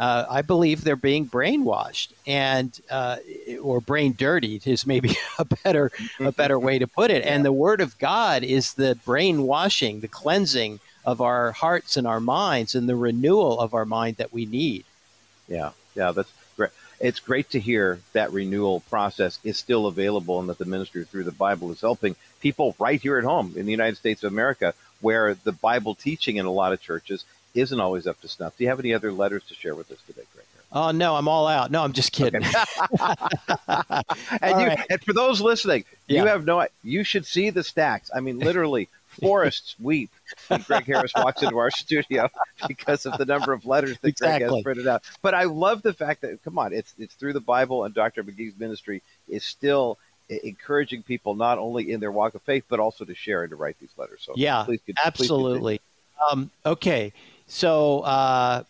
uh, 0.00 0.24
I 0.30 0.40
believe, 0.40 0.82
they're 0.82 0.96
being 0.96 1.28
brainwashed 1.28 2.14
and 2.26 2.80
uh, 2.90 3.18
or 3.62 3.82
brain 3.82 4.14
dirtied 4.14 4.66
is 4.66 4.86
maybe 4.86 5.18
a 5.38 5.44
better 5.44 5.92
a 6.18 6.32
better 6.32 6.58
way 6.58 6.78
to 6.78 6.86
put 6.86 7.10
it. 7.10 7.22
And 7.22 7.44
the 7.44 7.52
Word 7.52 7.82
of 7.82 7.98
God 7.98 8.42
is 8.42 8.72
the 8.72 8.98
brainwashing, 9.04 10.00
the 10.00 10.08
cleansing 10.08 10.80
of 11.04 11.20
our 11.20 11.52
hearts 11.52 11.98
and 11.98 12.06
our 12.06 12.18
minds, 12.18 12.74
and 12.74 12.88
the 12.88 12.96
renewal 12.96 13.60
of 13.60 13.74
our 13.74 13.84
mind 13.84 14.16
that 14.16 14.32
we 14.32 14.46
need. 14.46 14.84
Yeah, 15.48 15.72
yeah, 15.94 16.12
that's 16.12 16.32
great. 16.56 16.70
It's 16.98 17.20
great 17.20 17.50
to 17.50 17.60
hear 17.60 18.00
that 18.14 18.32
renewal 18.32 18.80
process 18.80 19.38
is 19.44 19.58
still 19.58 19.86
available 19.86 20.40
and 20.40 20.48
that 20.48 20.56
the 20.56 20.64
ministry 20.64 21.04
Thru 21.04 21.24
the 21.24 21.30
Bible 21.30 21.70
is 21.72 21.82
helping 21.82 22.16
people 22.40 22.74
right 22.78 23.02
here 23.02 23.18
at 23.18 23.24
home 23.24 23.52
in 23.54 23.66
the 23.66 23.72
United 23.72 23.96
States 23.96 24.22
of 24.22 24.32
America, 24.32 24.72
where 25.02 25.34
the 25.34 25.52
Bible 25.52 25.94
teaching 25.94 26.36
in 26.36 26.46
a 26.46 26.50
lot 26.50 26.72
of 26.72 26.80
churches 26.80 27.26
isn't 27.54 27.80
always 27.80 28.06
up 28.06 28.20
to 28.20 28.28
snuff. 28.28 28.56
Do 28.56 28.64
you 28.64 28.70
have 28.70 28.80
any 28.80 28.94
other 28.94 29.12
letters 29.12 29.44
to 29.44 29.54
share 29.54 29.74
with 29.74 29.90
us 29.90 29.98
today, 30.06 30.22
Gregg? 30.34 30.46
Oh 30.72 30.92
no, 30.92 31.16
I'm 31.16 31.26
all 31.26 31.48
out. 31.48 31.70
No, 31.70 31.82
I'm 31.82 31.92
just 31.92 32.12
kidding. 32.12 32.44
Okay. 32.44 32.64
and, 34.40 34.60
you, 34.60 34.66
right. 34.68 34.86
and 34.88 35.02
for 35.02 35.12
those 35.12 35.40
listening, 35.40 35.84
yeah. 36.06 36.22
you 36.22 36.28
have 36.28 36.44
no. 36.44 36.66
You 36.84 37.02
should 37.02 37.26
see 37.26 37.50
the 37.50 37.64
stacks. 37.64 38.08
I 38.14 38.20
mean, 38.20 38.38
literally, 38.38 38.88
forests 39.20 39.74
weep 39.80 40.10
when 40.46 40.62
Gregg 40.62 40.84
Harris 40.84 41.12
walks 41.16 41.42
into 41.42 41.58
our 41.58 41.72
studio 41.72 42.28
because 42.68 43.04
of 43.04 43.18
the 43.18 43.24
number 43.24 43.52
of 43.52 43.66
letters 43.66 43.98
that 43.98 44.08
exactly. 44.08 44.46
Gregg 44.46 44.54
has 44.54 44.62
printed 44.62 44.86
out. 44.86 45.02
But 45.22 45.34
I 45.34 45.44
love 45.44 45.82
the 45.82 45.92
fact 45.92 46.20
that 46.20 46.42
come 46.44 46.58
on, 46.58 46.72
it's 46.72 46.94
it's 46.98 47.14
Thru 47.14 47.32
the 47.32 47.40
Bible 47.40 47.84
and 47.84 47.92
Dr. 47.92 48.22
McGee's 48.22 48.58
ministry 48.58 49.02
is 49.28 49.42
still 49.42 49.98
encouraging 50.28 51.02
people 51.02 51.34
not 51.34 51.58
only 51.58 51.90
in 51.90 51.98
their 51.98 52.12
walk 52.12 52.36
of 52.36 52.42
faith 52.42 52.64
but 52.68 52.78
also 52.78 53.04
to 53.04 53.16
share 53.16 53.42
and 53.42 53.50
to 53.50 53.56
write 53.56 53.76
these 53.80 53.90
letters. 53.96 54.20
So 54.22 54.34
yeah, 54.36 54.62
please, 54.64 54.80
absolutely. 55.04 55.78
Please 55.78 55.86
um, 56.30 56.50
okay, 56.64 57.12
so 57.50 58.00
uh, 58.00 58.62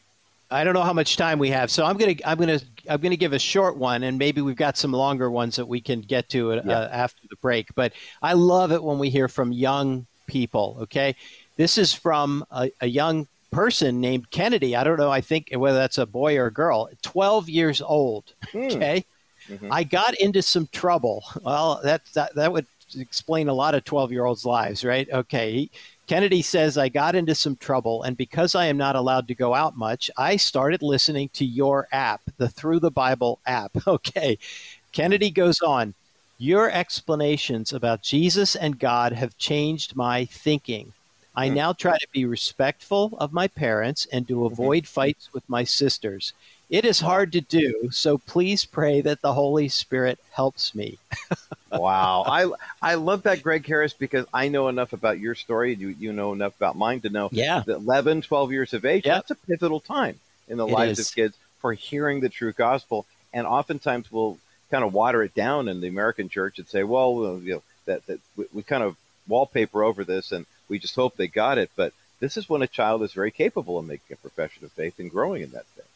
I 0.51 0.65
don't 0.65 0.75
know 0.75 0.83
how 0.83 0.93
much 0.93 1.17
time 1.17 1.39
we 1.39 1.51
have, 1.51 1.71
so 1.71 1.85
I'm 1.85 1.97
gonna 1.97 2.15
I'm 2.25 2.39
gonna 2.39 2.61
I'm 2.89 3.01
gonna 3.01 3.17
give 3.17 3.33
a 3.33 3.39
short 3.39 3.77
one, 3.77 4.03
and 4.03 4.19
maybe 4.19 4.41
we've 4.41 4.57
got 4.57 4.77
some 4.77 4.93
longer 4.93 5.31
ones 5.31 5.57
that 5.57 5.67
we 5.67 5.81
can 5.81 6.01
get 6.01 6.29
to 6.31 6.53
uh, 6.53 6.63
yeah. 6.65 6.89
after 6.91 7.21
the 7.29 7.37
break. 7.37 7.75
But 7.75 7.93
I 8.23 8.33
love 8.33 8.73
it 8.73 8.83
when 8.83 8.99
we 8.99 9.11
hear 9.11 9.29
from 9.29 9.53
young 9.53 10.07
people. 10.27 10.79
Okay, 10.83 11.15
this 11.57 11.79
is 11.79 11.93
from 11.93 12.45
a, 12.51 12.71
a 12.81 12.87
young 12.87 13.29
person 13.53 14.01
named 14.01 14.31
Kennedy. 14.31 14.75
I 14.75 14.83
don't 14.83 14.99
know. 14.99 15.11
I 15.11 15.21
think 15.21 15.51
whether 15.53 15.79
that's 15.79 15.99
a 15.99 16.07
boy 16.07 16.37
or 16.39 16.47
a 16.47 16.53
girl. 16.53 16.89
Twelve 17.03 17.49
years 17.49 17.81
old. 17.81 18.25
Mm. 18.53 18.75
Okay. 18.75 19.05
Mm-hmm. 19.49 19.73
I 19.73 19.85
got 19.85 20.15
into 20.15 20.43
some 20.43 20.69
trouble. 20.73 21.25
Well, 21.43 21.81
that, 21.83 22.03
that, 22.15 22.35
that 22.37 22.53
would 22.53 22.67
explain 22.97 23.49
a 23.49 23.55
lot 23.55 23.75
of 23.75 23.85
12 23.85 24.13
year 24.13 24.25
olds' 24.25 24.45
lives, 24.45 24.85
right? 24.85 25.09
Okay. 25.11 25.53
He, 25.53 25.71
Kennedy 26.11 26.43
says, 26.43 26.77
I 26.77 26.89
got 26.89 27.15
into 27.15 27.37
some 27.37 27.55
trouble, 27.55 28.03
and 28.03 28.17
because 28.17 28.57
I 28.57 28.67
am 28.67 28.77
not 28.77 28.97
allowed 28.97 29.29
to 29.29 29.35
go 29.37 29.55
out 29.55 29.77
much, 29.77 30.11
I 30.17 30.39
started 30.39 30.83
listening 30.83 31.29
to 31.35 31.45
your 31.45 31.87
app, 31.93 32.21
the 32.37 32.49
Thru 32.49 32.81
the 32.81 32.91
Bible 32.91 33.39
app. 33.47 33.71
Okay. 33.87 34.37
Kennedy 34.91 35.31
goes 35.31 35.61
on, 35.61 35.95
Your 36.37 36.69
explanations 36.69 37.73
about 37.73 38.03
Jesus 38.03 38.57
and 38.57 38.81
God 38.81 39.13
have 39.13 39.39
changed 39.39 39.95
my 39.95 40.25
thinking. 40.25 40.95
I 41.37 41.49
mm. 41.49 41.55
now 41.55 41.73
try 41.73 41.97
to 41.97 42.09
be 42.11 42.25
respectful 42.25 43.17
of 43.21 43.33
my 43.33 43.47
parents 43.47 44.09
and 44.13 44.27
to 44.27 44.35
mm-hmm. 44.35 44.53
avoid 44.53 44.89
fights 44.89 45.33
with 45.33 45.49
my 45.49 45.63
sisters. 45.63 46.33
It 46.71 46.85
is 46.85 47.01
hard 47.01 47.33
to 47.33 47.41
do, 47.41 47.91
so 47.91 48.17
please 48.17 48.65
pray 48.65 49.01
that 49.01 49.23
the 49.23 49.33
Holy 49.33 49.69
Spirit 49.69 50.21
helps 50.31 50.73
me. 50.73 50.99
wow. 51.73 52.25
I 52.25 52.49
I 52.81 52.95
love 52.95 53.25
that 53.25 53.43
Gregg 53.43 53.67
Harris 53.67 53.93
because 53.93 54.25
I 54.33 54.47
know 54.47 54.69
enough 54.69 54.93
about 54.93 55.19
your 55.19 55.35
story 55.35 55.73
and 55.73 55.83
you, 55.83 55.89
you 55.99 56.13
know 56.13 56.33
enough 56.33 56.57
about 56.57 56.77
mine 56.77 57.01
to 57.01 57.11
know 57.11 57.29
yeah. 57.33 57.65
that 57.67 57.75
11, 57.75 58.23
12 58.23 58.53
years 58.53 58.73
of 58.73 58.85
age, 58.85 59.05
yep. 59.05 59.17
that's 59.17 59.33
a 59.33 59.47
pivotal 59.47 59.81
time 59.81 60.21
in 60.47 60.59
the 60.59 60.67
it 60.67 60.73
lives 60.73 61.01
is. 61.01 61.09
of 61.09 61.15
kids 61.17 61.37
for 61.59 61.73
hearing 61.73 62.21
the 62.21 62.29
true 62.29 62.53
gospel. 62.53 63.05
And 63.33 63.49
oftentimes 63.49 64.13
we'll 64.13 64.39
kind 64.71 64.85
of 64.85 64.95
water 64.95 65.25
it 65.25 65.35
down 65.35 65.69
in 65.69 65.81
the 65.81 65.89
American 65.89 66.29
church 66.29 66.61
and 66.61 66.69
say, 66.69 66.85
well, 66.85 67.41
you 67.43 67.55
know, 67.55 67.63
that, 67.87 68.07
that 68.07 68.21
we, 68.37 68.45
we 68.53 68.63
kind 68.63 68.85
of 68.85 68.97
wallpaper 69.27 69.83
over 69.83 70.05
this 70.05 70.31
and 70.31 70.47
we 70.69 70.79
just 70.79 70.95
hope 70.95 71.17
they 71.17 71.27
got 71.27 71.59
it. 71.59 71.71
But 71.75 71.93
this 72.21 72.37
is 72.37 72.49
when 72.49 72.63
a 72.63 72.69
child 72.69 73.03
is 73.03 73.13
very 73.13 73.33
capable 73.33 73.77
of 73.77 73.87
making 73.87 74.15
a 74.15 74.17
profession 74.17 74.65
of 74.65 74.71
faith 74.71 75.01
and 75.01 75.11
growing 75.11 75.43
in 75.43 75.51
that 75.51 75.67
faith. 75.67 75.87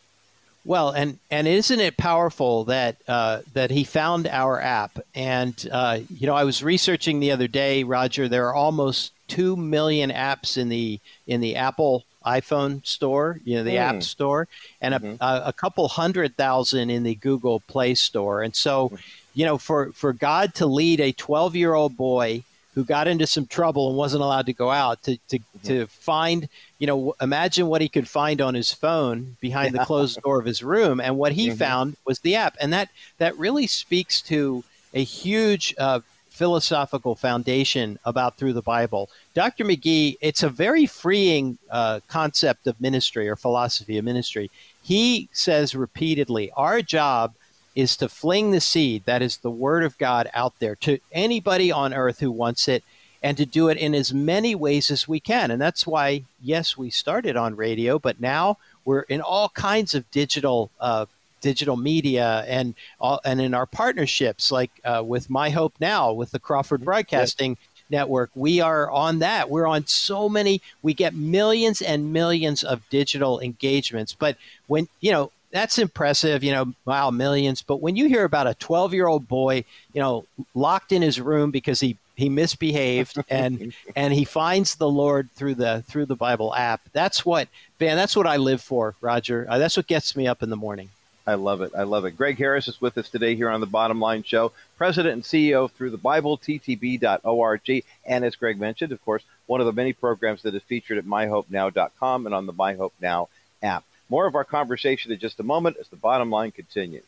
Well, 0.65 0.91
and 0.91 1.19
and 1.31 1.47
isn't 1.47 1.81
it 1.81 1.97
powerful 1.97 2.65
that 2.65 2.97
uh, 3.07 3.41
that 3.53 3.70
he 3.70 3.85
found 3.85 4.27
our 4.27 4.61
app? 4.61 4.99
And 5.15 5.55
uh, 5.70 6.01
you 6.09 6.27
know, 6.27 6.35
I 6.35 6.45
was 6.45 6.62
researching 6.62 7.20
the 7.20 7.32
other 7.32 7.49
day, 7.49 7.85
Roger. 7.85 8.28
There 8.28 8.49
are 8.49 8.55
almost 8.55 9.12
two 9.28 9.57
million 9.57 10.11
apps 10.11 10.57
in 10.57 10.70
the 10.70 11.01
in 11.27 11.41
the 11.41 11.57
Apple 11.57 12.05
iPhone 12.24 12.85
store, 12.86 13.41
you 13.45 13.57
know, 13.57 13.65
the 13.65 13.77
mm. 13.77 13.78
App 13.78 14.03
Store, 14.03 14.49
and 14.81 14.95
mm-hmm. 14.95 15.16
a, 15.20 15.43
a, 15.47 15.53
couple 15.53 15.86
hundred 15.89 16.36
thousand 16.36 16.89
in 16.89 17.03
the 17.03 17.15
Google 17.15 17.61
Play 17.61 17.95
Store. 17.95 18.43
And 18.43 18.57
so, 18.57 18.93
you 19.35 19.45
know, 19.45 19.59
for 19.59 19.93
for 19.93 20.12
God 20.15 20.55
to 20.55 20.66
lead 20.66 21.01
a 21.01 21.12
12 21.12 21.55
year 21.55 21.74
old 21.74 21.97
boy 21.97 22.43
who 22.75 22.85
got 22.85 23.07
into 23.07 23.27
some 23.27 23.47
trouble 23.47 23.89
and 23.89 23.97
wasn't 23.97 24.23
allowed 24.23 24.47
to 24.47 24.53
go 24.53 24.71
out 24.71 25.03
to 25.05 25.17
to, 25.29 25.39
mm-hmm. 25.39 25.67
to 25.67 25.87
find 25.87 26.49
you 26.79 26.87
know 26.87 27.15
imagine 27.21 27.67
what 27.67 27.81
he 27.81 27.89
could 27.89 28.09
find 28.09 28.41
on 28.41 28.55
his 28.55 28.73
phone 28.73 29.37
behind 29.41 29.73
yeah. 29.75 29.81
the 29.81 29.87
closed 29.87 30.21
door 30.23 30.39
of 30.39 30.45
his 30.45 30.63
room 30.63 31.01
and 31.01 31.17
what 31.17 31.33
he 31.33 31.49
mm-hmm. 31.49 31.57
found 31.57 31.97
was 32.05 32.21
the 32.21 32.35
app 32.35 32.57
and 32.61 32.73
that 32.73 32.89
that 33.19 33.37
really 33.39 33.67
speaks 33.67 34.21
to 34.21 34.65
a 34.93 35.03
huge 35.03 35.75
uh, 35.79 36.01
philosophical 36.29 37.15
foundation 37.15 37.99
about 38.05 38.37
thru 38.37 38.53
the 38.53 38.63
bible 38.63 39.09
dr 39.35 39.65
mcgee 39.65 40.17
it's 40.21 40.43
a 40.43 40.49
very 40.49 40.85
freeing 40.85 41.57
uh, 41.71 42.01
concept 42.09 42.67
of 42.67 42.81
ministry 42.81 43.29
or 43.29 43.37
philosophy 43.37 43.99
of 43.99 44.05
ministry 44.05 44.51
he 44.83 45.29
says 45.33 45.77
repeatedly 45.77 46.51
our 46.57 46.83
job 46.83 47.33
is 47.75 47.97
to 47.97 48.09
fling 48.09 48.51
the 48.51 48.61
seed, 48.61 49.05
that 49.05 49.23
is 49.23 49.39
the 49.39 49.51
word 49.51 49.85
of 49.85 49.99
God, 49.99 50.31
out 50.35 50.55
there 50.59 50.77
to 50.77 50.99
anybody 51.13 51.73
on 51.73 51.95
earth 51.95 52.21
who 52.21 52.31
wants 52.31 52.69
it, 52.69 52.85
and 53.23 53.37
to 53.37 53.47
do 53.47 53.69
it 53.69 53.79
in 53.79 53.95
as 53.95 54.13
many 54.13 54.55
ways 54.55 54.91
as 54.91 55.09
we 55.09 55.19
can. 55.19 55.51
And 55.51 55.61
that's 55.61 55.87
why, 55.87 56.25
yes, 56.43 56.77
we 56.77 56.91
started 56.91 57.37
on 57.37 57.57
radio, 57.57 57.99
but 57.99 58.21
now 58.21 58.59
we're 58.85 59.03
in 59.03 59.21
all 59.21 59.49
kinds 59.49 59.95
of 59.95 60.11
digital. 60.11 60.71
Uh, 60.81 61.07
digital 61.41 61.77
media 61.77 62.43
and 62.49 62.75
all, 62.99 63.21
and 63.23 63.39
in 63.39 63.53
our 63.53 63.67
partnerships 63.67 64.51
like 64.51 64.71
uh, 64.83 65.03
with 65.05 65.29
My 65.29 65.51
Hope 65.51 65.75
Now 65.79 66.11
with 66.11 66.31
the 66.31 66.39
Crawford 66.39 66.83
Broadcasting 66.83 67.59
Network, 67.91 68.31
we 68.35 68.63
are 68.63 68.91
on 68.91 69.19
that. 69.19 69.51
We're 69.51 69.67
on 69.67 69.87
so 69.87 70.31
many. 70.31 70.63
We 70.83 70.95
get 70.95 71.13
millions 71.15 71.83
and 71.83 72.15
millions 72.15 72.65
of 72.65 72.89
digital 72.89 73.41
engagements. 73.41 74.15
But 74.15 74.39
when 74.69 74.89
you 75.03 75.13
know 75.13 75.33
that's 75.55 75.79
impressive, 75.79 76.43
you 76.43 76.51
know, 76.51 76.75
wow, 76.85 77.13
millions. 77.13 77.63
But 77.63 77.81
when 77.81 77.95
you 77.95 78.09
hear 78.09 78.25
about 78.25 78.49
a 78.49 78.55
12 78.55 78.93
year 78.93 79.07
old 79.07 79.29
boy, 79.29 79.65
you 79.93 80.01
know, 80.01 80.27
locked 80.53 80.91
in 80.91 81.01
his 81.01 81.21
room 81.21 81.53
because 81.53 81.79
he, 81.79 81.97
he 82.17 82.29
misbehaved 82.29 83.23
and 83.31 83.73
and 83.95 84.13
he 84.13 84.25
finds 84.25 84.75
the 84.75 84.89
Lord 84.91 85.31
through 85.31 85.55
the 85.55 85.85
Thru 85.87 86.07
the 86.07 86.17
Bible 86.17 86.53
app. 86.55 86.81
That's 86.93 87.25
what 87.25 87.49
man. 87.81 87.97
That's 87.97 88.17
what 88.17 88.27
I 88.27 88.37
live 88.37 88.61
for, 88.63 88.97
Roger. 89.01 89.47
Uh, 89.49 89.59
that's 89.59 89.77
what 89.77 89.87
gets 89.87 90.17
me 90.17 90.27
up 90.27 90.43
in 90.43 90.51
the 90.51 90.57
morning. 90.57 90.91
I 91.27 91.35
love 91.35 91.63
it. 91.63 91.71
I 91.75 91.85
love 91.85 92.05
it. 92.05 92.19
Gregg 92.19 92.37
Harris 92.37 92.69
is 92.69 92.81
with 92.81 92.99
us 92.99 93.09
today 93.09 93.35
here 93.35 93.49
on 93.49 93.61
the 93.61 93.67
Bottom 93.67 94.01
Line 94.01 94.25
Show, 94.25 94.53
President 94.77 95.15
and 95.15 95.23
CEO 95.23 95.71
Thru 95.71 95.89
the 95.89 95.97
Bible, 95.97 96.37
ttb.org. 96.37 97.85
And 98.05 98.25
as 98.25 98.37
Gregg 98.37 98.59
mentioned, 98.59 98.93
of 98.93 99.03
course, 99.05 99.23
one 99.47 99.61
of 99.61 99.67
the 99.67 99.73
many 99.73 99.93
programs 99.93 100.43
that 100.43 100.55
is 100.55 100.63
featured 100.65 100.99
at 100.99 101.07
myhopenow.com 101.07 102.27
and 102.27 102.35
on 102.35 102.47
the 102.47 102.53
My 102.53 102.75
Hope 102.75 102.93
Now 103.01 103.29
app. 103.63 103.85
More 104.09 104.27
of 104.27 104.35
our 104.35 104.45
conversation 104.45 105.13
in 105.13 105.19
just 105.19 105.41
a 105.41 105.45
moment 105.45 105.77
as 105.81 105.89
the 105.89 105.97
bottom 105.97 106.31
line 106.31 106.51
continues. 106.51 107.05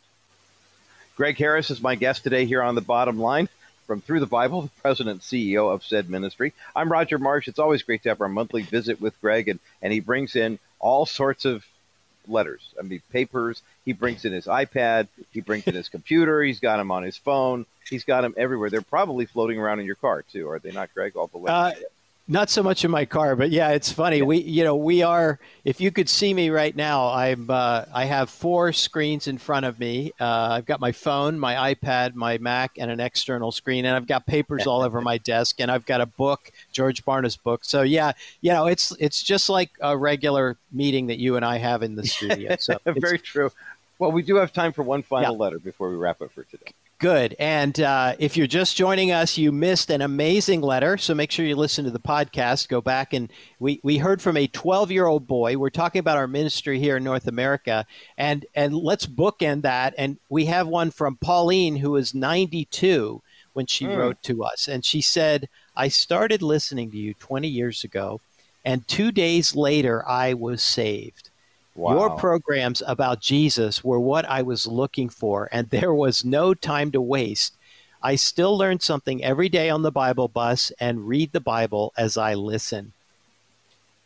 Gregg 1.16 1.38
Harris 1.38 1.70
is 1.70 1.80
my 1.80 1.94
guest 1.94 2.22
today 2.22 2.44
here 2.44 2.62
on 2.62 2.74
the 2.74 2.80
bottom 2.80 3.18
line 3.18 3.48
from 3.86 4.00
Thru 4.00 4.20
the 4.20 4.26
Bible, 4.26 4.62
the 4.62 4.70
president 4.82 5.22
CEO 5.22 5.72
of 5.72 5.84
said 5.84 6.10
ministry. 6.10 6.52
I'm 6.74 6.90
Roger 6.90 7.18
Marsh. 7.18 7.48
It's 7.48 7.58
always 7.58 7.82
great 7.82 8.02
to 8.02 8.08
have 8.10 8.20
our 8.20 8.28
monthly 8.28 8.62
visit 8.62 9.00
with 9.00 9.18
Gregg, 9.20 9.48
and, 9.48 9.60
and 9.80 9.92
he 9.92 10.00
brings 10.00 10.36
in 10.36 10.58
all 10.78 11.06
sorts 11.06 11.44
of 11.44 11.64
letters. 12.28 12.68
I 12.78 12.82
mean, 12.82 13.00
papers. 13.12 13.62
He 13.84 13.92
brings 13.92 14.24
in 14.24 14.32
his 14.32 14.46
iPad. 14.46 15.08
He 15.32 15.40
brings 15.40 15.66
in 15.66 15.74
his 15.74 15.88
computer. 15.88 16.42
He's 16.42 16.60
got 16.60 16.78
them 16.78 16.90
on 16.90 17.04
his 17.04 17.16
phone. 17.16 17.66
He's 17.88 18.04
got 18.04 18.22
them 18.22 18.34
everywhere. 18.36 18.68
They're 18.68 18.82
probably 18.82 19.26
floating 19.26 19.60
around 19.60 19.80
in 19.80 19.86
your 19.86 19.94
car 19.94 20.22
too, 20.22 20.50
are 20.50 20.58
they 20.58 20.72
not, 20.72 20.92
Gregg? 20.92 21.16
All 21.16 21.28
the 21.28 21.38
letters. 21.38 21.80
Uh, 21.80 21.84
not 22.28 22.50
so 22.50 22.62
much 22.62 22.84
in 22.84 22.90
my 22.90 23.04
car, 23.04 23.36
but 23.36 23.50
yeah, 23.50 23.70
it's 23.70 23.92
funny. 23.92 24.20
We, 24.20 24.38
you 24.38 24.64
know, 24.64 24.74
we 24.74 25.02
are. 25.02 25.38
If 25.64 25.80
you 25.80 25.92
could 25.92 26.08
see 26.08 26.34
me 26.34 26.50
right 26.50 26.74
now, 26.74 27.08
I'm. 27.08 27.48
Uh, 27.48 27.84
I 27.92 28.04
have 28.06 28.30
four 28.30 28.72
screens 28.72 29.28
in 29.28 29.38
front 29.38 29.64
of 29.64 29.78
me. 29.78 30.12
Uh, 30.18 30.48
I've 30.52 30.66
got 30.66 30.80
my 30.80 30.90
phone, 30.90 31.38
my 31.38 31.74
iPad, 31.74 32.14
my 32.14 32.38
Mac, 32.38 32.72
and 32.78 32.90
an 32.90 32.98
external 32.98 33.52
screen, 33.52 33.84
and 33.84 33.94
I've 33.94 34.08
got 34.08 34.26
papers 34.26 34.66
all 34.66 34.82
over 34.82 35.00
my 35.00 35.18
desk, 35.18 35.60
and 35.60 35.70
I've 35.70 35.86
got 35.86 36.00
a 36.00 36.06
book, 36.06 36.50
George 36.72 37.04
Barna's 37.04 37.36
book. 37.36 37.64
So 37.64 37.82
yeah, 37.82 38.12
you 38.40 38.52
know, 38.52 38.66
it's 38.66 38.92
it's 38.98 39.22
just 39.22 39.48
like 39.48 39.70
a 39.80 39.96
regular 39.96 40.56
meeting 40.72 41.06
that 41.06 41.18
you 41.18 41.36
and 41.36 41.44
I 41.44 41.58
have 41.58 41.82
in 41.82 41.94
the 41.94 42.06
studio. 42.06 42.56
So 42.58 42.78
very 42.84 43.18
true. 43.18 43.52
Well, 43.98 44.12
we 44.12 44.22
do 44.22 44.36
have 44.36 44.52
time 44.52 44.72
for 44.72 44.82
one 44.82 45.02
final 45.02 45.34
yeah. 45.34 45.38
letter 45.38 45.58
before 45.58 45.90
we 45.90 45.96
wrap 45.96 46.20
up 46.20 46.32
for 46.32 46.42
today. 46.42 46.72
Good. 46.98 47.36
And 47.38 47.78
uh, 47.78 48.14
if 48.18 48.38
you're 48.38 48.46
just 48.46 48.74
joining 48.74 49.12
us, 49.12 49.36
you 49.36 49.52
missed 49.52 49.90
an 49.90 50.00
amazing 50.00 50.62
letter. 50.62 50.96
So 50.96 51.14
make 51.14 51.30
sure 51.30 51.44
you 51.44 51.54
listen 51.54 51.84
to 51.84 51.90
the 51.90 51.98
podcast. 51.98 52.68
Go 52.68 52.80
back 52.80 53.12
and 53.12 53.30
we, 53.58 53.80
we 53.82 53.98
heard 53.98 54.22
from 54.22 54.38
a 54.38 54.46
12 54.46 54.90
year 54.90 55.04
old 55.04 55.26
boy. 55.26 55.58
We're 55.58 55.68
talking 55.68 55.98
about 55.98 56.16
our 56.16 56.26
ministry 56.26 56.78
here 56.78 56.96
in 56.96 57.04
North 57.04 57.26
America. 57.26 57.86
And, 58.16 58.46
and 58.54 58.74
let's 58.74 59.04
bookend 59.04 59.60
that. 59.62 59.92
And 59.98 60.16
we 60.30 60.46
have 60.46 60.68
one 60.68 60.90
from 60.90 61.16
Pauline, 61.16 61.76
who 61.76 61.96
is 61.96 62.14
92 62.14 63.20
when 63.52 63.66
she 63.66 63.84
mm. 63.84 63.94
wrote 63.94 64.22
to 64.22 64.42
us. 64.42 64.66
And 64.66 64.82
she 64.82 65.02
said, 65.02 65.50
I 65.76 65.88
started 65.88 66.40
listening 66.40 66.90
to 66.92 66.96
you 66.96 67.12
20 67.12 67.46
years 67.46 67.84
ago. 67.84 68.22
And 68.64 68.88
two 68.88 69.12
days 69.12 69.54
later, 69.54 70.02
I 70.08 70.32
was 70.32 70.62
saved. 70.62 71.25
Wow. 71.76 71.92
Your 71.92 72.10
programs 72.16 72.82
about 72.86 73.20
Jesus 73.20 73.84
were 73.84 74.00
what 74.00 74.24
I 74.24 74.40
was 74.40 74.66
looking 74.66 75.10
for, 75.10 75.48
and 75.52 75.68
there 75.70 75.92
was 75.92 76.24
no 76.24 76.54
time 76.54 76.90
to 76.92 77.00
waste. 77.00 77.54
I 78.02 78.16
still 78.16 78.56
learn 78.56 78.80
something 78.80 79.22
every 79.22 79.48
day 79.48 79.68
on 79.68 79.82
the 79.82 79.92
Bible 79.92 80.28
bus 80.28 80.72
and 80.80 81.06
read 81.06 81.32
the 81.32 81.40
Bible 81.40 81.92
as 81.96 82.16
I 82.16 82.34
listen. 82.34 82.92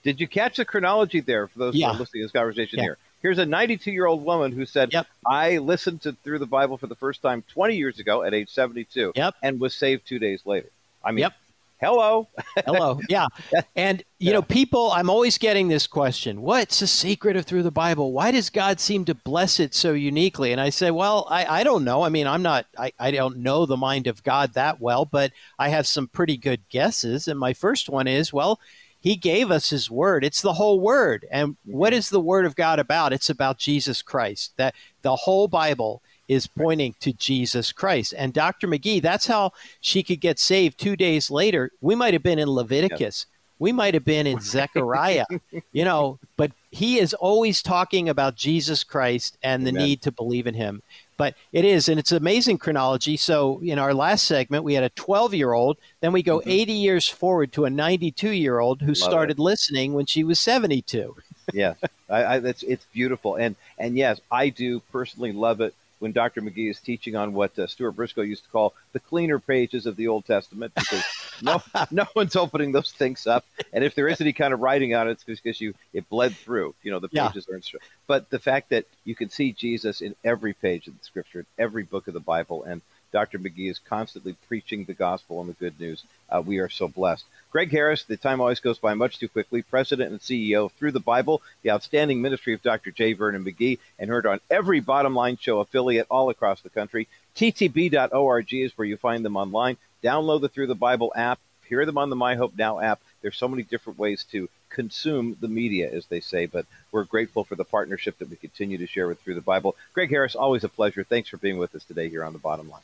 Did 0.03 0.21
you 0.21 0.27
catch 0.27 0.57
the 0.57 0.65
chronology 0.65 1.21
there 1.21 1.47
for 1.47 1.59
those 1.59 1.75
yeah. 1.75 1.91
listening 1.91 2.23
to 2.23 2.25
this 2.25 2.33
conversation 2.33 2.79
yeah. 2.79 2.85
here? 2.85 2.99
Here's 3.21 3.39
a 3.39 3.45
92 3.45 3.93
year 3.93 4.07
old 4.07 4.25
woman 4.25 4.53
who 4.53 4.65
said, 4.65 4.93
yep. 4.93 5.07
I 5.27 5.59
listened 5.59 6.01
to 6.03 6.13
Thru 6.13 6.39
the 6.39 6.47
Bible 6.47 6.79
for 6.79 6.87
the 6.87 6.95
first 6.95 7.21
time 7.21 7.45
20 7.53 7.77
years 7.77 7.99
ago 7.99 8.23
at 8.23 8.33
age 8.33 8.49
72 8.49 9.13
yep. 9.15 9.35
and 9.43 9.61
was 9.61 9.75
saved 9.75 10.07
two 10.07 10.19
days 10.19 10.47
later. 10.47 10.71
I 11.05 11.11
mean, 11.13 11.25
yep 11.25 11.35
hello. 11.81 12.29
Hello. 12.65 13.01
Yeah. 13.09 13.27
And 13.77 14.03
you 14.19 14.29
yeah. 14.29 14.33
know 14.35 14.43
people 14.43 14.91
i'm 14.93 15.09
always 15.09 15.39
getting 15.39 15.69
this 15.69 15.87
question 15.87 16.43
what's 16.43 16.81
the 16.81 16.87
secret 16.87 17.37
of 17.37 17.47
thru 17.47 17.63
the 17.63 17.71
bible? 17.71 18.13
Why 18.13 18.31
does 18.31 18.51
god 18.51 18.79
seem 18.79 19.05
to 19.07 19.15
bless 19.15 19.59
it 19.59 19.75
so 19.75 19.93
uniquely? 19.93 20.53
And 20.53 20.61
i 20.61 20.71
say 20.71 20.91
well 20.91 21.27
i, 21.31 21.61
I 21.61 21.65
don't 21.65 21.85
know. 21.85 22.03
I 22.03 22.09
mean 22.11 22.27
i'm 22.27 22.43
not 22.43 22.67
I, 22.79 22.93
I 22.99 23.11
don't 23.11 23.39
know 23.39 23.65
the 23.67 23.77
mind 23.77 24.07
of 24.07 24.23
god 24.23 24.55
that 24.55 24.81
well 24.81 25.05
but 25.05 25.33
i 25.59 25.69
have 25.69 25.87
some 25.87 26.09
pretty 26.09 26.37
good 26.37 26.61
guesses. 26.69 27.29
And 27.29 27.39
my 27.39 27.53
first 27.53 27.89
one 27.89 28.07
is 28.07 28.33
well 28.33 28.61
he 29.03 29.17
gave 29.17 29.51
us 29.51 29.71
his 29.71 29.91
word. 29.91 30.25
It's 30.25 30.43
the 30.43 30.53
whole 30.53 30.79
word. 30.79 31.27
And 31.31 31.57
what 31.65 31.95
mm-hmm. 31.95 31.99
is 31.99 32.11
the 32.11 32.21
word 32.21 32.45
of 32.45 32.57
god 32.57 32.79
about? 32.79 33.13
It's 33.13 33.31
about 33.31 33.59
jesus 33.59 34.03
christ. 34.03 34.53
That 34.57 34.75
the 35.03 35.17
whole 35.17 35.49
bible 35.49 36.03
is 36.31 36.47
pointing 36.47 36.95
to 37.01 37.13
Jesus 37.13 37.73
Christ. 37.73 38.15
And 38.17 38.33
Dr. 38.33 38.69
McGee, 38.69 39.03
that's 39.03 39.27
how 39.27 39.53
she 39.81 40.05
could 40.05 40.21
get 40.21 40.39
saved 40.39 40.79
two 40.79 40.95
days 40.95 41.29
later. 41.29 41.73
We 41.81 41.97
might 41.97 42.15
have 42.15 42.23
been 42.23 42.39
in 42.39 42.49
Leviticus. 42.49 43.27
Yep. 43.27 43.37
We 43.59 43.73
might 43.73 43.95
have 43.95 44.05
been 44.05 44.29
in 44.29 44.39
Zechariah, 44.41 45.27
you 45.73 45.85
know, 45.85 46.21
but 46.37 46.53
he 46.71 47.01
is 47.01 47.15
always 47.15 47.63
talking 47.65 48.09
about 48.09 48.37
Jesus 48.37 48.85
Christ 48.85 49.39
and 49.43 49.67
the 49.67 49.71
Amen. 49.71 49.83
need 49.83 50.03
to 50.03 50.13
believe 50.13 50.47
in 50.47 50.55
him. 50.55 50.83
But 51.17 51.35
it 51.53 51.65
is, 51.65 51.89
and 51.89 51.99
it's 51.99 52.13
amazing 52.13 52.59
chronology. 52.59 53.17
So 53.17 53.61
in 53.61 53.81
our 53.81 53.93
last 53.93 54.25
segment, 54.25 54.63
we 54.63 54.75
had 54.75 54.85
a 54.85 54.89
12 54.91 55.35
year 55.35 55.53
old. 55.53 55.79
Then 56.01 56.13
we 56.13 56.23
go 56.23 56.39
mm-hmm. 56.39 56.49
80 56.49 56.73
years 56.73 57.09
forward 57.09 57.53
to 57.55 57.65
a 57.65 57.71
92 57.71 58.31
year 58.31 58.61
old 58.61 58.83
who 58.83 58.93
love 58.93 58.97
started 58.97 59.39
it. 59.39 59.43
listening 59.43 59.95
when 59.95 60.07
she 60.07 60.23
was 60.23 60.39
72. 60.39 61.17
yes, 61.53 61.77
I, 62.09 62.25
I, 62.25 62.39
that's 62.39 62.63
it's 62.63 62.87
beautiful, 62.93 63.35
and 63.35 63.57
and 63.79 63.97
yes, 63.97 64.21
I 64.31 64.49
do 64.49 64.79
personally 64.93 65.33
love 65.33 65.61
it 65.61 65.75
when 66.01 66.13
Dr. 66.13 66.43
McGee 66.43 66.71
is 66.71 66.81
teaching 66.81 67.15
on 67.15 67.33
what 67.33 67.57
uh, 67.59 67.67
Stuart 67.67 67.93
Briscoe 67.93 68.23
used 68.23 68.45
to 68.45 68.51
call 68.51 68.75
the 68.93 68.99
cleaner 68.99 69.39
pages 69.39 69.87
of 69.87 69.97
the 69.97 70.09
Old 70.09 70.27
Testament, 70.27 70.75
because 70.75 71.05
no 71.43 71.63
no 71.91 72.07
one's 72.17 72.35
opening 72.35 72.73
those 72.73 72.91
things 72.91 73.27
up, 73.27 73.45
and 73.73 73.85
if 73.85 73.95
there 73.95 74.09
is 74.09 74.21
any 74.21 74.33
kind 74.33 74.53
of 74.53 74.61
writing 74.61 74.95
on 74.95 75.09
it, 75.09 75.13
it's 75.13 75.25
because 75.25 75.61
you 75.61 75.75
it 75.93 76.09
bled 76.09 76.35
through. 76.35 76.75
You 76.83 76.91
know, 76.91 76.99
the 76.99 77.09
pages 77.09 77.47
yeah. 77.49 77.57
are. 77.57 77.81
But 78.07 78.31
the 78.31 78.39
fact 78.39 78.71
that 78.71 78.87
you 79.05 79.15
can 79.15 79.31
see 79.31 79.53
Jesus 79.53 80.01
in 80.01 80.17
every 80.25 80.55
page 80.55 80.89
of 80.89 80.99
the 80.99 81.05
Scripture, 81.05 81.41
in 81.41 81.47
every 81.59 81.85
book 81.85 82.09
of 82.09 82.15
the 82.15 82.21
Bible, 82.21 82.65
and 82.65 82.83
Dr. 83.13 83.39
McGee 83.39 83.71
is 83.71 83.79
constantly 83.79 84.35
preaching 84.47 84.85
the 84.85 84.95
gospel 84.95 85.41
and 85.41 85.49
the 85.51 85.55
good 85.55 85.79
news. 85.81 86.05
Uh, 86.29 86.43
we 86.45 86.59
are 86.59 86.69
so 86.69 86.89
blessed. 86.89 87.25
Gregg 87.51 87.73
Harris, 87.73 88.05
the 88.05 88.17
time 88.17 88.41
always 88.41 88.61
goes 88.61 88.79
by 88.79 88.95
much 88.95 89.19
too 89.19 89.29
quickly, 89.29 89.63
President 89.63 90.13
and 90.13 90.21
CEO 90.21 90.71
Thru 90.71 90.93
the 90.93 91.01
Bible, 91.01 91.43
the 91.63 91.71
outstanding 91.71 92.23
ministry 92.23 92.55
of 92.55 92.63
Dr. 92.63 92.93
J. 92.93 93.13
Vernon 93.15 93.45
McGee, 93.45 93.79
and 93.99 94.09
heard 94.09 94.27
on 94.27 94.39
every 94.51 94.79
bottom 94.79 95.15
line 95.17 95.37
show 95.37 95.59
affiliate 95.59 96.07
all 96.11 96.31
across 96.31 96.61
the 96.61 96.71
country. 96.71 97.09
TTB.org 97.35 98.55
is 98.55 98.79
where 98.79 98.87
you 98.87 98.97
find 98.97 99.25
them 99.25 99.37
online. 99.37 99.77
Download 100.03 100.41
the 100.41 100.49
Thru 100.49 100.67
the 100.69 100.75
Bible 100.77 101.13
app, 101.17 101.41
hear 101.67 101.85
them 101.85 101.99
on 101.99 102.11
the 102.11 102.17
My 102.17 102.37
Hope 102.37 102.57
Now 102.57 102.79
app. 102.79 103.01
There's 103.21 103.37
so 103.37 103.49
many 103.49 103.65
different 103.65 103.99
ways 103.99 104.25
to 104.31 104.49
consume 104.71 105.37
the 105.41 105.49
media, 105.49 105.91
as 105.93 106.07
they 106.07 106.21
say, 106.21 106.47
but 106.47 106.67
we're 106.93 107.05
grateful 107.05 107.45
for 107.45 107.57
the 107.57 107.65
partnership 107.65 108.19
that 108.19 108.31
we 108.31 108.37
continue 108.37 108.79
to 108.79 108.87
share 108.87 109.09
with 109.09 109.21
Thru 109.21 109.35
the 109.35 109.41
Bible. 109.41 109.77
Gregg 109.93 110.11
Harris, 110.11 110.37
always 110.37 110.65
a 110.65 110.69
pleasure. 110.69 111.03
Thanks 111.03 111.29
for 111.29 111.37
being 111.37 111.59
with 111.59 111.75
us 111.75 111.85
today 111.85 112.09
here 112.09 112.25
on 112.25 112.33
the 112.33 112.39
bottom 112.39 112.71
line. 112.71 112.83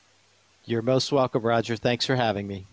You're 0.69 0.83
most 0.83 1.13
welcome, 1.13 1.43
Roger. 1.43 1.77
Thanks 1.77 2.07
for 2.07 2.17
having 2.17 2.49
me. 2.49 2.67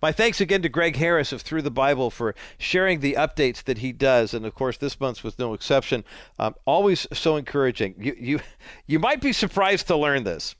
My 0.00 0.12
thanks 0.12 0.40
again 0.40 0.62
to 0.62 0.68
Gregg 0.68 0.94
Harris 0.94 1.32
of 1.32 1.42
Thru 1.42 1.60
the 1.60 1.72
Bible 1.72 2.08
for 2.08 2.36
sharing 2.56 3.00
the 3.00 3.14
updates 3.14 3.64
that 3.64 3.78
he 3.78 3.90
does, 3.90 4.32
and 4.32 4.46
of 4.46 4.54
course 4.54 4.76
this 4.76 5.00
month 5.00 5.24
was 5.24 5.36
no 5.36 5.52
exception. 5.52 6.04
Um, 6.38 6.54
always 6.66 7.08
so 7.12 7.36
encouraging. 7.36 7.96
You 7.98 8.14
you 8.16 8.40
you 8.86 9.00
might 9.00 9.20
be 9.20 9.32
surprised 9.32 9.88
to 9.88 9.96
learn 9.96 10.22
this, 10.22 10.54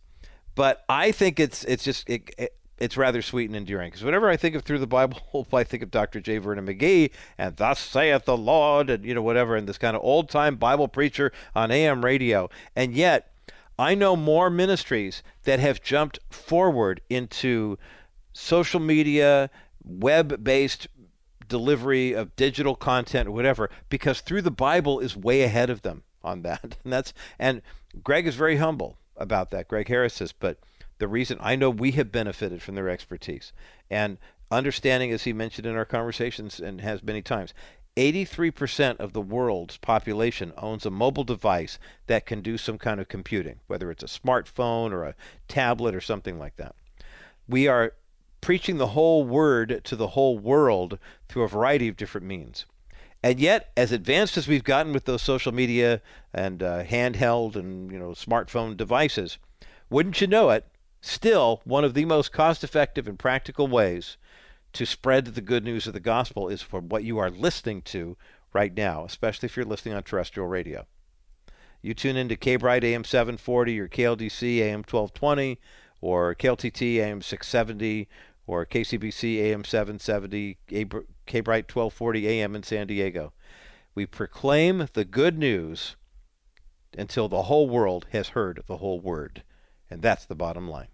but 0.57 0.85
I 0.89 1.13
think 1.13 1.39
it's 1.39 1.63
it's 1.65 1.85
just 1.85 2.11
it, 2.11 2.35
it, 2.37 2.57
it's 2.79 2.97
rather 2.97 3.23
sweet 3.23 3.49
and 3.49 3.57
endearing 3.57 3.91
because 3.91 4.03
whenever 4.03 4.29
I 4.29 4.37
think 4.37 4.57
of 4.57 4.65
Thru 4.65 4.79
the 4.79 4.89
Bible, 4.89 5.47
I 5.53 5.63
think 5.63 5.85
of 5.85 5.93
Dr. 5.93 6.21
J. 6.21 6.39
Vernon 6.39 6.67
McGee 6.67 7.13
and 7.39 7.55
"Thus 7.57 7.79
saith 7.79 8.25
the 8.25 8.37
Lord" 8.37 8.91
and 8.91 9.05
you 9.05 9.15
know 9.15 9.23
whatever, 9.23 9.55
and 9.55 9.69
this 9.69 9.79
kind 9.79 9.95
of 9.95 10.03
old 10.03 10.29
time 10.29 10.57
Bible 10.57 10.89
preacher 10.89 11.31
on 11.55 11.71
AM 11.71 12.05
radio, 12.05 12.51
and 12.75 12.93
yet 12.93 13.31
I 13.79 13.95
know 13.95 14.17
more 14.17 14.51
ministries 14.51 15.23
that 15.45 15.61
have 15.61 15.83
jumped 15.83 16.19
forward 16.31 17.01
into 17.11 17.79
social 18.33 18.81
media, 18.81 19.51
web 19.85 20.43
based 20.43 20.89
delivery 21.49 22.13
of 22.13 22.35
digital 22.37 22.75
content 22.75 23.29
or 23.29 23.33
whatever 23.33 23.71
because 23.89 24.21
Thru 24.21 24.43
the 24.43 24.51
Bible 24.51 24.99
is 25.01 25.17
way 25.17 25.43
ahead 25.43 25.71
of 25.71 25.83
them 25.83 26.03
on 26.25 26.43
that. 26.43 26.77
And 26.85 26.93
that's 26.93 27.13
and 27.39 27.63
Gregg 28.03 28.27
is 28.27 28.35
very 28.35 28.57
humble 28.57 28.99
about 29.17 29.51
that. 29.51 29.69
Gregg 29.69 29.89
Harris 29.89 30.21
is, 30.21 30.33
but 30.33 30.59
the 30.99 31.09
reason 31.09 31.39
I 31.41 31.57
know 31.57 31.71
we 31.71 31.93
have 31.93 32.11
benefited 32.13 32.63
from 32.63 32.75
their 32.75 32.89
expertise 32.89 33.53
and 33.91 34.19
understanding 34.51 35.11
as 35.11 35.25
he 35.25 35.33
mentioned 35.33 35.67
in 35.67 35.77
our 35.77 35.85
conversations 35.85 36.61
and 36.61 36.81
has 36.81 37.03
many 37.03 37.23
times 37.23 37.53
83% 37.97 38.99
of 38.99 39.15
the 39.15 39.23
world's 39.23 39.79
population 39.79 40.53
owns 40.59 40.85
a 40.85 40.91
mobile 40.91 41.25
device 41.25 41.79
that 42.07 42.27
can 42.27 42.43
do 42.43 42.59
some 42.59 42.77
kind 42.77 43.01
of 43.01 43.09
computing, 43.09 43.61
whether 43.67 43.91
it's 43.91 44.03
a 44.03 44.07
smartphone 44.07 44.93
or 44.93 45.05
a 45.05 45.15
tablet 45.49 45.95
or 45.95 46.01
something 46.01 46.39
like 46.39 46.57
that. 46.57 46.75
We 47.49 47.69
are 47.69 47.95
preaching 48.43 48.77
the 48.77 48.89
whole 48.89 49.25
word 49.25 49.81
to 49.85 49.97
the 49.97 50.09
whole 50.09 50.39
world 50.39 50.99
through 51.29 51.45
a 51.45 51.49
variety 51.49 51.89
of 51.89 51.97
different 51.97 52.27
means. 52.27 52.67
And 53.23 53.41
yet, 53.41 53.73
as 53.77 53.93
advanced 53.93 54.37
as 54.37 54.47
we've 54.47 54.63
gotten 54.63 54.93
with 54.93 55.07
those 55.07 55.23
social 55.23 55.53
media 55.53 56.03
and 56.35 56.63
uh, 56.63 56.85
handheld 56.85 57.57
and 57.57 57.91
you 57.91 57.99
know 57.99 58.11
smartphone 58.11 58.77
devices, 58.77 59.39
wouldn't 59.89 60.21
you 60.21 60.27
know 60.27 60.51
it? 60.51 60.67
Still, 61.01 61.61
one 61.65 61.85
of 61.85 61.95
the 61.95 62.05
most 62.05 62.31
cost-effective 62.31 63.09
and 63.09 63.19
practical 63.19 63.69
ways 63.69 64.17
to 64.77 64.85
spread 64.85 65.25
the 65.25 65.41
good 65.41 65.65
news 65.65 65.87
of 65.87 65.95
the 65.95 66.01
gospel 66.01 66.49
is 66.49 66.61
for 66.61 66.81
what 66.81 67.03
you 67.03 67.17
are 67.19 67.31
listening 67.31 67.81
to 67.83 68.17
right 68.53 68.75
now, 68.77 69.07
especially 69.07 69.47
if 69.47 69.57
you're 69.57 69.65
listening 69.65 69.95
on 69.95 70.03
terrestrial 70.03 70.49
radio. 70.49 70.87
You 71.81 71.95
tune 71.95 72.17
into 72.17 72.59
Bright 72.59 72.85
AM 72.85 73.05
740 73.05 73.81
or 73.81 73.89
KLDC 73.89 74.59
AM 74.59 74.81
1220 74.81 75.59
or 76.03 76.35
KLTT 76.35 76.97
AM 76.97 77.23
670 77.23 78.09
or 78.47 78.67
KCBC 78.67 79.37
AM 79.39 79.65
770, 79.65 80.59
K 80.69 80.85
Bright 80.85 81.75
1240 81.75 82.29
AM 82.29 82.55
in 82.55 82.63
San 82.63 82.87
Diego. 82.87 83.33
We 83.95 84.05
proclaim 84.05 84.89
the 84.93 85.07
good 85.07 85.39
news 85.39 85.97
until 86.97 87.29
the 87.29 87.45
whole 87.45 87.69
world 87.69 88.07
has 88.13 88.29
heard 88.29 88.63
the 88.67 88.77
whole 88.77 89.01
word. 89.01 89.43
And 89.91 90.03
that's 90.03 90.27
the 90.27 90.35
bottom 90.35 90.69
line. 90.69 90.89